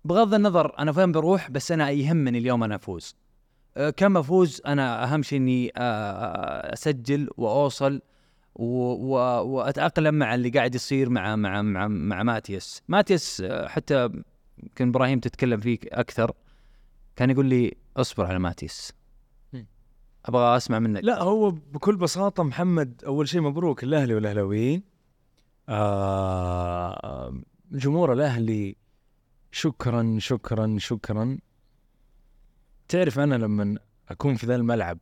بغض 0.05 0.33
النظر 0.33 0.79
أنا 0.79 0.91
فين 0.91 1.11
بروح 1.11 1.51
بس 1.51 1.71
أنا 1.71 1.89
يهمني 1.89 2.37
اليوم 2.37 2.63
أنا 2.63 2.75
أفوز. 2.75 3.15
أه، 3.77 3.89
كم 3.89 4.17
أفوز؟ 4.17 4.61
أنا 4.65 5.03
أهم 5.03 5.23
شيء 5.23 5.39
إني 5.39 5.71
أه، 5.77 6.73
أسجل 6.73 7.29
وأوصل 7.37 8.01
و- 8.57 9.15
و- 9.15 9.43
وأتأقلم 9.47 10.15
مع 10.15 10.35
اللي 10.35 10.49
قاعد 10.49 10.75
يصير 10.75 11.09
مع 11.09 11.35
مع 11.35 11.61
مع, 11.61 11.87
مع 11.87 12.23
ماتيس. 12.23 12.81
ماتيس 12.87 13.43
حتى 13.65 14.09
يمكن 14.63 14.87
إبراهيم 14.87 15.19
تتكلم 15.19 15.59
فيك 15.59 15.87
أكثر 15.87 16.31
كان 17.15 17.29
يقول 17.29 17.45
لي 17.45 17.73
اصبر 17.97 18.25
على 18.25 18.39
ماتيس. 18.39 18.93
أبغى 20.25 20.57
أسمع 20.57 20.79
منك. 20.79 21.03
لا 21.03 21.21
هو 21.21 21.51
بكل 21.51 21.95
بساطة 21.95 22.43
محمد 22.43 23.03
أول 23.05 23.27
شيء 23.27 23.41
مبروك 23.41 23.83
الأهلي 23.83 24.13
والأهلاويين. 24.13 24.83
آه 25.69 27.33
جمهور 27.71 28.13
الأهلي 28.13 28.75
شكرا 29.51 30.15
شكرا 30.19 30.75
شكرا. 30.79 31.37
تعرف 32.87 33.19
أنا 33.19 33.35
لما 33.35 33.79
أكون 34.09 34.35
في 34.35 34.45
ذا 34.45 34.55
الملعب 34.55 34.99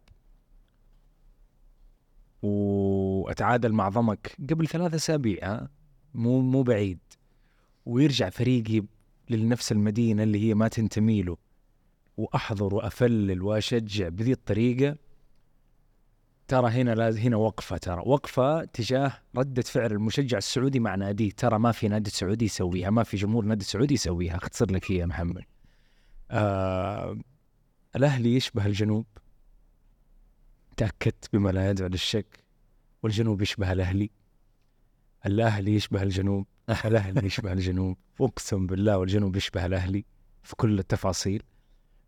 وأتعادل 2.46 3.74
مع 3.74 3.90
ضمك 3.90 4.36
قبل 4.50 4.68
ثلاثة 4.68 4.96
أسابيع 4.96 5.40
ها؟ 5.44 5.70
مو 6.14 6.42
مو 6.42 6.64
بعيد. 6.64 7.00
ويرجع 7.86 8.30
فريقي 8.30 8.84
لنفس 9.30 9.72
المدينة 9.72 10.24
اللي 10.24 10.50
هي 10.50 10.54
ما 10.54 10.68
تنتمي 10.68 11.22
له. 11.22 11.38
وأحضر 12.18 12.76
وأفلل 12.76 13.42
وأشجع 13.42 14.10
بذي 14.10 14.32
الطريقة. 14.32 14.98
ترى 16.48 16.70
هنا 16.70 16.96
لازم 16.96 17.22
هنا 17.22 17.38
وقفة 17.38 17.78
ترى. 17.78 18.04
وقفة 18.06 18.66
تجاه 18.66 19.14
ردة 19.38 19.62
فعل 19.62 19.92
المشجع 19.92 20.38
السعودي 20.38 20.80
مع 20.80 20.96
ناديه. 20.96 21.32
ترى 21.32 21.60
ما 21.60 21.72
في 21.72 21.88
نادي 21.88 22.10
سعودي 22.10 22.46
يسويها 22.46 22.90
ما 22.90 23.04
في 23.04 23.18
جمهور 23.18 23.46
نادي 23.46 23.66
سعودي 23.66 23.94
يسويها. 23.94 24.36
اختصر 24.36 24.72
لك 24.72 24.92
هي 24.92 24.98
يا 24.98 25.06
محمد. 25.06 25.44
آه 26.32 27.18
الأهلي 27.96 28.36
يشبه 28.36 28.66
الجنوب. 28.66 29.06
تأكدت 30.78 31.30
بما 31.34 31.50
لا 31.50 31.70
يدعو 31.70 31.88
للشك 31.88 32.44
والجنوب 33.04 33.42
يشبه 33.42 33.72
الأهلي. 33.72 34.12
الأهلي 35.26 35.76
يشبه 35.76 36.04
الجنوب 36.04 36.48
الأهلي 36.86 37.26
يشبه 37.28 37.54
الجنوب. 37.54 37.98
أقسم 38.22 38.68
بالله 38.68 38.98
والجنوب 38.98 39.36
يشبه 39.36 39.66
الأهلي 39.66 40.06
في 40.44 40.56
كل 40.56 40.80
التفاصيل. 40.80 41.44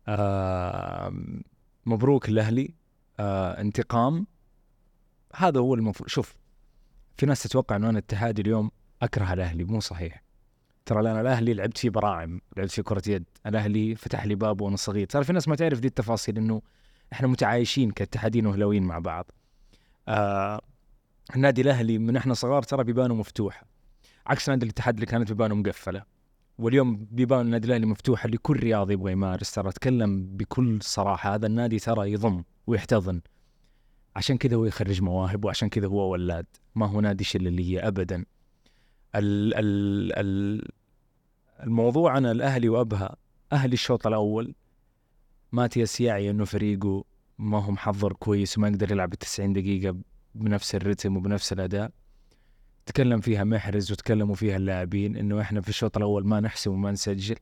آه 0.08 1.12
مبروك 1.86 2.28
الأهلي. 2.28 2.74
آه 3.20 3.60
انتقام. 3.60 4.26
هذا 5.34 5.60
هو 5.60 5.74
المفروض. 5.74 6.08
شوف 6.08 6.34
في 7.16 7.26
ناس 7.26 7.42
تتوقع 7.42 7.76
إنه 7.76 7.90
أنا 7.90 7.98
اتحادي 7.98 8.42
اليوم 8.42 8.70
أكره 9.02 9.32
الأهلي. 9.32 9.64
مو 9.64 9.80
صحيح. 9.80 10.22
ترى 10.86 11.00
أنا 11.00 11.20
الأهلي 11.20 11.54
لعبت 11.54 11.78
فيه 11.78 11.90
براعم 11.90 12.40
لعبت 12.56 12.70
فيه 12.70 12.82
كرة 12.82 13.02
يد. 13.08 13.24
الأهلي 13.46 13.94
فتح 13.94 14.26
لي 14.26 14.34
بابه 14.34 14.64
وأنا 14.64 14.76
صغير. 14.76 15.06
ترى 15.06 15.24
في 15.24 15.32
ناس 15.32 15.48
ما 15.48 15.56
تعرف 15.56 15.80
دي 15.80 15.88
التفاصيل 15.88 16.36
إنه 16.36 16.62
إحنا 17.12 17.28
متعايشين 17.28 17.90
كاتحادين 17.90 18.46
واهلاويين 18.46 18.82
مع 18.82 18.98
بعض. 18.98 19.30
آه 20.08 20.60
النادي 21.36 21.60
الأهلي 21.60 21.98
من 21.98 22.16
إحنا 22.16 22.34
صغار 22.34 22.62
ترى 22.62 22.84
بيبانه 22.84 23.14
مفتوحه 23.14 23.66
عكس 24.26 24.48
نادي 24.48 24.64
الاتحاد 24.64 24.94
اللي 24.94 25.06
كانت 25.06 25.28
بيبانه 25.28 25.54
مقفلة. 25.54 26.02
واليوم 26.58 27.06
بيبان 27.10 27.40
النادي 27.40 27.66
الأهلي 27.66 27.86
مفتوحه 27.86 28.28
لكل 28.28 28.56
رياضي 28.56 28.92
يبغى 28.92 29.12
يمارس. 29.12 29.52
ترى 29.52 29.68
أتكلم 29.68 30.36
بكل 30.36 30.78
صراحة 30.82 31.34
هذا 31.34 31.46
النادي 31.46 31.78
ترى 31.78 32.12
يضم 32.12 32.44
ويحتضن. 32.66 33.20
عشان 34.16 34.38
كذا 34.38 34.56
هو 34.56 34.64
يخرج 34.64 35.02
مواهب 35.02 35.44
وعشان 35.44 35.68
كذا 35.68 35.86
هو 35.86 36.10
ولاد. 36.10 36.46
ما 36.74 36.86
هو 36.86 37.00
نادي 37.00 37.24
شللية 37.24 37.88
ابدا. 37.88 38.24
ال 39.14 39.54
ال 39.54 40.12
ال 40.18 40.68
الموضوع 41.62 42.18
أنا 42.18 42.32
الأهلي 42.32 42.68
وأبها 42.68 43.16
أهلي 43.52 43.72
الشوط 43.72 44.06
الأول. 44.06 44.54
ماتياس 45.52 46.00
يعي 46.00 46.30
إنه 46.30 46.44
فريقه 46.44 47.04
ما 47.38 47.62
هو 47.64 47.70
محضر 47.70 48.12
كويس 48.12 48.58
وما 48.58 48.68
يقدر 48.68 48.92
يلعب 48.92 49.14
90 49.14 49.52
دقيقة 49.52 49.96
بنفس 50.34 50.74
الرتم 50.74 51.16
وبنفس 51.16 51.52
الأداء. 51.52 51.90
تكلم 52.86 53.20
فيها 53.20 53.44
محرز 53.44 53.92
وتكلموا 53.92 54.34
فيها 54.34 54.56
اللاعبين 54.56 55.16
إنه 55.16 55.40
إحنا 55.40 55.60
في 55.60 55.68
الشوط 55.68 55.96
الأول 55.96 56.26
ما 56.26 56.40
نحسم 56.40 56.70
وما 56.72 56.90
نسجل. 56.90 57.36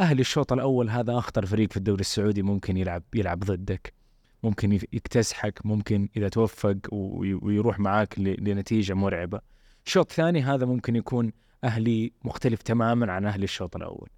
أهلي 0.00 0.20
الشوط 0.20 0.52
الأول 0.52 0.90
هذا 0.90 1.18
أخطر 1.18 1.46
فريق 1.46 1.70
في 1.70 1.76
الدوري 1.76 2.00
السعودي 2.00 2.42
ممكن 2.42 2.76
يلعب 2.76 3.02
يلعب 3.14 3.38
ضدك. 3.38 3.92
ممكن 4.42 4.72
يكتسحك 4.72 5.66
ممكن 5.66 6.08
إذا 6.16 6.28
توفق 6.28 6.76
وي- 6.92 7.34
ويروح 7.34 7.78
معاك 7.78 8.18
لنتيجة 8.18 8.94
مرعبة. 8.94 9.40
شوط 9.84 10.12
ثاني 10.12 10.42
هذا 10.42 10.66
ممكن 10.66 10.96
يكون 10.96 11.32
أهلي 11.64 12.12
مختلف 12.24 12.62
تماما 12.62 13.12
عن 13.12 13.24
أهلي 13.26 13.44
الشوط 13.44 13.76
الأول. 13.76 14.08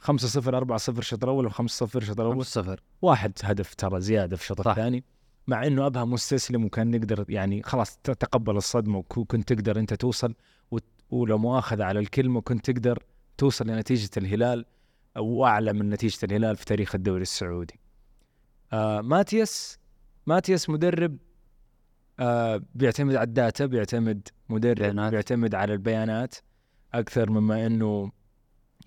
5 0.00 0.28
0 0.28 0.56
4 0.56 0.78
0 0.78 0.98
الشوط 0.98 1.24
الأول 1.24 1.46
و 1.46 1.50
5 1.50 1.86
0 1.86 2.02
الشوط 2.02 2.20
الأول 2.20 2.44
5-0 2.44 2.80
واحد 3.02 3.32
هدف 3.42 3.74
ترى 3.74 4.00
زيادة 4.00 4.36
في 4.36 4.42
الشوط. 4.42 4.68
الثاني 4.68 5.04
مع 5.46 5.66
إنه 5.66 5.86
أبها 5.86 6.04
مستسلم 6.04 6.64
وكان 6.64 6.90
نقدر 6.90 7.24
يعني 7.28 7.62
خلاص 7.62 7.98
تقبل 7.98 8.56
الصدمة 8.56 8.98
وكنت 8.98 9.52
تقدر 9.52 9.78
أنت 9.78 9.94
توصل 9.94 10.34
ولو 11.10 11.38
مؤاخذة 11.38 11.84
على 11.84 11.98
الكلمة 12.00 12.40
كنت 12.40 12.70
تقدر 12.70 13.02
توصل 13.38 13.66
لنتيجة 13.66 14.10
الهلال 14.16 14.64
أو 15.16 15.46
أعلى 15.46 15.72
من 15.72 15.90
نتيجة 15.90 16.18
الهلال 16.24 16.56
في 16.56 16.64
تاريخ 16.64 16.94
الدوري 16.94 17.22
السعودي. 17.22 17.80
آه 18.72 19.00
ماتياس 19.00 19.78
ماتياس 20.26 20.70
مدرب 20.70 21.16
آه 22.20 22.62
بيعتمد 22.74 23.14
على 23.14 23.24
ال 23.24 23.32
data 23.32 23.66
بيعتمد 23.66 24.28
مدرب 24.48 24.76
بيانات. 24.76 25.10
بيعتمد 25.10 25.54
على 25.54 25.72
البيانات 25.72 26.34
أكثر 26.94 27.30
مما 27.30 27.66
إنه 27.66 28.10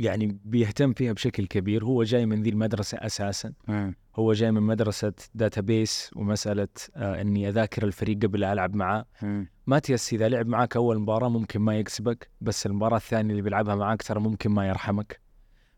يعني 0.02 0.40
بيهتم 0.45 0.94
فيها 0.94 1.14
بشكل 1.14 1.48
كبير. 1.48 1.84
هو 1.86 2.03
جاي 2.03 2.26
من 2.26 2.44
ذي 2.44 2.49
المدرسة 2.49 2.98
أساسا. 2.98 3.53
مم. 3.68 3.95
هو 4.15 4.34
جاي 4.34 4.52
من 4.52 4.61
مدرسة 4.61 5.14
database 5.35 6.11
ومسألة 6.15 6.68
آه 6.95 7.22
إني 7.22 7.49
أذاكر 7.49 7.84
الفريق 7.84 8.18
قبل 8.23 8.40
لا 8.40 8.53
ألعب 8.53 8.76
معاه. 8.76 9.06
مم. 9.22 9.48
ماتياس 9.68 10.14
إذا 10.14 10.30
لعب 10.30 10.48
معاك 10.48 10.76
أول 10.76 10.99
مباراة 10.99 11.30
ممكن 11.30 11.60
ما 11.61 11.78
يكسبك 11.80 12.30
بس 12.41 12.65
المباراة 12.65 12.98
الثانية 12.98 13.32
اللي 13.32 13.41
بيلعبها 13.41 13.76
معاك 13.76 14.02
ترى 14.02 14.19
ممكن 14.19 14.52
ما 14.52 14.68
يرحمك. 14.68 15.19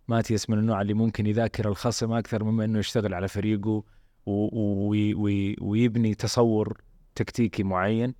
ماتياس 0.08 0.50
من 0.50 0.58
النوع 0.60 0.82
اللي 0.82 0.94
ممكن 0.94 1.28
يذاكر 1.28 1.68
الخصم 1.70 2.12
أكثر 2.12 2.44
مما 2.44 2.66
إنه 2.66 2.80
يشتغل 2.80 3.14
على 3.14 3.28
فريقه 3.28 3.84
وي- 4.26 5.14
وي- 5.14 5.56
ويبني 5.62 6.16
تصور 6.16 6.82
تكتيكي 7.16 7.64
معين. 7.64 8.14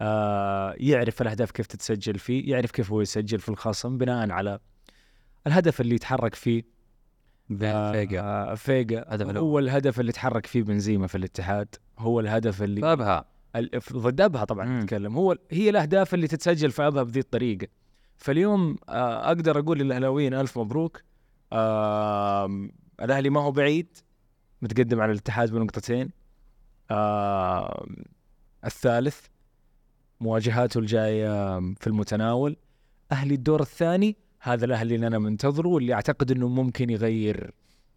آه 0.00 0.74
يعرف 0.78 1.22
الأهداف 1.22 1.50
كيف 1.50 1.66
تتسجل 1.66 2.18
فيه 2.18 2.50
يعرف 2.52 2.70
كيف 2.70 2.92
هو 2.92 3.00
يسجل 3.00 3.38
في 3.38 3.48
الخصم 3.48 3.98
بناء 3.98 4.30
على 4.30 4.58
الهدف 5.46 5.80
اللي 5.80 5.94
يتحرك 5.94 6.34
فيه 6.34 6.62
بين 7.48 7.92
فيجا. 7.92 8.20
آه 8.20 8.54
فيجا. 8.54 9.04
هو 9.38 9.58
الهدف 9.58 10.00
اللي 10.00 10.12
تحرك 10.12 10.46
فيه 10.46 10.62
بنزيما 10.62 11.06
في 11.06 11.14
الاتحاد. 11.14 11.74
هو 11.98 12.20
الهدف 12.20 12.62
اللي 12.62 12.80
ف- 13.80 13.92
ضد 13.96 14.20
ابها 14.20 14.44
طبعا. 14.44 14.80
نتكلم 14.82 15.16
هو 15.16 15.36
هي 15.50 15.70
الأهداف 15.70 16.14
اللي 16.14 16.26
تتسجل 16.28 16.70
في 16.70 16.86
ابها 16.86 17.02
بذي 17.02 17.20
الطريقة 17.20 17.66
فاليوم 18.16 18.76
آه 18.88 19.26
أقدر 19.26 19.58
أقول 19.58 19.78
للأهلاويين 19.78 20.34
ألف 20.34 20.58
مبروك. 20.58 21.02
آه 21.52 22.68
الأهلي 23.02 23.30
ما 23.30 23.40
هو 23.40 23.52
بعيد. 23.52 23.96
متقدم 24.62 25.00
على 25.00 25.12
الاتحاد 25.12 25.50
بنقطتين. 25.50 26.10
آه 26.90 27.86
الثالث 28.64 29.20
مواجهاته 30.20 30.78
الجاية 30.78 31.60
في 31.60 31.86
المتناول. 31.86 32.56
أهلي 33.12 33.34
الدور 33.34 33.60
الثاني 33.60 34.16
هذا 34.46 34.64
الاهلي 34.64 34.94
اللي 34.94 35.06
أنا 35.06 35.18
منتظره 35.18 35.68
واللي 35.68 35.94
أعتقد 35.94 36.30
إنه 36.30 36.48
ممكن 36.48 36.90
يغير 36.90 37.50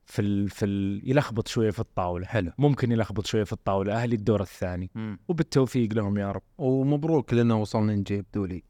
في 0.05 0.21
ال 0.21 0.49
في 0.49 0.65
ال 0.65 1.01
يلخبط 1.09 1.47
شوية 1.47 1.71
في 1.71 1.79
الطاولة. 1.79 2.25
حلو. 2.25 2.51
ممكن 2.57 2.91
يلخبط 2.91 3.25
شوية 3.25 3.43
في 3.43 3.53
الطاولة. 3.53 3.93
أهلي 3.93 4.15
الدور 4.15 4.41
الثاني. 4.41 4.89
مم. 4.95 5.19
وبالتوفيق 5.27 5.93
لهم 5.93 6.17
يا 6.17 6.31
رب. 6.31 6.41
ومبروك 6.57 7.33
لنا 7.33 7.53
وصل 7.55 7.85
نينجا 7.85 8.15
يبدو 8.15 8.45
لي. 8.45 8.63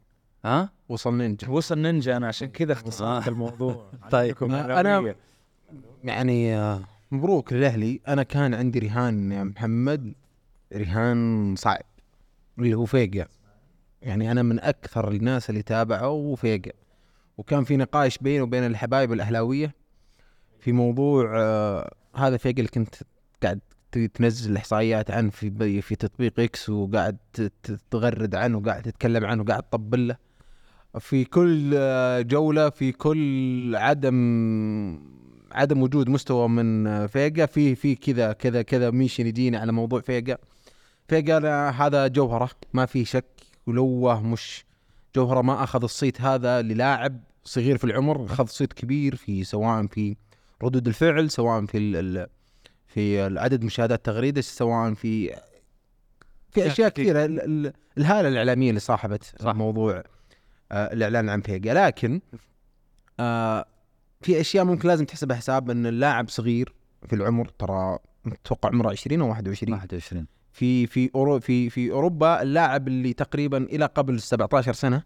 ها؟ 0.45 0.69
وصل 0.89 1.17
نينجا. 1.17 1.49
وصل 1.49 1.79
نينجا. 1.79 2.17
أنا 2.17 2.27
عشان 2.27 2.47
كذا 2.47 2.73
اختصرت 2.73 3.27
آه. 3.27 3.29
الموضوع 3.29 3.91
طيب. 4.11 4.43
أهلاوية. 4.43 5.15
يعني 6.03 6.55
آه، 6.57 6.81
مبروك 7.11 7.53
للاهلي 7.53 8.01
أنا 8.07 8.23
كان 8.23 8.53
عندي 8.53 8.79
رهان 8.79 9.31
يا 9.31 9.43
محمد. 9.43 10.13
رهان 10.73 11.55
صعب. 11.57 11.81
اللي 12.59 12.73
هو 12.73 12.85
فيجا 12.85 13.27
يعني 14.01 14.31
أنا 14.31 14.41
من 14.43 14.59
أكثر 14.59 15.11
الناس 15.11 15.49
اللي 15.49 15.61
تابعوا 15.61 16.35
فيجا 16.35 16.71
وكان 17.39 17.63
في 17.63 17.77
نقاش 17.77 18.17
بينه 18.17 18.43
وبين 18.43 18.65
الحبايب 18.65 19.13
الأهلاوية 19.13 19.75
في 20.59 20.71
موضوع 20.71 21.39
آه 21.39 21.93
هذا 22.15 22.39
اللي 22.45 22.67
كنت 22.67 22.95
قاعد 23.43 23.59
تنزل 24.13 24.51
الاحصائيات 24.51 25.11
عنه 25.11 25.29
في 25.29 25.81
في 25.81 25.95
تطبيق 25.95 26.39
إكس 26.39 26.69
وقاعد 26.69 27.17
تغرد 27.91 28.35
عنه 28.35 28.57
وقاعد 28.57 28.81
تتكلم 28.81 29.25
عنه 29.25 29.41
وقاعد 29.41 29.63
تطبل 29.63 30.07
له. 30.07 30.15
في 30.99 31.25
كل 31.25 31.71
آه، 31.75 32.21
جولة 32.21 32.69
في 32.69 32.91
كل 32.91 33.75
عدم 33.75 34.15
عدم 35.51 35.81
وجود 35.81 36.09
مستوى 36.09 36.49
من 36.49 36.87
آه، 36.87 37.05
فيجا 37.05 37.45
في 37.45 37.75
في 37.75 37.95
كذا 37.95 38.33
كذا 38.33 38.61
كذا 38.61 38.91
ميشن 38.91 39.27
يجينا 39.27 39.59
على 39.59 39.71
موضوع 39.71 40.01
فيجا 40.01 40.37
فيجا 41.07 41.69
هذا 41.69 42.07
جوهرة 42.07 42.49
ما 42.73 42.85
في 42.85 43.05
شك 43.05 43.25
ولو 43.67 44.21
مش 44.21 44.65
جوهرة 45.15 45.41
ما 45.41 45.63
أخذ 45.63 45.83
الصيت 45.83 46.21
هذا 46.21 46.61
للاعب. 46.61 47.28
صغير 47.43 47.77
في 47.77 47.83
العمر 47.83 48.25
اخذ 48.25 48.45
صيت 48.45 48.73
كبير 48.73 49.15
في 49.15 49.43
سواء 49.43 49.87
في 49.87 50.15
ردود 50.63 50.87
الفعل 50.87 51.31
سواء 51.31 51.65
في 51.65 51.77
ال 51.77 52.27
في 52.87 53.21
عدد 53.39 53.63
مشاهدات 53.63 54.05
تغريدة 54.05 54.41
سواء 54.41 54.93
في 54.93 55.35
في 56.51 56.67
أشياء 56.67 56.89
كثيرة. 56.89 57.25
ال- 57.25 57.41
ال- 57.41 57.73
الهالة 57.97 58.29
الإعلامية 58.29 58.69
اللي 58.69 58.79
صاحبت 58.79 59.23
صح. 59.39 59.55
موضوع 59.55 60.03
آه 60.71 60.93
الإعلان 60.93 61.29
عن 61.29 61.41
فيجا 61.41 61.73
لكن 61.73 62.21
آه 63.19 63.65
في 64.21 64.41
أشياء 64.41 64.65
ممكن 64.65 64.87
لازم 64.87 65.05
تحسبها 65.05 65.37
حساب 65.37 65.69
إن 65.69 65.85
اللاعب 65.85 66.29
صغير 66.29 66.73
في 67.07 67.15
العمر 67.15 67.47
ترى 67.47 67.99
أتوقع 68.27 68.69
عمره 68.69 68.89
20 68.91 69.21
أو 69.21 69.29
21 69.29 69.73
21 69.73 70.25
في 70.53 70.87
في 70.87 71.09
أورو 71.15 71.39
في 71.39 71.69
في 71.69 71.91
أوروبا 71.91 72.41
اللاعب 72.41 72.87
اللي 72.87 73.13
تقريبا 73.13 73.57
إلى 73.57 73.85
قبل 73.85 74.19
17 74.21 74.73
سنة 74.73 75.03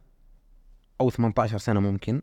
أو 1.04 1.10
18 1.10 1.58
سنة 1.58 1.80
ممكن 1.80 2.22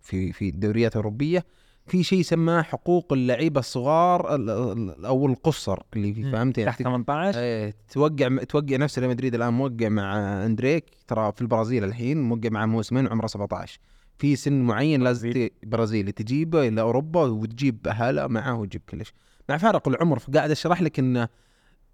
في 0.00 0.32
في 0.32 0.48
الدوريات 0.48 0.92
الأوروبية. 0.92 1.44
في 1.86 2.02
شيء 2.02 2.18
يسمى 2.20 2.62
حقوق 2.62 3.12
اللعيبة 3.12 3.60
الصغار 3.60 4.34
ال- 4.34 4.50
ال- 4.50 5.04
أو 5.06 5.26
القصر 5.26 5.78
اللي 5.96 6.14
في. 6.14 6.30
فهمت 6.32 6.58
يعني؟ 6.58 6.70
تحت 6.70 6.82
18 6.82 7.38
إيه 7.38 7.74
توقع 7.92 8.28
توقع 8.48 8.76
نفس 8.76 8.98
ريال 8.98 9.10
مدريد 9.10 9.34
الآن 9.34 9.52
موقع 9.52 9.88
مع 9.88 10.16
أندريك. 10.46 10.84
ترى 11.06 11.32
في 11.32 11.42
البرازيل 11.42 11.84
الحين 11.84 12.22
موقع 12.22 12.48
مع 12.50 12.66
موسمين 12.66 13.06
عمره 13.08 13.26
17 13.26 13.78
في 14.18 14.36
سن 14.36 14.62
معين 14.62 15.02
لازم 15.02 15.48
برازيلي 15.62 16.12
تجيبه 16.12 16.68
إلى 16.68 16.80
أوروبا 16.80 17.22
وتجيب 17.24 17.86
اهله 17.88 18.26
معاه 18.26 18.60
وتجيب 18.60 18.82
كلش. 18.88 19.12
مع 19.48 19.56
فارق 19.56 19.88
العمر 19.88 20.18
فقاعد 20.18 20.50
أشرح 20.50 20.82
لك 20.82 20.98
إن 20.98 21.16
ال- 21.16 21.28
ال- 21.28 21.28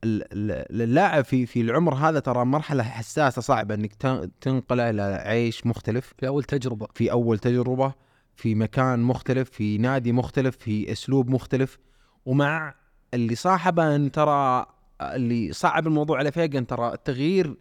اللاعب 0.05 1.25
في 1.25 1.47
في 1.47 1.61
العمر 1.61 1.95
هذا 1.95 2.21
ترى 2.21 2.45
مرحلة 2.45 2.83
حساسة 2.83 3.43
صعبة 3.43 3.75
إنك 3.75 3.95
تنقله 4.41 4.91
إلى 4.91 5.03
عيش 5.03 5.67
مختلف. 5.67 6.15
في 6.19 6.27
أول 6.27 6.45
تجربة. 6.45 6.87
في 6.95 7.13
أول 7.13 7.39
تجربة 7.39 7.95
في 8.37 8.55
مكان 8.55 8.99
مختلف 8.99 9.51
في 9.51 9.79
نادي 9.79 10.13
مختلف 10.13 10.57
في 10.57 10.93
أسلوب 10.93 11.31
مختلف. 11.31 11.79
ومع 12.27 12.75
اللي 13.15 13.35
صاحبه 13.35 13.97
إن 13.97 14.13
ترى 14.13 14.67
اللي 15.03 15.53
صعب 15.53 15.87
الموضوع 15.87 16.19
على 16.19 16.33
فيجن 16.33 16.67
ترى 16.67 16.93
التغيير 16.93 17.57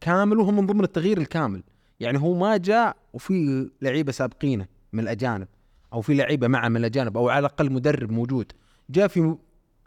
كامل 0.00 0.38
وهو 0.38 0.50
من 0.50 0.66
ضمن 0.66 0.84
التغيير 0.84 1.18
الكامل. 1.18 1.62
يعني 2.00 2.18
هو 2.18 2.34
ما 2.34 2.56
جاء 2.56 2.96
وفي 3.12 3.70
لعيبة 3.82 4.12
سابقينه 4.12 4.66
من 4.92 5.00
الأجانب 5.00 5.48
أو 5.92 6.00
في 6.00 6.14
لعيبة 6.14 6.48
معه 6.48 6.68
من 6.68 6.76
الأجانب 6.76 7.16
أو 7.16 7.28
على 7.28 7.38
الأقل 7.38 7.72
مدرب 7.72 8.10
موجود. 8.12 8.52
جاء 8.90 9.08
في 9.08 9.36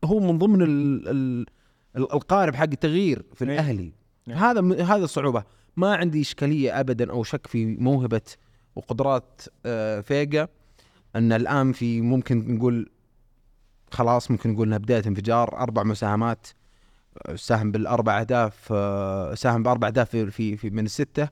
هو 0.05 0.19
من 0.19 0.37
ضمن 0.37 0.61
ال 0.61 1.07
ال 1.09 1.45
ال- 1.97 2.13
القارب 2.13 2.55
حق 2.55 2.63
التغيير 2.63 3.25
في 3.35 3.45
نعم. 3.45 3.53
الأهلي. 3.53 3.91
نعم. 4.27 4.37
هذا 4.37 4.83
هذا 4.83 5.03
الصعوبه 5.03 5.43
ما 5.77 5.95
عندي 5.95 6.21
إشكالية 6.21 6.79
ابدا 6.79 7.11
أو 7.11 7.23
شك 7.23 7.47
في 7.47 7.65
موهبة 7.65 8.21
وقدرات 8.75 9.41
آه، 9.65 10.01
فيجا. 10.01 10.47
أن 11.15 11.31
الآن 11.33 11.71
في 11.71 12.01
ممكن 12.01 12.55
نقول 12.55 12.89
خلاص 13.91 14.31
ممكن 14.31 14.49
نقول 14.51 14.67
إنها 14.67 14.77
بداية 14.77 15.03
انفجار. 15.07 15.57
أربع 15.57 15.83
مساهمات 15.83 16.47
آه، 17.27 17.35
ساهم 17.35 17.71
بالأربع 17.71 18.19
أهداف 18.19 18.67
آه، 18.71 19.33
ساهم 19.35 19.63
بأربع 19.63 19.87
أهداف 19.87 20.09
في, 20.15 20.57
في, 20.57 20.69
من 20.69 20.85
الستة. 20.85 21.27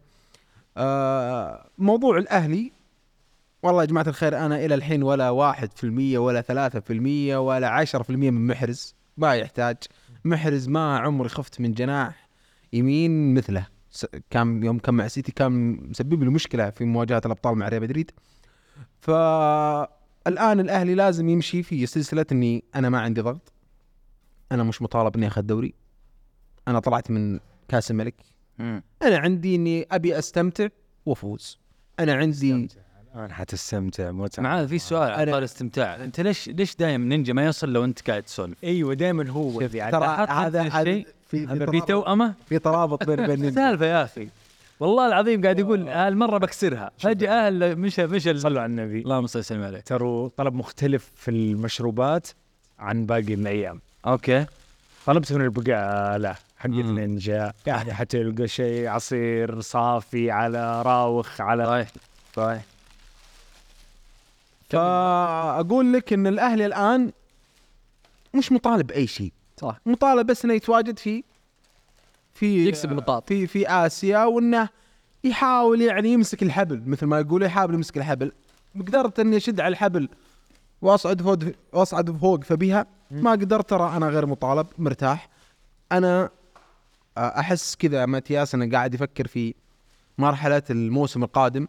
موضوع 1.77 2.17
الأهلي 2.17 2.71
والله 3.63 3.81
يا 3.81 3.87
جماعة 3.87 4.07
الخير 4.07 4.45
أنا 4.45 4.65
إلى 4.65 4.75
الحين 4.75 5.03
ولا 5.03 5.29
واحد 5.29 5.73
في 5.73 5.83
المية 5.83 6.19
ولا 6.19 6.41
ثلاثة 6.41 6.79
في 6.79 6.93
المية 6.93 7.37
ولا 7.37 7.69
عشرة 7.69 8.03
في 8.03 8.09
المية 8.09 8.31
من 8.31 8.47
محرز 8.47 8.95
ما 9.17 9.35
يحتاج. 9.35 9.77
محرز 10.25 10.67
ما 10.67 10.97
عمري 10.97 11.29
خفت 11.29 11.61
من 11.61 11.73
جناح 11.73 12.29
يمين 12.73 13.33
مثله. 13.33 13.67
كان 14.29 14.63
يوم 14.63 14.79
كان 14.79 14.95
مع 14.95 15.07
سيتي 15.07 15.31
كان 15.31 15.71
مسبب 15.89 16.23
له 16.23 16.31
مشكلة 16.31 16.69
في 16.69 16.85
مواجهة 16.85 17.21
الأبطال 17.25 17.55
مع 17.55 17.67
ريال 17.67 17.81
مدريد. 17.81 18.11
فالان 18.99 20.59
الأهلي 20.59 20.95
لازم 20.95 21.29
يمشي 21.29 21.63
في 21.63 21.85
سلسلة 21.85 22.25
إني 22.31 22.63
أنا 22.75 22.89
ما 22.89 22.99
عندي 22.99 23.21
ضغط 23.21 23.53
أنا 24.51 24.63
مش 24.63 24.81
مطالب 24.81 25.15
إني 25.15 25.27
أخذ 25.27 25.41
دوري. 25.41 25.73
أنا 26.67 26.79
طلعت 26.79 27.11
من 27.11 27.39
كأس 27.67 27.91
الملك. 27.91 28.15
أنا 28.59 29.17
عندي 29.17 29.55
إني 29.55 29.87
أبي 29.91 30.19
أستمتع 30.19 30.67
وأفوز. 31.05 31.59
أنا 31.99 32.13
عندي 32.13 32.69
الآن 33.15 33.33
حتستمتع 33.33 34.11
متعه 34.11 34.43
معاه 34.43 34.65
في 34.65 34.79
سؤال 34.79 35.11
على 35.11 35.25
أنا- 35.25 35.29
طار 35.31 35.37
الاستمتاع 35.39 35.95
أنت 35.95 36.19
ليش 36.19 36.49
ليش 36.49 36.75
دايم 36.75 37.09
نينجا 37.09 37.33
ما 37.33 37.45
يوصل 37.45 37.73
لو 37.73 37.83
أنت 37.83 38.09
قاعد 38.09 38.23
تسولف؟ 38.23 38.63
أيوه 38.63 38.93
دائما 38.93 39.29
هو 39.29 39.61
شوف 39.61 39.73
يعني 39.75 39.91
ترى 39.91 40.05
هذا 40.29 40.61
الشيء؟ 40.61 41.07
في 41.29 41.47
في 41.47 41.65
في 41.71 41.81
توأمه 41.81 42.33
في 42.49 42.59
ترابط 42.59 43.03
بين 43.03 43.27
بين 43.27 43.51
سالفة 43.51 43.85
يا 43.85 44.03
أخي. 44.03 44.27
والله 44.79 45.07
العظيم 45.07 45.41
قاعد 45.43 45.59
يقول 45.59 45.87
هالمره 45.87 46.37
بكسرها. 46.37 46.91
فجأة 46.99 47.47
ال- 47.47 47.79
مشى 47.79 48.07
مشى 48.07 48.37
صلوا 48.39 48.61
على 48.61 48.69
النبي. 48.69 49.01
اللهم 49.01 49.27
صل 49.27 49.39
وسلم 49.39 49.63
عليه. 49.63 49.79
ترى 49.79 50.29
طلب 50.37 50.53
مختلف 50.53 51.11
في 51.15 51.31
المشروبات 51.31 52.27
عن 52.79 53.05
باقي 53.05 53.33
الأيام. 53.33 53.81
okay. 54.07 54.45
طلبت 55.05 55.33
من 55.33 55.41
البقاله 55.41 56.35
حق. 56.57 56.65
النينجا 56.65 57.53
يعني 57.65 57.93
حتلقى 57.93 58.47
شيء 58.47 58.87
عصير 58.87 59.61
صافي 59.61 60.31
على 60.31 60.81
Rauch 60.81 61.41
على 61.41 61.65
صحيح 61.65 61.87
صحيح. 62.35 62.61
فأقول 64.69 65.93
لك 65.93 66.13
إن 66.13 66.27
الأهلي 66.27 66.65
الآن 66.65 67.11
مش 68.33 68.51
مطالب 68.51 68.87
باي 68.87 69.07
شيء. 69.07 69.31
صح. 69.57 69.79
مطالب 69.85 70.27
بس 70.27 70.45
إنه 70.45 70.53
يتواجد 70.53 70.99
في 70.99 71.23
في 72.33 72.67
يكسب 72.67 72.93
نقاط. 72.93 73.27
في 73.27 73.47
في 73.47 73.69
آسيا 73.69 74.25
وإنه 74.25 74.69
يحاول 75.23 75.81
يعني 75.81 76.09
يمسك 76.09 76.43
الحبل. 76.43 76.83
مثل 76.85 77.05
ما 77.05 77.19
يقولوا 77.19 77.47
يحاول 77.47 77.73
يمسك 77.73 77.97
الحبل. 77.97 78.31
قدرت 78.75 79.19
إني 79.19 79.37
أشد 79.37 79.59
على 79.59 79.71
الحبل 79.71 80.09
وأصعد 80.81 81.21
فوق 81.21 81.37
وأصعد 81.73 82.17
فوق 82.17 82.43
فبها 82.43 82.85
ما 83.11 83.31
قدرت 83.31 83.69
ترى 83.69 83.97
أنا 83.97 84.07
غير 84.07 84.25
مطالب 84.25 84.67
مرتاح. 84.77 85.29
أنا 85.91 86.29
آه، 87.17 87.39
أحس 87.39 87.75
كذا 87.75 88.05
ماتياس 88.05 88.55
أنا 88.55 88.71
قاعد 88.71 88.93
يفكر 88.93 89.27
في 89.27 89.53
مرحلة 90.17 90.63
الموسم 90.69 91.23
القادم. 91.23 91.67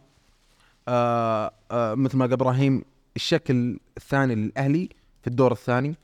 آه 0.87 1.51
آه 1.71 1.93
مثل 1.95 2.17
ما 2.17 2.25
قال 2.25 2.33
إبراهيم 2.33 2.83
الشكل 3.15 3.79
الثاني 3.97 4.35
للأهلي 4.35 4.89
في 5.21 5.27
الدور 5.27 5.51
الثاني. 5.51 5.95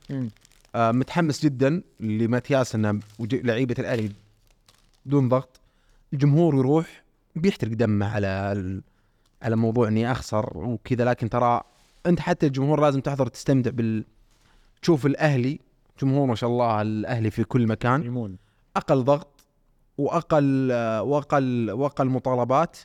آه 0.74 0.92
متحمس 0.92 1.44
جدا 1.44 1.82
لماتياس 2.00 2.74
إنه 2.74 3.00
لعيبة 3.20 3.74
الأهلي 3.78 4.12
بدون 5.06 5.28
ضغط. 5.28 5.60
الجمهور 6.12 6.54
يروح 6.54 7.02
بيحترق 7.36 7.72
دمه 7.72 8.06
على. 8.06 8.80
على 9.42 9.56
موضوع 9.56 9.88
إني 9.88 10.12
أخسر 10.12 10.58
وكذا 10.58 11.04
لكن 11.04 11.30
ترى 11.30 11.60
أنت 12.06 12.20
حتى 12.20 12.46
الجمهور 12.46 12.80
لازم 12.80 13.00
تحضر 13.00 13.26
تستمتع 13.26 13.70
بال 13.70 14.04
تشوف 14.82 15.06
الأهلي. 15.06 15.58
جمهور 16.02 16.26
ما 16.26 16.34
شاء 16.34 16.50
الله 16.50 16.82
الأهلي 16.82 17.30
في 17.30 17.44
كل 17.44 17.66
مكان. 17.66 18.04
يمون. 18.04 18.36
أقل 18.76 19.04
ضغط 19.04 19.44
وأقل 19.98 20.68
آه، 20.72 21.02
وأقل 21.02 21.70
وأقل 21.70 22.06
مطالبات. 22.06 22.78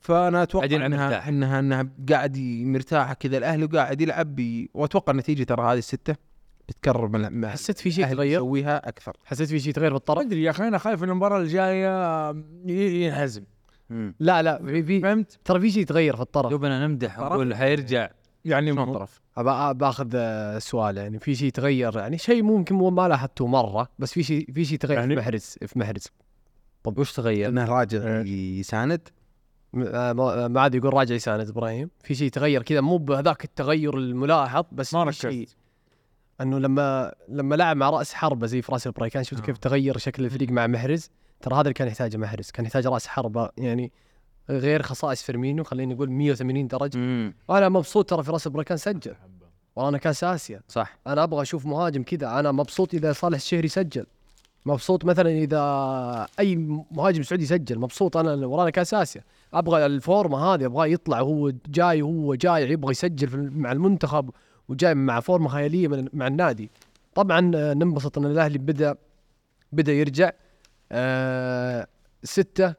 فأنا 0.00 0.42
أتوقع 0.42 0.66
انها 0.66 0.88
مرتاح. 1.06 1.28
انها 1.28 1.58
إنها 1.58 1.88
قاعد 2.08 2.38
مرتاحة 2.64 3.14
كذا 3.14 3.38
الأهلي 3.38 3.64
وقاعد 3.64 4.00
يلعب 4.00 4.34
بي 4.36 4.70
وأتوقع 4.74 5.10
النتيجه 5.12 5.42
ترى 5.44 5.62
هذه 5.72 5.78
الستة 5.78 6.16
بتكرر 6.68 7.08
من 7.08 7.48
حسيت 7.48 7.78
في 7.78 7.90
شيء 7.90 8.06
تغير 8.06 8.38
يسويها 8.38 8.88
أكثر 8.88 9.16
حسيت 9.24 9.48
في 9.48 9.60
شيء 9.60 9.72
تغير 9.72 9.90
ما 9.90 9.96
بالطرف 9.96 10.18
أدري 10.18 10.42
يا 10.42 10.50
أخي 10.50 10.68
أنا 10.68 10.78
خايف 10.78 11.04
إن 11.04 11.10
المباراة 11.10 11.40
الجاية 11.40 12.30
ينهزم 12.66 13.42
مم. 13.90 14.14
لا 14.20 14.42
لا 14.42 14.58
في, 14.64 14.82
في 14.82 15.00
فهمت؟ 15.00 15.38
ترى 15.44 15.60
في 15.60 15.70
شيء 15.70 15.84
تغير 15.84 16.16
في 16.16 16.22
الطرف 16.22 16.50
دوبنا 16.50 16.86
نمدح. 16.86 17.18
ونقول 17.18 17.54
حيرجع 17.54 18.08
يعني 18.44 18.72
شلون 18.72 18.88
م- 18.88 18.92
طرف 18.92 19.20
أبا- 19.38 19.72
بأخذ 19.72 20.08
سؤال 20.58 20.96
يعني 20.96 21.18
في 21.18 21.34
شيء 21.34 21.50
تغير 21.50 21.98
يعني 21.98 22.18
شيء 22.18 22.42
ممكن 22.42 22.74
مو 22.74 22.90
ما 22.90 23.08
لاحظته 23.08 23.46
مرة 23.46 23.88
بس 23.98 24.12
في 24.12 24.22
شيء 24.22 24.52
في 24.54 24.64
شيء 24.64 24.78
تغير 24.78 24.98
يعني؟ 24.98 25.14
في 25.14 25.20
محرز 25.20 25.56
في 25.66 25.78
محرز 25.78 26.06
طب 26.82 26.98
وش 26.98 27.12
تغير؟ 27.12 27.48
إنه 27.48 27.64
راجع 27.64 27.98
إيه. 28.20 28.58
يساند 28.60 29.08
ما- 29.72 30.10
آه، 30.10 30.48
معاذ 30.48 30.74
يقول 30.74 30.94
راجع 30.94 31.14
يساند 31.14 31.48
إبراهيم. 31.48 31.90
في 32.02 32.14
شيء 32.14 32.30
تغير 32.30 32.62
كذا 32.62 32.80
مو 32.80 32.96
بهذاك 32.96 33.44
التغير 33.44 33.96
الملاحظ 33.98 34.64
بس 34.72 34.94
ما 34.94 35.00
في 35.04 35.08
ركزت. 35.08 35.20
شيء 35.22 35.48
إنه 36.40 36.58
لما 36.58 37.14
لما 37.28 37.54
لعب 37.54 37.76
مع 37.76 37.90
رأس 37.90 38.14
حربة 38.14 38.46
زي 38.46 38.62
فراس 38.62 38.86
البريكان 38.86 39.24
شفت 39.24 39.40
آه. 39.40 39.44
كيف 39.46 39.58
تغير 39.58 39.98
شكل 39.98 40.24
الفريق 40.24 40.50
مع 40.50 40.66
محرز 40.66 41.10
ترى 41.40 41.54
هذا 41.54 41.60
اللي 41.60 41.72
كان 41.74 41.88
يحتاجه 41.88 42.16
محرز 42.16 42.50
كان 42.50 42.66
يحتاج 42.66 42.86
رأس 42.86 43.06
حربة 43.06 43.50
يعني 43.58 43.92
غير 44.50 44.82
خصائص 44.82 45.22
فيرمينو 45.22 45.64
خلينا 45.64 45.94
نقول 45.94 46.10
180 46.10 46.66
درجة. 46.68 46.98
مم. 46.98 47.34
وأنا 47.48 47.68
مبسوط 47.68 48.10
ترى 48.10 48.22
فراس 48.22 48.46
البريكان 48.46 48.76
سجل. 48.76 49.14
وأنا 49.76 49.98
كاس 49.98 50.24
اسيا 50.24 50.60
صح. 50.68 50.98
أنا 51.06 51.22
أبغى 51.24 51.42
أشوف 51.42 51.66
مهاجم 51.66 52.02
كذا. 52.02 52.38
أنا 52.40 52.52
مبسوط 52.52 52.94
إذا 52.94 53.12
صالح 53.12 53.36
الشهري 53.36 53.68
سجل. 53.68 54.06
مبسوط 54.66 55.04
مثلا 55.04 55.30
إذا 55.30 56.26
أي 56.40 56.56
مهاجم 56.90 57.22
سعودي 57.22 57.46
سجل. 57.46 57.78
مبسوط 57.78 58.16
أنا 58.16 58.46
ورانا 58.46 58.70
كاس 58.70 58.94
اسيا 58.94 59.22
أبغى 59.54 59.86
الفورمة 59.86 60.38
هذه 60.38 60.64
أبغاه 60.64 60.86
يطلع 60.86 61.20
وهو 61.20 61.52
جاي 61.68 62.02
وهو 62.02 62.34
جاي 62.34 62.70
يبغى 62.70 62.90
يسجل 62.90 63.28
في 63.28 63.36
مع 63.36 63.72
المنتخب 63.72 64.30
وجاي 64.68 64.94
مع 64.94 65.20
فورمة 65.20 65.48
خيالية 65.48 65.88
من 65.88 66.08
مع 66.12 66.26
النادي. 66.26 66.70
طبعا 67.14 67.52
آه، 67.54 67.74
ننبسط 67.74 68.18
إن 68.18 68.26
الأهلي 68.26 68.58
بدأ 68.58 68.96
بدأ 69.72 69.92
يرجع 69.92 70.30
آه 70.92 71.86
ستة 72.22 72.74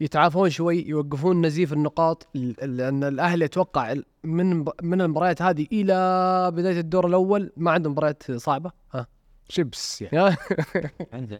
يتعافون 0.00 0.50
شوي 0.50 0.84
يوقفون 0.88 1.46
نزيف 1.46 1.72
النقاط 1.72 2.26
لأن 2.62 3.04
الأهلي 3.04 3.44
أتوقع 3.44 3.94
من 4.24 4.64
من 4.82 5.00
المباريات 5.00 5.42
هذه 5.42 5.66
إلى 5.72 6.50
بداية 6.54 6.80
الدور 6.80 7.06
الأول 7.06 7.52
ما 7.56 7.70
عندهم 7.70 7.92
مباريات 7.92 8.32
صعبة. 8.32 8.70
ها. 8.94 9.06
شيبس 9.48 10.02
يعني. 10.02 10.36
عندي 11.12 11.38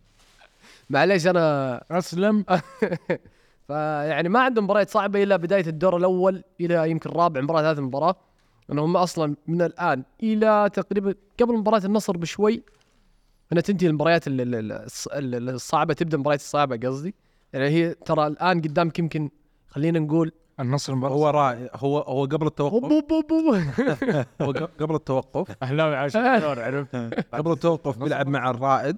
معليش 0.90 1.26
أنا 1.26 1.84
أسلم. 1.90 2.44
فيعني 3.68 4.28
ما 4.28 4.40
عندهم 4.40 4.64
مباريات 4.64 4.90
صعبة 4.90 5.22
إلى 5.22 5.38
بداية 5.38 5.66
الدور 5.66 5.96
الأول 5.96 6.42
إلى 6.60 6.90
يمكن 6.90 7.10
رابع 7.10 7.40
مباراة 7.40 7.70
هذه 7.72 7.78
المباراه 7.78 8.16
انهم 8.72 8.96
أصلا 8.96 9.36
من 9.46 9.62
الآن 9.62 10.02
إلى 10.22 10.70
تقريبا 10.72 11.14
قبل 11.40 11.54
مباراة 11.54 11.82
النصر 11.84 12.16
بشوي 12.16 12.62
إنها 13.52 13.62
تنتهي 13.62 13.88
المباريات 13.88 14.26
ال- 14.26 14.40
ال- 14.40 14.54
ال- 14.54 14.88
الص- 14.88 15.14
ال- 15.16 15.34
ال- 15.34 15.48
الصعبة 15.48 15.94
تبدأ 15.94 16.14
المباريات 16.14 16.40
الصعبة 16.40 16.76
قصدي. 16.88 17.14
يعني 17.52 17.68
هي 17.68 17.94
ترى 17.94 18.26
الآن 18.26 18.60
قدامك 18.60 18.98
يمكن 18.98 19.30
خلينا 19.68 19.98
نقول 19.98 20.32
النصر 20.60 20.94
مباراة 20.94 21.12
هو 21.14 21.28
رائع. 21.30 21.70
هو 21.74 21.98
هو 21.98 22.24
قبل 22.24 22.46
التوقف. 22.46 22.80
بو 22.80 23.00
بو 23.00 23.20
بو 23.22 23.54
هو 24.42 24.52
قبل 24.80 24.94
التوقف. 24.94 25.56
أهلاوي 25.62 25.96
عاشور 25.96 26.60
عرفت؟ 26.62 26.96
قبل 27.34 27.52
التوقف 27.52 27.98
بيلعب 27.98 28.28
مع 28.28 28.50
الرائد 28.50 28.96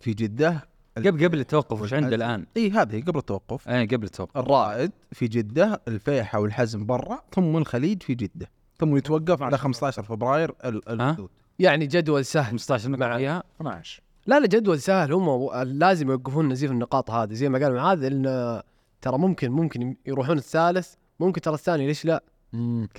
في 0.00 0.12
جدة. 0.14 0.69
قبل 1.06 1.24
قبل 1.24 1.40
التوقف 1.40 1.82
وش 1.82 1.94
عنده 1.94 2.16
الآن؟ 2.16 2.46
إي 2.56 2.70
هذه 2.70 3.02
قبل 3.02 3.18
التوقف. 3.18 3.68
إي 3.68 3.86
قبل 3.86 4.04
التوقف. 4.04 4.36
الرائد 4.36 4.90
في 5.12 5.26
جدة 5.28 5.80
الفيحة 5.88 6.38
والحزم 6.40 6.86
برا 6.86 7.22
ثم 7.34 7.56
الخليج 7.56 8.02
في 8.02 8.14
جدة 8.14 8.50
ثم 8.78 8.96
يتوقف 8.96 9.42
على 9.42 9.58
15 9.58 10.02
فبراير؟ 10.02 10.54
الحدود. 10.64 11.30
يعني 11.58 11.86
جدول 11.86 12.24
سهل. 12.24 12.44
15 12.50 12.88
نقطة 12.90 13.06
مع- 13.06 13.16
فيها؟ 13.16 13.42
12 13.60 14.02
لا 14.26 14.40
لا 14.40 14.46
جدول 14.46 14.80
سهل. 14.80 15.12
هم 15.12 15.50
لازم 15.64 16.10
يوقفون 16.10 16.48
نزيف 16.48 16.70
النقاط 16.70 17.10
هذه. 17.10 17.32
زي 17.32 17.48
ما 17.48 17.58
قال 17.58 17.74
معاذ 17.74 18.04
إن 18.04 18.22
ترى 19.00 19.18
ممكن 19.18 19.50
ممكن 19.50 19.96
يروحون 20.06 20.38
الثالث. 20.38 20.94
ممكن 21.20 21.40
ترى 21.40 21.54
الثاني 21.54 21.86
ليش 21.86 22.04
لا؟ 22.04 22.22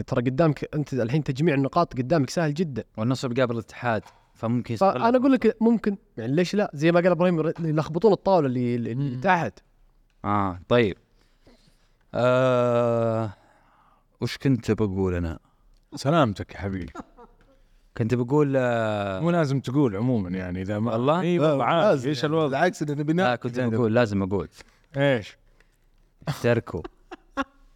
ترى 0.07 0.21
قدامك 0.21 0.69
أنت 0.75 0.93
الحين 0.93 1.23
تجميع 1.23 1.55
النقاط 1.55 1.93
قدامك 1.93 2.29
سهل 2.29 2.53
جدا. 2.53 2.83
والنصر 2.97 3.27
بيقابل 3.27 3.53
الاتحاد. 3.55 4.01
فممكن 4.41 4.73
يستغل 4.73 4.99
فانا 4.99 5.17
أقول 5.17 5.31
لك 5.31 5.57
ممكن 5.61 5.97
يعني 6.17 6.35
ليش 6.35 6.55
لا؟ 6.55 6.71
زي 6.73 6.91
ما 6.91 6.99
قال 6.99 7.11
إبراهيم 7.11 7.53
يلخبطون 7.59 8.13
الطاولة 8.13 8.47
اللي, 8.47 8.75
اللي 8.75 9.17
تحت. 9.17 9.59
آه 10.25 10.59
طيب. 10.69 10.97
آه 12.13 13.33
وش 14.21 14.37
كنت 14.37 14.71
بقول 14.71 15.15
أنا؟ 15.15 15.39
سلامتك 15.95 16.53
يا 16.53 16.59
حبيبي. 16.59 16.93
كنت 17.97 18.13
بقول 18.13 18.53
آه 18.57 19.19
مو 19.19 19.29
لازم 19.29 19.59
تقول 19.59 19.95
عموما 19.95 20.29
يعني 20.29 20.61
إذا 20.61 20.79
ما 20.79 20.91
والله؟ 20.91 21.21
إي 21.21 21.39
والله 21.39 21.65
عادي. 21.65 22.09
إيش 22.09 22.25
الوضع؟ 22.25 22.47
بالعكس 22.47 22.81
انه 22.81 22.93
لا 22.93 23.03
بناء 23.03 23.35
كنت 23.35 23.59
بقول 23.59 23.95
لازم 23.95 24.23
أقول. 24.23 24.49
إيش؟ 24.97 25.37
اشتركوا. 26.27 26.81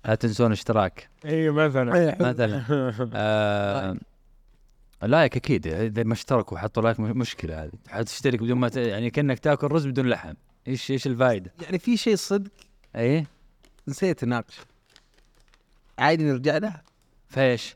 لا 0.05 0.15
تنسون 0.15 0.51
اشتراك. 0.51 1.09
إي 1.25 1.49
مثلا. 1.49 2.17
مثلا. 2.29 2.63
آه 3.13 3.97
like 5.03 5.35
أكيد 5.37 5.67
إذا 5.67 6.03
ما 6.03 6.13
اشتركوا 6.13 6.57
حطوا 6.57 6.83
like 6.83 6.99
مش- 6.99 7.15
مشكلة 7.15 7.63
هذه. 7.63 7.71
حتشترك 7.87 8.39
بدون 8.39 8.57
ما 8.57 8.69
ت... 8.69 8.75
يعني 8.77 9.09
كأنك 9.09 9.39
تأكل 9.39 9.67
رز 9.67 9.87
بدون 9.87 10.09
لحم. 10.09 10.33
إيش 10.67 10.91
إيش 10.91 11.07
الفائده؟ 11.07 11.53
يعني 11.61 11.79
في 11.79 11.97
شيء 11.97 12.15
صدق؟ 12.15 12.51
إيه؟ 12.95 13.25
نسيت 13.87 14.23
اناقش 14.23 14.59
عادي 15.99 16.23
نرجع 16.23 16.57
له؟ 16.57 16.81
فيش. 17.27 17.75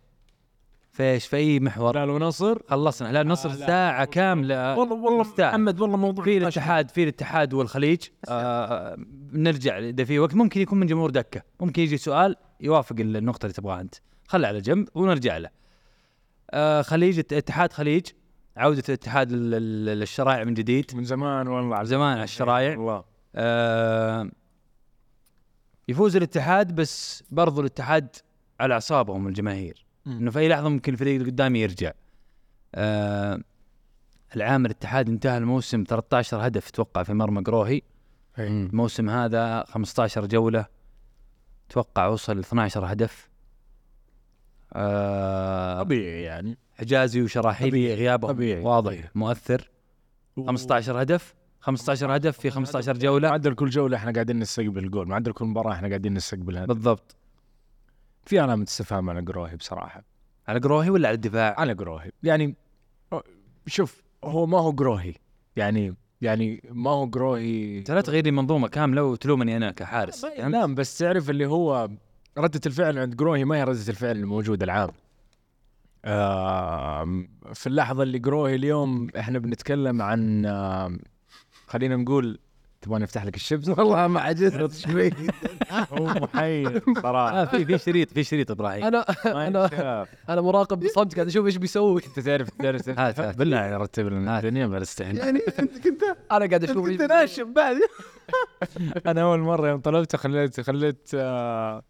فيش 0.91 1.27
في 1.27 1.37
أي 1.37 1.59
محور. 1.59 1.97
هلال 1.97 2.09
ونصر 2.09 2.59
خلصنا 2.69 3.11
لا 3.11 3.21
النصر 3.21 3.53
ساعة 3.55 4.05
كاملة. 4.05 4.77
والله 4.77 4.95
والله 4.95 5.19
مستاهل. 5.19 5.49
محمد 5.49 5.79
والله 5.79 5.97
موضوع 5.97 6.25
في 6.25 6.37
الاتحاد 6.37 6.89
في 6.91 7.03
الاتحاد 7.03 7.53
والخليج. 7.53 8.01
آه 8.29 8.97
نرجع 9.33 9.77
إذا 9.77 10.03
في 10.03 10.19
وقت. 10.19 10.35
ممكن 10.35 10.61
يكون 10.61 10.79
من 10.79 10.87
جمهور 10.87 11.09
دكة. 11.09 11.41
ممكن 11.59 11.81
يجي 11.81 11.97
سؤال 11.97 12.35
يوافق 12.61 12.95
النقطة 12.99 13.45
اللي 13.45 13.53
تبغاها 13.53 13.81
أنت. 13.81 13.95
خله 14.27 14.47
على 14.47 14.61
جنب 14.61 14.87
ونرجع 14.95 15.37
له. 15.37 15.47
آه 15.47 15.51
خليج 16.81 17.19
اتحاد 17.19 17.73
خليج 17.73 18.05
عودة 18.57 18.99
لل- 19.15 19.85
للشرائع 19.99 20.43
من 20.43 20.53
جديد. 20.53 20.95
من 20.95 21.03
زمان 21.03 21.47
والله 21.47 21.83
زمان 21.83 22.13
على 22.13 22.23
الشرايع 22.23 22.77
والله. 22.77 23.03
آه 23.35 24.29
يفوز 25.87 26.15
الاتحاد 26.15 26.75
بس 26.75 27.23
برضو 27.31 27.61
الاتحاد 27.61 28.15
على 28.59 28.73
أعصابهم 28.73 29.27
الجماهير. 29.27 29.85
إنه 30.07 30.31
في 30.31 30.39
أي 30.39 30.49
لحظة 30.49 30.69
ممكن 30.69 30.93
الفريق 30.93 31.15
اللي 31.19 31.31
قدامي 31.31 31.59
يرجع. 31.59 31.91
آه 32.75 33.39
العام 34.35 34.65
الاتحاد 34.65 35.09
انتهى 35.09 35.37
الموسم 35.37 35.83
13 35.87 36.47
هدف 36.47 36.69
توقع 36.69 37.03
في 37.03 37.13
مرمى 37.13 37.41
قروهي. 37.41 37.81
الموسم 38.39 39.09
هذا 39.09 39.63
15 39.67 40.25
جولة 40.25 40.65
توقع 41.69 42.07
وصل 42.07 42.39
12 42.39 42.85
هدف. 42.85 43.28
آه 44.73 45.83
طبيعي 45.83 46.21
يعني. 46.21 46.57
حجازي 46.79 47.21
وشراحيلي 47.21 47.69
طبيعي، 47.71 48.17
طبيعي، 48.17 48.61
واضح. 48.61 48.91
طبيعي. 48.91 49.09
مؤثر. 49.15 49.69
15 50.47 51.01
هدف. 51.01 51.35
15 51.59 52.15
هدف 52.15 52.39
في 52.39 52.49
15 52.49 52.97
جولة. 52.97 53.29
معدل 53.29 53.53
كل 53.53 53.69
جولة 53.69 53.97
إحنا 53.97 54.11
قاعدين 54.11 54.39
نستقبل 54.39 54.91
جول 54.91 55.07
معدل 55.07 55.31
كل 55.31 55.45
مباراة 55.45 55.73
إحنا 55.73 55.87
قاعدين 55.87 56.13
نستقبل 56.13 56.57
هدف 56.57 56.67
بالضبط. 56.67 57.15
في 58.25 58.39
علامة 58.39 58.63
استفهام 58.63 59.09
على 59.09 59.21
قروهي 59.21 59.55
بصراحة. 59.55 60.03
على 60.47 60.59
قروهي 60.59 60.89
ولا 60.89 61.07
على 61.07 61.15
الدفاع؟ 61.15 61.59
على 61.59 61.73
قروهي 61.73 62.11
يعني 62.23 62.55
شوف 63.67 64.03
هو 64.23 64.45
ما 64.45 64.59
هو 64.59 64.71
قروهي 64.71 65.13
يعني 65.55 65.95
يعني 66.21 66.61
ما 66.71 66.89
هو 66.89 67.05
قروهي 67.05 67.77
انت 67.77 67.91
لا 67.91 68.01
تغير 68.01 68.23
لي 68.23 68.31
منظومه 68.31 68.67
كاملة 68.67 69.03
وتلومني 69.03 69.57
أنا 69.57 69.71
كحارس. 69.71 70.25
فهمت؟ 70.25 70.39
نعم 70.55 70.75
بس 70.75 70.97
تعرف 70.97 71.29
اللي 71.29 71.45
هو 71.45 71.89
ردة 72.39 72.61
الفعل 72.65 72.97
عند 72.99 73.19
قروهي 73.19 73.45
ما 73.45 73.57
هي 73.57 73.63
ردة 73.63 73.89
الفعل 73.89 74.15
الموجودة 74.15 74.65
العام. 74.65 74.89
في 77.53 77.67
اللحظة 77.67 78.03
اللي 78.03 78.17
قروهي 78.17 78.55
اليوم 78.55 79.07
إحنا 79.17 79.39
بنتكلم 79.39 80.01
عن 80.01 80.45
خلينا 81.67 81.95
نقول 81.95 82.39
تبغى 82.81 82.99
نفتح 82.99 83.25
لك 83.25 83.35
الشبز 83.35 83.69
والله 83.79 84.07
ما 84.07 84.21
عجزت 84.21 84.89
شوي 84.89 85.11
هو 85.93 86.05
محير 86.05 86.83
صراحة. 87.01 87.41
آه 87.41 87.45
في 87.45 87.65
في 87.65 87.77
شريط 87.77 88.13
في 88.13 88.23
شريط 88.23 88.51
إبراهيم. 88.51 88.83
أنا 88.83 88.99
أنا 89.25 90.05
أنا 90.29 90.41
مراقب 90.41 90.79
بصمت 90.79 91.15
قاعد 91.15 91.27
أشوف 91.27 91.45
إيش 91.45 91.57
بيسوي. 91.57 92.01
أنت 92.07 92.19
تعرف 92.19 92.49
تعرف 92.49 92.89
هات،. 92.99 93.37
بالله 93.37 93.77
رتب 93.77 94.07
لنا. 94.07 94.39
الدنيا 94.39 94.67
بستحيل 94.67 95.17
يعني 95.17 95.39
أنت 95.59 95.87
كنت 95.87 96.03
أنا 96.31 96.45
قاعد 96.45 96.63
أشوف 96.63 96.89
كنت 96.89 97.01
ناشف 97.01 97.47
بعد. 97.47 97.75
أنا 99.05 99.21
أول 99.21 99.39
مرة 99.39 99.69
يوم 99.69 99.79
طلبته 99.81 100.17
خليت 100.17 100.61
خليت 100.61 101.09
آه، 101.13 101.83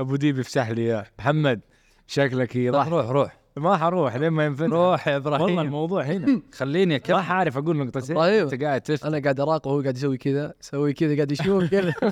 أبو 0.00 0.16
ديب 0.16 0.38
يفتح 0.38 0.70
لي 0.70 0.82
إياه. 0.82 1.06
محمد 1.18 1.60
شكلك 2.06 2.56
روح 2.56 2.64
يضحك 2.66 2.88
روح 2.88 3.06
روح. 3.10 3.36
ما 3.56 3.76
حروح 3.76 4.16
لين 4.16 4.28
ما 4.28 4.44
ينفتح. 4.44 4.66
روح 4.66 5.08
يا 5.08 5.14
والله 5.14 5.36
إبراهيم 5.36 5.60
الموضوع 5.60 6.02
هنا. 6.02 6.42
خليني 6.58 6.94
ما 6.94 6.96
اكمل 6.96 7.20
حعرف 7.20 7.58
أقول 7.58 7.76
نقطتين 7.76 8.16
إبراهيم. 8.16 8.48
أنت 8.48 8.62
قاعد 8.62 8.80
تفتح 8.80 9.06
أنا 9.06 9.18
قاعد 9.18 9.40
اراقبه 9.40 9.70
وهو 9.70 9.82
قاعد 9.82 9.96
يسوي 9.96 10.18
كذا 10.18 10.54
يسوي 10.62 10.92
كذا 10.92 11.14
قاعد 11.14 11.32
يشوف 11.32 11.64
كذا. 11.64 11.94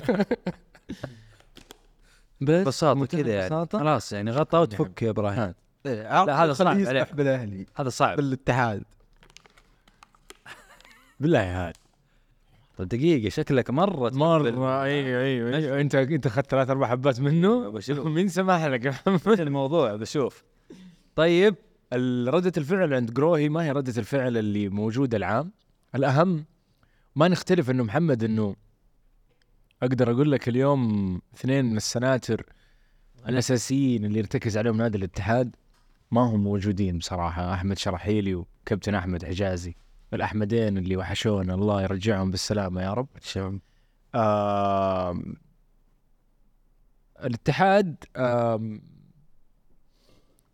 بس 2.41 2.49
ببساطة 2.49 3.05
كذا 3.05 3.19
يعني. 3.19 3.43
البساطة. 3.43 3.79
خلاص 3.79 4.13
يعني 4.13 4.31
غطى 4.31 4.57
وتفك 4.57 5.01
يا 5.01 5.09
إبراهيم. 5.09 5.53
لا 5.85 6.43
هذا 6.43 6.53
صعب 6.53 6.67
عليك. 6.67 7.15
بالأهلي. 7.15 7.65
هذا 7.75 7.89
صعب. 7.89 8.17
بالاتحاد. 8.17 8.83
بالله 11.19 11.67
هاد. 11.67 11.75
طيب 12.77 12.87
دقيقة 12.87 13.29
شكلك 13.29 13.69
مرة 13.69 14.09
تحب 14.09 14.17
مرة 14.19 14.47
أيوه 14.83 15.21
أيوه 15.21 15.57
أيوه. 15.57 15.81
أنت 15.81 15.95
أنت 15.95 16.25
أخذت 16.25 16.51
ثلاث 16.51 16.69
أربع 16.69 16.87
حبات 16.87 17.21
منه؟ 17.21 17.69
بشوف. 17.69 17.99
مين 18.15 18.27
سمح 18.27 18.65
لك؟ 18.65 18.85
يا 18.85 18.93
محمد 19.07 19.39
الموضوع 19.39 19.95
بشوف 19.95 20.43
طيب 21.15 21.55
ردة 22.27 22.51
الفعل 22.57 22.93
عند 22.93 23.17
قروهي 23.17 23.49
ما 23.49 23.63
هي 23.63 23.71
ردة 23.71 23.93
الفعل 23.97 24.37
اللي 24.37 24.69
موجودة 24.69 25.17
العام. 25.17 25.51
الأهم 25.95 26.45
ما 27.15 27.27
نختلف 27.27 27.69
إنه 27.69 27.83
محمد 27.83 28.23
إنه 28.23 28.55
أقدر 29.83 30.11
أقول 30.11 30.31
لك 30.31 30.49
اليوم 30.49 31.21
اثنين 31.35 31.65
من 31.65 31.77
السناتر 31.77 32.45
الأساسيين 33.29 34.05
اللي 34.05 34.19
يرتكز 34.19 34.57
عليهم 34.57 34.77
نادي 34.77 34.97
الاتحاد. 34.97 35.55
ما 36.11 36.21
هم 36.21 36.43
موجودين 36.43 36.97
بصراحة 36.97 37.53
أحمد 37.53 37.77
شرحيلي 37.77 38.35
وكابتن 38.35 38.95
أحمد 38.95 39.25
حجازي. 39.25 39.75
الأحمدين 40.13 40.77
اللي 40.77 40.97
وحشونا. 40.97 41.53
الله 41.53 41.81
يرجعهم 41.83 42.31
بالسلامة 42.31 42.81
يا 42.81 42.93
رب. 42.93 43.07
آم، 44.15 45.35
الاتحاد 47.23 48.03
آم، 48.17 48.81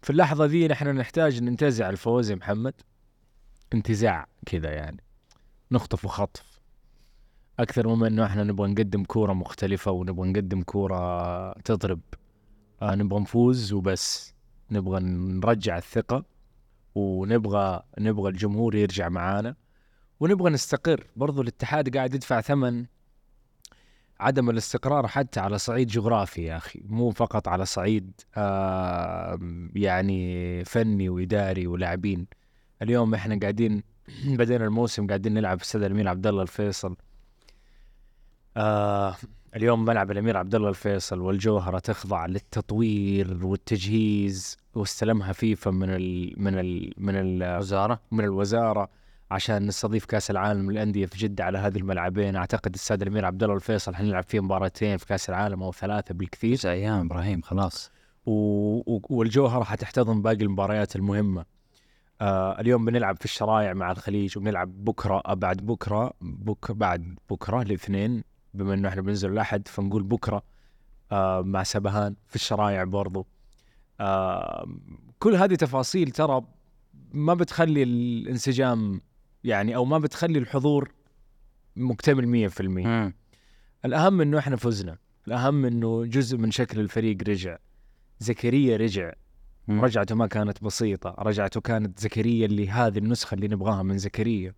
في 0.02 0.10
اللحظة 0.10 0.46
ذي 0.46 0.68
نحن 0.68 0.88
نحتاج 0.88 1.44
ننتزع 1.44 1.90
الفوز 1.90 2.32
يا 2.32 2.36
محمد. 2.36 2.74
انتزاع 3.74 4.28
كذا 4.46 4.72
يعني. 4.72 5.04
نخطف 5.72 6.06
وخطف. 6.06 6.62
أكثر 7.60 7.88
مما 7.88 8.08
إنه 8.08 8.26
إحنا 8.26 8.44
نبغى 8.44 8.72
نقدم 8.72 9.04
كورة 9.04 9.34
مختلفة 9.34 9.92
ونبغى 9.92 10.30
نقدم 10.30 10.64
كورة 10.64 11.54
تضرب. 11.54 12.02
آه 12.82 12.96
نبغى 12.96 13.20
نفوز 13.20 13.74
وبس. 13.74 14.34
نبغى 14.72 15.00
نرجع 15.00 15.78
الثقة. 15.78 16.26
ونبغى 16.96 17.84
نبغى 18.00 18.30
الجمهور 18.30 18.76
يرجع 18.76 19.10
معانا 19.10 19.56
ونبغى 20.20 20.50
نستقر. 20.50 21.08
برضو 21.16 21.42
الاتحاد 21.42 21.98
قاعد 21.98 22.14
يدفع 22.16 22.42
ثمن 22.42 22.86
عدم 24.20 24.50
الاستقرار 24.50 25.08
حتى 25.08 25.40
على 25.40 25.58
صعيد 25.58 25.88
جغرافي 25.88 26.44
يا 26.44 26.58
أخي. 26.58 26.82
مو 26.86 27.10
فقط 27.12 27.48
على 27.48 27.66
صعيد 27.66 28.22
آه 28.38 29.40
يعني 29.76 30.64
فني 30.66 31.10
وإداري 31.10 31.68
ولاعبين. 31.68 32.28
اليوم 32.82 33.14
إحنا 33.14 33.40
قاعدين 33.42 33.84
بدينا 34.38 34.66
الموسم 34.66 35.08
قاعدين 35.08 35.34
نلعب 35.34 35.58
في 35.58 35.64
استاد 35.64 35.84
الأمير 35.84 36.08
عبد 36.08 36.28
الله 36.28 36.42
الفيصل. 36.42 36.96
آه 38.58 39.16
اليوم 39.56 39.86
ملعب 39.86 40.12
الأمير 40.12 40.38
عبد 40.38 40.56
الله 40.56 40.70
الفيصل 40.70 41.20
والجوهرة 41.20 41.80
تخضع 41.80 42.26
للتطوير 42.26 43.46
والتجهيز 43.46 44.58
واستلمها 44.76 45.34
فيفا 45.34 45.72
من 45.72 45.90
ال 45.90 46.34
من 46.38 46.60
ال 46.60 46.94
من 46.98 47.16
ال 47.16 47.58
وزاره 47.58 48.00
من 48.12 48.24
الوزارة 48.24 48.90
عشان 49.32 49.66
نستضيف 49.66 50.06
كأس 50.06 50.32
العالم 50.32 50.72
للأندية 50.72 51.06
في 51.06 51.18
جدة 51.18 51.44
على 51.44 51.58
هذه 51.58 51.78
الملعبين. 51.78 52.36
أعتقد 52.36 52.76
استاد 52.76 53.02
الأمير 53.02 53.26
عبد 53.26 53.44
الله 53.44 53.56
الفيصل 53.56 53.96
حنلعب 53.96 54.24
فيه 54.24 54.40
مباراتين 54.40 54.98
في 54.98 55.06
كأس 55.06 55.30
العالم 55.30 55.64
أو 55.64 55.72
ثلاثة 55.72 56.14
بالكثير. 56.14 56.60
أيام 56.66 57.06
إبراهيم 57.06 57.42
خلاص. 57.42 57.92
و... 58.26 58.32
و... 58.96 59.02
والجوهرة 59.10 59.64
حتحتضن 59.64 60.22
باقي 60.22 60.44
المباريات 60.44 60.96
المهمة. 60.96 61.46
آه 62.22 62.60
اليوم 62.60 62.86
بنلعب 62.86 63.18
في 63.18 63.26
الشرايع 63.26 63.74
مع 63.74 63.92
الخليج 63.92 64.38
وبنلعب 64.38 64.84
بكرة 64.84 65.34
بعد 65.34 65.58
بكرة 65.58 66.14
بك 66.22 66.72
بعد 66.72 67.16
بكرة 67.30 67.62
الاثنين. 67.62 68.24
بما 68.54 68.74
إنه 68.74 68.90
إحنا 68.90 69.02
بننزل 69.02 69.32
الأحد 69.32 69.68
فنقول 69.68 70.04
بكرة 70.04 70.44
آه 71.12 71.42
مع 71.42 71.64
سبهان 71.64 72.16
في 72.28 72.36
الشرايع 72.36 72.84
برضو. 72.84 73.28
آه 74.00 74.68
كل 75.20 75.36
هذه 75.36 75.56
تفاصيل 75.56 76.12
ترى 76.12 76.42
ما 77.14 77.34
بتخلي 77.34 77.84
الانسجام 77.84 79.02
يعني 79.44 79.76
أو 79.76 79.86
ما 79.86 79.98
بتخلي 79.98 80.40
الحضور 80.40 80.92
مكتمل 81.76 82.50
100% 82.50 82.62
مم. 82.62 83.14
الأهم 83.86 84.22
إنه 84.22 84.38
إحنا 84.40 84.56
فزنا. 84.56 84.98
الأهم 85.28 85.66
إنه 85.66 86.06
جزء 86.06 86.38
من 86.38 86.52
شكل 86.52 86.80
الفريق 86.80 87.18
رجع. 87.28 87.58
زكريا 88.20 88.78
رجع. 88.78 89.14
مم. 89.68 89.82
رجعته 89.82 90.16
ما 90.16 90.28
كانت 90.28 90.64
بسيطة. 90.64 91.16
رجعته 91.20 91.62
كانت 91.62 92.00
زكريا 92.00 92.46
اللي 92.46 92.70
هذه 92.70 92.98
النسخة 92.98 93.36
اللي 93.36 93.48
نبغاها 93.48 93.84
من 93.84 93.98
زكريا. 93.98 94.54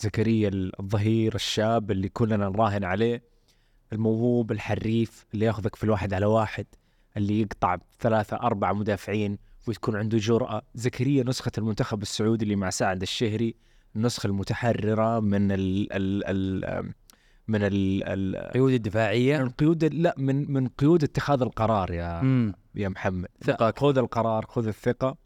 زكريا 0.00 0.50
الظهير 0.80 1.34
الشاب 1.34 1.90
اللي 1.90 2.08
كلنا 2.08 2.36
نراهن 2.48 2.84
عليه 2.84 3.22
الموهوب 3.92 4.52
الحريف 4.52 5.26
اللي 5.34 5.46
ياخذك 5.46 5.76
في 5.76 5.84
الواحد 5.84 6.14
على 6.14 6.26
واحد 6.26 6.66
اللي 7.16 7.40
يقطع 7.40 7.76
ثلاثة 8.00 8.36
أربعة 8.36 8.72
مدافعين 8.72 9.38
وتكون 9.68 9.96
عنده 9.96 10.18
جرأة 10.18 10.62
زكريا 10.74 11.24
نسخة 11.24 11.52
المنتخب 11.58 12.02
السعودي 12.02 12.44
اللي 12.44 12.56
مع 12.56 12.70
سعد 12.70 13.02
الشهري 13.02 13.54
النسخة 13.96 14.26
المتحررة 14.26 15.20
من 15.20 15.52
ال 15.52 15.92
ال 15.92 16.24
ال 16.26 16.92
من 17.48 17.62
ال 17.62 18.04
ال 18.04 18.36
القيود 18.36 18.72
الدفاعية 18.72 19.38
من 19.38 19.48
قيود 19.50 19.84
لا 19.84 20.14
من 20.18 20.52
من 20.52 20.68
قيود 20.68 21.04
اتخاذ 21.04 21.42
القرار 21.42 21.90
يا 21.90 22.20
مم. 22.22 22.52
يا 22.74 22.88
محمد 22.88 23.28
ثقة. 23.44 23.74
خذ 23.76 23.98
القرار 23.98 24.46
خذ 24.46 24.66
الثقة 24.66 25.16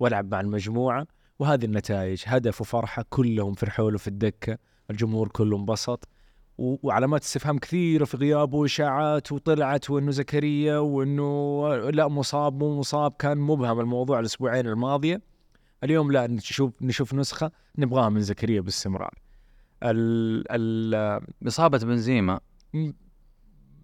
والعب 0.00 0.32
مع 0.32 0.40
المجموعة 0.40 1.06
وهذه 1.42 1.64
النتائج 1.64 2.22
هدف 2.26 2.60
وفرحة 2.60 3.04
كلهم 3.10 3.54
فرحوا 3.54 3.90
له 3.90 3.98
في 3.98 4.08
الدكة 4.08 4.58
الجمهور 4.90 5.28
كله 5.28 5.56
انبسط. 5.56 6.08
وعلامات 6.58 7.22
استفهام 7.22 7.58
كثيرة 7.58 8.04
في 8.04 8.16
غيابه 8.16 8.58
وإشاعات 8.58 9.32
وطلعت 9.32 9.90
وإنه 9.90 10.10
زكريا 10.10 10.78
وإنه 10.78 11.68
لا 11.90 12.08
مصاب 12.08 12.58
مو 12.58 12.78
مصاب 12.78 13.12
كان 13.18 13.38
مبهم 13.38 13.80
الموضوع 13.80 14.20
الأسبوعين 14.20 14.66
الماضية. 14.66 15.22
اليوم 15.84 16.12
لا 16.12 16.26
نشوف 16.26 16.82
نشوف 16.82 17.14
نسخة 17.14 17.50
نبغاها 17.78 18.08
من 18.08 18.20
زكريا 18.20 18.60
باستمرار. 18.60 19.14
ال 19.82 20.44
ال 20.50 21.22
إصابة 21.46 21.78
بنزيما. 21.78 22.40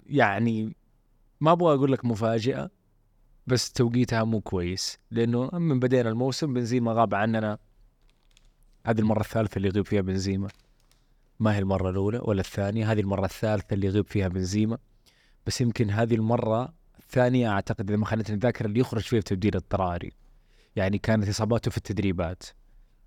يعني 0.07 0.77
ما 1.41 1.53
أبغى 1.53 1.75
أقول 1.75 1.93
لك 1.93 2.05
مفاجئة 2.05 2.71
بس 3.49 3.73
توقيتها 3.73 4.25
مو 4.25 4.41
كويس 4.41 4.99
لأنه 5.11 5.51
من 5.53 5.81
بدينا 5.81 6.09
الموسم 6.09 6.55
بنزيما 6.55 6.93
غاب 6.93 7.15
عننا. 7.15 7.59
هذه 8.87 8.99
المرة 9.01 9.21
الثالثة 9.21 9.57
اللي 9.57 9.69
يغيب 9.69 9.85
فيها 9.87 10.01
بنزيما. 10.01 10.49
ما 11.41 11.55
هي 11.55 11.59
المرة 11.59 11.91
الأولى 11.91 12.21
ولا 12.23 12.41
الثانية 12.41 12.93
هذه 12.93 13.01
المرة 13.01 13.25
الثالثة 13.25 13.75
اللي 13.75 13.87
يغيب 13.87 14.07
فيها 14.07 14.29
بنزيما. 14.29 14.79
بس 15.47 15.61
يمكن 15.61 15.91
هذه 15.91 16.15
المرة 16.15 16.73
الثانية 16.99 17.51
أعتقد 17.51 17.89
إذا 17.91 17.99
ما 17.99 18.07
خانتني 18.07 18.35
الذاكره 18.35 18.67
اللي 18.67 18.81
يخرج 18.81 19.03
فيها 19.03 19.21
بتبديل 19.21 19.57
اضطراري 19.57 20.13
يعني 20.77 20.99
كانت 20.99 21.29
إصاباته 21.29 21.71
في 21.71 21.77
التدريبات. 21.77 22.43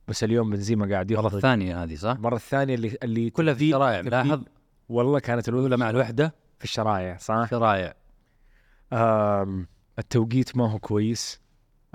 بس 0.08 0.24
اليوم 0.24 0.50
بنزيما 0.50 0.90
قاعد 0.94 1.12
المره 1.12 1.26
يخرج 1.26 1.36
الثانية 1.36 1.84
هذه 1.84 1.96
صح؟ 1.96 2.12
المره 2.12 2.36
الثانية 2.36 2.76
اللي 2.76 2.98
اللي 3.04 3.30
كلها 3.30 3.54
في 3.54 3.66
الشرايع 3.66 4.00
لاحظ؟ 4.02 4.44
والله 4.90 5.20
كانت 5.20 5.50
الاولى 5.50 5.78
مع 5.78 5.90
الوحدة؟ 5.90 6.36
في 6.58 6.64
الشرايع 6.64 7.18
صح؟ 7.18 7.48
شرايع 7.50 7.94
آم، 8.94 9.68
التوقيت 10.02 10.58
ما 10.58 10.72
هو 10.72 10.80
كويس. 10.80 11.42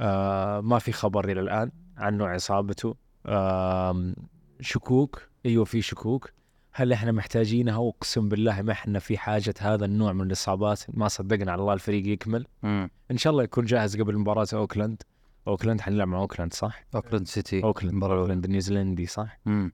آه 0.00 0.60
ما 0.60 0.78
في 0.78 0.92
خبر 0.92 1.24
إلى 1.24 1.40
الآن 1.40 1.70
عن 1.96 2.18
نوع 2.18 2.36
إصابته. 2.36 2.94
آم، 3.26 4.14
شكوك. 4.60 5.22
أيوه 5.46 5.64
في 5.64 5.82
شكوك. 5.82 6.32
هل 6.72 6.92
إحنا 6.92 7.12
محتاجينها 7.12 7.88
أقسم 7.88 8.28
بالله 8.28 8.62
ما 8.62 8.72
إحنا 8.72 8.98
في 8.98 9.18
حاجة 9.18 9.54
هذا 9.60 9.84
النوع 9.84 10.12
من 10.12 10.26
الإصابات. 10.26 10.82
ما 10.88 11.08
صدقنا 11.08 11.52
على 11.52 11.60
الله 11.60 11.72
الفريق 11.74 12.06
يكمل. 12.06 12.46
مم. 12.62 12.90
إن 13.10 13.18
شاء 13.18 13.30
الله 13.30 13.42
يكون 13.42 13.64
جاهز 13.64 14.00
قبل 14.00 14.18
مباراة 14.18 14.46
أوكلاند. 14.52 15.02
أوكلاند 15.48 15.80
حنلعب 15.80 16.08
مع 16.08 16.18
أوكلاند 16.18 16.54
صح؟ 16.54 16.84
أوكلاند 16.94 17.26
سيتي. 17.26 17.62
أوكلاند. 17.64 17.92
المباراه 17.92 18.12
الاولى 18.14 18.22
أوكلاند 18.22 18.44
النيوزيلندي 18.44 19.06
صح؟ 19.06 19.38
مم. 19.46 19.72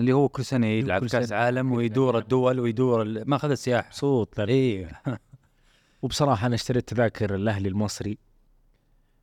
اللي 0.00 0.12
هو 0.12 0.28
كل 0.28 0.44
سنة 0.44 0.66
يلعب 0.66 1.06
كأس. 1.06 1.32
عالم 1.32 1.72
ويدور 1.72 2.18
الدول 2.18 2.60
ويدور 2.60 3.24
ما 3.26 3.36
أخذ 3.36 3.50
السياحه 3.50 3.90
صوت 3.90 4.40
اي 4.40 4.88
وبصراحة 6.02 6.46
أنا 6.46 6.54
اشتريت 6.54 6.88
تذاكر 6.88 7.34
الأهلي 7.34 7.68
المصري. 7.68 8.18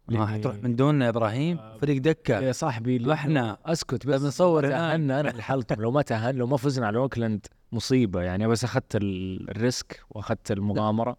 ما 0.08 0.28
حتروح 0.28 0.56
من 0.64 0.76
دوننا 0.76 1.10
إبراهيم؟ 1.10 1.60
فريق 1.82 2.02
دكة. 2.02 2.40
يا 2.40 2.52
صاحبي 2.52 3.14
إحنا 3.14 3.58
أسكت 3.66 4.08
بس. 4.08 4.22
بنصور 4.22 4.60
هناك. 4.66 4.72
تأهلنا 4.78 5.20
أنا 5.20 5.42
حلطم 5.42 5.82
لو 5.82 5.92
ما 5.92 6.02
تأهل 6.02 6.36
لو 6.36 6.48
ما 6.48 6.58
فزنا 6.58 6.88
على 6.88 6.98
أوكلاند 6.98 7.46
مصيبة 7.72 8.22
يعني. 8.22 8.48
بس 8.48 8.64
أخذت 8.64 8.96
ال- 8.96 9.50
ال 9.50 9.60
risk 9.60 10.02
وأخذت 10.10 10.52
المغامرة. 10.52 11.18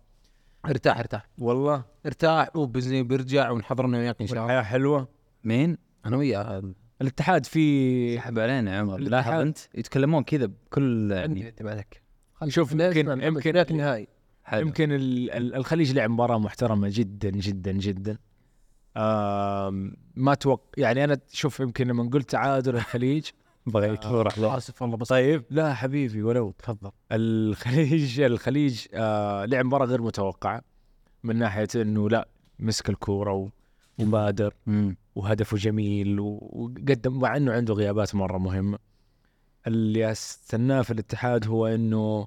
ارتاح 0.67 0.99
ارتاح. 0.99 1.29
والله. 1.39 1.85
ارتاح. 2.07 2.57
وبزني 2.57 3.03
بيرجع 3.03 3.51
ونحضر 3.51 3.85
أنا 3.85 3.99
وياك 3.99 4.21
إن 4.21 4.27
شاء 4.27 4.35
الله. 4.37 4.43
والحياة 4.47 4.63
حلوة. 4.63 5.09
مين؟ 5.45 5.79
أنا 6.07 6.17
وياه. 6.17 6.73
الاتحاد 7.03 7.47
في 7.47 8.15
يحب 8.15 8.39
علينا 8.39 8.75
يا 8.75 8.81
عمر. 8.81 8.99
لاحظ 8.99 9.33
أنت؟ 9.33 9.59
يتكلمون 9.75 10.23
كذا 10.23 10.47
بكل 10.47 11.11
يعني. 11.11 11.55
شوف 12.49 12.73
يمكن 12.73 13.23
يمكن 13.23 13.57
النهائي 13.57 14.09
حلو. 14.47 14.61
يمكن 14.67 14.93
ال- 14.93 15.31
ال- 15.31 15.55
الخليج 15.55 15.93
لعب 15.93 16.11
مباراة 16.11 16.39
محترمة 16.39 16.89
جدا 16.93 17.31
جدا 17.31 17.73
جدا. 17.73 18.19
آم، 18.97 19.97
ما 20.17 20.35
توقع 20.35 20.63
يعني 20.79 21.05
أنا 21.05 21.19
شوف 21.33 21.61
يمكن 21.61 21.87
لما 21.87 22.11
قلت 22.13 22.31
تعادل 22.31 22.77
الخليج 22.77 23.27
بغيت 23.67 24.07
أروح 24.07 24.39
له. 24.39 24.57
آسف 24.57 24.83
والله 24.83 24.97
بس 24.97 25.09
طيب. 25.09 25.45
لا 25.51 25.75
حبيبي 25.75 26.23
ولو 26.23 26.51
تفضل. 26.59 26.91
الخليج 27.13 28.21
الخليج 28.21 28.87
آه 28.95 29.45
لعب 29.45 29.65
مباراة 29.65 29.87
غير 29.87 30.03
متوقعة 30.03 30.63
من 31.25 31.37
ناحية 31.37 31.69
إنه 31.77 32.09
لا 32.11 32.29
مسك 32.59 32.89
الكورة 32.89 33.33
و- 33.33 33.49
وبادر. 33.99 34.55
مم. 34.67 34.97
وهدفه 35.15 35.57
جميل 35.57 36.21
وقدم 36.21 37.19
مع 37.21 37.37
إنه 37.37 37.53
عنده 37.53 37.75
غيابات 37.75 38.15
مرة 38.15 38.39
مهمة. 38.39 38.79
اللي 39.67 40.11
أستناه 40.13 40.83
في 40.83 40.91
الاتحاد 40.93 41.47
هو 41.47 41.67
إنه 41.67 42.27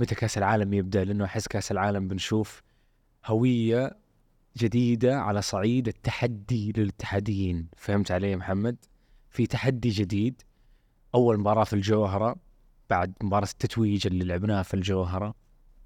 متى 0.00 0.14
كأس 0.14 0.38
العالم 0.38 0.74
يبدأ 0.74 1.04
لأنه 1.04 1.24
أحس 1.24 1.48
كأس 1.48 1.72
العالم 1.72 2.08
بنشوف 2.08 2.62
هوية 3.26 3.96
جديدة 4.58 5.20
على 5.20 5.42
صعيد 5.42 5.88
التحدي 5.88 6.72
للاتحاديين. 6.76 7.68
فهمت 7.76 8.10
علي 8.10 8.36
محمد؟ 8.36 8.76
في 9.30 9.46
تحدي 9.46 9.88
جديد. 9.88 10.42
أول 11.14 11.40
مباراة 11.40 11.64
في 11.64 11.72
الجوهرة 11.72 12.36
بعد 12.90 13.12
مباراة 13.22 13.48
التتويج 13.52 14.06
اللي 14.06 14.24
لعبناها 14.24 14.62
في 14.62 14.74
الجوهرة. 14.74 15.34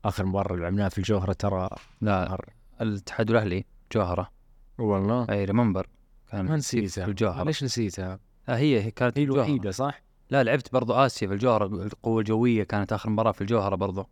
آخر 0.04 0.26
مباراة 0.26 0.56
لعبناها 0.56 0.88
في 0.88 0.98
الجوهرة 0.98 1.32
ترى 1.32 1.70
لا. 2.00 2.38
الاتحاد 2.80 3.30
الأهلي 3.30 3.64
جوهرة. 3.92 4.30
والله؟ 4.78 5.26
أي 5.30 5.44
ريمبر 5.44 5.86
كان 6.30 6.44
ما 6.44 6.56
نسيتها. 6.56 7.06
الجوهرة. 7.06 7.44
ليش 7.44 7.64
نسيتها؟ 7.64 8.18
آه 8.48 8.56
هي 8.56 8.90
كانت 8.90 9.18
هي. 9.18 9.24
الوحيدة 9.24 9.70
صح؟ 9.70 10.02
لا 10.34 10.42
لعبت 10.42 10.72
برضو 10.72 10.92
آسيا 10.92 11.28
في 11.28 11.34
الجوهرة 11.34 11.66
القوة 11.66 12.20
الجوية 12.20 12.62
كانت 12.64 12.92
آخر 12.92 13.10
مباراة 13.10 13.32
في 13.32 13.40
الجوهرة 13.40 13.74
برضو. 13.74 14.06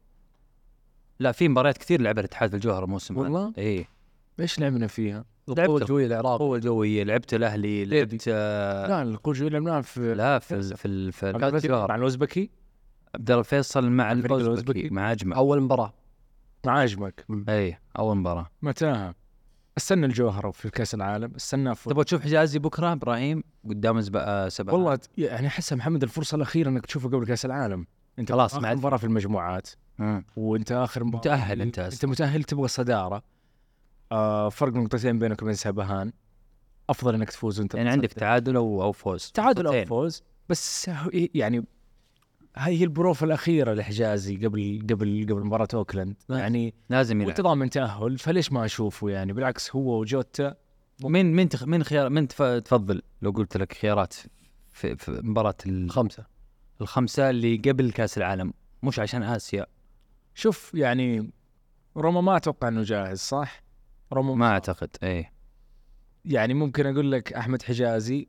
لا 1.21 1.33
في 1.33 1.49
مباريات 1.49 1.79
كثير 1.79 2.01
لعب 2.01 2.19
الاتحاد 2.19 2.51
في 2.51 2.57
الجوهرة 2.57 2.85
الموسم 2.85 3.15
هذا. 3.15 3.25
والله؟ 3.25 3.53
اي 3.59 3.87
إيش 4.41 4.59
لعبنا 4.61 4.87
فيها؟ 4.87 5.25
القوة 5.49 5.81
الجوية 5.83 6.07
العراق 6.07 6.33
القوة 6.33 6.57
الجوية 6.57 7.05
لعبت 7.05 7.35
الأهلي 7.35 7.85
لعبت 7.85 8.25
آه 8.29 8.87
لا 8.87 9.03
القوة 9.03 9.35
الجوية 9.35 9.51
لعبناها 9.51 9.81
في 9.81 10.15
لا 10.15 10.39
في 10.39 10.63
في 10.63 11.13
في 11.13 11.33
مع 11.33 11.49
الجوهرة. 11.49 11.95
الأوزبكي؟ 11.95 12.51
عبد 13.15 13.31
الله 13.31 13.41
الفيصل 13.41 13.91
مع 13.91 14.13
الأوزبكي. 14.13 14.89
مع 14.89 15.13
أجمع. 15.13 15.37
أول 15.37 15.61
مباراة. 15.61 15.93
مع 16.67 16.79
عجمك 16.79 17.27
اي 17.49 17.79
أول 17.99 18.17
مباراة. 18.17 18.51
متاها 18.63 19.15
استنى 19.79 20.07
الجوهرة 20.07 20.51
في 20.51 20.71
كأس 20.71 20.95
العالم 20.95 21.35
استنى 21.37 21.75
تبغى 21.75 22.05
تشوف 22.05 22.23
حجازي 22.23 22.59
بكرة 22.59 22.93
إبراهيم 22.93 23.45
قدام 23.69 24.01
سبعه 24.49 24.75
والله 24.75 24.99
يعني 25.19 25.47
احس 25.47 25.73
محمد 25.73 26.03
الفرصة 26.03 26.37
الأخيرة 26.37 26.69
إنك 26.69 26.87
تشوفه 26.87 27.09
قبل 27.09 27.27
كأس 27.27 27.45
العالم 27.45 27.87
أنت 28.19 28.33
خلاص، 28.33 28.55
مع- 28.55 28.75
مباراة 28.75 28.97
في 28.97 29.05
المجموعات 29.05 29.69
مم. 29.99 30.25
وأنت 30.37 30.73
آخر 30.73 31.05
مباراة 31.05 31.19
متأهل 31.21 31.61
أنت 31.63 31.79
أصلاً. 31.79 31.93
أنت 31.95 32.05
متأهل 32.05 32.45
تبغى 32.45 32.65
الصدارة 32.65 33.23
آه 34.13 34.49
فرق 34.49 34.73
نقطتين 34.73 35.19
بينك 35.19 35.43
وبين 35.43 35.55
سبهان 35.55 36.13
أفضل 36.91 37.15
إنك 37.15 37.31
تفوز 37.31 37.61
وأنت 37.61 37.75
يعني 37.75 37.91
عندك. 37.91 38.13
تعادل 38.13 38.57
أو 38.57 38.83
أو 38.83 38.93
فوز 38.93 39.31
تعادل 39.35 39.67
أو. 39.67 39.85
فوز 39.85 40.23
بس 40.49 40.89
هو- 40.89 41.11
يعني 41.35 41.65
هي 42.57 42.85
البروفة 42.85 43.27
الأخيرة 43.27 43.75
لحجازي 43.75 44.37
قبل 44.37 44.87
قبل 44.91 45.27
قبل 45.31 45.45
مباراة 45.45 45.69
أوكلاند. 45.75 46.17
نعم. 46.29 46.39
يعني 46.39 46.75
لازم 46.91 47.19
وانت 47.19 47.39
يلعب. 47.39 47.51
ضامن 47.51 47.71
تأهل 47.71 48.19
فليش 48.19 48.53
ما 48.53 48.65
أشوفه 48.65 49.09
يعني؟ 49.09 49.33
بالعكس 49.33 49.77
هو 49.77 50.01
وجوتا. 50.01 50.55
مين 51.05 51.33
مين 51.33 51.49
تخ... 51.49 51.65
مين 51.65 51.85
خيار 51.85 52.25
تف... 52.25 52.43
تفضل 52.43 53.03
لو 53.23 53.31
قلت 53.31 53.57
لك 53.57 53.73
خيارات 53.73 54.15
في, 54.73 54.97
في 54.97 55.21
مباراة 55.25 55.55
ال... 55.67 55.91
خمسة 55.91 56.27
الخمسة 56.81 57.31
اللي 57.31 57.57
قبل 57.57 57.93
كأس 57.93 58.19
العالم 58.19 58.53
مش 58.83 58.99
عشان 58.99 59.23
آسيا. 59.23 59.67
شوف 60.35 60.75
يعني 60.75 61.31
روما 61.97 62.21
ما 62.21 62.37
أتوقع 62.37 62.69
إنه 62.69 62.83
جاهز 62.83 63.19
صح؟ 63.19 63.63
روما 64.13 64.35
ما 64.35 64.47
أعتقد 64.47 64.97
إيه. 65.03 65.33
يعني 66.25 66.55
ممكن 66.55 66.87
أقول 66.87 67.13
لك 67.13 67.33
أحمد 67.33 67.63
حجازي 67.63 68.29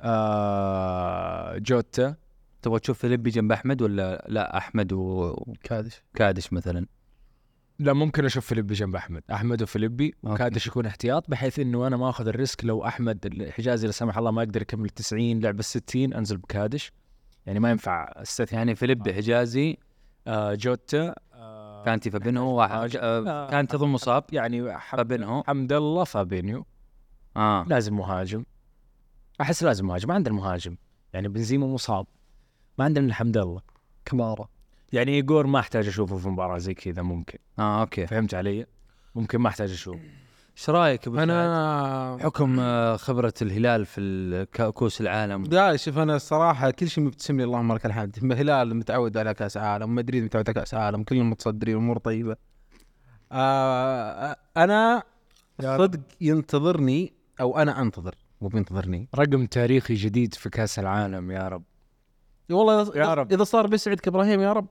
آه 0.00 1.58
جوتا. 1.58 2.16
تبغى 2.62 2.78
تشوف 2.80 2.98
فيليبي 2.98 3.30
جنب 3.30 3.52
أحمد 3.52 3.82
ولا 3.82 4.26
لا؟ 4.28 4.56
أحمد 4.58 4.92
و- 4.92 5.54
كادش. 5.64 6.02
وكادش 6.14 6.52
مثلا. 6.52 6.86
لا 7.78 7.92
ممكن 7.92 8.24
أشوف 8.24 8.46
فيليبي 8.46 8.74
جنب 8.74 8.96
أحمد. 8.96 9.22
أحمد 9.32 9.62
وفيليبي. 9.62 10.14
وكادش 10.22 10.66
يكون 10.66 10.86
احتياط 10.86 11.30
بحيث 11.30 11.58
إنه 11.58 11.86
أنا 11.86 11.96
ما 11.96 12.10
أخذ 12.10 12.28
ال 12.28 12.35
risk 12.35 12.64
لو 12.64 12.84
أحمد 12.86 13.48
حجازي 13.56 13.86
لا 13.86 13.92
سمح 13.92 14.18
الله 14.18 14.30
ما 14.30 14.42
يقدر 14.42 14.62
يكمل 14.62 14.88
90 14.88 15.40
لعب 15.40 15.58
ال 15.58 15.64
60 15.64 16.14
أنزل 16.14 16.36
بكادش. 16.36 16.92
يعني 17.46 17.60
ما 17.60 17.70
ينفع 17.70 18.04
استثني 18.16 18.58
يعني 18.58 18.74
فيليبي 18.74 19.14
حجازي 19.14 19.76
آه 20.26 20.54
جوتا 20.54 21.14
آه 21.34 21.84
كانتي 21.84 22.10
فابينهو 22.10 22.54
واحد 22.58 22.96
آه 22.96 23.50
كان 23.50 23.66
تظن 23.68 23.88
مصاب. 23.88 24.24
يعني 24.32 24.78
حمد, 24.78 24.98
فابينهو 25.00 25.42
حمد 25.42 25.72
الله 25.72 26.04
فابينيو. 26.04 26.66
آه. 27.36 27.64
لازم 27.68 27.96
مهاجم. 27.96 28.44
أحس 29.40 29.62
لازم 29.62 29.86
مهاجم 29.86 30.08
ما 30.08 30.14
عندنا 30.14 30.34
مهاجم 30.34 30.76
يعني 31.12 31.28
بنزيما 31.28 31.66
مصاب. 31.66 32.06
ما 32.78 32.84
عندنا 32.84 33.06
الا 33.06 33.14
حمد 33.14 33.36
الله 33.36 33.60
كمارا. 34.04 34.48
يعني 34.92 35.12
ايجور 35.12 35.46
ما 35.46 35.58
أحتاج 35.58 35.86
أشوفه 35.88 36.16
في 36.16 36.28
مباراة 36.28 36.58
زي 36.58 36.74
كذا 36.74 37.02
ممكن. 37.02 37.38
آه 37.58 37.80
okay. 37.80 38.06
فهمت 38.06 38.34
علي؟ 38.34 38.66
ممكن 39.14 39.38
ما 39.38 39.48
أحتاج 39.48 39.70
أشوفه. 39.70 40.00
إيش 40.56 40.70
رأيك 40.70 41.06
أبو؟ 41.06 41.18
أنا 41.18 42.18
حكم 42.20 42.60
آه، 42.60 42.96
خبرة 42.96 43.34
الهلال 43.42 43.86
في 43.86 44.00
ال- 44.00 44.50
كا- 44.50 44.70
كؤوس 44.70 45.00
العالم. 45.00 45.44
لا 45.44 45.76
شوف 45.76 45.98
أنا 45.98 46.16
الصراحه 46.16 46.70
كل 46.70 46.88
شيء 46.88 47.04
مبتسم 47.04 47.36
لي 47.36 47.44
اللهم 47.44 47.72
لك 47.72 47.86
الحمد. 47.86 48.18
الهلال 48.22 48.76
متعود 48.76 49.16
على 49.16 49.34
كاس 49.34 49.56
عالم 49.56 49.94
مدريد 49.94 50.24
متعود 50.24 50.48
على 50.48 50.54
كاس 50.54 50.74
عالم 50.74 51.02
كلهم 51.02 51.30
متصدرين 51.30 51.76
أمور 51.76 51.98
طيبة. 51.98 52.36
آه 53.32 54.36
أنا 54.56 55.02
صدق 55.60 56.00
ينتظرني 56.20 57.12
أو 57.40 57.58
أنا 57.58 57.82
أنتظر 57.82 58.14
مو 58.40 58.48
بينتظرني. 58.48 59.08
رقم 59.14 59.46
تاريخي 59.46 59.94
جديد 59.94 60.34
في 60.34 60.50
كاس 60.50 60.78
العالم 60.78 61.30
يا 61.30 61.48
رب. 61.48 61.62
والله 62.50 62.96
يا 62.96 63.14
رب. 63.14 63.32
إذا 63.32 63.44
صار 63.44 63.66
بيسعدك 63.66 64.08
إبراهيم 64.08 64.40
يا 64.40 64.52
رب. 64.52 64.66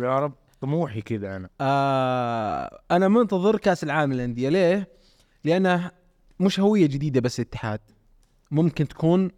يا 0.00 0.18
رب. 0.18 0.32
طموحي 0.60 1.00
كذا 1.00 1.36
أنا. 1.36 1.48
آه 1.60 2.80
أنا 2.90 3.08
منتظر 3.08 3.56
كأس 3.56 3.84
العالم 3.84 4.12
للأندية. 4.12 4.48
ليه؟ 4.48 4.88
لأنه 5.44 5.90
مش 6.40 6.60
هوية 6.60 6.86
جديدة 6.86 7.20
بس 7.20 7.40
الاتحاد. 7.40 7.80
ممكن 8.50 8.88
تكون 8.88 9.30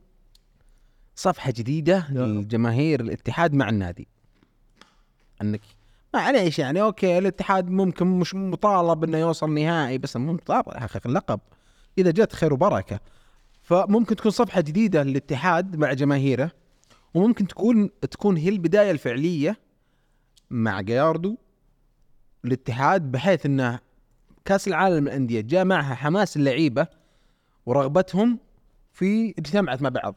صفحة 1.16 1.50
جديدة 1.56 2.06
لجماهير 2.10 3.00
الاتحاد 3.00 3.54
مع 3.54 3.68
النادي. 3.68 4.08
أنك 5.42 5.60
معليش 6.14 6.58
يعني 6.58 6.82
أوكي 6.82 7.18
الاتحاد 7.18 7.70
ممكن 7.70 8.06
مش 8.06 8.34
مطالب 8.34 9.04
إنه 9.04 9.18
يوصل 9.18 9.54
نهائي 9.54 9.98
بس 9.98 10.16
مو 10.16 10.32
مطالب 10.32 10.64
يحقق 10.68 11.06
اللقب 11.06 11.40
إذا 11.98 12.10
جت 12.10 12.32
خير 12.32 12.52
وبركة. 12.52 13.00
فممكن 13.62 14.16
تكون 14.16 14.30
صفحة 14.30 14.60
جديدة 14.60 15.02
للاتحاد 15.02 15.76
مع 15.76 15.92
جماهيره. 15.92 16.50
وممكن 17.14 17.46
تكون 17.46 17.90
تكون 18.00 18.36
هي 18.36 18.48
البداية 18.48 18.90
الفعلية 18.90 19.56
مع 20.50 20.80
جاياردو 20.80 21.36
الاتحاد 22.44 23.12
بحيث 23.12 23.46
إنه 23.46 23.80
كأس 24.44 24.68
العالم 24.68 25.04
للأندية 25.04 25.40
جاء 25.40 25.64
معها 25.64 25.94
حماس 25.94 26.36
اللعيبة 26.36 26.86
ورغبتهم 27.66 28.38
في 28.92 29.34
اجتمعت 29.38 29.82
مع 29.82 29.88
بعض. 29.88 30.14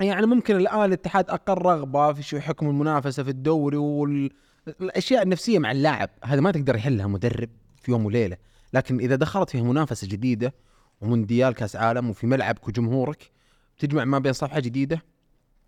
يعني 0.00 0.26
ممكن 0.26 0.56
الآن 0.56 0.84
الاتحاد 0.84 1.30
أقل 1.30 1.54
رغبة 1.54 2.12
في 2.12 2.22
شو 2.22 2.40
حكم 2.40 2.68
المنافسة 2.68 3.22
في 3.22 3.30
الدوري 3.30 3.76
والاشياء 3.76 5.22
النفسية 5.22 5.58
مع 5.58 5.72
اللاعب 5.72 6.10
هذا 6.24 6.40
ما 6.40 6.50
تقدر 6.50 6.76
يحلها 6.76 7.06
مدرب 7.06 7.48
في 7.76 7.90
يوم 7.90 8.06
وليلة. 8.06 8.36
لكن 8.72 9.00
إذا 9.00 9.16
دخلت 9.16 9.50
فيه 9.50 9.62
منافسة 9.62 10.08
جديدة 10.08 10.54
ومونديال 11.00 11.54
كأس 11.54 11.76
عالم 11.76 12.10
وفي 12.10 12.26
ملعبك 12.26 12.68
وجمهورك 12.68 13.30
تجمع 13.78 14.04
ما 14.04 14.18
بين 14.18 14.32
صفحة 14.32 14.60
جديدة 14.60 15.02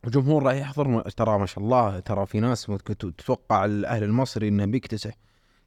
وجمهور 0.06 0.42
راح 0.42 0.54
يحضر 0.54 1.10
ترى 1.10 1.38
ما 1.38 1.46
شاء 1.46 1.64
الله 1.64 2.00
ترى 2.00 2.26
في 2.26 2.40
ناس 2.40 2.66
تتوقع 2.86 3.64
الأهلي 3.64 4.04
المصري 4.04 4.48
إنه 4.48 4.64
بيكتسح. 4.64 5.14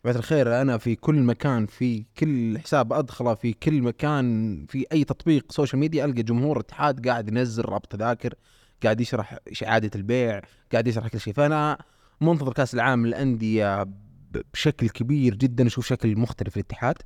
جماعة 0.05 0.17
الخير 0.17 0.61
أنا 0.61 0.77
في 0.77 0.95
كل 0.95 1.15
مكان 1.15 1.65
في 1.65 2.05
كل 2.17 2.59
حساب 2.59 2.93
أدخله 2.93 3.35
في 3.35 3.53
كل 3.53 3.81
مكان 3.81 4.65
في 4.69 4.85
أي 4.91 5.03
تطبيق 5.03 5.51
social 5.51 5.79
media 5.79 6.05
ألقى 6.05 6.23
جمهور 6.23 6.57
الاتحاد 6.57 7.07
قاعد 7.07 7.27
ينزل 7.27 7.65
رابط 7.65 7.85
تذاكر 7.85 8.33
قاعد 8.83 9.01
يشرح 9.01 9.39
اعاده 9.63 9.91
البيع 9.95 10.41
قاعد 10.71 10.87
يشرح 10.87 11.07
كل 11.07 11.19
شيء. 11.19 11.33
فأنا 11.33 11.77
منتظر 12.21 12.53
كأس 12.53 12.73
العالم 12.73 13.05
للأندية 13.05 13.87
بشكل 14.53 14.89
كبير 14.89 15.35
جدا 15.35 15.67
أشوف 15.67 15.85
شكل 15.87 16.19
مختلف 16.19 16.49
في 16.53 16.59
الاتحاد. 16.59 16.97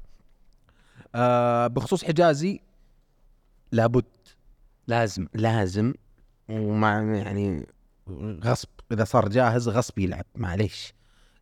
آه 1.16 1.68
بخصوص 1.68 2.04
حجازي 2.04 2.60
لابد 3.72 4.06
لازم 4.88 5.28
لازم 5.34 5.94
ومع 6.50 7.02
يعني 7.02 7.68
غصب 8.44 8.70
إذا 8.92 9.04
صار 9.04 9.30
جاهز 9.30 9.70
غصب 9.70 10.00
يلعب 10.00 10.26
معليش. 10.36 10.94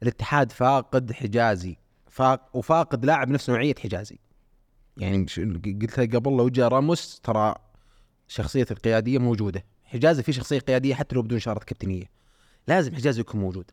الاتحاد 0.04 0.52
فاقد 0.52 1.12
حجازي 1.12 1.78
فاق 2.10 2.50
وفاقد 2.54 3.06
لاعب 3.06 3.30
نفس 3.30 3.50
نوعية 3.50 3.76
حجازي. 3.84 4.20
يعني 4.98 5.18
مش 5.18 5.40
قلت 5.40 6.00
لك 6.00 6.16
قبل 6.16 6.38
لو 6.38 6.50
جاء 6.50 6.68
راموس 6.68 7.20
ترى 7.20 7.56
شخصية 8.28 8.66
القيادية 8.72 9.20
موجودة. 9.20 9.66
حجازي 9.84 10.24
في 10.24 10.34
شخصية 10.34 10.60
قيادية 10.60 10.96
حتى 10.96 11.16
لو 11.16 11.22
بدون 11.22 11.40
شارة 11.40 11.60
كابتنية. 11.60 12.06
لازم 12.68 12.96
حجازي 12.96 13.22
يكون 13.22 13.42
موجود. 13.42 13.72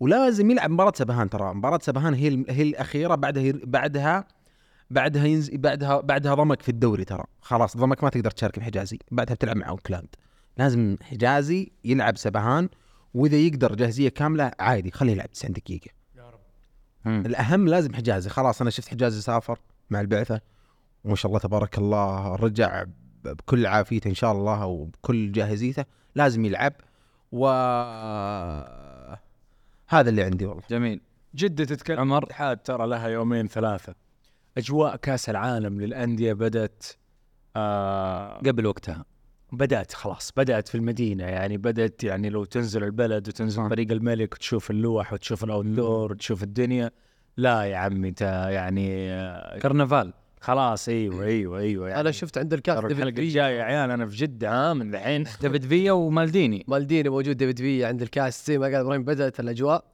ولازم 0.00 0.50
يلعب 0.50 0.70
مباراة 0.70 0.92
سبهان 0.96 1.30
ترى. 1.30 1.54
مباراة 1.54 1.78
سبهان 1.82 2.14
هي 2.14 2.44
هي 2.48 2.62
الأخيرة 2.62 3.14
بعدها 3.14 3.52
بعدها 3.64 4.28
بعدها 4.90 5.24
ينزل 5.24 5.58
بعدها 5.58 6.00
بعدها 6.00 6.34
ضمك 6.34 6.62
في 6.62 6.68
الدوري 6.68 7.04
ترى. 7.04 7.24
خلاص 7.40 7.76
ضمك 7.76 8.04
ما 8.04 8.10
تقدر 8.10 8.30
تشارك 8.30 8.58
بحجازي. 8.58 8.98
بعدها 9.10 9.34
بتلعب 9.34 9.56
مع 9.56 9.68
أوكلاند. 9.68 10.08
لازم 10.58 10.96
حجازي 11.02 11.72
يلعب 11.84 12.16
سبهان 12.16 12.68
وإذا 13.14 13.36
يقدر 13.36 13.74
جاهزية 13.74 14.08
كاملة 14.08 14.52
عادي 14.60 14.90
خليه 14.90 15.12
يلعب 15.12 15.30
90 15.32 15.52
دقيقة. 15.52 15.90
مم. 17.04 17.22
الأهم 17.26 17.68
لازم 17.68 17.94
حجازي. 17.94 18.30
خلاص 18.30 18.60
أنا 18.60 18.70
شفت 18.70 18.88
حجازي 18.88 19.20
سافر 19.20 19.58
مع 19.90 20.00
البعثة 20.00 20.40
وما 21.04 21.14
شاء 21.16 21.30
الله 21.30 21.38
تبارك 21.40 21.78
الله 21.78 22.34
رجع 22.34 22.84
بكل 23.24 23.66
عافيته 23.66 24.08
إن 24.08 24.14
شاء 24.14 24.32
الله 24.32 24.66
وبكل 24.66 25.32
جاهزيته 25.32 25.84
لازم 26.14 26.44
يلعب. 26.44 26.72
و 27.32 27.46
هذا 29.88 30.10
اللي 30.10 30.22
عندي 30.22 30.46
والله. 30.46 30.62
جميل. 30.70 31.00
جدة 31.34 31.64
تتكلم. 31.64 32.00
عمر. 32.00 32.18
الاتحاد 32.18 32.56
ترى 32.58 32.86
لها 32.86 33.08
يومين 33.08 33.46
ثلاثة. 33.46 33.94
أجواء 34.58 34.96
كأس 34.96 35.30
العالم 35.30 35.80
للأندية 35.80 36.32
بدأت 36.32 36.86
آه 37.56 38.38
قبل 38.38 38.66
وقتها. 38.66 39.04
بدأت 39.52 39.92
خلاص 39.92 40.32
بدأت 40.36 40.68
في 40.68 40.74
المدينة 40.74 41.24
يعني 41.24 41.56
بدأت 41.56 42.04
يعني 42.04 42.30
لو 42.30 42.44
تنزل 42.44 42.84
البلد 42.84 43.28
وتنزل 43.28 43.56
صح. 43.56 43.68
طريق 43.68 43.92
الملك 43.92 44.34
وتشوف 44.34 44.70
اللوح 44.70 45.12
وتشوف 45.12 45.44
الأوتدور 45.44 46.12
وتشوف 46.12 46.42
الدنيا. 46.42 46.90
لا 47.36 47.62
يا 47.62 47.76
عمي 47.76 48.08
انت 48.08 48.20
يعني 48.50 49.08
كرنفال. 49.62 50.12
خلاص 50.40 50.88
أيوه 50.88 51.24
أيوه 51.24 51.58
أيوه 51.58 51.88
يعني 51.88 52.00
أنا 52.00 52.10
شفت 52.10 52.38
عند 52.38 52.52
الكاس 52.52 52.74
ديفيد 52.78 52.90
الحلقة 52.90 53.14
في 53.14 53.20
الجاية 53.20 53.58
يا 53.58 53.62
عيال 53.62 53.90
أنا 53.90 54.06
في 54.06 54.16
جدة 54.16 54.50
ها 54.50 54.74
من 54.74 54.94
الحين. 54.94 55.24
ديفيد 55.40 55.64
فيا 55.64 55.92
ومالديني. 55.92 56.64
مالديني 56.68 57.08
موجود 57.08 57.36
ديفيد 57.36 57.58
في 57.58 57.84
عند 57.84 58.02
الكاس 58.02 58.46
زي 58.46 58.58
ما 58.58 58.66
قال 58.66 58.74
إبراهيم 58.74 59.04
بدأت 59.04 59.40
الأجواء. 59.40 59.84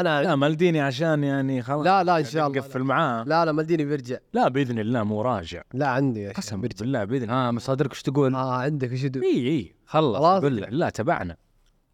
أنا 0.00 0.22
لا 0.22 0.36
مالديني 0.36 0.80
عشان 0.80 1.24
يعني 1.24 1.62
خلاص 1.62 1.86
لا 1.86 2.04
لا 2.04 2.18
إن 2.18 2.24
شاء 2.24 2.46
الله. 2.46 2.58
نقفل 2.58 2.82
معاه. 2.82 3.24
لا 3.24 3.44
لا 3.44 3.52
مالديني 3.52 3.84
بيرجع. 3.84 4.16
لا 4.32 4.48
بإذن 4.48 4.78
الله 4.78 5.02
مو 5.02 5.22
راجع. 5.22 5.62
لا 5.74 5.86
عندي 5.88 6.20
يا 6.22 6.32
قسم 6.32 6.60
بيرجع. 6.60 6.76
بالله 6.80 7.04
بإذن 7.04 7.22
الله. 7.22 7.48
ها 7.48 7.50
مصادرك 7.50 7.90
إيش 7.90 8.02
تقول؟ 8.02 8.34
آه 8.34 8.54
عندك 8.54 8.92
إيش 8.92 9.04
يدو 9.04 9.22
إي 9.22 9.48
إي 9.48 9.74
خلص. 9.86 10.44
لك 10.44 10.68
لا 10.70 10.90
تبعنا. 10.90 11.36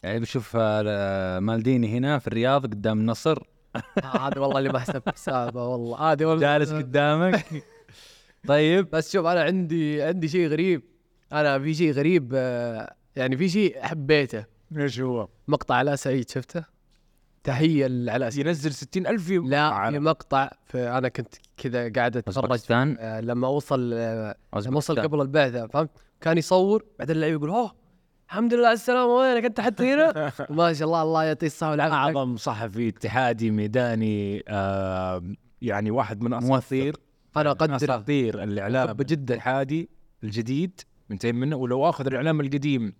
يعني 0.02 0.20
بشوف 0.20 0.56
آه، 0.60 1.38
مالديني 1.38 1.98
هنا 1.98 2.18
في 2.18 2.26
الرياض 2.26 2.62
قدام 2.62 3.00
النصر 3.00 3.42
آه، 3.76 4.28
هذا 4.28 4.40
والله 4.40 4.58
اللي 4.58 4.72
ما 4.72 4.78
حسب 4.78 5.02
حسابه 5.08 5.66
والله. 5.66 5.98
هذه 6.12 6.24
والله. 6.24 6.40
جالس 6.40 6.72
قدامك. 6.72 7.44
طيب. 8.48 8.90
بس 8.90 9.12
شوف 9.12 9.26
أنا 9.26 9.42
عندي 9.42 10.02
عندي 10.02 10.28
شيء 10.28 10.48
غريب. 10.48 10.82
أنا 11.32 11.58
في 11.58 11.74
شيء 11.74 11.92
غريب 11.92 12.32
آه، 12.34 12.94
يعني 13.16 13.36
في 13.36 13.48
شيء 13.48 13.82
حبيته. 13.82 14.44
إيش 14.76 15.00
هو؟ 15.00 15.28
مقطع 15.48 15.74
علاء 15.74 15.94
سعيد 15.94 16.30
شفته؟ 16.30 16.79
تحية 17.44 17.86
سعيد 17.86 18.46
ينزل 18.46 18.72
60 18.72 19.06
ألف 19.06 19.24
في 19.26 19.38
لا 19.38 19.90
في 19.90 19.98
مقطع 19.98 20.50
في 20.66 20.88
أنا 20.88 21.08
كنت 21.08 21.34
كذا 21.56 21.92
قاعد 21.92 22.16
أتفرج. 22.16 22.60
آه، 22.70 23.20
لما 23.20 23.46
اوصل 23.46 23.90
آه، 23.94 24.36
لما 24.56 24.74
اوصل. 24.74 25.00
قبل 25.00 25.20
البعثة 25.20 25.66
فهمت؟ 25.66 25.90
كان 26.20 26.38
يصور 26.38 26.84
بعدين 26.98 27.16
اللعيب 27.16 27.34
يقول 27.34 27.50
أوه 27.50 27.72
الحمد 28.28 28.54
لله 28.54 28.66
على 28.66 28.74
السلامه 28.74 29.14
وينك 29.14 29.44
أنت 29.44 29.60
حتى 29.60 29.94
هنا؟ 29.94 30.32
ما 30.50 30.72
شاء 30.72 30.88
الله 30.88 31.02
الله 31.02 31.24
يعطيه 31.24 31.46
الصحة 31.46 31.70
والعافية. 31.70 31.94
أعظم 31.94 32.36
صحفي 32.36 32.88
اتحادي 32.88 33.50
ميداني 33.50 34.44
آه 34.48 35.22
يعني 35.62 35.90
واحد 35.90 36.22
من 36.22 36.34
أساطير. 36.34 36.96
أنا 37.36 37.50
اقدره 37.50 37.76
أساطير 37.76 38.42
الإعلام 38.42 38.86
أحبه 38.88 39.04
جدا. 39.04 39.34
الاتحادي 39.34 39.88
الجديد 40.24 40.80
منتهي 41.10 41.32
منه 41.32 41.56
ولو 41.56 41.88
آخذ 41.88 42.06
الإعلام 42.06 42.40
القديم. 42.40 42.92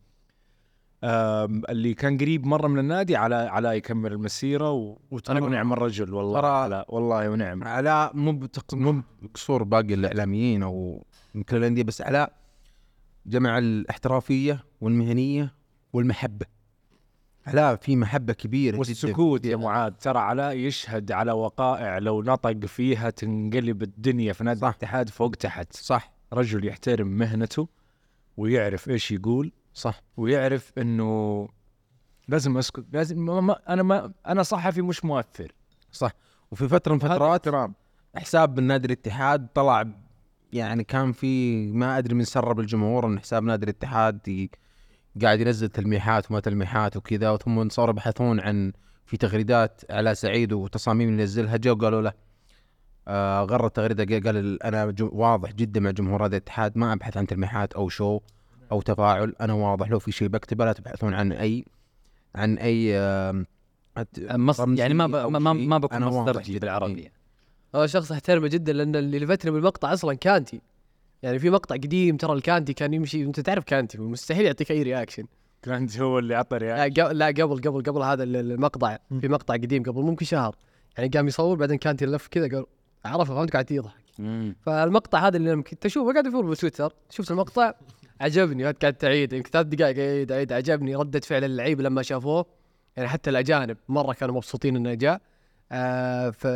اللي 1.04 1.94
كان 1.94 2.18
قريب 2.18 2.46
مرة 2.46 2.68
من 2.68 2.78
النادي 2.78 3.16
على 3.16 3.34
على 3.34 3.76
يكمل 3.76 4.12
المسيرة. 4.12 4.96
وترى 5.10 5.40
ونعم 5.40 5.72
الرجل 5.72 6.14
والله. 6.14 6.46
على 6.46 6.84
والله 6.88 7.30
ونعم. 7.30 7.64
علاء 7.64 8.16
مو 8.16 8.32
بتق... 8.32 8.74
مو 8.74 9.02
بقصور 9.22 9.62
باقي 9.62 9.94
الإعلاميين 9.94 10.62
أو 10.62 11.06
من 11.34 11.42
كل 11.42 11.56
الأندية 11.56 11.82
بس 11.82 12.02
علاء 12.02 12.32
جمع 13.26 13.58
الاحترافية 13.58 14.64
والمهنية 14.80 15.54
والمحبة. 15.92 16.46
علاء 17.46 17.76
في 17.76 17.96
محبة 17.96 18.32
كبيرة 18.32 18.78
والسكوت 18.78 19.46
يا 19.46 19.56
معاذ 19.56 19.92
ترى 19.92 20.18
علاء 20.18 20.56
يشهد 20.56 21.12
على 21.12 21.32
وقائع 21.32 21.98
لو 21.98 22.22
نطق 22.22 22.66
فيها 22.66 23.10
تنقلب 23.10 23.82
الدنيا 23.82 24.32
في 24.32 24.44
نادي. 24.44 24.60
الاتحاد 24.60 25.08
فوق 25.08 25.30
تحت. 25.30 25.72
صح. 25.72 26.12
رجل 26.32 26.64
يحترم 26.66 27.06
مهنته 27.06 27.68
ويعرف 28.36 28.88
إيش 28.88 29.12
يقول. 29.12 29.52
صح. 29.74 30.02
ويعرف 30.16 30.72
إنه 30.78 31.48
لازم 32.28 32.58
أسكت 32.58 32.84
لازم 32.92 33.18
ما 33.26 33.40
ما 33.40 33.58
أنا 33.68 33.82
ما 33.82 34.12
أنا 34.26 34.42
صحفي 34.42 34.82
مش 34.82 35.04
مؤثر. 35.04 35.52
صح. 35.92 36.10
وفي 36.50 36.68
فترة 36.68 36.92
من 36.92 36.98
فترات 36.98 37.40
احترام. 37.40 37.74
حساب 38.16 38.60
من 38.60 38.66
نادي 38.66 38.86
الاتحاد 38.86 39.48
طلع 39.54 39.84
يعني 40.52 40.84
كان 40.84 41.12
في 41.12 41.66
ما 41.72 41.98
أدري 41.98 42.14
من 42.14 42.24
سرب 42.24 42.60
الجمهور 42.60 43.06
إن 43.06 43.18
حساب 43.20 43.42
نادي 43.42 43.64
الاتحاد 43.64 44.48
قاعد 45.22 45.40
ينزل 45.40 45.68
تلميحات 45.68 46.30
وما 46.30 46.40
تلميحات 46.40 46.96
وكذا 46.96 47.36
ثم 47.36 47.68
صاروا 47.68 47.94
يبحثون 47.94 48.40
عن 48.40 48.72
في 49.06 49.16
تغريدات 49.16 49.80
على 49.90 50.14
سعيد 50.14 50.52
وتصاميم 50.52 51.08
ينزلها 51.20 51.56
جو 51.56 51.74
قالوا 51.74 52.02
له 52.02 52.12
آه 53.08 53.42
غرد 53.42 53.66
التغريده 53.66 54.04
قال- 54.04 54.24
قال 54.24 54.36
ال- 54.36 54.62
أنا 54.62 54.94
واضح 55.00 55.52
جدا 55.52 55.80
مع 55.80 55.90
جمهور 55.90 56.22
نادي 56.22 56.36
الاتحاد 56.36 56.78
ما 56.78 56.92
أبحث 56.92 57.16
عن 57.16 57.26
تلميحات 57.26 57.72
أو 57.72 57.88
show. 57.88 58.20
أو 58.72 58.80
تفاعل. 58.80 59.34
أنا 59.40 59.52
واضح 59.52 59.88
لو 59.90 59.98
في 59.98 60.12
شيء 60.12 60.28
بكتبه 60.28 60.64
لا 60.64 60.72
تبحثون 60.72 61.14
عن 61.14 61.32
أي 61.32 61.64
عن 62.34 62.58
أي 62.58 62.96
آم، 62.96 63.46
أت- 63.98 64.32
مص... 64.34 64.60
رمزي 64.60 64.82
يعني 64.82 64.94
ما 64.94 65.06
ب... 65.06 65.10
ما 65.10 65.52
شيء. 65.52 65.68
ما 65.68 65.78
بكون 65.78 65.96
أنا 65.96 66.06
مصدر 66.06 66.18
واضح 66.36 66.42
جداً. 66.42 66.58
بالعربي 66.58 67.10
هو 67.74 67.86
شخص 67.86 68.12
احترمه 68.12 68.48
جدا 68.48 68.72
لأن 68.72 68.96
اللي 68.96 69.18
لفتني 69.18 69.50
بالمقطع 69.50 69.92
أصلا 69.92 70.14
كانتي. 70.14 70.60
يعني 71.22 71.38
في 71.38 71.50
مقطع 71.50 71.74
قديم 71.74 72.16
ترى 72.16 72.32
الكانتي 72.32 72.72
كان 72.72 72.94
يمشي 72.94 73.22
أنت 73.22 73.40
تعرف 73.40 73.64
كانتي 73.64 73.98
مستحيل 73.98 74.44
يعطيك 74.46 74.70
أي 74.70 74.82
reaction 74.82 75.24
كانت 75.62 75.98
هو 76.00 76.18
اللي 76.18 76.34
عطى 76.34 76.56
رياكشن 76.56 77.12
لا 77.12 77.26
قبل 77.26 77.60
قبل 77.60 77.82
قبل 77.82 78.02
هذا 78.02 78.22
ال- 78.22 78.36
المقطع 78.36 78.98
في 79.20 79.28
مقطع 79.28 79.54
قديم 79.54 79.82
قبل 79.82 80.02
ممكن 80.02 80.26
شهر. 80.26 80.56
يعني 80.98 81.08
قام 81.10 81.26
يصور 81.28 81.56
بعدين 81.56 81.78
كانتي 81.78 82.06
لف 82.06 82.28
كذا 82.28 82.48
قال 82.48 82.66
عرفه 83.04 83.34
فهمت 83.34 83.52
قاعد 83.52 83.70
يضحك. 83.70 84.00
فالمقطع 84.62 85.26
هذا 85.26 85.36
اللي 85.36 85.50
يمكن 85.50 85.78
تشوفه 85.78 86.12
قاعد 86.12 86.26
يفور 86.26 86.46
بتويتر 86.50 86.92
شفت 87.10 87.30
المقطع. 87.30 87.72
عجبني 88.20 88.64
قاعد 88.64 88.94
تعيد 88.94 89.32
يمكن 89.32 89.50
ثلاث 89.50 89.66
دقائق 89.66 89.98
عيد 89.98 90.32
عيد 90.32 90.52
عجبني 90.52 90.96
ردة 90.96 91.20
فعل 91.20 91.44
اللعيبه 91.44 91.82
لما 91.82 92.02
شافوه. 92.02 92.46
يعني 92.96 93.08
حتى 93.08 93.30
الأجانب 93.30 93.76
مرة 93.88 94.12
كانوا 94.12 94.34
مبسوطين 94.34 94.76
إنه 94.76 94.94
جاء. 94.94 95.20
آه 95.72 96.30
ف 96.30 96.46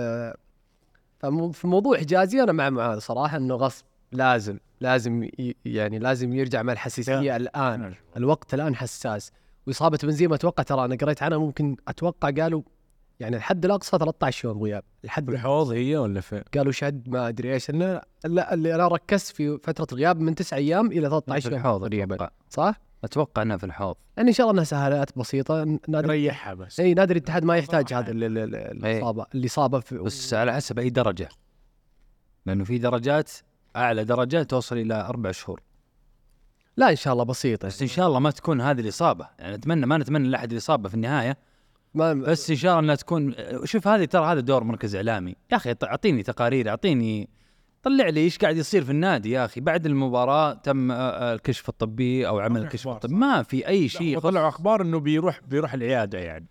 في 1.52 1.66
موضوع 1.66 1.98
حجازي 1.98 2.42
أنا 2.42 2.52
مع 2.52 2.70
معاذ 2.70 2.98
صراحة 2.98 3.36
إنه 3.36 3.54
غصب 3.54 3.84
لازم 4.12 4.58
لازم 4.80 5.28
يعني 5.64 5.98
لازم 5.98 6.32
يرجع 6.32 6.62
مع 6.62 6.72
الحساسية 6.72 7.36
الآن. 7.36 7.94
الوقت 8.16 8.54
الآن 8.54 8.76
حساس. 8.76 9.32
وإصابة 9.66 9.98
بنزيما 10.02 10.34
أتوقع 10.34 10.62
ترى 10.62 10.84
أنا 10.84 10.96
قريت 10.96 11.22
عنها 11.22 11.38
ممكن 11.38 11.76
أتوقع 11.88 12.30
قالوا 12.30 12.62
يعني 13.20 13.36
الحد 13.36 13.64
الأقصى 13.64 13.98
13 13.98 14.48
يوم 14.48 14.62
غياب 14.62 14.82
الحد 15.04 15.30
الحوض 15.30 15.70
هي 15.70 15.96
ولا 15.96 16.20
في؟ 16.20 16.44
قالوا 16.56 16.72
شد 16.72 17.08
ما 17.08 17.28
أدري 17.28 17.52
إيش 17.52 17.70
إنه 17.70 18.00
لا 18.24 18.54
اللي 18.54 18.74
أنا 18.74 18.88
ركزت 18.88 19.36
في 19.36 19.58
فترة 19.58 19.86
الغياب 19.92 20.20
من 20.20 20.34
9 20.34 20.56
أيام 20.58 20.86
إلى 20.86 21.08
13 21.10 21.40
في 21.48 21.48
يوم 21.54 21.60
الحوض 21.60 21.80
تقريبا. 21.80 22.30
صح؟ 22.50 22.80
أتوقع 23.04 23.42
أنها 23.42 23.56
في 23.56 23.64
الحوض. 23.66 23.96
يعني 24.16 24.28
إن 24.28 24.34
شاء 24.34 24.44
الله 24.44 24.52
إنها 24.52 24.64
سهالات 24.64 25.18
بسيطة. 25.18 25.78
نادي 25.88 26.08
ريحها 26.08 26.54
بس. 26.54 26.80
إي 26.80 26.94
نادي 26.94 27.12
الاتحاد 27.12 27.44
ما 27.44 27.56
يحتاج 27.56 27.92
هذا 27.94 28.10
ال- 28.10 28.24
ال- 28.24 28.38
ال-. 28.38 28.54
الإصابة 28.86 29.26
اللي 29.34 29.48
صابه 29.48 29.80
في 29.80 29.98
بس 29.98 30.34
على 30.34 30.52
حسب 30.52 30.78
أي 30.78 30.90
درجة. 30.90 31.28
لأنه 32.46 32.64
في 32.64 32.78
درجات 32.78 33.30
أعلى 33.76 34.04
درجة 34.04 34.42
توصل 34.42 34.78
إلى 34.78 34.94
أربع 34.94 35.30
شهور. 35.30 35.60
لا 36.76 36.90
إن 36.90 36.96
شاء 36.96 37.12
الله 37.12 37.24
بسيطة. 37.24 37.68
بس 37.68 37.82
إن 37.82 37.88
شاء 37.88 38.06
الله 38.08 38.18
ما 38.18 38.30
تكون 38.30 38.60
هذه 38.60 38.80
الإصابة. 38.80 39.28
يعني 39.38 39.54
أتمنى 39.54 39.86
ما 39.86 39.98
نتمنى 39.98 40.28
لأحد 40.28 40.52
الإصابة 40.52 40.88
في 40.88 40.94
النهاية. 40.94 41.36
ما 41.94 42.14
بس 42.14 42.50
ان 42.50 42.56
شاء 42.56 42.70
الله 42.70 42.84
إنها 42.84 42.94
تكون 42.94 43.34
شوف 43.64 43.88
هذه 43.88 44.04
ترى 44.04 44.26
هذا 44.26 44.40
دور 44.40 44.64
مركز 44.64 44.96
إعلامي. 44.96 45.34
يا 45.52 45.56
أخي 45.56 45.74
أعطيني 45.82 46.22
تقارير 46.22 46.68
أعطيني 46.68 47.28
طلع 47.82 48.08
لي 48.08 48.20
إيش 48.20 48.38
قاعد 48.38 48.56
يصير 48.56 48.84
في 48.84 48.90
النادي 48.90 49.30
يا 49.30 49.44
أخي. 49.44 49.60
بعد 49.60 49.86
المباراة 49.86 50.52
تم 50.54 50.90
آه، 50.90 50.94
آه، 50.94 51.34
الكشف 51.34 51.68
الطبي 51.68 52.28
أو 52.28 52.38
عمل 52.38 52.60
الكشف 52.62 52.88
الطبي. 52.88 53.14
ما 53.14 53.42
في 53.42 53.68
أي 53.68 53.88
شيء 53.88 54.18
طلعوا 54.18 54.48
أخبار 54.48 54.82
إنه 54.82 55.00
بيروح 55.00 55.40
بيروح 55.48 55.74
العيادة 55.74 56.18
يعني. 56.18 56.46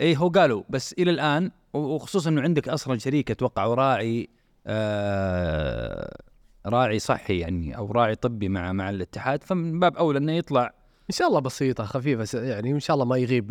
اي 0.00 0.16
هو 0.16 0.28
قالوا 0.28 0.62
بس 0.68 0.92
إلى 0.92 1.10
الآن 1.10 1.50
وخصوصا 1.72 2.30
إنه 2.30 2.42
عندك 2.42 2.68
أصلا 2.68 2.98
شريك 2.98 3.30
أتوقع 3.30 3.64
وراعي 3.64 4.28
آه 4.66 6.18
راعي 6.66 6.98
صحي 6.98 7.38
يعني 7.38 7.76
أو 7.76 7.92
راعي 7.92 8.14
طبي 8.14 8.48
مع 8.48 8.72
مع 8.72 8.90
الاتحاد. 8.90 9.44
فمن 9.44 9.80
باب 9.80 9.96
أولى 9.96 10.18
إنه 10.18 10.32
يطلع. 10.32 10.72
إن 11.10 11.14
شاء 11.14 11.28
الله 11.28 11.40
بسيطة 11.40 11.84
خفيفة 11.84 12.40
يعني 12.40 12.72
وان 12.72 12.80
شاء 12.80 12.94
الله 12.94 13.06
ما 13.06 13.16
يغيب 13.16 13.50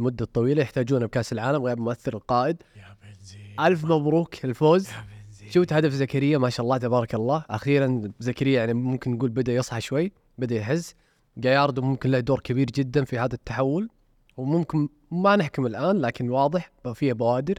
المدة 0.00 0.24
الطويلة 0.24 0.62
يحتاجونه 0.62 1.06
بكأس 1.06 1.32
العالم 1.32 1.62
غياب 1.64 1.78
مؤثر 1.78 2.14
القائد. 2.14 2.62
يا 2.76 2.96
بنزين. 3.02 3.60
ألف 3.60 3.84
مبروك 3.84 4.44
الفوز 4.44 4.88
يا 4.88 4.94
بنزين. 5.26 5.50
شفت 5.50 5.72
هدف 5.72 5.92
زكريا؟ 5.92 6.38
ما 6.38 6.50
شاء 6.50 6.64
الله 6.64 6.76
تبارك 6.78 7.14
الله. 7.14 7.44
أخيرا 7.50 8.12
زكريا 8.18 8.58
يعني 8.58 8.74
ممكن 8.74 9.10
نقول 9.10 9.30
بدأ 9.30 9.52
يصحى 9.52 9.80
شوي 9.80 10.12
بدأ 10.38 10.56
يحس 10.56 10.94
جاياردو 11.36 11.82
ممكن 11.82 12.10
له 12.10 12.20
دور 12.20 12.40
كبير 12.40 12.66
جدا 12.66 13.04
في 13.04 13.18
هذا 13.18 13.34
التحول. 13.34 13.88
وممكن 14.36 14.88
ما 15.10 15.36
نحكم 15.36 15.66
الآن 15.66 15.96
لكن 15.96 16.30
واضح 16.30 16.72
فيها 16.94 17.14
بوادر. 17.14 17.58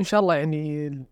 إن 0.00 0.04
شاء 0.04 0.20
الله 0.20 0.34
يعني 0.34 1.04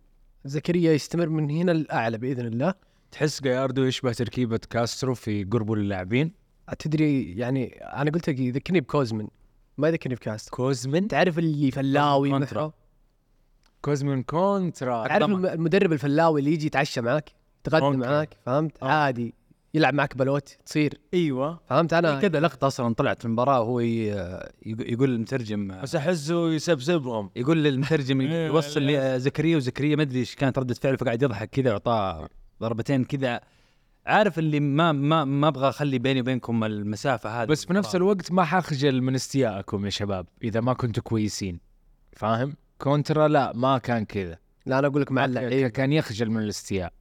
زكريا 0.44 0.92
يستمر 0.92 1.28
من 1.28 1.50
هنا 1.50 1.72
للاعلى 1.72 2.18
بإذن 2.18 2.46
الله. 2.46 2.74
تحس 3.12 3.42
جاياردو 3.42 3.84
يشبه 3.84 4.12
تركيبة 4.12 4.60
كاسترو 4.70 5.14
في 5.14 5.44
قربه 5.44 5.76
للاعبين؟ 5.76 6.32
تدري 6.78 7.32
يعني 7.32 7.66
أنا 7.68 8.10
قلت 8.10 8.30
لك 8.30 8.38
يذكرني 8.38 8.80
بكوزمن 8.80 9.28
ما 9.78 9.88
يذكرني 9.88 10.14
بكاستر 10.14 10.50
كوزمن؟ 10.50 11.08
تعرف 11.08 11.38
اللي 11.38 11.70
فلاوي 11.70 12.30
كونترا. 12.30 12.72
كوزمن 13.82 14.22
كونترا. 14.22 15.06
تعرف 15.08 15.30
المدرب 15.30 15.92
الفلاوي 15.92 16.40
اللي 16.40 16.52
يجي 16.52 16.66
يتعشى 16.66 17.00
معاك؟ 17.00 17.30
يتغدى. 17.66 17.96
معاك 17.96 18.36
فهمت؟ 18.46 18.82
آه. 18.82 18.86
عادي. 18.86 19.34
يلعب 19.74 19.94
معك 19.94 20.16
بلوت 20.16 20.56
تصير. 20.66 21.00
أيوه. 21.14 21.60
فهمت 21.68 21.92
أنا؟ 21.92 22.20
كذا 22.20 22.40
لقطة 22.40 22.66
أصلا 22.66 22.94
طلعت 22.94 23.18
في 23.18 23.24
المباراة 23.24 23.60
وهو 23.60 23.80
يقول 23.80 25.10
للمترجم 25.10 25.80
بس 25.82 25.96
أحسه 25.96 26.52
يسبسبهم. 26.52 27.30
يقول 27.36 27.64
للمترجم 27.64 28.20
إيه، 28.20 28.46
يوصل 28.46 28.82
لي 28.82 29.20
زكريا 29.20 29.56
وزكريا 29.56 29.96
ما 29.96 30.02
أدري 30.02 30.18
إيش 30.18 30.34
كانت 30.34 30.58
ردة 30.58 30.74
فعله 30.74 30.96
فقاعد 30.96 31.22
يضحك 31.22 31.50
كذا 31.50 31.70
واعطاه 31.70 32.28
ضربتين 32.60 33.04
كذا. 33.04 33.40
عارف 34.08 34.38
اللي 34.38 34.60
ما 34.60 34.92
ما 34.92 35.24
ما 35.24 35.48
أبغى 35.48 35.68
أخلي 35.68 35.98
بيني 35.98 36.20
وبينكم 36.20 36.64
المسافة 36.64 37.42
هذه. 37.42 37.48
بس 37.48 37.64
في 37.64 37.72
نفس 37.72 37.96
الوقت 37.96 38.32
ما 38.32 38.44
حخجل 38.44 39.02
من 39.02 39.14
استيائكم 39.14 39.84
يا 39.84 39.90
شباب 39.90 40.26
إذا 40.42 40.60
ما 40.60 40.72
كنتوا 40.72 41.02
كويسين. 41.02 41.60
فاهم؟ 42.12 42.56
كونترا 42.78 43.28
لا 43.28 43.52
ما 43.52 43.78
كان 43.78 44.04
كذا. 44.04 44.38
لا 44.66 44.78
أنا 44.78 44.86
أقول 44.86 45.02
لك 45.02 45.12
مع 45.12 45.24
اللعيبه 45.24 45.68
كان 45.68 45.92
يخجل 45.92 46.30
من 46.30 46.42
الاستياء. 46.42 46.92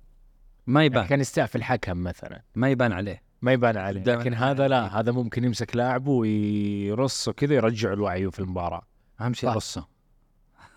ما 0.68 0.82
يعني 0.82 0.96
يبان. 0.96 1.06
كان 1.08 1.20
يستاء 1.20 1.46
في 1.46 1.56
الحكم 1.56 2.04
مثلا. 2.04 2.42
ما 2.56 2.70
يبان 2.70 2.92
عليه. 2.92 3.22
ما 3.42 3.52
يبان 3.52 3.78
عليه. 3.78 4.02
لكن 4.02 4.12
يبان 4.12 4.34
هذا 4.34 4.64
عليه. 4.64 4.68
لا 4.68 5.00
هذا 5.00 5.12
ممكن 5.12 5.44
يمسك 5.44 5.76
لاعبه 5.76 6.12
ويرصه 6.12 7.32
كذا 7.32 7.54
يرجع 7.54 7.94
الوعي 7.94 8.32
في 8.32 8.40
المباراة. 8.40 8.82
أهم 9.22 9.34
شيء 9.34 9.50
صح. 9.50 9.56
رصه 9.56 9.88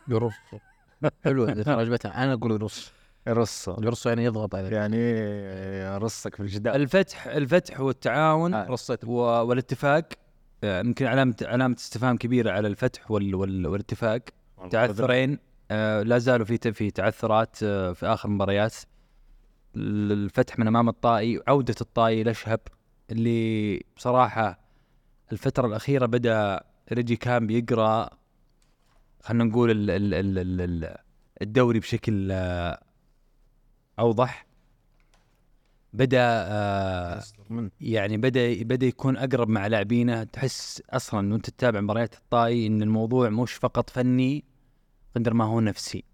يرص 0.09 0.35
حلو 1.25 1.45
أنا 1.45 2.33
أقول 2.33 2.53
يرص. 2.53 2.93
يرصه 3.27 3.77
يرص 3.83 4.07
يعني 4.07 4.25
يضغط 4.25 4.55
عليه 4.55 4.69
يعني 4.77 4.97
يرصك 5.95 6.35
في 6.35 6.41
الجدار. 6.41 6.75
الفتح 6.75 7.27
الفتح 7.27 7.81
والتعاون 7.81 8.55
آه. 8.55 8.67
رصيت 8.69 9.05
و- 9.05 9.19
والاتفاق. 9.21 10.09
آه، 10.65 10.81
يمكن 10.81 11.07
علامة 11.07 11.35
علامة 11.43 11.77
استفهام 11.79 12.17
كبيرة 12.17 12.51
على 12.51 12.69
الفتح 12.69 13.11
وال 13.11 13.35
وال 13.35 13.67
والاتفاق. 13.67 14.21
تعثرين. 14.71 15.39
آه، 15.71 16.03
لا 16.03 16.19
زالوا 16.19 16.47
في 16.47 16.73
في 16.73 16.91
تعثرات 16.91 17.57
آه، 17.63 17.93
في 17.93 18.07
آخر 18.07 18.29
مباريات 18.29 18.75
ال- 19.77 20.13
الفتح 20.13 20.59
من 20.59 20.67
أمام 20.67 20.89
الطائي 20.89 21.41
عودة 21.49 21.75
الطائي 21.81 22.23
الاشهب 22.23 22.61
اللي 23.11 23.81
بصراحة 23.97 24.61
الفترة 25.33 25.67
الأخيرة 25.67 26.07
بدأ 26.07 26.61
ريجي 26.93 27.17
كان 27.17 27.47
بيقرا 27.47 28.11
خلينا 29.23 29.45
نقول 29.45 29.71
ال 29.71 29.91
ال 29.91 30.15
ال 30.15 30.39
ال 30.39 30.61
ال 30.61 30.97
الدوري 31.43 31.79
بشكل 31.79 32.29
آه، 32.33 32.83
أوضح. 34.01 34.47
بدأ 35.93 36.19
آه، 36.23 37.23
يعني 37.81 38.17
بدأ 38.17 38.63
بدأ 38.63 38.87
يكون 38.87 39.17
أقرب 39.17 39.49
مع 39.49 39.67
لاعبينه. 39.67 40.25
تحس 40.25 40.83
أصلا 40.91 41.33
وانت 41.33 41.51
تتابع 41.51 41.81
مباريات 41.81 42.15
الطائي 42.15 42.67
إن 42.67 42.83
الموضوع 42.83 43.29
مش 43.29 43.53
فقط 43.53 43.91
فني 43.91 44.45
قدر 45.17 45.35
ما 45.35 45.45
هو 45.45 45.61
نفسي. 45.61 46.05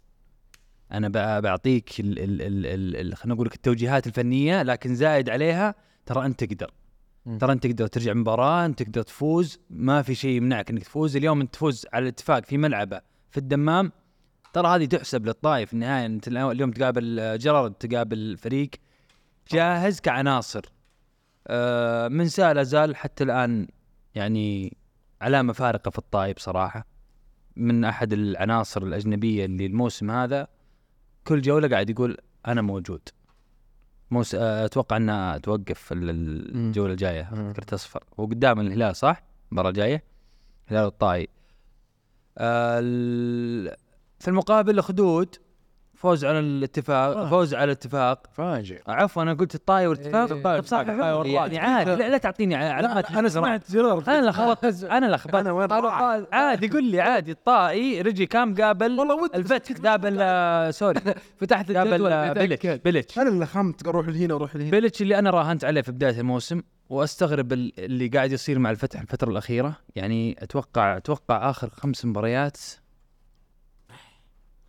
أنا 0.93 1.41
بعطيك 1.41 1.91
خلينا 1.91 3.15
نقول 3.27 3.47
لك 3.47 3.55
التوجيهات 3.55 4.07
الفنية 4.07 4.63
لكن 4.63 4.95
زايد 4.95 5.31
عليها 5.31 5.75
ترى 6.07 6.27
أنت 6.27 6.45
تقدر. 6.45 6.71
ترى 7.41 7.53
أنت 7.53 7.67
تقدر 7.67 7.87
ترجع 7.87 8.13
مباراة 8.13 8.67
أنت 8.67 8.83
تقدر 8.83 9.03
تفوز. 9.03 9.59
ما 9.71 10.03
في 10.03 10.15
شيء 10.15 10.31
يمنعك 10.31 10.71
إنك 10.71 10.83
تفوز. 10.83 11.17
اليوم 11.17 11.41
أنت 11.41 11.55
تفوز 11.55 11.87
على 11.93 12.03
الاتفاق 12.03 12.45
في 12.45 12.59
ملعبه 12.59 13.01
في 13.31 13.39
الدمام 13.39 13.93
ترى 14.57 14.69
هذه 14.69 14.85
تحسب 14.85 15.27
للطائي 15.27 15.67
في 15.67 15.73
النهايه 15.73 16.07
انت 16.07 16.29
اليوم 16.29 16.71
تقابل 16.71 17.21
آه، 17.21 17.37
جرارد 17.37 17.73
تقابل 17.75 18.37
فريق 18.37 18.71
جاهز 19.51 20.01
كعناصر. 20.01 20.63
آه، 21.47 22.09
من 22.09 22.29
ساء 22.29 22.53
لا 22.53 22.63
زال 22.63 22.97
حتى 22.97 23.25
الآن 23.25 23.69
يعني 24.15 24.77
علامة 25.21 25.53
فارقة 25.53 25.91
في 25.91 25.99
الطائي 25.99 26.33
بصراحه 26.33 26.87
من 27.57 27.85
أحد 27.85 28.13
العناصر 28.13 28.83
الأجنبية 28.83 29.45
اللي 29.45 29.67
الموسم 29.67 30.11
هذا 30.11 30.49
كل 31.25 31.41
جولة 31.41 31.69
قاعد 31.69 31.91
يقول 31.91 32.17
أنا 32.47 32.63
موجود. 32.63 33.09
موس... 34.11 34.35
آه، 34.35 34.65
أتوقع 34.65 34.97
انها 34.97 35.39
توقف. 35.39 35.89
الجولة 35.93 36.93
الجاية. 36.93 37.53
كرت 37.53 37.73
اصفر 37.73 38.05
وقدام 38.17 38.61
الهلال 38.61 38.97
صح؟ 38.97 39.23
المباراة 39.49 39.69
الجاية؟ 39.71 40.05
الهلال 40.69 40.85
والطائي 40.85 41.29
آه، 42.39 42.79
ال- 42.83 43.86
في 44.19 44.29
المقابل 44.29 44.79
الخدود 44.79 45.35
فوز 45.95 46.25
على 46.25 46.39
الاتفاق 46.41 47.17
آه. 47.17 47.31
فوز 47.31 47.55
على 47.55 47.65
الاتفاق. 47.65 48.27
فاجئ. 48.33 48.81
عفوا 48.89 49.23
أنا 49.23 49.35
قلت 49.35 49.55
الطائي 49.55 49.87
والاتفاق 49.87 50.33
إيه. 50.33 50.43
طيب 50.43 50.65
صح 50.65 50.79
يعني 50.87 51.59
عادي 51.59 51.95
لا, 51.95 52.09
لا 52.09 52.19
تعطيني 52.19 52.55
علامات 52.55 53.11
أنا 53.11 53.29
سمعت 53.29 53.71
جرار 53.73 54.05
أنا 54.09 54.27
لخبطت 54.31 54.85
أنا 54.85 55.07
لخبطت. 55.17 55.35
أنا 55.35 55.53
وين 55.53 55.71
راح؟ 55.71 56.23
عادي 56.33 56.69
قول 56.69 56.85
لي 56.85 57.01
عادي. 57.01 57.31
الطائي 57.33 58.03
رجي 58.03 58.27
كام 58.27 58.55
قابل؟ 58.55 58.99
والله 58.99 59.15
ودي 59.23 59.37
الفتح 59.37 59.77
قابل 59.89 60.17
آه، 60.21 60.71
سوري. 60.71 61.01
فتحت 61.41 61.73
قابل 61.73 62.07
آه، 62.07 62.33
بيلتش 62.33 62.49
بيتأكد. 62.49 62.83
بيلتش 62.83 63.19
أنا 63.19 63.29
اللي 63.29 63.47
خمت 63.47 63.87
أروح 63.87 64.09
لهنا 64.09 64.35
وأروح 64.35 64.57
لهنا. 64.57 64.71
بيلتش 64.71 65.03
اللي 65.03 65.19
أنا 65.19 65.31
راهنت 65.31 65.65
عليه 65.65 65.81
في 65.81 65.93
بداية 65.93 66.21
الموسم 66.21 66.63
وأستغرب 66.89 67.53
ال- 67.53 67.73
اللي 67.81 68.09
قاعد 68.09 68.33
يصير 68.33 68.59
مع 68.59 68.71
الفتح 68.71 69.01
الفترة 69.01 69.31
الأخيرة. 69.31 69.77
يعني 69.97 70.37
أتوقع 70.43 70.97
أتوقع 70.97 71.51
آخر 71.51 71.71
خمس 71.71 72.05
مباريات 72.05 72.57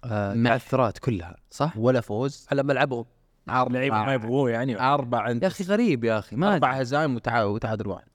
آه 0.08 0.34
معثرات 0.34 0.98
كلها. 0.98 1.36
صح؟ 1.52 1.78
ولا 1.78 2.02
فوز. 2.02 2.48
على 2.52 2.64
ملعبهم. 2.64 3.06
لعيبه 3.48 3.96
ما 4.06 4.14
يبغوه 4.14 4.50
يعني. 4.50 4.82
أربع 4.82 5.30
يا 5.30 5.48
أخي 5.48 5.64
غريب 5.64 6.04
يا 6.04 6.20
أخي 6.20 6.36
ما 6.36 6.54
أربع 6.54 6.72
هزايم 6.72 7.16
وتعادل 7.16 7.48
وتعادل 7.48 7.88
واحد. 7.88 8.08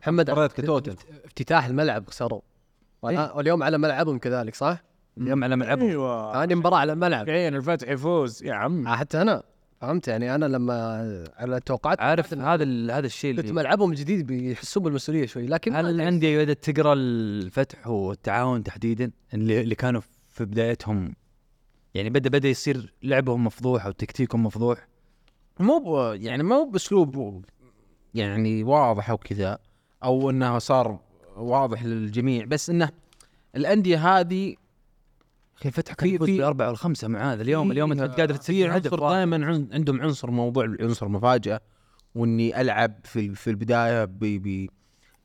محمد. 0.00 0.30
افتتاح 1.24 1.64
الملعب 1.66 2.06
خسروا 2.08 2.40
آه، 3.04 3.36
واليوم 3.36 3.62
على 3.62 3.78
ملعبهم 3.78 4.18
كذلك 4.18 4.54
صح؟ 4.54 4.82
اليوم 5.18 5.44
على 5.44 5.56
ملعبهم. 5.56 5.88
أيوه. 5.88 6.42
هذه 6.42 6.54
مباراة 6.54 6.78
على 6.78 6.92
الملعب. 6.92 7.30
عين 7.30 7.56
الفتح 7.56 7.88
يفوز. 7.88 8.44
يا 8.44 8.54
عم. 8.54 8.86
آه، 8.86 8.96
حتى 8.96 9.22
أنا 9.22 9.42
فهمت 9.80 10.08
يعني 10.08 10.34
أنا 10.34 10.46
لما 10.46 10.74
على 11.36 11.56
التوقعات 11.56 12.00
عارف 12.00 12.34
هذا 12.34 12.62
ال- 12.62 12.90
هذا 12.90 13.06
الشيء 13.06 13.40
اللي 13.40 13.52
ملعبهم 13.52 13.90
الجديد 13.90 14.26
بيحسون 14.26 14.82
بالمسؤولية 14.82 15.26
شوي 15.26 15.46
لكن 15.46 15.76
هل 15.76 16.00
عندي 16.00 16.38
بدات 16.44 16.70
تقرأ 16.70 16.94
الفتح 16.96 17.86
والتعاون 17.86 18.62
تحديدا 18.62 19.10
اللي 19.34 19.60
اللي 19.60 19.74
كانوا 19.74 20.00
في 20.36 20.44
بدايتهم. 20.44 21.14
يعني 21.94 22.10
بدا 22.10 22.30
بدأ 22.30 22.48
يصير 22.48 22.94
لعبهم 23.02 23.44
مفضوح 23.44 23.86
أو 23.86 23.92
تكتيكهم 23.92 24.46
مفضوح. 24.46 24.88
مو 25.60 25.78
ب- 25.78 26.14
يعني 26.22 26.42
مو 26.42 26.64
بأسلوب 26.70 27.44
يعني 28.14 28.62
واضح 28.62 29.10
أو 29.10 29.16
كذا 29.16 29.58
أو 30.04 30.30
إنه 30.30 30.58
صار 30.58 30.98
واضح 31.36 31.84
للجميع 31.84 32.44
بس 32.44 32.70
إنه 32.70 32.90
الأندية 33.56 34.18
هذه 34.18 34.54
أخي 35.58 35.68
الفتح 35.68 35.94
كان 35.94 36.08
في- 36.08 36.14
يفوز 36.14 36.30
بالاربعه 36.30 36.68
والخمسه 36.68 37.08
معاذ. 37.08 37.40
اليوم 37.40 37.72
اليوم 37.72 37.92
أنت 37.92 38.00
قادر 38.20 38.34
تسجل 38.34 38.70
عنصر 38.70 38.88
هدف. 38.94 39.00
دائما 39.00 39.46
عندهم 39.72 40.00
عنصر 40.02 40.30
موضوع 40.30 40.76
عنصر 40.80 41.08
مفاجأة 41.08 41.60
وإني 42.14 42.60
ألعب 42.60 42.94
في 43.04 43.34
في 43.34 43.50
البداية 43.50 44.04
ب- 44.04 44.18
ب- 44.20 44.68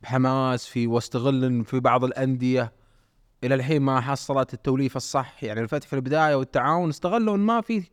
بحماس 0.02 0.66
في 0.66 0.88
واستغل 0.88 1.66
في 1.66 1.80
بعض 1.80 2.04
الأندية. 2.04 2.74
إلى 3.44 3.56
الحين 3.56 3.82
ما 3.82 4.02
حصلت 4.02 4.54
التوليفة 4.54 4.98
الصح. 4.98 5.44
يعني 5.44 5.62
الفتح 5.62 5.88
في 5.88 5.96
البداية 5.96 6.36
والتعاون 6.36 6.90
استغلوا 6.90 7.36
إن 7.36 7.40
ما 7.40 7.62
في 7.62 7.84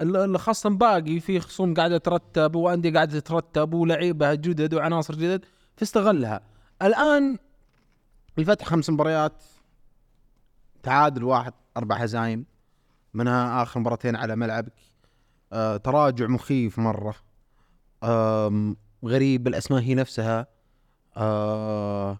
ال- 0.00 0.16
الخصم 0.16 0.78
باقي. 0.78 1.20
في 1.20 1.40
خصوم 1.40 1.74
قاعدة 1.74 1.98
ترتب 1.98 2.54
وأندية 2.56 2.92
قاعدة 2.92 3.20
ترتب 3.20 3.74
ولعيبة 3.74 4.34
جدد 4.34 4.74
وعناصر 4.74 5.14
جدد 5.14 5.44
فاستغلها. 5.76 6.40
الآن 6.82 7.38
الفتح 8.38 8.66
خمس 8.66 8.90
مباريات 8.90 9.44
تعادل 10.82 11.24
واحد 11.24 11.52
أربع 11.76 11.96
هزايم 11.96 12.46
منها 13.14 13.62
آخر 13.62 13.80
مباراتين 13.80 14.16
على 14.16 14.36
ملعبك. 14.36 14.72
آه 15.52 15.76
تراجع 15.76 16.26
مخيف 16.26 16.78
مرة. 16.78 17.14
آم، 18.04 18.76
غريب 19.04 19.46
الأسماء 19.48 19.80
هي 19.82 19.94
نفسها. 19.94 20.46
آه 21.16 22.10
آه 22.12 22.18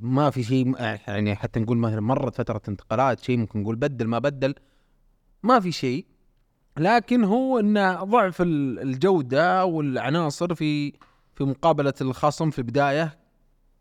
ما 0.00 0.30
في 0.30 0.42
شيء 0.42 0.74
يعني 1.08 1.36
حتى 1.36 1.60
نقول 1.60 1.78
مثلا 1.78 2.00
مرت 2.00 2.34
فترة 2.34 2.62
انتقالات 2.68 3.20
شيء 3.20 3.36
ممكن 3.38 3.62
نقول 3.62 3.76
بدل 3.76 4.06
ما 4.06 4.18
بدل 4.18 4.54
ما 5.42 5.60
في 5.60 5.72
شيء. 5.72 6.06
لكن 6.78 7.24
هو 7.24 7.58
إن 7.58 7.94
ضعف 8.02 8.42
ال- 8.42 8.78
الجودة 8.82 9.64
والعناصر 9.64 10.54
في 10.54 10.92
في 11.34 11.44
مقابلة 11.44 11.94
الخصم 12.00 12.50
في 12.50 12.58
البدايه 12.58 13.18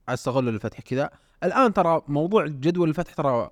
أستغل 0.10 0.50
الفتح 0.50 0.80
كذا. 0.82 1.10
الآن 1.44 1.74
ترى 1.74 2.02
موضوع 2.08 2.46
جدول 2.48 2.90
الفتح 2.90 3.14
ترى 3.14 3.50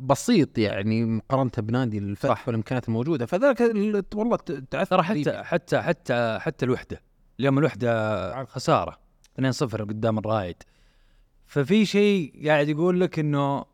بسيط 0.00 0.58
يعني 0.58 1.04
مقارنة 1.04 1.50
بنادي 1.58 1.98
الفتح 1.98 2.40
صح. 2.42 2.48
والإمكانيات 2.48 2.88
الموجودة. 2.88 3.26
فذلك 3.26 3.62
ال- 3.62 4.04
والله 4.14 4.36
تعثر 4.70 4.96
ترى 4.96 5.02
حتى 5.02 5.42
حتى 5.42 5.80
حتى 5.82 6.38
حتى 6.40 6.64
الوحدة. 6.64 7.00
اليوم 7.40 7.58
الوحدة 7.58 8.44
خسارة. 8.44 8.98
2-0 9.38 9.80
قدام 9.82 10.18
الرايد. 10.18 10.56
ففي 11.46 11.86
شيء 11.86 12.42
قاعد 12.48 12.68
يقول 12.68 13.00
لك 13.00 13.18
إنه 13.18 13.64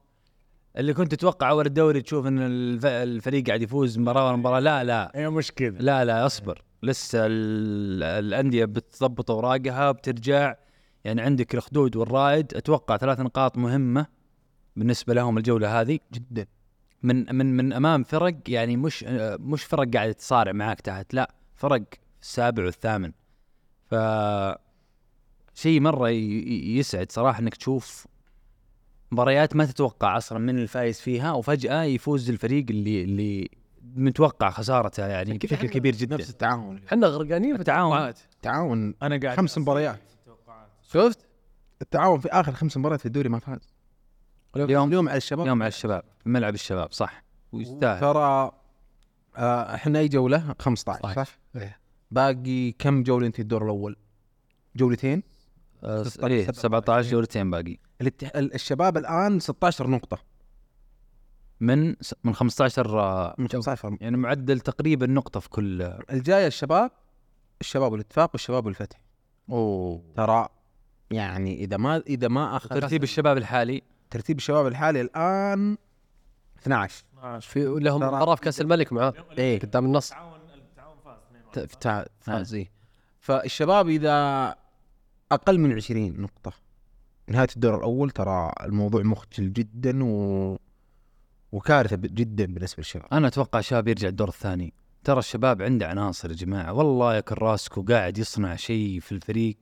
اللي 0.77 0.95
كنت 0.95 1.15
تتوقع 1.15 1.51
أول 1.51 1.67
الدوري 1.67 2.03
تشوف 2.03 2.27
إن 2.27 2.39
الف- 2.39 2.87
الفريق 2.87 3.47
قاعد 3.47 3.63
يفوز 3.63 3.99
مباراة 3.99 4.27
ورا 4.29 4.37
مباراة 4.37 4.61
لا 4.61 4.85
لا. 4.85 5.13
هي 5.15 5.31
مش 5.31 5.53
كذا 5.53 5.79
لا 5.79 6.05
لا 6.05 6.27
أصبر. 6.27 6.63
لسه 6.83 7.27
ال- 7.27 8.03
الأندية 8.03 8.65
بتضبط 8.65 9.31
أوراقها 9.31 9.93
بترجع. 9.93 10.55
يعني 11.05 11.23
عندك 11.23 11.55
الخدود 11.55 11.97
والرايد 11.97 12.55
أتوقع 12.55 12.97
ثلاث 12.97 13.21
نقاط 13.21 13.59
مهمة 13.59 14.07
بالنسبة 14.77 15.15
لهم 15.15 15.39
الجولة 15.39 15.81
هذه. 15.81 15.99
جدا. 16.13 16.47
من 17.03 17.37
من 17.37 17.57
من 17.57 17.73
أمام 17.73 18.03
فرق 18.05 18.35
يعني 18.49 18.77
مش 18.77 19.05
مش 19.41 19.65
فرق 19.65 19.89
قاعدة 19.95 20.13
تصارع 20.13 20.53
معاك 20.53 20.81
تحت 20.81 21.15
لا. 21.15 21.35
فرق 21.55 21.83
السابع 22.23 22.65
والثامن. 22.65 23.13
ف 23.87 23.95
شيء 25.61 25.81
مرة 25.81 26.09
يسعد 26.09 27.13
صراحة 27.13 27.41
إنك 27.41 27.55
تشوف 27.55 28.07
مباريات 29.13 29.57
ما 29.57 29.65
تتوقع 29.65 30.17
أصلا 30.17 30.39
من 30.39 30.59
الفايز 30.59 31.01
فيها 31.01 31.33
وفجأة 31.33 31.83
يفوز 31.83 32.31
الفريق 32.31 32.67
اللي 32.71 33.05
اللي 33.05 33.51
متوقع 33.95 34.51
خسارته 34.51 35.07
يعني 35.07 35.39
بشكل 35.39 35.69
كبير 35.69 35.95
جدا. 35.95 36.17
نفس 36.17 36.31
التعاون. 36.31 36.81
إحنا 36.87 37.07
غرقانين 37.07 37.55
في 37.55 37.61
التعاون. 37.61 38.13
التعاون 38.35 38.95
أنا 39.03 39.21
قاعد 39.23 39.37
خمس 39.37 39.59
مباريات. 39.59 40.01
شفت؟ 40.83 41.27
التعاون 41.83 42.21
في 42.21 42.29
آخر 42.29 42.53
خمس 42.53 42.77
مباريات 42.77 43.01
في 43.01 43.07
الدوري 43.07 43.29
ما 43.29 43.39
فاز. 43.39 43.75
اليوم. 44.57 44.89
اليوم. 44.89 45.09
على 45.09 45.17
الشباب. 45.17 45.41
اليوم 45.43 45.63
على 45.63 45.69
الشباب. 45.69 46.03
في 46.23 46.29
ملعب 46.29 46.55
الشباب 46.55 46.93
صح. 46.93 47.25
ويستاهل. 47.53 48.01
ترى 48.01 48.51
آه 49.37 49.75
إحنا 49.75 49.99
أي 49.99 50.09
جولة؟ 50.09 50.55
15 50.59 51.15
صح؟ 51.15 51.39
إيه. 51.57 51.79
باقي 52.11 52.73
كم 52.73 53.03
جولة 53.03 53.27
أنت 53.27 53.41
الدور 53.41 53.65
الأول؟ 53.65 53.97
جولتين؟ 54.77 55.30
16 55.83 56.27
إيه 56.27 56.53
17 56.53 57.11
جولتين 57.11 57.51
باقي. 57.51 57.77
الاتح... 58.01 58.31
ال- 58.37 58.55
الشباب 58.55 58.97
الآن 58.97 59.41
16 59.41 59.87
نقطة. 59.87 60.19
من 61.61 61.97
س- 62.01 62.15
من 62.25 62.35
15 62.35 63.01
آه، 63.01 63.35
من 63.39 63.49
15 63.49 63.97
يعني 64.01 64.17
معدل 64.17 64.61
تقريبا 64.61 65.07
نقطة 65.07 65.41
في 65.41 65.49
كل 65.49 65.83
الجاية 66.11 66.47
الشباب 66.47 66.91
الشباب 67.61 67.93
والاتفاق 67.93 68.31
والشباب 68.33 68.67
والفتح. 68.67 69.01
أوه. 69.51 70.03
ترى 70.17 70.49
يعني 71.11 71.55
إذا 71.65 71.77
ما 71.77 71.97
إذا 71.97 72.29
ما 72.29 72.57
أخذ 72.57 72.69
ترتيب 72.69 73.03
الشباب 73.03 73.37
الحالي؟ 73.37 73.83
ترتيب 74.11 74.37
الشباب 74.37 74.67
الحالي 74.67 75.01
الآن 75.01 75.77
12 76.63 77.05
في 77.41 77.65
لهم 77.65 78.35
في 78.37 78.43
كأس 78.43 78.61
الملك 78.61 78.93
معاه. 78.93 79.15
إيه. 79.39 79.61
قدام 79.61 79.85
النصر. 79.85 80.17
ت- 81.53 81.59
في 81.59 81.77
تع- 81.77 82.05
فاز 82.21 82.55
إيه. 82.55 82.71
فالشباب 83.21 83.89
إذا 83.89 84.57
أقل 85.33 85.59
من 85.59 85.73
20 85.73 86.21
نقطة. 86.21 86.53
نهاية 87.29 87.49
الدور 87.57 87.77
الأول 87.79 88.11
ترى 88.11 88.53
الموضوع 88.63 89.03
مخجل 89.03 89.53
جدا 89.53 90.05
و... 90.05 90.59
وكارثة 91.53 91.97
جدا 91.97 92.47
بالنسبة 92.47 92.77
للشباب. 92.79 93.07
أنا 93.13 93.29
أتوقع 93.29 93.61
شاب 93.61 93.89
يرجع 93.89 94.09
الدور 94.09 94.29
الثاني. 94.29 94.75
ترى 95.05 95.19
الشباب 95.19 95.63
عنده 95.63 95.89
عناصر 95.89 96.31
يا 96.31 96.37
جماعة. 96.37 96.73
والله 96.73 97.15
يا 97.15 97.21
كراسكو 97.21 97.83
قاعد 97.83 98.19
يصنع 98.19 98.57
شيء 98.57 99.01
في 99.01 99.13
الفريق. 99.13 99.59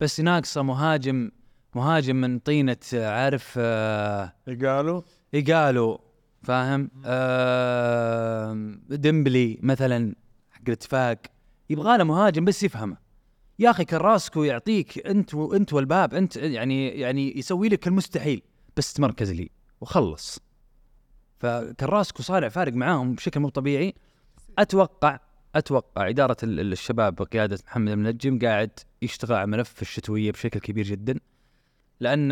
بس 0.00 0.20
ناقصه 0.20 0.62
مهاجم 0.62 1.30
مهاجم 1.74 2.16
من 2.16 2.38
طينة 2.38 2.76
عارف 2.94 3.54
آه 3.58 4.32
قالوا 4.46 5.02
إيجالو 5.34 6.00
فاهم؟ 6.42 6.90
آه 7.04 8.76
ديمبلي 8.88 9.58
مثلا 9.62 10.14
حق 10.50 10.62
الاتفاق. 10.66 11.18
يبغى 11.70 11.98
له 11.98 12.04
مهاجم 12.04 12.44
بس 12.44 12.62
يفهمه. 12.62 13.07
يا 13.58 13.70
أخي 13.70 13.84
كراسكو 13.84 14.44
يعطيك 14.44 15.06
أنت 15.06 15.34
و... 15.34 15.52
أنت 15.54 15.72
والباب 15.72 16.14
أنت 16.14 16.36
يعني 16.36 16.88
يعني 16.88 17.38
يسوي 17.38 17.68
لك 17.68 17.86
المستحيل 17.86 18.42
بس 18.76 18.92
تمركز 18.92 19.32
لي 19.32 19.50
وخلص. 19.80 20.38
فكراسكو 21.38 22.22
صانع 22.22 22.48
فارق 22.48 22.72
معاهم 22.72 23.14
بشكل 23.14 23.40
مو 23.40 23.48
طبيعي. 23.48 23.94
أتوقع 24.58 25.18
أتوقع 25.54 26.08
إدارة 26.08 26.36
ال- 26.42 26.60
ال- 26.60 26.72
الشباب 26.72 27.14
بقياده 27.14 27.58
محمد 27.66 27.88
المنجم 27.92 28.38
قاعد 28.38 28.70
يشتغل 29.02 29.36
على 29.36 29.46
ملف 29.46 29.82
الشتوية 29.82 30.32
بشكل 30.32 30.60
كبير 30.60 30.84
جدا. 30.84 31.18
لأن 32.00 32.28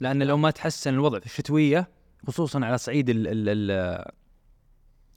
لأن 0.00 0.22
لو 0.22 0.36
ما 0.36 0.50
تحسن 0.50 0.94
الوضع 0.94 1.18
في 1.18 1.26
الشتوية 1.26 1.88
خصوصا 2.26 2.64
على 2.64 2.78
صعيد 2.78 3.10
ال 3.10 3.26
ال 3.28 4.04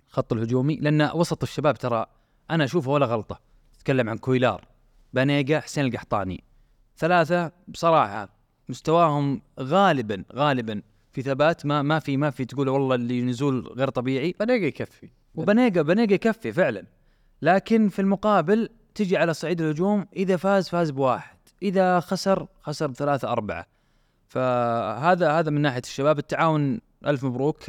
الخط 0.10 0.34
الهجومي 0.34 0.76
لأن 0.76 1.10
وسط 1.14 1.44
الشباب 1.44 1.78
ترى 1.78 2.06
أنا 2.52 2.64
أشوفه 2.64 2.92
ولا 2.92 3.06
غلطة. 3.06 3.40
تتكلم 3.78 4.10
عن 4.10 4.18
كويلار. 4.18 4.68
بانيجا 5.14 5.60
حسين 5.60 5.86
القحطاني. 5.86 6.44
ثلاثة 6.98 7.52
بصراحة 7.68 8.30
مستواهم 8.70 9.42
غالبا 9.60 10.24
غالبا 10.34 10.82
في 11.12 11.22
ثبات 11.22 11.66
ما 11.66 11.82
ما 11.82 12.00
في 12.00 12.18
ما 12.18 12.30
في 12.30 12.46
تقول 12.46 12.70
والله 12.70 12.96
اللي 12.96 13.22
نزول 13.22 13.68
غير 13.68 13.90
طبيعي. 13.90 14.36
بنيقي 14.40 14.66
يكفي. 14.66 15.10
وبنيجا 15.36 15.82
بنيجا 15.82 16.16
يكفي 16.16 16.52
فعلا. 16.52 16.86
لكن 17.42 17.90
في 17.90 18.00
المقابل 18.00 18.70
تجي 18.96 19.18
على 19.18 19.34
صعيد 19.34 19.62
الهجوم 19.62 20.06
إذا 20.16 20.38
فاز 20.38 20.70
فاز 20.70 20.92
بواحد. 20.92 21.38
إذا 21.64 22.00
خسر 22.00 22.48
خسر 22.62 22.88
بثلاثة 22.88 23.32
أربعة. 23.32 23.66
فهذا 24.28 25.32
هذا 25.32 25.50
من 25.50 25.62
ناحية 25.62 25.80
الشباب. 25.80 26.20
التعاون 26.20 26.82
ألف 27.06 27.24
مبروك. 27.24 27.64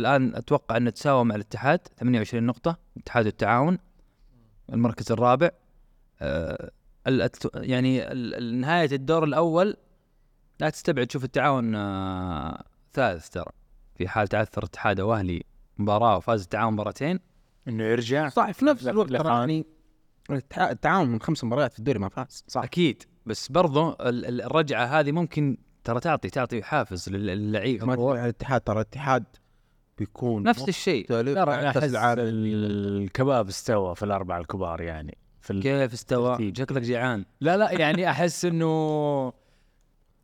الآن 0.00 0.34
أتوقع 0.34 0.76
أن 0.76 0.94
تساوى 0.94 1.24
مع 1.24 1.34
الاتحاد 1.34 1.80
28 1.98 2.46
نقطة. 2.46 2.76
الاتحاد 2.96 3.26
والتعاون 3.26 3.78
المركز 4.72 5.12
الرابع. 5.12 5.50
يعني 7.54 8.12
ال- 8.12 8.34
ال- 8.34 8.60
نهاية 8.60 8.92
الدور 8.92 9.24
الأول 9.24 9.76
لا 10.60 10.70
تستبعد 10.70 11.06
تشوف 11.06 11.24
التعاون 11.24 11.74
آه 11.74 12.64
ثالث 12.92 13.28
ترى 13.28 13.50
في 13.94 14.08
حال 14.08 14.28
تعثر 14.28 14.64
اتحاد 14.64 15.00
واهلي 15.00 15.42
مباراة 15.78 16.16
وفاز 16.16 16.42
التعاون 16.42 16.72
مباراتين 16.72 17.20
إنه 17.68 17.84
يرجع؟ 17.84 18.28
صح 18.28 18.50
في 18.50 18.64
نفس 18.64 18.86
الوقت 18.88 19.08
ترى. 19.08 19.28
يعني 19.28 19.66
التع- 20.32 20.58
التعاون 20.70 21.08
من 21.08 21.20
خمس 21.20 21.44
مباريات 21.44 21.72
في 21.72 21.78
الدوري 21.78 21.98
ما 21.98 22.08
فاز 22.08 22.44
صح. 22.48 22.62
أكيد 22.62 23.02
بس 23.26 23.48
برضو 23.48 23.90
ال- 23.90 24.26
ال- 24.26 24.42
الرجعة 24.42 24.84
هذه 24.84 25.12
ممكن 25.12 25.56
ترى 25.84 26.00
تعطي 26.00 26.30
تعطي 26.30 26.62
حافز 26.62 27.08
لل- 27.08 27.26
للعيب. 27.26 27.84
ما 27.84 27.94
تروح 27.94 28.10
على 28.10 28.22
الاتحاد 28.24 28.60
ترى 28.60 28.76
الاتحاد 28.76 29.24
بيكون 29.98 30.42
نفس 30.42 30.68
الشيء. 30.68 31.06
ترى 31.06 31.34
الكباب 32.18 33.48
استوى 33.48 33.94
في 33.94 34.04
الأربعة 34.04 34.38
الكبار 34.40 34.80
يعني. 34.80 35.18
في. 35.44 35.60
كيف 35.60 35.92
استوى. 35.92 36.52
شكلك 36.56 36.82
جيعان. 36.82 37.24
لا 37.40 37.56
لا 37.56 37.70
يعني 37.72 38.10
أحس 38.10 38.44
إنه 38.44 39.32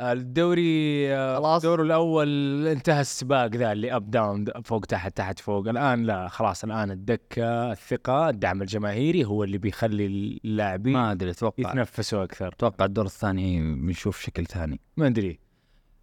الدوري 0.01 1.14
آه، 1.14 1.36
خلاص. 1.38 1.64
الدور 1.64 1.82
الأول 1.82 2.28
انتهى 2.66 3.01
السباق 3.01 3.47
ذا 3.56 3.72
اللي 3.72 3.97
up 3.97 4.10
down 4.10 4.44
فوق 4.64 4.80
تحت 4.80 5.16
تحت 5.16 5.38
فوق. 5.38 5.68
الآن 5.68 6.02
لا 6.02 6.28
خلاص 6.28 6.64
الآن 6.64 6.90
الدكة 6.90 7.72
الثقة 7.72 8.28
الدعم 8.28 8.62
الجماهيري 8.62 9.24
هو 9.24 9.44
اللي 9.44 9.59
بيخلي 9.59 10.06
اللاعبين 10.44 10.92
ما 10.92 11.12
أدري 11.12 11.30
أتوقع 11.30 11.70
يتنفسوا 11.70 12.24
أكثر. 12.24 12.48
أتوقع 12.48 12.84
الدور 12.84 13.05
الثاني 13.06 13.74
بنشوف 13.74 14.20
شكل 14.20 14.47
ثاني. 14.47 14.80
ما 14.97 15.06
أدري. 15.06 15.38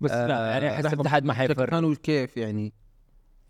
بس 0.02 0.11
لا 0.11 0.45
يعني 0.52 0.69
أحس 0.72 0.94
الاتحاد 0.94 1.26
ما 1.26 1.34
حيفرق. 1.34 1.69
كانوا 1.69 1.95
كيف 2.03 2.38
يعني؟ 2.38 2.73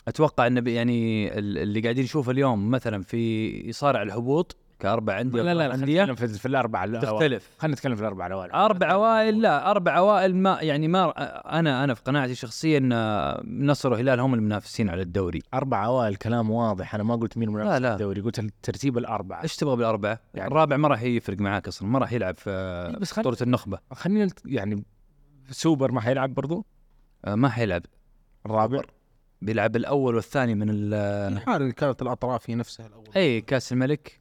أتوقع 0.08 0.48
إنه 0.48 0.72
يعني 0.72 1.28
ال- 1.40 1.58
اللي 1.58 1.80
قاعدين 1.82 2.04
نشوفه 2.04 2.32
اليوم 2.32 2.72
مثلا 2.72 3.04
في 3.04 3.48
يصارع 3.70 4.02
الهبوط 4.02 4.58
كأربع 4.80 5.22
انديه 5.22 5.42
لا 5.42 5.54
لا 5.54 5.54
لا 5.54 5.60
وأربع 5.68 5.72
خلينا 5.76 5.84
انديه 6.04 6.14
نتكلم 6.14 6.38
في, 6.38 6.46
الاربعه 6.46 6.84
الاوائل 6.84 7.08
تختلف. 7.18 7.50
خلينا 7.58 7.76
نتكلم 7.76 7.96
في 7.96 8.02
الاربعه 8.02 8.28
الأوائل. 8.28 8.52
أربع 8.52 8.92
أوائل 8.92 9.42
لا 9.42 9.72
أربع 9.72 9.98
أوائل 9.98 10.36
ما 10.36 10.58
يعني 10.62 10.88
ما 10.88 11.10
أنا 11.60 11.84
أنا 11.84 11.94
في 11.94 12.02
قناعتي 12.04 12.32
الشخصيه 12.32 12.78
ان 12.78 12.94
نصر 13.68 13.92
وهلال 13.92 14.20
هم 14.20 14.34
المنافسين 14.34 14.90
على 14.90 15.02
الدوري. 15.02 15.42
أربع 15.54 15.86
أوائل 15.86 16.16
كلام 16.16 16.50
واضح. 16.52 16.96
أنا 16.96 17.04
ما 17.04 17.16
قلت 17.16 17.38
مين 17.38 17.50
منافس 17.50 17.70
لا، 17.70 17.80
لا. 17.80 17.94
الدوري 17.94 18.22
قلت 18.22 18.40
الترتيب 18.40 18.98
الأربعة. 18.98 19.44
إيش 19.44 19.56
تبغى 19.56 19.76
بالأربعة؟ 19.76 20.20
يعني- 20.34 20.48
الرابع 20.52 20.78
ما 20.78 20.88
راح 20.88 21.02
يفرق 21.02 21.40
معاك 21.40 21.68
أصلا 21.68 21.88
ما 21.90 22.00
راح 22.00 22.12
يلعب 22.14 22.36
في 22.36 22.98
بس 23.02 23.12
خل- 23.12 23.22
بطوله 23.22 23.38
النخبة. 23.42 23.80
خلينا 23.94 24.28
يعني 24.46 24.84
سوبر 25.52 25.92
ما 25.92 26.02
حيلعب 26.02 26.34
برضو؟ 26.34 26.66
آه، 27.26 27.36
ما 27.36 27.50
حيلعب. 27.50 27.82
الرابع؟ 28.46 28.82
بيلعب 29.42 29.76
الأول 29.76 30.16
والثاني 30.16 30.56
من 30.56 30.70
ال 30.70 30.94
اللي 31.50 31.72
كانت 31.72 32.02
الأطراف 32.02 32.50
هي 32.50 32.56
نفسها 32.56 32.88
الأول. 32.88 33.04
اي 33.16 33.42
كأس 33.42 33.72
الملك. 33.74 34.20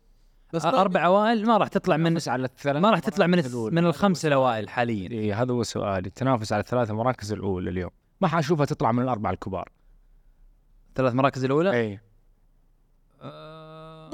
بس 0.53 0.65
أربع 0.65 1.07
أوائل 1.07 1.47
ما 1.47 1.57
راح 1.57 1.69
تطلع 1.69 1.97
من 1.97 2.19
على 2.27 2.45
الثلاث 2.45 2.77
ما 2.77 2.91
راح 2.91 2.99
تطلع 2.99 3.27
من. 3.27 3.43
من 3.55 3.87
الخمسه 3.87 4.27
الأوائل 4.27 4.69
حاليا. 4.69 5.11
اي 5.11 5.33
هذا 5.33 5.53
هو 5.53 5.63
سؤالي 5.63 6.07
التنافس 6.07 6.53
على 6.53 6.61
الثلاث 6.61 6.91
مراكز 6.91 7.33
الأولى 7.33 7.71
اليوم. 7.71 7.91
ما 8.21 8.29
حأشوفها 8.29 8.67
تطلع 8.67 8.93
من 8.93 9.03
الأربعة 9.03 9.31
الكبار. 9.31 9.69
ثلاث 10.95 11.15
مراكز 11.15 11.45
الأولى؟ 11.45 11.81
اي 11.81 12.01
آه، 13.23 14.11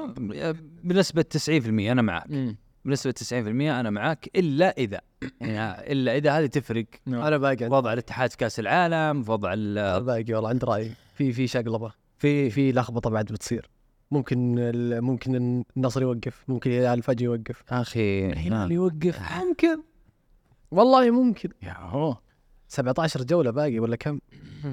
بنسبة 0.84 1.22
90% 1.22 1.92
أنا 1.92 2.02
معك 2.02 2.56
بنسبة 2.84 3.10
90% 3.12 3.32
أنا 3.80 3.90
معك 3.90 4.30
إلا 4.36 4.74
إذا. 4.78 5.00
يعني 5.40 5.92
إلا 5.92 6.16
إذا 6.16 6.38
هذه 6.38 6.46
تفرق. 6.46 6.86
أنا 7.06 7.36
باقي 7.36 7.66
وضع 7.66 7.92
الاتحاد 7.92 8.30
في 8.30 8.36
كأس 8.36 8.60
العالم 8.60 9.24
وضع 9.28 9.54
باقي 9.98 10.34
والله 10.34 10.48
عند 10.48 10.64
رأيي. 10.64 10.92
في 11.14 11.32
في 11.32 11.46
شقلبة. 11.46 11.92
في 12.18 12.50
في 12.50 12.72
لخبطة 12.72 13.10
بعد 13.10 13.24
بتصير. 13.24 13.70
ممكن 14.12 14.54
ال- 14.58 15.02
ممكن 15.02 15.64
النصر 15.76 16.02
يوقف 16.02 16.44
ممكن 16.48 16.70
الهلال 16.70 17.02
فجاه 17.02 17.24
يوقف. 17.24 17.62
أخي 17.70 18.26
الهلال 18.32 18.72
يوقف؟ 18.72 19.20
ممكن. 19.48 19.82
والله 20.70 21.10
ممكن. 21.10 21.48
يا 21.62 21.76
هو. 21.78 22.16
17 22.68 23.22
جولة 23.24 23.50
باقي 23.50 23.78
ولا 23.78 23.96
كم؟ 23.96 24.18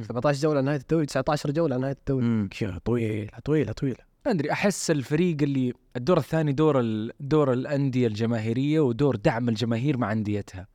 17 0.01 0.41
جولة 0.41 0.61
نهاية 0.61 0.77
الدوري 0.79 1.05
19 1.05 1.51
جولة 1.51 1.77
نهاية 1.77 1.97
الدوري. 1.99 2.25
يا 2.61 2.77
طويلة 2.85 3.31
طويلة 3.45 3.71
طويلة. 3.71 3.97
ما 4.25 4.31
أدري 4.31 4.51
أحس 4.51 4.91
الفريق 4.91 5.37
اللي 5.41 5.73
الدور 5.95 6.17
الثاني 6.17 6.51
دور 6.51 6.79
ال- 6.79 7.11
دور 7.19 7.53
الأندية 7.53 8.07
الجماهيرية 8.07 8.79
ودور 8.79 9.15
دعم 9.15 9.49
الجماهير 9.49 9.97
مع 9.97 10.11
انديتها 10.11 10.67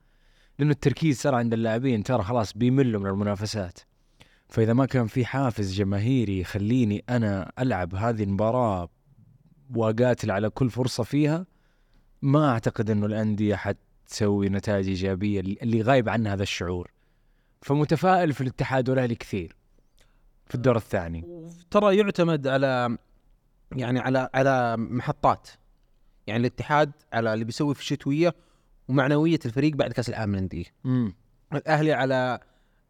لأنه 0.59 0.71
التركيز 0.71 1.17
صار 1.21 1.35
عند 1.35 1.53
اللاعبين 1.53 2.03
ترى 2.03 2.23
خلاص 2.23 2.53
بيملوا 2.53 3.01
من 3.01 3.07
المنافسات 3.07 3.79
فإذا 4.55 4.73
ما 4.73 4.85
كان 4.85 5.07
في 5.07 5.25
حافز 5.25 5.73
جماهيري 5.73 6.39
يخليني 6.39 7.03
أنا 7.09 7.51
ألعب 7.59 7.95
هذه 7.95 8.23
المباراة 8.23 8.89
وأقاتل 9.75 10.31
على 10.31 10.49
كل 10.49 10.69
فرصة 10.69 11.03
فيها 11.03 11.45
ما 12.21 12.49
أعتقد 12.49 12.89
إنه 12.89 13.05
الأندية 13.05 13.55
حتسوي 13.55 14.49
نتائج 14.49 14.87
إيجابية 14.87 15.39
اللي 15.39 15.81
غايب 15.81 16.09
عنها 16.09 16.33
هذا 16.33 16.43
الشعور. 16.43 16.91
فمتفائل 17.61 18.33
في 18.33 18.41
الاتحاد 18.41 18.89
والأهلي 18.89 19.15
كثير 19.15 19.55
في 20.47 20.55
الدور 20.55 20.75
الثاني. 20.77 21.49
ترى 21.71 21.97
يعتمد 21.97 22.47
على 22.47 22.97
يعني 23.71 23.99
على 23.99 24.29
على 24.33 24.77
محطات. 24.77 25.49
يعني 26.27 26.39
الاتحاد 26.39 26.91
على 27.13 27.33
اللي 27.33 27.45
بيسوي 27.45 27.75
في 27.75 27.81
الشتوية 27.81 28.35
ومعنوية 28.87 29.39
الفريق 29.45 29.75
بعد 29.75 29.91
كأس 29.91 30.09
العالم 30.09 30.31
للأندية. 30.31 30.65
الأهلي 31.53 31.93
على 31.93 32.39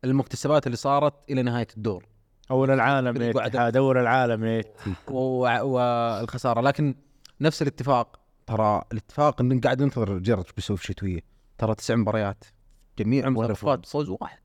المكتسبات 0.05 0.65
اللي 0.67 0.77
صارت 0.77 1.13
إلى 1.29 1.41
نهاية 1.41 1.67
الدور. 1.77 2.05
أول 2.51 2.71
العالم 2.71 3.13
فريق 3.13 3.27
يا 3.27 3.35
وعد- 3.35 3.47
اتحاد 3.55 3.77
أول 3.77 3.97
العالم 3.97 4.63
و- 5.11 5.63
والخسارة. 5.63 6.61
لكن 6.61 6.95
نفس 7.41 7.61
الاتفاق 7.61 8.19
ترى 8.45 8.81
الاتفاق 8.91 9.41
إن 9.41 9.59
قاعد 9.59 9.81
ننتظر 9.81 10.17
جرج 10.17 10.45
بيسوي 10.55 10.77
في 10.77 10.83
الشتويه 10.83 11.19
ترى 11.57 11.75
تسع 11.75 11.95
مباريات 11.95 12.43
جميع 12.99 13.27
المصنفات 13.27 13.85
فوز 13.85 14.09
واحد. 14.09 14.39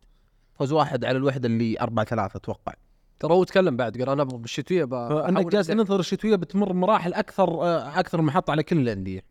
فوز 0.55 0.73
واحد 0.73 1.05
على 1.05 1.17
الوحدة 1.19 1.47
اللي 1.49 1.81
4 1.81 2.05
3 2.05 2.37
أتوقع. 2.37 2.73
ترى 3.19 3.33
هو 3.35 3.45
تكلم 3.45 3.77
بعد 3.77 3.99
قال 3.99 4.09
أنا 4.09 4.23
أبغى 4.23 4.39
بالشتويه 4.39 4.85
بحاول 4.85 5.49
جالس. 5.51 5.71
ننتظر 5.71 6.01
الشتويه 6.01 6.37
بتمر 6.37 6.73
مراحل 6.73 7.15
أكثر 7.15 7.49
آه، 7.63 7.99
أكثر 8.01 8.23
محطه 8.23 8.51
على 8.51 8.63
كل 8.63 8.79
الأندية. 8.79 9.23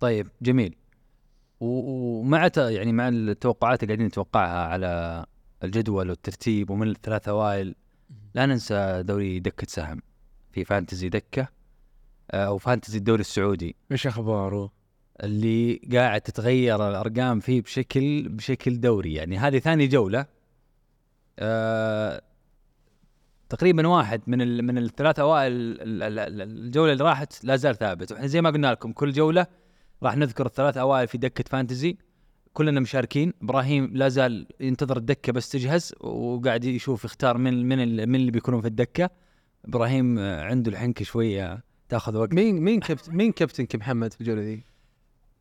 طيب 0.00 0.28
جميل. 0.42 0.76
ومع 1.60 2.48
ت- 2.48 2.56
يعني 2.56 2.92
مع 2.92 3.08
التوقعات 3.08 3.82
اللي 3.82 3.92
قاعدين 3.94 4.06
نتوقعها 4.06 4.66
على 4.68 5.26
الجدول 5.64 6.08
والترتيب 6.10 6.70
ومن 6.70 6.88
الثلاث 6.88 7.28
أوائل 7.28 7.74
لا 8.34 8.46
ننسى 8.46 9.02
دوري 9.02 9.40
دكة 9.40 9.66
سهم 9.66 10.02
في 10.52 10.64
فانتزي 10.64 11.08
دكة 11.08 11.48
آه، 12.30 12.46
أو 12.46 12.58
فانتزي 12.58 12.98
الدوري 12.98 13.20
السعودي. 13.20 13.76
إيش 13.92 14.06
أخباره؟ 14.06 14.72
اللي 15.22 15.80
قاعد 15.92 16.20
تتغير 16.20 16.88
الأرقام 16.88 17.40
فيه 17.40 17.62
بشكل 17.62 18.28
بشكل 18.28 18.80
دوري. 18.80 19.14
يعني 19.14 19.38
هذه 19.38 19.58
ثاني 19.58 19.86
جولة 19.86 20.26
آه 21.38 22.22
تقريبا 23.48 23.86
واحد 23.88 24.22
من 24.26 24.42
ال 24.42 24.62
من 24.62 24.78
الثلاث 24.78 25.18
أوائل 25.18 25.52
ال- 25.52 26.02
ال- 26.02 26.18
ال- 26.18 26.42
الجولة 26.42 26.92
اللي 26.92 27.04
راحت 27.04 27.44
لا 27.44 27.56
زال 27.56 27.76
ثابت. 27.76 28.12
وإحنا 28.12 28.26
زي 28.26 28.42
ما 28.42 28.50
قلنا 28.50 28.66
لكم 28.72 28.92
كل 28.92 29.12
جولة 29.12 29.46
راح 30.02 30.16
نذكر 30.16 30.46
الثلاث 30.46 30.76
أوائل 30.76 31.08
في 31.08 31.18
دكة 31.18 31.44
فانتزي. 31.50 31.98
كلنا 32.58 32.80
مشاركين. 32.80 33.32
إبراهيم 33.42 33.90
لا 33.94 34.08
زال 34.08 34.46
ينتظر 34.60 34.96
الدكة 34.96 35.32
بس 35.32 35.48
تجهز 35.48 35.94
وقاعد 36.00 36.64
يشوف 36.64 37.04
يختار 37.04 37.38
من 37.38 37.68
من 37.68 38.08
من 38.08 38.14
اللي 38.14 38.30
بيكونون 38.30 38.60
في 38.60 38.66
الدكة. 38.66 39.10
إبراهيم 39.64 40.18
آه، 40.18 40.44
عنده 40.44 40.70
الحنكه 40.70 41.04
شوية 41.04 41.62
تاخذ 41.88 42.16
وقت. 42.16 42.34
مين 42.34 42.60
مين 42.60 42.80
كابتن 42.80 43.16
مين 43.16 43.32
كابتنك 43.32 43.76
محمد 43.76 44.12
في 44.12 44.20
الجولة 44.20 44.42
ذي؟ 44.42 44.62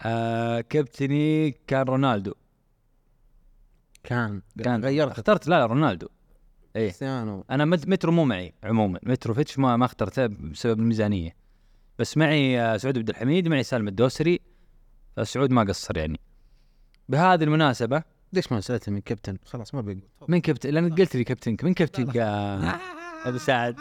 آه 0.01 0.61
كابتني 0.61 1.51
كان 1.67 1.81
رونالدو. 1.85 2.33
كان. 4.03 4.41
كان. 4.63 4.83
غيرت 4.85 5.11
اخترت 5.11 5.47
لا 5.47 5.65
رونالدو. 5.65 6.07
إيه. 6.75 6.83
كريستيانو. 6.83 7.45
أنا 7.51 7.65
مت- 7.65 7.87
مترو 7.87 8.11
مو 8.11 8.25
معي 8.25 8.53
عموما. 8.63 8.99
متروفيتش 9.03 9.59
ما 9.59 9.77
ما 9.77 9.85
اخترته 9.85 10.25
بسبب 10.27 10.79
الميزانية. 10.79 11.35
بس 11.99 12.17
معي 12.17 12.61
آه، 12.61 12.77
سعود 12.77 12.97
عبد 12.97 13.09
الحميد 13.09 13.47
معي 13.47 13.63
سالم 13.63 13.87
الدوسري. 13.87 14.39
فسعود 15.15 15.51
ما 15.51 15.63
قصر 15.63 15.97
يعني. 15.97 16.19
بهذه 17.09 17.43
المناسبة 17.43 18.03
ليش 18.33 18.51
ما 18.51 18.61
سالته 18.61 18.91
من 18.91 19.01
كابتن؟ 19.01 19.37
خلاص 19.45 19.75
ما 19.75 19.81
بيقول 19.81 20.01
من 20.27 20.41
كابتن؟ 20.41 20.69
لأن 20.69 20.95
قلت 20.95 21.15
لي 21.15 21.23
كابتنك. 21.23 21.63
من 21.63 21.73
كابتنك 21.73 22.17
ابو 23.25 23.37
سعد. 23.37 23.75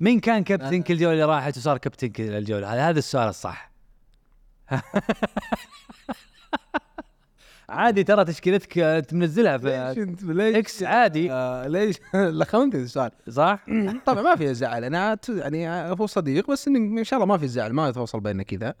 مين 0.00 0.20
كان 0.20 0.44
كابتنك 0.44 0.90
الجوله 0.90 1.12
اللي 1.12 1.24
راحت 1.24 1.56
وصار 1.56 1.78
كابتنك 1.78 2.20
الجولة؟ 2.20 2.74
هذا 2.74 2.88
هذا 2.88 2.98
السؤال 2.98 3.28
الصح. 3.28 3.70
عادي 7.68 8.04
ترى 8.04 8.24
تشكيلتك 8.24 8.78
انت 8.78 9.14
منزلها 9.14 9.58
في 9.58 10.02
انت 10.02 10.22
ليش؟ 10.22 10.56
X 10.56 10.82
عادي. 10.82 11.32
آه 11.32 11.66
ليش؟ 11.66 11.96
لخمت 12.14 12.74
السؤال 12.74 13.10
صح؟ 13.30 13.66
طبعا 14.06 14.22
ما 14.22 14.36
في 14.36 14.54
زعل. 14.54 14.84
أنا 14.84 15.18
يعني 15.28 15.68
هو 15.68 16.06
صديق 16.06 16.50
بس 16.50 16.68
إن, 16.68 16.98
إن 16.98 17.04
شاء 17.04 17.16
الله 17.16 17.26
ما 17.26 17.38
في 17.38 17.48
زعل. 17.48 17.72
ما 17.72 17.88
يتواصل 17.88 18.20
بيننا 18.20 18.42
كذا. 18.42 18.74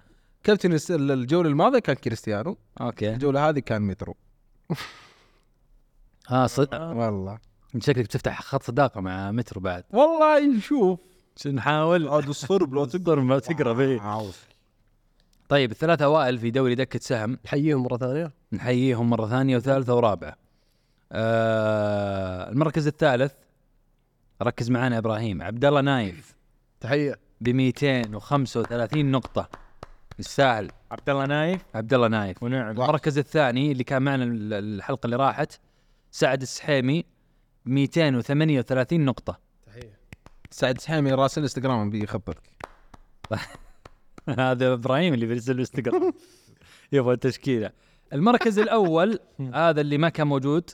كابتن 0.44 0.72
الس- 0.72 0.90
الجولة 0.90 1.48
الماضية 1.48 1.78
كان 1.78 1.96
كريستيانو. 1.96 2.56
okay. 2.80 3.10
الجولة 3.14 3.48
هذه 3.48 3.58
كان 3.58 3.82
مترو 3.82 4.16
ها 6.28 6.46
صدق 6.46 6.80
والله. 6.82 7.38
انت 7.74 7.82
شكلك 7.82 8.04
بتفتح 8.04 8.42
خط 8.42 8.62
صداقة 8.62 9.00
مع 9.00 9.30
مترو 9.30 9.60
بعد. 9.60 9.84
والله 9.90 10.46
نشوف. 10.56 10.98
نحاول 11.46 12.08
عاد 12.08 12.28
الصرب 12.28 12.74
لو 12.74 12.84
تقدر 12.94 13.20
ما 13.20 13.38
تقرب 13.38 13.80
إيه 13.80 14.30
طيب 15.48 15.70
الثلاثة 15.70 16.04
أوائل 16.04 16.38
في 16.38 16.50
دوري 16.50 16.74
دكة 16.74 16.98
سهم. 17.02 17.38
نحييهم 17.44 17.82
مرة 17.82 17.96
ثانية. 17.96 18.32
نحييهم 18.52 19.10
مرة 19.10 19.26
ثانية 19.26 19.56
وثالثة 19.56 19.94
ورابعة. 19.94 20.36
آه 21.12 22.50
المركز 22.50 22.86
الثالث. 22.86 23.32
ركز 24.42 24.70
معانا 24.70 24.94
يا 24.94 24.98
إبراهيم. 25.00 25.42
عبد 25.42 25.64
الله 25.64 25.80
نايف. 25.80 26.34
تحية. 26.80 27.18
ب 27.40 27.48
235 27.48 29.10
نقطة. 29.10 29.48
يستاهل 30.18 30.70
عبد 30.90 31.10
الله 31.10 31.26
نايف. 31.26 31.60
عبد 31.74 31.94
الله 31.94 32.08
نايف. 32.08 32.42
ونعم. 32.42 32.70
المركز 32.70 33.18
الثاني 33.18 33.72
اللي 33.72 33.84
كان 33.84 34.02
معنا 34.02 34.24
ال- 34.24 34.52
الحلقة 34.52 35.06
اللي 35.06 35.16
راحت 35.16 35.52
سعد 36.10 36.42
السحيمي 36.42 37.04
ب 37.66 37.68
238 37.68 39.04
نقطة. 39.04 39.38
سعد 40.50 40.80
سحيمي 40.80 41.12
راس 41.12 41.38
الانستغرام 41.38 41.90
بيخبرك. 41.90 42.50
هذا 44.38 44.72
إبراهيم 44.72 45.14
اللي 45.14 45.26
بيرسل 45.26 45.52
الانستغرام 45.52 46.12
يبغى 46.92 47.14
التشكيله 47.14 47.70
المركز 48.12 48.58
الأول 48.58 49.18
هذا 49.54 49.80
اللي 49.80 49.98
ما 49.98 50.08
كان 50.08 50.26
موجود 50.26 50.70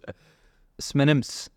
اسمه 0.81 1.05
نمس. 1.05 1.51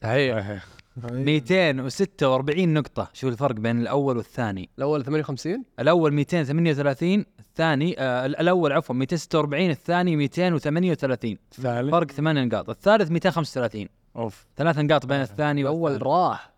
تحيه 0.00 0.62
246 0.96 2.74
نقطة. 2.74 3.10
شوف 3.12 3.32
الفرق 3.32 3.54
بين 3.54 3.80
الأول 3.80 4.16
والثاني. 4.16 4.68
الأول 4.78 5.04
58 5.04 5.64
الأول 5.80 6.12
238 6.12 7.24
الثاني 7.38 7.96
آه 7.98 8.26
الأول 8.26 8.72
عفوا 8.72 8.94
246 8.94 9.70
الثاني 9.70 10.16
238 10.16 11.38
الثالث 11.58 11.90
فرق 11.90 12.10
ثمان 12.10 12.48
نقاط. 12.48 12.70
الثالث 12.70 13.10
235 13.10 13.88
أوف. 14.16 14.46
ثلاث 14.56 14.78
نقاط 14.78 15.06
بين 15.06 15.20
الثاني 15.20 15.60
الأول 15.60 15.80
والثالث 15.82 16.02
راح. 16.02 16.52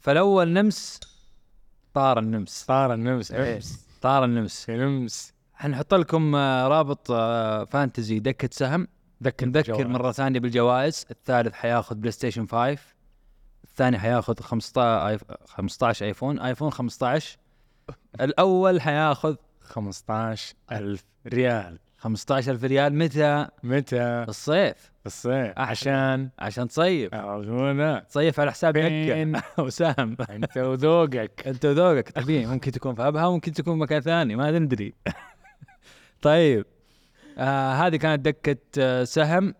فالأول 0.00 0.48
نمس 0.48 1.00
طار 1.94 2.18
النمس. 2.18 2.64
صار 2.66 2.94
النمس. 2.94 3.32
إيه. 3.32 3.54
امس 3.54 3.86
طار 4.02 4.24
النمس. 4.24 4.70
نمس. 4.70 5.32
حنحط 5.54 5.94
لكم 5.94 6.34
آه، 6.34 6.68
رابط 6.68 7.10
آه، 7.10 7.64
fantasy 7.64 8.18
دكة 8.18 8.48
سهم. 8.52 8.88
ذكر 9.22 9.46
نذكر 9.46 9.88
مرة 9.88 10.12
ثانية 10.12 10.40
بالجوائز. 10.40 11.06
الثالث 11.10 11.54
حياخذ 11.54 11.94
PlayStation 11.94 12.46
5 12.46 12.91
الثاني 13.72 13.98
حياخذ 13.98 14.40
15 14.40 15.18
iPh- 15.18 15.46
15 15.46 16.06
iPhone. 16.06 16.38
iPhone 16.38 16.70
15 16.70 17.36
الأول 18.20 18.80
حياخذ 18.80 19.36
15000 19.60 21.04
ريال. 21.26 21.78
15000 21.98 22.64
ريال. 22.64 22.94
متى؟ 22.98 23.46
متى؟ 23.62 24.24
الصيف 24.28 24.92
الصيف 25.06 25.52
عشان؟ 25.58 26.28
عشان 26.38 26.68
تصيف. 26.68 27.14
أعرفونا 27.14 27.98
تصيف 28.08 28.40
على 28.40 28.50
حساب 28.52 28.72
بين 28.74 29.32
دكة 29.32 29.42
وسهم 29.64 30.16
أنت 30.30 30.56
وذوقك. 30.68 31.42
أنت 31.46 31.64
وذوقك. 31.66 32.10
طبيعي. 32.10 32.46
ممكن 32.46 32.72
تكون 32.72 32.94
في 32.94 33.08
أبها 33.08 33.30
ممكن 33.30 33.52
تكون 33.52 33.78
مكان 33.78 34.00
ثاني. 34.00 34.36
ما 34.36 34.58
ندري. 34.58 34.94
طيب. 36.22 36.66
آه 37.38 37.72
هذه 37.72 37.96
كانت 37.96 38.24
دكة 38.24 38.56
آه 38.78 39.04
سهم. 39.04 39.54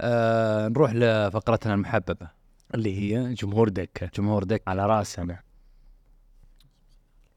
آه 0.00 0.68
نروح 0.68 0.92
لفقرتنا 0.94 1.74
المحببة. 1.74 2.28
اللي 2.74 2.98
هي 2.98 3.34
جمهور 3.34 3.68
دكة. 3.68 4.10
جمهور 4.14 4.44
دكة. 4.44 4.70
على 4.70 4.86
راسنا 4.86 5.40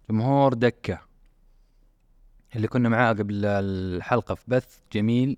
جمهور 0.09 0.53
دكة. 0.53 0.99
اللي 2.55 2.67
كنا 2.67 2.89
معاه 2.89 3.13
قبل 3.13 3.45
الحلقة 3.45 4.35
في 4.35 4.43
بث 4.47 4.79
جميل. 4.93 5.37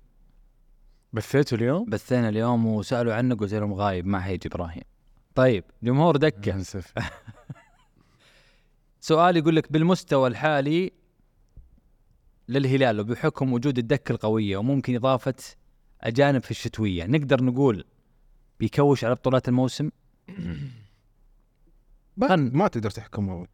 بثيته 1.12 1.54
اليوم؟ 1.54 1.84
بثينا 1.90 2.28
اليوم 2.28 2.66
وسألوا 2.66 3.14
عنه 3.14 3.34
قلت 3.34 3.54
لهم 3.54 3.74
غايب 3.74 4.06
ما 4.06 4.20
حيجي 4.20 4.48
إبراهيم. 4.48 4.82
طيب 5.34 5.64
جمهور 5.82 6.16
دكة. 6.16 6.52
انسف 6.54 6.92
سؤال 9.00 9.36
يقول 9.36 9.56
لك 9.56 9.72
بالمستوى 9.72 10.28
الحالي 10.28 10.92
للهلال 12.48 13.00
وبحكم 13.00 13.52
وجود 13.52 13.78
الدكة 13.78 14.12
القوية 14.12 14.56
وممكن 14.56 14.94
إضافة 14.94 15.34
أجانب 16.00 16.42
في 16.42 16.50
الشتوية. 16.50 17.06
نقدر 17.06 17.44
نقول 17.44 17.84
بيكوش 18.60 19.04
على 19.04 19.14
بطولات 19.14 19.48
الموسم؟ 19.48 19.90
ما, 22.16 22.36
ما 22.36 22.68
تقدر 22.68 22.90
تحكم 22.90 23.30
أول. 23.30 23.48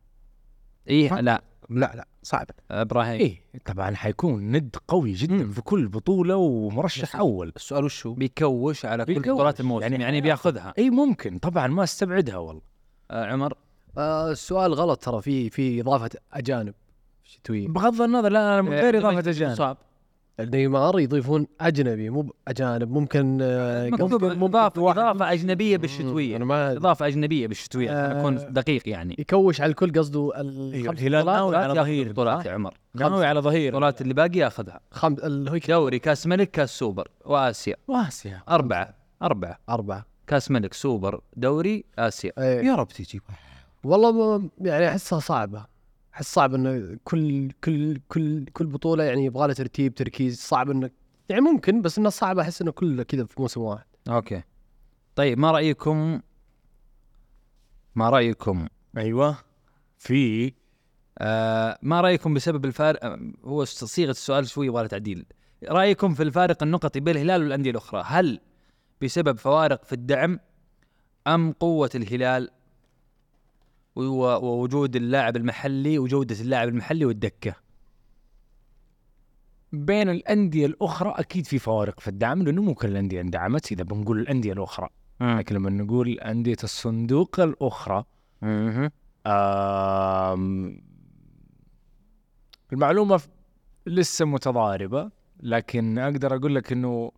إيه 0.89 1.11
ما- 1.13 1.21
لا. 1.21 1.43
لا 1.71 1.93
لا 1.97 2.09
صعب. 2.23 2.47
إبراهيم. 2.71 3.21
إيه 3.21 3.43
طبعا 3.65 3.95
حيكون 3.95 4.57
ند 4.57 4.77
قوي 4.89 5.13
جدا 5.13 5.51
في 5.53 5.61
كل 5.61 5.89
بطولة 5.89 6.37
ومرشح 6.37 7.17
أول. 7.17 7.53
السؤال 7.57 7.85
وش 7.85 8.07
هو؟ 8.07 8.15
بيكوش 8.15 8.85
على 8.87 9.05
كل 9.05 9.15
بيكوش. 9.15 9.29
بطولات 9.35 9.61
الموسم 9.61 9.83
يعني, 9.83 9.95
يعني 9.95 10.05
يعني 10.05 10.21
بياخذها. 10.21 10.75
اي 10.79 10.91
ممكن. 10.91 11.39
طبعا 11.39 11.67
ما 11.67 11.85
أستبعدها 11.85 12.37
والله. 12.37 12.63
آه 13.11 13.27
عمر. 13.27 13.55
آه 13.99 14.31
السؤال 14.31 14.75
غلط 14.75 15.05
ترى 15.05 15.23
في 15.23 15.51
في 15.51 15.81
إضافة 15.81 16.11
أجانب 16.33 16.75
شتويه 17.25 17.69
بغض 17.69 18.03
النظر 18.03 18.29
لا 18.29 18.53
أنا 18.55 18.63
من 18.63 18.73
غير 18.73 18.99
إضافة 18.99 19.31
أجانب. 19.31 19.55
صعب. 19.55 19.79
نيمار 20.41 21.01
يضيفون 21.01 21.47
أجنبي 21.61 22.11
مو 22.11 22.35
أجانب 22.49 22.91
ممكن 22.91 23.39
آه 23.43 23.89
مكتوب 23.91 24.25
إضافة 24.25 24.91
إضافة 24.91 25.33
أجنبية 25.33 25.77
بالشتوية. 25.77 26.37
أنا 26.37 26.45
ما 26.45 26.73
إضافة 26.73 27.07
أجنبية 27.07 27.47
بالشتوية 27.47 27.91
عشان 27.91 28.17
آه. 28.17 28.21
أكون 28.21 28.53
دقيق 28.53 28.89
يعني. 28.89 29.17
يكوش 29.19 29.61
على 29.61 29.71
الكل 29.71 29.93
قصده 29.93 30.33
الخمس 30.37 30.99
الهلال 30.99 31.27
ناوي 31.27 31.57
على 31.57 31.75
ظهير. 31.75 32.13
بطولات 32.13 32.47
يا 32.47 32.53
عمر. 32.53 32.75
ناوي 32.95 33.27
على 33.27 33.41
ظهير. 33.41 33.69
البطولات 33.69 34.01
اللي 34.01 34.15
باقي 34.15 34.39
ياخذها. 34.39 34.81
خم... 34.91 35.15
دوري 35.69 35.99
كاس 35.99 36.27
ملك 36.27 36.51
كاس 36.51 36.79
سوبر 36.79 37.09
وآسيا. 37.25 37.77
وآسيا. 37.89 38.43
أربعة 38.49 38.95
أربعة. 39.23 39.59
أربعة. 39.69 40.07
كاس 40.27 40.51
ملك 40.51 40.73
سوبر 40.73 41.21
دوري 41.37 41.85
آسيا. 41.99 42.33
إيه. 42.39 42.67
يا 42.67 42.75
رب 42.75 42.89
تجيب 42.89 43.23
والله 43.85 44.43
يعني 44.61 44.89
أحسها 44.89 45.19
صعبة. 45.19 45.76
احس 46.17 46.35
صعب 46.35 46.55
إنه 46.55 46.99
كل 47.05 47.51
كل 47.65 48.01
كل 48.09 48.45
كل 48.45 48.67
بطولة 48.67 49.05
يعني 49.05 49.25
يبغى 49.25 49.47
لها 49.47 49.55
ترتيب 49.55 49.95
تركيز 49.95 50.39
صعب 50.41 50.71
انك 50.71 50.93
يعني 51.29 51.41
ممكن 51.41 51.83
بس 51.83 51.99
إنه 51.99 52.09
صعب 52.09 52.39
أحس 52.39 52.63
إنه 52.63 52.71
كله 52.71 53.03
كذا 53.03 53.25
في 53.25 53.41
موسم 53.41 53.61
واحد. 53.61 53.85
okay. 54.09 54.43
طيب 55.17 55.39
ما 55.39 55.51
رأيكم 55.51 56.21
ما 57.95 58.11
رأيكم 58.11 58.67
أيوه. 58.97 59.37
في. 59.99 60.53
آه 61.19 61.79
ما 61.83 62.01
رأيكم 62.01 62.35
بسبب 62.35 62.65
الفارق 62.65 63.05
آه، 63.05 63.33
هو 63.45 63.65
صيغة 63.65 64.11
السؤال 64.11 64.49
شوي 64.49 64.67
يبغى 64.67 64.83
لها 64.83 64.89
تعديل. 64.89 65.27
رأيكم 65.69 66.15
في 66.15 66.23
الفارق 66.23 66.63
النقطي 66.63 67.01
بين 67.01 67.17
الهلال 67.17 67.43
والأندية 67.43 67.71
الأخرى 67.71 68.03
هل 68.07 68.41
بسبب 69.03 69.39
فوارق 69.39 69.85
في 69.85 69.93
الدعم 69.93 70.41
أم 71.27 71.53
قوة 71.53 71.91
الهلال 71.95 72.51
ووجود 73.97 74.97
اللاعب 74.97 75.37
المحلي 75.37 75.99
وجودة 75.99 76.41
اللاعب 76.41 76.69
المحلي 76.69 77.05
والدكة. 77.05 77.55
بين 79.73 80.09
الأندية 80.09 80.67
الأخرى 80.67 81.15
أكيد 81.17 81.47
في 81.47 81.59
فوارق 81.59 82.01
في 82.01 82.09
الدعم 82.09 82.43
لأنه 82.43 82.63
مو 82.63 82.75
كل 82.75 82.89
الأندية 82.89 83.21
اندعمت 83.21 83.73
إذا 83.73 83.85
بنقول 83.85 84.19
الأندية 84.21 84.53
الأخرى 84.53 84.89
لكن 85.21 85.55
لما 85.55 85.71
نقول 85.71 86.09
أندية 86.09 86.57
الصندوق 86.65 87.41
الأخرى 87.41 88.05
مهم. 88.43 88.91
آم، 89.27 90.81
المعلومة 92.73 93.21
لسه 93.87 94.25
متضاربة 94.25 95.11
لكن 95.41 95.99
أقدر 95.99 96.37
أقول 96.37 96.55
لك 96.55 96.73
إنه 96.73 97.13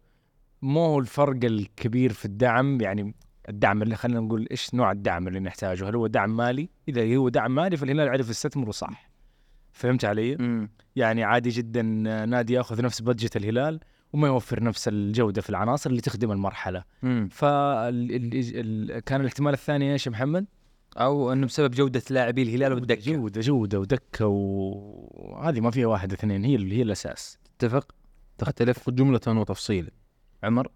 مو 0.63 0.87
هو 0.87 0.99
الفرق 0.99 1.45
الكبير 1.45 2.13
في 2.13 2.25
الدعم. 2.25 2.81
يعني 2.81 3.15
الدعم 3.49 3.83
اللي 3.83 3.97
خلينا 3.97 4.21
نقول 4.21 4.47
إيش 4.51 4.75
نوع 4.75 4.93
الدعم 4.93 5.29
اللي 5.29 5.41
نحتاجه؟ 5.41 5.89
هل 5.89 5.97
هو 5.97 6.07
دعم 6.07 6.37
مالي؟ 6.37 6.69
إذا 6.89 7.17
هو 7.17 7.29
دعم 7.29 7.55
مالي 7.55 7.77
فالهلال 7.77 8.09
عرف 8.09 8.31
يستثمره 8.31 8.71
صح. 8.71 9.11
فهمت 9.73 10.05
علي؟ 10.05 10.37
مم. 10.37 10.71
يعني 10.97 11.25
عادي 11.25 11.51
جدا 11.51 11.83
نادي 11.83 12.53
ياخذ 12.53 12.83
نفس 12.83 13.01
بادجت 13.01 13.37
الهلال 13.37 13.81
وما 14.13 14.29
يوفر 14.29 14.63
نفس 14.63 14.89
الجودة 14.89 15.43
في 15.43 15.51
العناصر 15.51 15.91
اللي 15.91 16.01
تخدم 16.01 16.33
المرحلة. 16.33 16.85
مم. 17.03 17.29
فكان 17.33 19.21
الاحتمال 19.21 19.53
الثاني 19.53 19.93
إيش 19.93 20.07
يا 20.07 20.11
محمد؟ 20.11 20.47
أو 20.97 21.33
أنه 21.33 21.47
بسبب 21.47 21.71
جودة 21.71 22.03
لاعبي 22.11 22.43
الهلال 22.43 22.73
والدكة. 22.73 23.13
جودة 23.13 23.41
جودة 23.41 23.81
ودكة 23.81 24.27
وهذه 24.27 25.61
ما 25.61 25.71
فيها 25.71 25.87
واحد 25.87 26.13
اثنين 26.13 26.45
هي 26.45 26.57
هي 26.57 26.83
الأساس. 26.83 27.39
تتفق؟ 27.59 27.93
تختلف 28.39 28.91
جملة 28.91 29.21
وتفصيل. 29.27 29.91
عمر؟ 30.43 30.69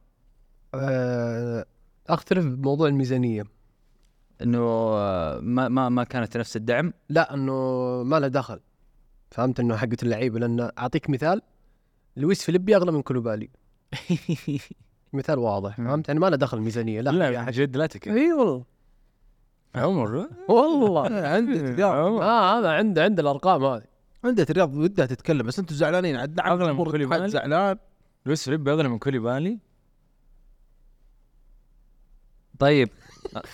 آه 0.74 1.66
أختلف 2.08 2.46
بموضوع 2.46 2.88
الميزانية. 2.88 3.44
إنه 4.42 4.58
آه، 4.60 5.40
ما 5.40 5.68
ما 5.68 5.88
ما 5.88 6.04
كانت 6.04 6.36
نفس 6.36 6.56
الدعم؟ 6.56 6.92
لا 7.08 7.34
إنه 7.34 7.52
ما 8.02 8.20
له 8.20 8.28
دخل. 8.28 8.60
فهمت 9.30 9.60
إنه 9.60 9.76
حقة 9.76 9.96
اللعيبة؟ 10.02 10.38
لأن 10.38 10.70
أعطيك 10.78 11.10
مثال 11.10 11.42
لويس 12.16 12.44
فيليبي 12.44 12.76
أغلى 12.76 12.92
من 12.92 13.02
كولوبالي. 13.02 13.50
مثال 15.12 15.38
واضح. 15.38 15.76
فهمت؟ 15.76 16.08
يعني 16.08 16.20
ما 16.20 16.30
له 16.30 16.36
دخل 16.36 16.60
ميزانيه 16.60 17.00
لا, 17.00 17.10
لا 17.10 17.50
جد 17.50 17.76
لا 17.76 17.86
تكذب 17.86 18.16
إي 18.16 18.32
والله. 18.32 18.64
عمر 19.74 20.28
والله. 20.48 21.26
عندك 21.34 21.62
رياض. 21.62 22.20
آه 22.22 22.58
هذا 22.58 22.68
عنده 22.70 23.02
عنده 23.04 23.22
الأرقام 23.22 23.64
هذه. 23.64 23.84
عندك 24.24 24.50
رياض 24.50 24.76
ودها 24.76 25.06
تتكلم. 25.06 25.46
بس 25.46 25.58
أنتم 25.58 25.74
زعلانين. 25.74 26.16
عاد 26.16 26.36
نعم 26.36 26.52
أغلى 26.52 26.72
من 26.72 26.84
كوليبالي؟ 26.84 27.28
زعلان؟ 27.28 27.76
لويس 28.26 28.44
فيليب 28.44 28.68
أغلى 28.68 28.88
من 28.88 28.98
كوليبالي؟ 28.98 29.58
طيب 32.62 32.88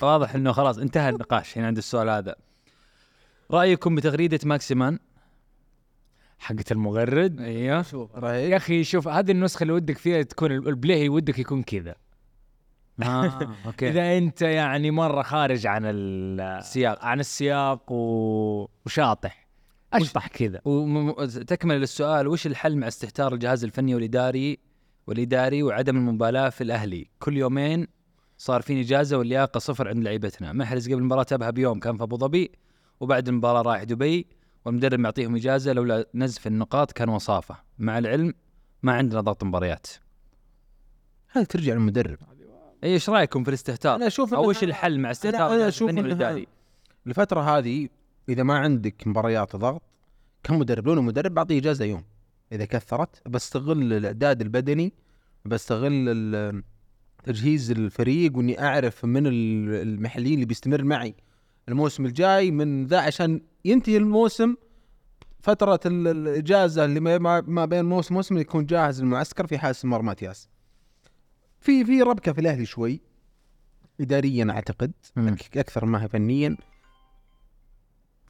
واضح 0.03 0.35
إنه 0.35 0.53
خلاص 0.53 0.79
انتهى 0.79 1.09
النقاش 1.09 1.59
هنا 1.59 1.67
عند 1.67 1.77
السؤال 1.77 2.09
هذا. 2.09 2.35
رأيكم 3.51 3.95
بتغريدة 3.95 4.39
ماكسيمان؟ 4.45 4.99
حقت 6.39 6.73
المغرد؟ 6.73 7.41
أيوه. 7.41 7.85
يا 8.25 8.57
أخي 8.57 8.85
شوف 8.85 9.09
هذه 9.09 9.31
النسخة 9.31 9.63
اللي 9.63 9.73
ودك 9.73 9.99
فيها 9.99 10.23
تكون 10.23 10.53
البلاي 10.53 11.09
ودك 11.09 11.39
يكون 11.39 11.63
كذا. 11.63 11.95
آه، 13.03 13.57
أوكي. 13.67 13.89
إذا 13.89 14.19
أنت 14.19 14.43
يعني 14.43 14.91
مرة 14.91 15.23
خارج 15.23 15.67
عن 15.67 15.83
ال- 15.85 16.41
السياق 16.41 17.05
عن 17.05 17.21
السياق 17.21 17.93
و... 17.93 18.69
وشاطح. 18.87 19.49
أشطح 19.93 20.27
كذا. 20.27 20.61
وتكمل 20.65 21.81
للسؤال 21.81 22.29
وش 22.29 22.47
الحل 22.47 22.77
مع 22.77 22.89
استهتار 22.89 23.35
الجهاز 23.35 23.65
الفني 23.65 23.95
والاداري 23.95 24.59
والاداري 25.07 25.63
وعدم 25.63 25.97
المبالاة 25.97 26.49
في 26.49 26.65
الأهلي؟ 26.65 27.11
كل 27.19 27.37
يومين 27.37 27.98
صار 28.39 28.63
في 28.63 28.81
اجازه 28.81 29.19
واللياقة 29.19 29.59
صفر 29.59 29.89
عند 29.89 30.05
لعيبتنا. 30.05 30.53
محرز 30.53 30.93
قبل 30.93 31.03
مباراه 31.03 31.27
ابها 31.33 31.51
بيوم 31.51 31.81
كان 31.81 31.97
في 31.97 32.03
أبو 32.03 32.17
ظبي 32.17 32.53
وبعد 33.01 33.29
المباراة 33.29 33.63
رايح 33.63 33.83
دبي 33.83 34.27
والمدرب 34.65 34.99
معطيهم 34.99 35.37
إجازة 35.37 35.73
لولا 35.73 36.07
نزف 36.15 36.47
النقاط 36.47 36.93
كان 36.93 37.09
وصافة. 37.09 37.57
مع 37.79 37.99
العلم 37.99 38.35
ما 38.83 38.93
عندنا 38.93 39.21
ضغط 39.21 39.45
مباريات. 39.45 39.87
هذه 41.33 41.45
ترجع 41.45 41.73
للمدرب؟ 41.73 42.19
اي 42.85 42.93
إيش 42.93 43.11
رأيكم 43.11 43.43
في 43.45 43.49
الاستهتار؟ 43.49 43.97
أنا 43.97 44.07
أشوف 44.07 44.35
أو 44.35 44.51
إيش 44.51 44.65
الحل 44.65 45.01
مع 45.01 45.11
استهتار 45.11 45.71
إنها- 45.71 45.83
والاداري؟ 45.83 46.47
الفترة 47.07 47.41
هذه 47.41 47.89
إذا 48.29 48.43
ما 48.43 48.59
عندك 48.59 49.07
مباريات 49.07 49.57
ضغط 49.57 49.83
كمدرب 50.43 50.89
لو 50.89 51.03
مدرب 51.03 51.35
بعطيه 51.35 51.59
إجازة 51.59 51.85
يوم. 51.85 52.05
إذا 52.53 52.65
كثرت 52.65 53.29
بستغل 53.29 53.93
الإعداد 53.93 54.41
البدني 54.41 54.93
بستغل 55.45 56.09
تجهيز 57.25 57.71
الفريق 57.71 58.37
وإني 58.37 58.63
أعرف 58.65 59.05
من 59.05 59.27
ال- 59.27 59.35
المحليين 59.89 60.35
اللي 60.35 60.45
بيستمر 60.47 60.85
معي. 60.85 61.15
الموسم 61.69 62.07
الجاي 62.07 62.51
من 62.51 62.87
ذا 62.87 62.99
عشان 63.01 63.41
ينتهي 63.65 63.97
الموسم 63.97 64.55
فترة 65.41 65.81
ال- 65.87 66.09
الإجازة 66.09 66.85
اللي 66.85 67.01
ما- 67.01 67.65
بين 67.65 67.85
موسم 67.85 68.15
وموسم 68.15 68.39
يكون 68.39 68.67
جاهز 68.67 69.01
المعسكر 69.01 69.47
في 69.47 69.59
حارس 69.59 69.85
المرمى 69.85 70.15
ياس. 70.23 70.49
في 71.61 71.85
في 71.85 72.03
ربكة 72.03 72.33
في 72.33 72.41
الأهلي 72.41 72.67
شوي 72.67 73.01
إداريا 74.01 74.47
أعتقد 74.51 74.93
مم. 75.17 75.37
أكثر 75.57 75.85
ما 75.85 76.03
هي 76.05 76.09
فنيا. 76.09 76.57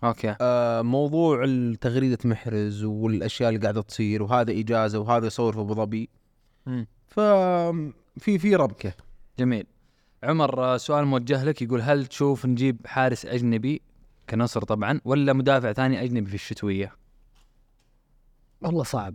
أوكي. 0.05 0.37
آه، 0.41 0.83
موضوع 0.83 1.47
تغريدة 1.81 2.19
محرز 2.25 2.85
والأشياء 2.85 3.49
اللي 3.49 3.61
قاعدة 3.61 3.83
تصير 3.83 4.23
وهذا 4.23 4.53
إجازة 4.53 4.99
وهذا 4.99 5.27
يصور 5.27 5.53
في 5.53 5.61
أبو 5.61 5.75
ظبي. 5.75 6.09
مم. 7.17 7.93
ف 8.19 8.25
في 8.25 8.39
في 8.39 8.57
ربكة 8.57 8.93
جميل 9.39 9.67
عمر 10.23 10.65
آه، 10.65 10.77
سؤال 10.77 11.05
موجه 11.05 11.45
لك 11.45 11.63
يقول 11.63 11.81
هل 11.81 12.07
تشوف 12.07 12.47
نجيب 12.47 12.87
حارس 12.87 13.27
أجنبي 13.27 13.83
كنصر 14.31 14.63
طبعا 14.63 15.01
ولا 15.05 15.33
مدافع 15.33 15.73
ثاني 15.73 16.03
أجنبي 16.03 16.27
في 16.27 16.35
الشتوية؟ 16.35 16.93
والله 18.61 18.83
صعب 18.83 19.15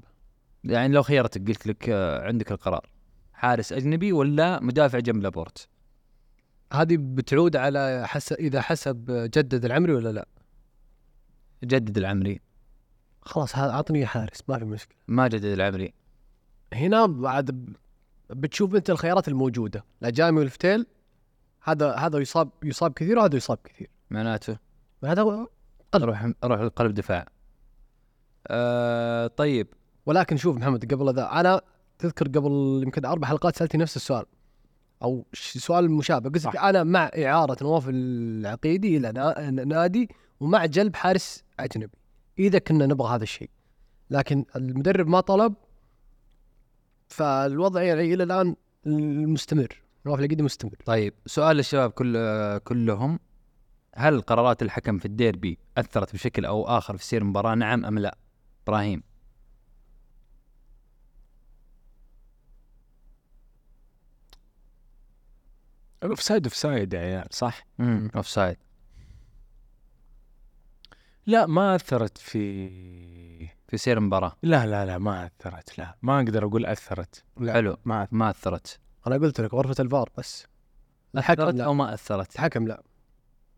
يعني 0.63 0.93
لو 0.93 1.03
خيرتك 1.03 1.47
قلت 1.47 1.67
لك 1.67 1.89
آه، 1.89 2.27
عندك 2.27 2.51
القرار 2.51 2.89
حارس 3.33 3.73
أجنبي 3.73 4.11
ولا 4.11 4.59
مدافع 4.59 4.99
جنب 4.99 5.23
لابورت؟ 5.23 5.67
هذه 6.73 6.97
بتعود 6.99 7.55
على 7.55 8.07
حسب 8.07 8.35
إذا 8.35 8.61
حسب 8.61 9.05
جدد 9.09 9.65
العمري 9.65 9.93
ولا 9.93 10.09
لا 10.09 10.27
جدد 11.63 11.97
العمري 11.97 12.39
خلاص 13.21 13.55
أعطني 13.55 14.05
حارس 14.05 14.43
ما 14.47 14.59
في 14.59 14.65
مشكلة 14.65 14.97
ما 15.07 15.27
جدد 15.27 15.45
العمري 15.45 15.93
هنا 16.73 17.05
بعد 17.05 17.75
بتشوف 18.33 18.75
انت 18.75 18.89
الخيارات 18.89 19.27
الموجودة. 19.27 19.83
الاجامي 20.01 20.39
والفتيل 20.39 20.85
هذا 21.63 21.91
هذا 21.93 22.19
يصاب 22.19 22.49
يصاب 22.63 22.93
كثير 22.93 23.19
وهذا 23.19 23.35
يصاب 23.35 23.57
كثير. 23.63 23.89
معناته. 24.09 24.57
هذا 25.03 25.21
هو- 25.21 25.47
أروح 25.95 26.31
أروح 26.43 26.59
لقلب 26.61 26.93
دفاع. 26.93 27.25
آه 28.47 29.27
طيب. 29.27 29.67
ولكن 30.05 30.37
شوف 30.37 30.57
محمد 30.57 30.93
قبل 30.93 31.13
ذا 31.15 31.31
أنا 31.31 31.61
تذكر 31.99 32.27
قبل 32.27 32.79
يمكن 32.83 33.05
أربع 33.05 33.27
حلقات 33.27 33.55
سألتني 33.55 33.81
نفس 33.81 33.95
السؤال. 33.95 34.25
أو 35.03 35.25
سؤال 35.33 35.91
مشابه. 35.91 36.29
قلت 36.29 36.45
لك 36.45 36.55
أنا 36.57 36.83
مع 36.83 37.11
إعارة 37.17 37.57
نواف 37.63 37.85
العقيدي 37.89 38.97
إلى 38.97 39.11
نا- 39.11 39.49
نادي 39.51 40.09
ومع 40.39 40.65
جلب 40.65 40.95
حارس 40.95 41.43
اجنبي 41.59 41.97
إذا 42.39 42.59
كنا 42.59 42.85
نبغى 42.85 43.15
هذا 43.15 43.23
الشيء. 43.23 43.49
لكن 44.09 44.45
المدرب 44.55 45.07
ما 45.07 45.19
طلب 45.19 45.53
فالوضع 47.13 47.81
يعني 47.81 48.13
إلى 48.13 48.23
الآن 48.23 48.55
المستمر 48.85 49.81
نواف 50.05 50.19
العقيدي 50.19 50.43
مستمر. 50.43 50.75
طيب 50.85 51.13
سؤال 51.25 51.57
للشباب 51.57 51.91
كل 51.91 52.17
كلهم. 52.57 53.19
هل 53.95 54.21
قرارات 54.21 54.61
الحكم 54.61 54.97
في 54.97 55.05
الديربي 55.05 55.59
أثرت 55.77 56.13
بشكل 56.13 56.45
أو 56.45 56.63
آخر 56.67 56.97
في 56.97 57.05
سير 57.05 57.21
المباراة؟ 57.21 57.55
نعم 57.55 57.85
أم 57.85 57.99
لا؟ 57.99 58.17
إبراهيم. 58.67 59.03
offside 66.03 66.45
offside 66.45 66.93
يا 66.93 66.99
عيال. 66.99 67.27
صح؟ 67.31 67.65
امم 67.79 68.11
offside 68.15 68.57
لا 71.25 71.45
ما 71.45 71.75
أثرت 71.75 72.17
في 72.17 72.69
في 73.67 73.77
سير 73.77 73.97
المباراه 73.97 74.35
لا 74.43 74.65
لا 74.65 74.85
لا 74.85 74.97
ما 74.97 75.25
أثرت 75.25 75.77
لا. 75.77 75.95
ما 76.01 76.17
أقدر 76.17 76.45
أقول 76.45 76.65
أثرت. 76.65 77.23
لا 77.39 77.53
حلو. 77.53 77.77
ما 77.85 78.07
ما 78.11 78.29
أثرت. 78.29 78.79
أنا 79.07 79.15
قلت 79.15 79.41
لك 79.41 79.53
غرفة 79.53 79.75
الفار 79.79 80.09
بس. 80.17 80.47
الحكم 81.17 81.41
أثرت 81.41 81.55
لا. 81.55 81.65
أو 81.65 81.73
ما 81.73 81.93
أثرت؟ 81.93 82.35
الحكم 82.35 82.67
لا. 82.67 82.83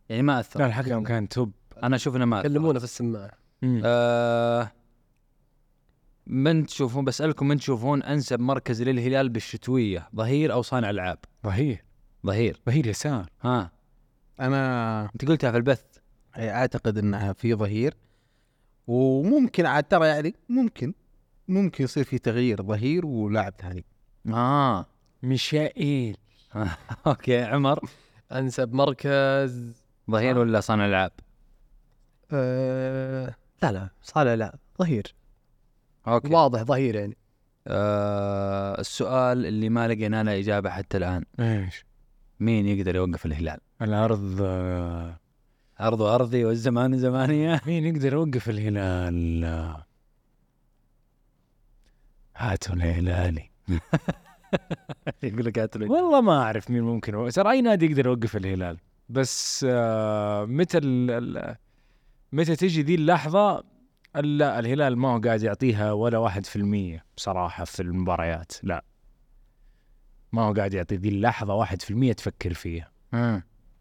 يعني 0.10 0.22
ما 0.22 0.32
لا 0.34 0.40
اثرت 0.40 0.62
الحكم 0.62 1.04
كان 1.04 1.30
توب. 1.30 1.52
أنا 1.84 1.96
أشوف 1.96 2.16
إنه 2.16 2.26
ما 2.26 2.40
أثرت. 2.40 2.52
كلمونا 2.52 2.80
في 2.80 2.86
السماعة. 2.86 3.32
آه 3.64 4.72
من 6.28 6.66
تشوفون؟ 6.66 7.06
بسألكم 7.06 7.48
من 7.48 7.58
تشوفون 7.58 8.04
أنسب 8.04 8.40
مركز 8.40 8.82
للهلال 8.82 9.30
بالشتوية 9.30 10.10
ظهير 10.16 10.54
أو 10.54 10.62
صانع 10.62 10.90
ألعاب؟ 10.90 11.18
ظهير. 11.46 11.86
ظهير. 12.26 12.62
ظهير 12.66 12.88
يسار. 12.88 13.30
ها. 13.42 13.72
أنا 14.40 15.04
أنت 15.04 15.26
قلتها 15.26 15.52
في 15.52 15.58
البث. 15.58 15.84
أعتقد 16.38 16.98
إنها 16.98 17.34
في 17.34 17.54
ظهير. 17.54 17.94
وممكن 18.88 19.66
عاد 19.66 19.84
ترى 19.84 20.08
يعني 20.08 20.36
ممكن 20.50 20.94
ممكن 21.48 21.84
يصير 21.84 22.04
في 22.04 22.18
تغيير 22.18 22.64
ظهير 22.64 23.06
ولاعب 23.06 23.54
ثاني. 23.60 23.86
آه 24.28 24.86
ميشائيل. 25.24 26.18
okay 27.08 27.44
عمر؟ 27.44 27.80
أنسب 28.32 28.74
مركز. 28.74 29.76
ظهير 30.12 30.38
ولا 30.38 30.60
صانع 30.60 30.86
ألعاب؟ 30.86 31.12
أه 32.32 33.36
لا 33.64 33.72
لا 33.72 33.90
صالح 34.02 34.32
لا 34.32 34.58
ظهير. 34.80 35.16
okay. 36.08 36.34
واضح 36.34 36.64
ظهير 36.64 36.96
يعني. 36.96 37.18
آه 37.68 38.80
السؤال 38.80 39.46
اللي 39.46 39.70
ما 39.70 39.88
لقينا 39.88 40.24
له 40.24 40.40
إجابة 40.40 40.70
حتى 40.70 40.98
الآن. 40.98 41.26
إيش؟ 41.40 41.86
مين 42.40 42.66
يقدر 42.66 42.96
يوقف 42.96 43.26
الهلال؟ 43.26 43.60
الأرض 43.82 44.38
آه، 44.42 45.20
أرض 45.82 46.02
أرضي 46.02 46.46
والزمان 46.46 46.98
زمانية 46.98 47.62
مين 47.68 47.86
يقدر 47.86 48.14
يوقف 48.14 48.50
الهلال؟ 48.50 49.46
هاتوا 52.36 52.76
الهلالي 52.76 53.50
يقول 55.24 55.46
لك 55.46 55.60
هاتوا. 55.60 55.82
والله 55.82 56.22
ما 56.22 56.44
أعرف 56.44 56.72
مين 56.72 56.84
ممكن. 56.84 57.30
ترى 57.30 57.52
أي 57.52 57.62
نادي 57.62 57.86
يقدر 57.86 58.06
يوقف 58.06 58.36
الهلال 58.36 58.78
بس 59.10 59.66
آه، 59.70 60.46
متى 60.46 60.80
متى 62.32 62.56
تجي 62.56 62.82
ذي 62.82 62.96
اللحظة 62.96 63.64
لا 64.16 64.60
الهلال 64.60 64.98
ما 64.98 65.10
هو 65.10 65.20
قاعد 65.20 65.44
يعطيها 65.44 65.92
ولا 65.92 66.18
واحد 66.18 66.46
في 66.46 66.56
المية 66.56 67.06
بصراحة 67.18 67.66
في 67.66 67.82
المباريات 67.82 68.52
لا 68.64 68.84
ما 70.32 70.42
هو 70.42 70.54
قاعد 70.54 70.74
يعطي 70.74 70.96
ذي 70.96 71.10
اللحظة 71.10 71.54
واحد 71.54 71.82
في 71.82 71.92
المية 71.92 72.14
تفكر 72.14 72.54
فيها. 72.54 72.92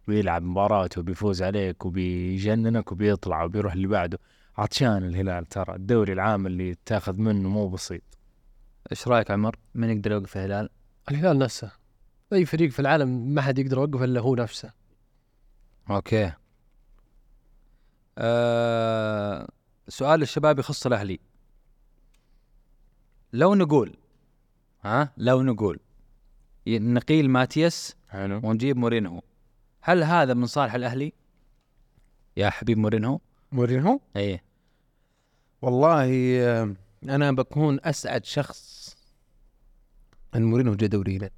بيلعب 0.09 0.43
مباراته 0.43 1.01
وبيفوز 1.01 1.43
عليك 1.43 1.87
وبيجننك 1.87 2.93
وبيطلع 2.93 3.45
وبيروح 3.45 3.73
اللي 3.73 3.87
بعده. 3.87 4.19
عطشان 4.59 5.05
الهلال 5.05 5.47
ترى 5.47 5.75
الدوري 5.75 6.13
العام 6.13 6.47
اللي 6.47 6.77
تاخذ 6.87 7.21
منه 7.21 7.49
مو 7.49 7.69
بسيط. 7.69 8.03
إيش 8.91 9.09
رأيك 9.09 9.31
عمر؟ 9.31 9.57
مين 9.75 9.91
يقدر 9.91 10.13
يوقف 10.13 10.37
الهلال؟ 10.37 10.71
الهلال 11.11 11.39
نفسه. 11.39 11.73
أي 12.33 12.45
فريق 12.45 12.71
في 12.71 12.81
العالم 12.81 13.35
ما 13.35 13.43
حد 13.43 13.59
يقدر 13.59 13.79
يوقفه 13.79 14.05
إلا 14.05 14.21
هو 14.21 14.35
نفسه. 14.35 14.73
أوكي. 15.91 16.33
آه 18.19 19.49
سؤال 19.89 20.23
الشباب 20.23 20.59
يخص 20.59 20.87
الأهلي. 20.87 21.21
لو 23.33 23.55
نقول 23.55 23.97
ها؟ 24.83 25.13
لو 25.17 25.43
نقول 25.43 25.81
نقيل 26.69 27.31
ماتياس 27.31 27.97
حلو. 28.09 28.41
ونجيب 28.45 28.77
مورينهو 28.77 29.21
هل 29.87 30.03
هذا 30.03 30.35
من 30.35 30.47
صالح 30.47 30.75
الأهلي؟ 30.75 31.13
يا 32.37 32.51
حبيب 32.51 32.79
مورينهو. 32.79 33.21
مورينهو؟ 33.53 34.01
إيه. 34.17 34.43
والله 35.63 36.09
آه، 36.41 36.75
أنا 37.05 37.33
بكون 37.33 37.79
أسعد 37.85 38.25
شخص 38.25 38.97
إن 40.35 40.45
مورينهو 40.45 40.75
جا 40.75 40.87
دورينا. 40.87 41.31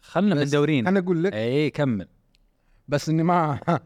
خلنا 0.00 0.34
من 0.34 0.40
بس 0.40 0.50
دورين 0.50 0.86
أنا 0.86 0.98
أقول 0.98 1.24
لك 1.24 1.32
إيه 1.32 1.72
كمل. 1.72 2.08
بس 2.88 3.08
إني 3.08 3.22
ما 3.22 3.60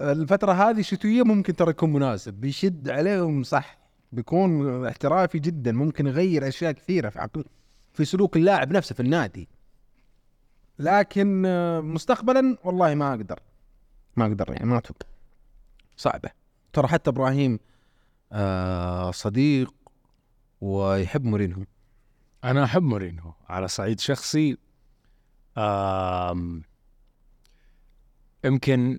الفترة 0.00 0.52
هذه 0.52 0.82
شتوية 0.82 1.22
ممكن 1.22 1.56
ترى 1.56 1.70
يكون 1.70 1.92
مناسب. 1.92 2.34
بيشد 2.34 2.88
عليهم 2.88 3.42
صح. 3.42 3.78
بيكون 4.12 4.86
احترافي 4.86 5.38
جدا. 5.38 5.72
ممكن 5.72 6.06
يغير 6.06 6.48
أشياء 6.48 6.72
كثيرة 6.72 7.08
في 7.08 7.18
عقل 7.18 7.44
في 7.92 8.04
سلوك 8.04 8.36
اللاعب 8.36 8.72
نفسه 8.72 8.94
في 8.94 9.00
النادي. 9.00 9.48
لكن 10.82 11.42
آه، 11.46 11.80
مستقبلا 11.80 12.56
والله 12.64 12.94
ما 12.94 13.10
أقدر. 13.10 13.40
ما 14.16 14.26
أقدر 14.26 14.52
يعني 14.52 14.66
ما 14.66 14.78
أتوقع. 14.78 15.06
صعبة. 15.96 16.30
ترى 16.72 16.88
حتى 16.88 17.10
إبراهيم 17.10 17.58
آه 18.32 19.10
صديق 19.10 19.74
ويحب 20.60 21.24
مورينهو 21.24 21.62
أنا 22.44 22.64
أحب 22.64 22.82
مورينهو 22.82 23.32
على 23.48 23.68
صعيد 23.68 24.00
شخصي. 24.00 24.56
آم 25.58 26.62
يمكن 28.44 28.98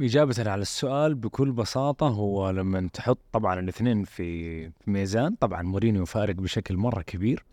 إجابة 0.00 0.50
على 0.50 0.62
السؤال 0.62 1.14
بكل 1.14 1.52
بساطة 1.52 2.08
هو 2.08 2.50
لما 2.50 2.88
تحط 2.92 3.18
طبعا 3.32 3.60
الاثنين 3.60 4.04
في 4.04 4.70
في 4.70 4.90
ميزان 4.90 5.34
طبعا 5.34 5.62
مورينيو 5.62 6.04
فارق 6.04 6.34
بشكل 6.34 6.76
مرة 6.76 7.02
كبير. 7.02 7.44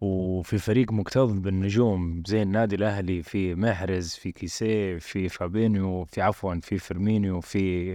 وفي 0.00 0.58
فريق 0.58 0.92
مكتظ 0.92 1.32
بالنجوم 1.32 2.22
زي 2.26 2.42
النادي 2.42 2.76
الأهلي 2.76 3.22
في 3.22 3.54
محرز 3.54 4.08
في 4.14 4.32
كيسيه 4.32 4.98
في 4.98 5.28
فابينيو 5.28 6.04
في 6.04 6.20
عفوا 6.20 6.54
في 6.62 6.78
فيرمينيو 6.78 7.40
في 7.40 7.92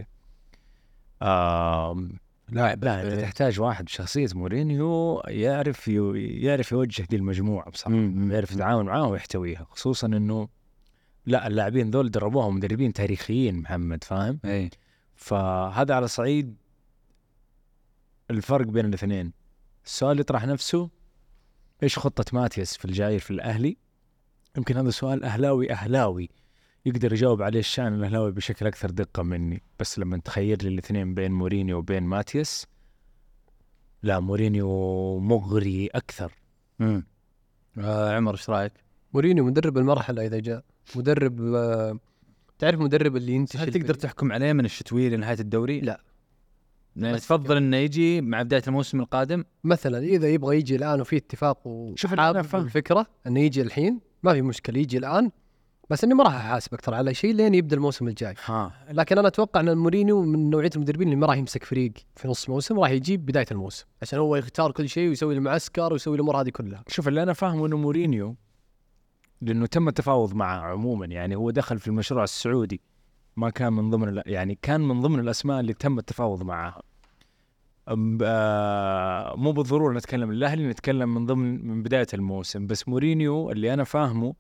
آم 1.22 2.10
لاعب 2.49 2.84
لا 2.84 3.14
انت 3.14 3.19
تحتاج 3.22 3.60
واحد 3.60 3.86
بشخصية 3.86 4.27
مورينيو 4.34 5.22
يعرف 5.27 5.88
يعرف 6.15 6.72
يوجه 6.72 7.03
دي 7.03 7.15
المجموعة 7.15 7.69
بصراحة. 7.69 7.98
يعرف 8.32 8.52
يتعاون 8.52 8.86
معاهم 8.86 9.10
ويحتويها 9.11 9.68
خصوصا 9.69 10.07
إنه 10.07 10.48
لا 11.26 11.48
اللاعبين 11.48 11.91
ذول 11.91 12.11
دربوهم 12.11 12.56
مدربين 12.56 12.94
تاريخيين 12.94 13.56
محمد 13.61 14.03
فاهم؟ 14.03 14.40
إي. 14.45 14.69
فهذا 15.15 15.95
على 15.95 16.07
صعيد 16.07 16.56
الفرق 18.32 18.65
بين 18.65 18.86
الاثنين. 18.86 19.34
السؤال 19.86 20.19
يطرح 20.19 20.45
نفسه 20.45 20.90
إيش 21.84 22.00
خطة 22.00 22.26
ماتياس 22.34 22.78
في 22.78 22.86
الجاي 22.86 23.20
في 23.20 23.32
الأهلي 23.32 23.78
يمكن 24.58 24.78
هذا 24.78 24.90
سؤال 24.90 25.24
أهلاوي 25.24 25.72
أهلاوي 25.72 26.30
يقدر 26.86 27.14
يجاوب 27.14 27.42
عليه 27.42 27.60
الشان 27.60 27.94
الأهلاوي 27.94 28.32
بشكل 28.32 28.68
أكثر 28.68 28.92
دقة 28.92 29.24
مني 29.24 29.64
بس 29.80 30.00
لما 30.00 30.18
تخير 30.18 30.62
لي 30.62 30.70
الاثنين 30.70 31.14
بين 31.14 31.32
مورينيو 31.32 31.78
وبين 31.78 32.04
ماتياس 32.04 32.68
لا 34.04 34.20
مورينيو 34.20 35.20
مغري 35.20 35.88
أكثر 35.88 36.32
امم 36.82 37.08
آه 37.78 38.16
عمر 38.16 38.34
إيش 38.34 38.50
رأيك؟ 38.50 38.74
مورينيو 39.14 39.46
مدرب 39.46 39.78
المرحلة 39.78 40.26
إذا 40.26 40.40
جاء 40.40 40.64
مدرب 40.96 41.54
آه، 41.56 42.00
تعرف 42.60 42.80
مدرب 42.80 43.16
اللي 43.16 43.32
ينتشل 43.32 43.60
هل 43.60 43.72
تقدر 43.74 43.94
تحكم 43.94 44.32
عليه 44.32 44.54
من 44.54 44.66
الشتوية 44.66 45.10
لنهاية 45.10 45.40
الدوري؟ 45.40 45.80
لا. 45.80 46.02
يعني 46.96 47.18
تفضل 47.18 47.58
إنه 47.58 47.78
يجي 47.78 48.22
مع 48.22 48.42
بداية 48.42 48.64
الموسم 48.68 49.00
القادم؟ 49.00 49.44
مثلا 49.64 50.00
إذا 50.00 50.28
يبغى 50.28 50.58
يجي 50.58 50.76
الآن 50.76 51.02
وفي 51.02 51.18
اتفاق 51.18 51.64
شوف 51.96 52.12
اللي 52.12 52.22
أنا 52.22 52.32
وحابب 52.32 52.48
فاهم. 52.48 52.66
الفكرة 52.66 53.08
إنه 53.28 53.40
يجي 53.40 53.62
الحين 53.62 54.00
ما 54.24 54.34
في 54.34 54.42
مشكلة 54.42 54.80
يجي 54.80 54.98
الآن 54.98 55.32
بس 55.90 56.04
إني 56.04 56.14
ما 56.14 56.24
راح 56.24 56.36
احاسبك 56.36 56.82
ترى 56.82 56.96
على 56.96 57.14
شيء 57.14 57.34
لين 57.34 57.56
يبدأ 57.56 57.76
الموسم 57.76 58.08
الجاي 58.08 58.36
ها 58.46 58.72
لكن 58.92 59.18
أنا 59.18 59.28
أتوقع 59.28 59.60
إن 59.60 59.78
مورينيو 59.78 60.22
من 60.22 60.50
نوعية 60.50 60.70
المدربين 60.76 61.08
اللي 61.08 61.16
ما 61.20 61.28
راح 61.28 61.38
يمسك 61.38 61.64
فريق 61.64 61.94
في 62.16 62.28
نص 62.28 62.50
موسم 62.50 62.80
راح 62.80 62.90
يجيب 62.90 63.26
بداية 63.26 63.46
الموسم 63.52 63.86
عشان 64.02 64.20
هو 64.20 64.36
يختار 64.36 64.72
كل 64.72 64.90
شيء 64.90 65.10
ويسوي 65.10 65.34
المعسكر 65.34 65.94
ويسوي 65.94 66.16
الأمور 66.16 66.42
هذه 66.42 66.50
كلها 66.50 66.84
شوف 66.88 67.08
اللي 67.08 67.24
أنا 67.24 67.34
فاهمه 67.34 67.66
إنه 67.66 67.78
مورينيو 67.78 68.36
لأنه 69.42 69.66
تم 69.66 69.88
التفاوض 69.88 70.34
معه 70.34 70.60
عموما 70.60 71.06
يعني 71.06 71.36
هو 71.36 71.52
دخل 71.52 71.80
في 71.80 71.88
المشروع 71.88 72.24
السعودي 72.24 72.82
ما 73.38 73.49
كان 73.49 73.74
من 73.74 73.90
ضمن 73.90 74.22
يعني 74.26 74.57
كان 74.62 74.82
من 74.82 75.02
ضمن 75.02 75.20
الأسماء 75.20 75.60
اللي 75.60 75.74
تم 75.74 75.99
التفاوض 75.99 76.44
معها 76.44 76.82
آه، 78.22 79.36
مو 79.36 79.52
بالضرورة 79.52 79.94
نتكلم 79.94 80.32
الاهلي 80.32 80.68
نتكلم 80.68 81.14
من 81.14 81.26
ضمن 81.26 81.68
من 81.68 81.84
بداية 81.84 82.07
الموسم 82.14 82.68
بس 82.68 82.88
مورينيو 82.88 83.52
اللي 83.52 83.74
أنا 83.74 83.84
فاهمه 83.84 84.36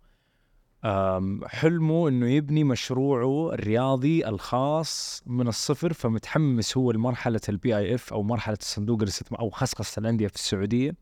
حلمه 1.45 2.07
إنه 2.07 2.29
يبني 2.29 2.63
مشروعه 2.63 3.53
الرياضي 3.53 4.27
الخاص 4.27 5.23
من 5.25 5.47
الصفر 5.47 5.93
فمتحمس 5.93 6.77
هو 6.77 6.91
لمرحلة 6.91 7.41
ال 7.49 7.77
PIF 7.77 8.13
أو 8.13 8.23
مرحلة 8.23 8.57
الصندوق 8.61 9.01
الاستثمار 9.01 9.41
أو 9.41 9.49
خصخصة 9.49 9.99
الأندية 9.99 10.27
في 10.27 10.35
السعودية. 10.35 10.95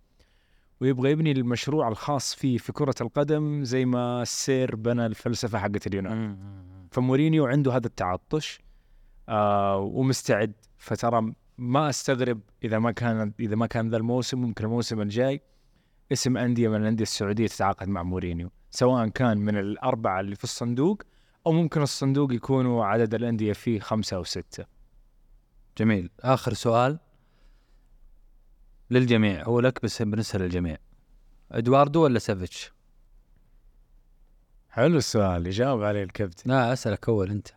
ويبغى 0.82 1.11
يبني 1.11 1.32
المشروع 1.32 1.88
الخاص 1.88 2.36
فيه 2.36 2.57
في 2.57 2.72
كرة 2.72 2.95
القدم 3.02 3.64
زي 3.64 3.86
ما 3.86 4.22
السير 4.22 4.76
بنى 4.76 5.06
الفلسفة 5.06 5.60
حقت 5.60 5.88
اليونان. 5.88 6.38
فمورينيو 6.94 7.45
عنده 7.45 7.76
هذا 7.76 7.88
التعطش 7.88 8.61
آه 9.30 9.78
ومستعد. 9.78 10.53
فترى 10.78 11.34
ما 11.57 11.90
أستغرب 11.90 12.40
إذا 12.64 12.80
ما 12.80 12.91
كان 12.91 13.34
إذا 13.40 13.56
ما 13.56 13.68
كان 13.68 13.90
ذا 13.90 13.98
الموسم 13.98 14.41
ممكن 14.41 14.65
الموسم 14.65 15.02
الجاي 15.02 15.41
اسم 16.11 16.38
أندية 16.38 16.68
من 16.70 16.76
الأندية 16.76 17.03
السعودية 17.03 17.48
تتعاقد 17.48 17.88
مع 17.88 18.03
مورينيو 18.03 18.52
سواء 18.72 19.07
كان 19.07 19.38
من 19.38 19.57
الأربعة 19.57 20.20
اللي 20.20 20.36
في 20.36 20.44
الصندوق 20.44 21.02
أو 21.48 21.52
ممكن 21.52 21.82
الصندوق 21.82 22.34
يكونوا 22.34 22.86
عدد 22.86 23.14
الأندية 23.14 23.53
فيه 23.53 23.80
خمسة 23.80 24.18
أو 24.18 24.24
ستة. 24.24 24.65
جميل. 25.78 26.10
آخر 26.20 26.53
سؤال 26.53 26.99
للجميع 28.91 29.44
هو 29.44 29.60
لك 29.60 29.84
بس 29.84 30.02
بنسال 30.02 30.41
الجميع 30.41 30.78
إدواردو 31.52 32.03
ولا 32.03 32.20
سافيتش؟ 32.20 32.74
حلو 34.76 34.98
السؤال 34.98 35.48
يجاوب 35.48 35.84
عليه 35.84 36.04
الكابتن. 36.04 36.52
لا 36.52 36.74
أسألك 36.74 37.10
أول 37.10 37.30
أنت 37.30 37.48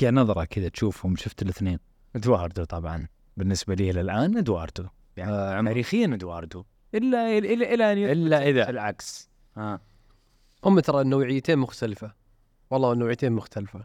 قاعد 0.00 0.12
نظرة 0.12 0.44
كذا 0.44 0.68
تشوفهم 0.68 1.16
شفت 1.16 1.42
الاثنين؟ 1.42 1.78
إدواردو 2.16 2.64
طبعا. 2.64 3.08
بالنسبة 3.36 3.74
لي 3.74 3.90
الآن 3.90 4.36
إدواردو. 4.36 4.84
يعني 5.16 5.32
آه 5.32 5.62
تاريخيا 5.62 6.06
إدواردو. 6.06 6.64
إلا 6.94 7.38
الا 7.38 7.74
إلى 7.74 7.92
أن 7.92 7.98
إلا 7.98 8.48
إذا. 8.48 8.70
العكس. 8.70 9.30
آه. 9.56 9.80
هم 10.64 10.80
ترى 10.80 11.00
النوعيتين 11.00 11.58
مختلفة. 11.58 12.12
والله 12.70 12.92
النوعيتين 12.92 13.32
مختلفة. 13.32 13.84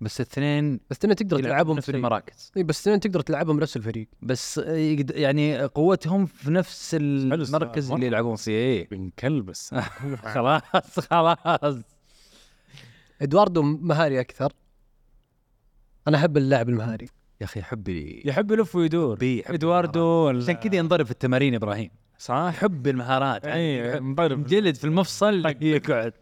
بس 0.00 0.20
الاثنين 0.20 0.80
بس 0.90 1.04
انت 1.04 1.12
تقدر 1.22 1.42
تلعبهم 1.42 1.76
نفس 1.76 1.90
في 1.90 1.96
المراكز. 1.96 2.52
إي، 2.56 2.62
بس 2.62 2.80
اثنين 2.80 3.00
تقدر 3.00 3.20
تلعبهم 3.20 3.56
بنفس 3.56 3.76
الفريق. 3.76 4.08
بس 4.22 4.58
يقد- 4.58 5.10
يعني 5.16 5.62
قوتهم 5.62 6.26
في 6.26 6.50
نفس 6.50 6.96
المركز. 7.00 7.92
اللي 7.92 8.06
يلعبون 8.06 8.36
فيه 8.36 8.52
إيه. 8.52 8.88
بن 8.88 9.10
كلبس 9.18 9.74
خلاص 10.34 10.62
خلاص. 11.10 11.76
إدواردو 13.22 13.62
مهاري 13.62 14.20
أكثر. 14.20 14.52
أنا 16.08 16.16
أحب 16.16 16.36
اللاعب 16.36 16.68
المهاري. 16.68 17.08
يا 17.40 17.44
أخي 17.46 17.62
حبي 17.62 18.22
يحب 18.24 18.50
يلف 18.50 18.76
ويدور. 18.76 19.22
يحب 19.22 19.54
إدواردو 19.54 20.28
عشان 20.28 20.54
كذا 20.54 20.76
ينضرب 20.76 21.04
في 21.06 21.10
التمارين 21.12 21.52
يا 21.52 21.58
إبراهيم. 21.58 21.90
صح؟ 22.18 22.50
حب 22.56 22.86
المهارات. 22.86 23.44
إي 23.46 24.00
مضرب 24.00 24.46
جلد 24.46 24.74
في 24.74 24.84
المفصل 24.84 25.46
يقعد. 25.60 26.12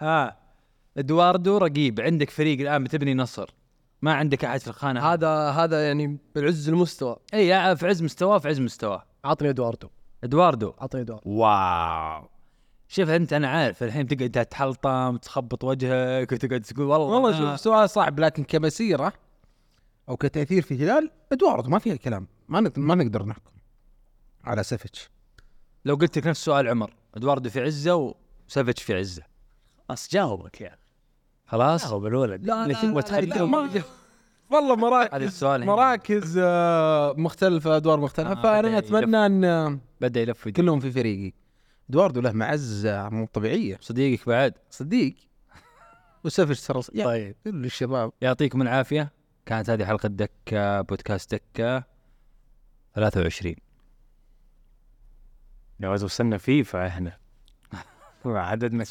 ها 0.00 0.41
إدواردو 0.96 1.58
رقيب 1.58 2.00
عندك 2.00 2.30
فريق 2.30 2.60
الآن 2.60 2.84
بتبني 2.84 3.14
نصر. 3.14 3.50
ما 4.02 4.14
عندك 4.14 4.44
أحد 4.44 4.60
في 4.60 4.68
الخانة. 4.68 5.12
هذا 5.12 5.50
هذا 5.50 5.86
يعني 5.86 6.18
بالعز 6.34 6.68
المستوى. 6.68 7.16
إي 7.34 7.46
يا 7.46 7.74
في 7.74 7.86
عز 7.86 8.02
مستواه 8.02 8.38
في 8.38 8.48
عز 8.48 8.60
مستواه. 8.60 9.04
عطني 9.24 9.50
إدواردو. 9.50 9.88
إدواردو. 10.24 10.72
عطني 10.78 11.00
إدواردو. 11.00 11.30
واو. 11.30 12.28
شوف 12.88 13.08
أنت 13.08 13.32
أنا 13.32 13.48
عارف 13.48 13.82
الحين 13.82 14.06
تقعد 14.06 14.46
تحلطم 14.46 15.16
تخبط 15.16 15.64
وجهك 15.64 16.32
وتقعد 16.32 16.60
تقول 16.60 16.86
والله. 16.86 17.06
والله 17.06 17.38
شوف 17.38 17.60
سؤال 17.60 17.90
صعب 17.90 18.20
لكن 18.20 18.44
كمسيرة 18.44 19.12
أو 20.08 20.16
كتأثير 20.16 20.62
في 20.62 20.74
الهلال 20.74 21.10
إدواردو 21.32 21.70
ما 21.70 21.78
فيها 21.78 21.96
كلام. 21.96 22.26
ما 22.48 22.60
نقدر 22.60 22.80
ما 22.80 22.94
نقدر 22.94 23.24
نحكم 23.24 23.52
على 24.44 24.62
سافيتش 24.62 25.10
لو 25.84 25.94
قلت 25.94 26.18
لك 26.18 26.26
نفس 26.26 26.44
سؤال 26.44 26.68
عمر 26.68 26.94
إدواردو 27.14 27.50
في 27.50 27.60
عزه 27.60 28.14
وسافيتش 28.48 28.82
في 28.82 28.94
عزه. 28.94 29.22
بس 29.88 30.12
جاوبك 30.12 30.60
يا 30.60 30.68
أخي 30.68 30.81
خلاص؟ 31.52 31.88
جاوب 31.88 32.06
الولد. 32.06 32.46
لا 32.46 32.72
تبغى 32.82 33.02
تخليه 33.02 33.46
ما- 33.46 33.82
والله 34.50 34.74
هذا 34.74 34.80
مراكز 34.80 35.22
السؤال. 35.22 35.66
مراكز 35.66 36.38
آه، 36.42 37.14
مختلفة 37.18 37.76
أدوار 37.76 38.00
مختلفة. 38.00 38.30
آه، 38.30 38.34
بدأ 38.34 38.42
فانا 38.42 38.78
اتمنى 38.78 39.26
أن 39.26 39.44
آه، 39.44 39.78
بدأ 40.00 40.20
يلف. 40.20 40.48
كلهم 40.48 40.80
في 40.80 40.90
فريقي. 40.92 41.32
إدواردو 41.90 42.20
له 42.20 42.32
معزة 42.32 43.08
مو 43.08 43.26
طبيعية. 43.26 43.78
صديقك 43.80 44.28
بعد؟ 44.28 44.54
صديق. 44.70 45.14
وسافيتش 46.24 46.60
ترى 46.66 46.82
طيب. 47.04 47.36
كل 47.44 47.64
الشباب. 47.64 48.12
يعطيكم 48.20 48.62
العافية. 48.62 49.12
كانت 49.46 49.70
هذه 49.70 49.84
حلقة 49.84 50.06
دكه 50.08 50.80
بودكاست 50.80 51.34
دكه 51.34 51.84
23 52.94 53.54
يا 55.80 55.88
ولد 55.88 56.02
وصلنا 56.02 56.38
فيفا 56.38 56.86
إحنا. 56.86 57.16
عددنا؟ 58.26 58.84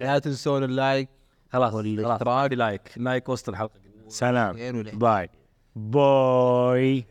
لا 0.00 0.18
تنسون 0.18 0.64
ال 0.64 0.71
like. 0.71 1.08
خلاص 1.52 1.72
خلاص 1.72 2.22
like. 2.54 2.80
like 2.96 3.28
وسط 3.28 3.48
الحلقة. 3.48 3.74
سلام. 4.08 4.56
bye. 4.98 5.30
bye. 5.76 7.04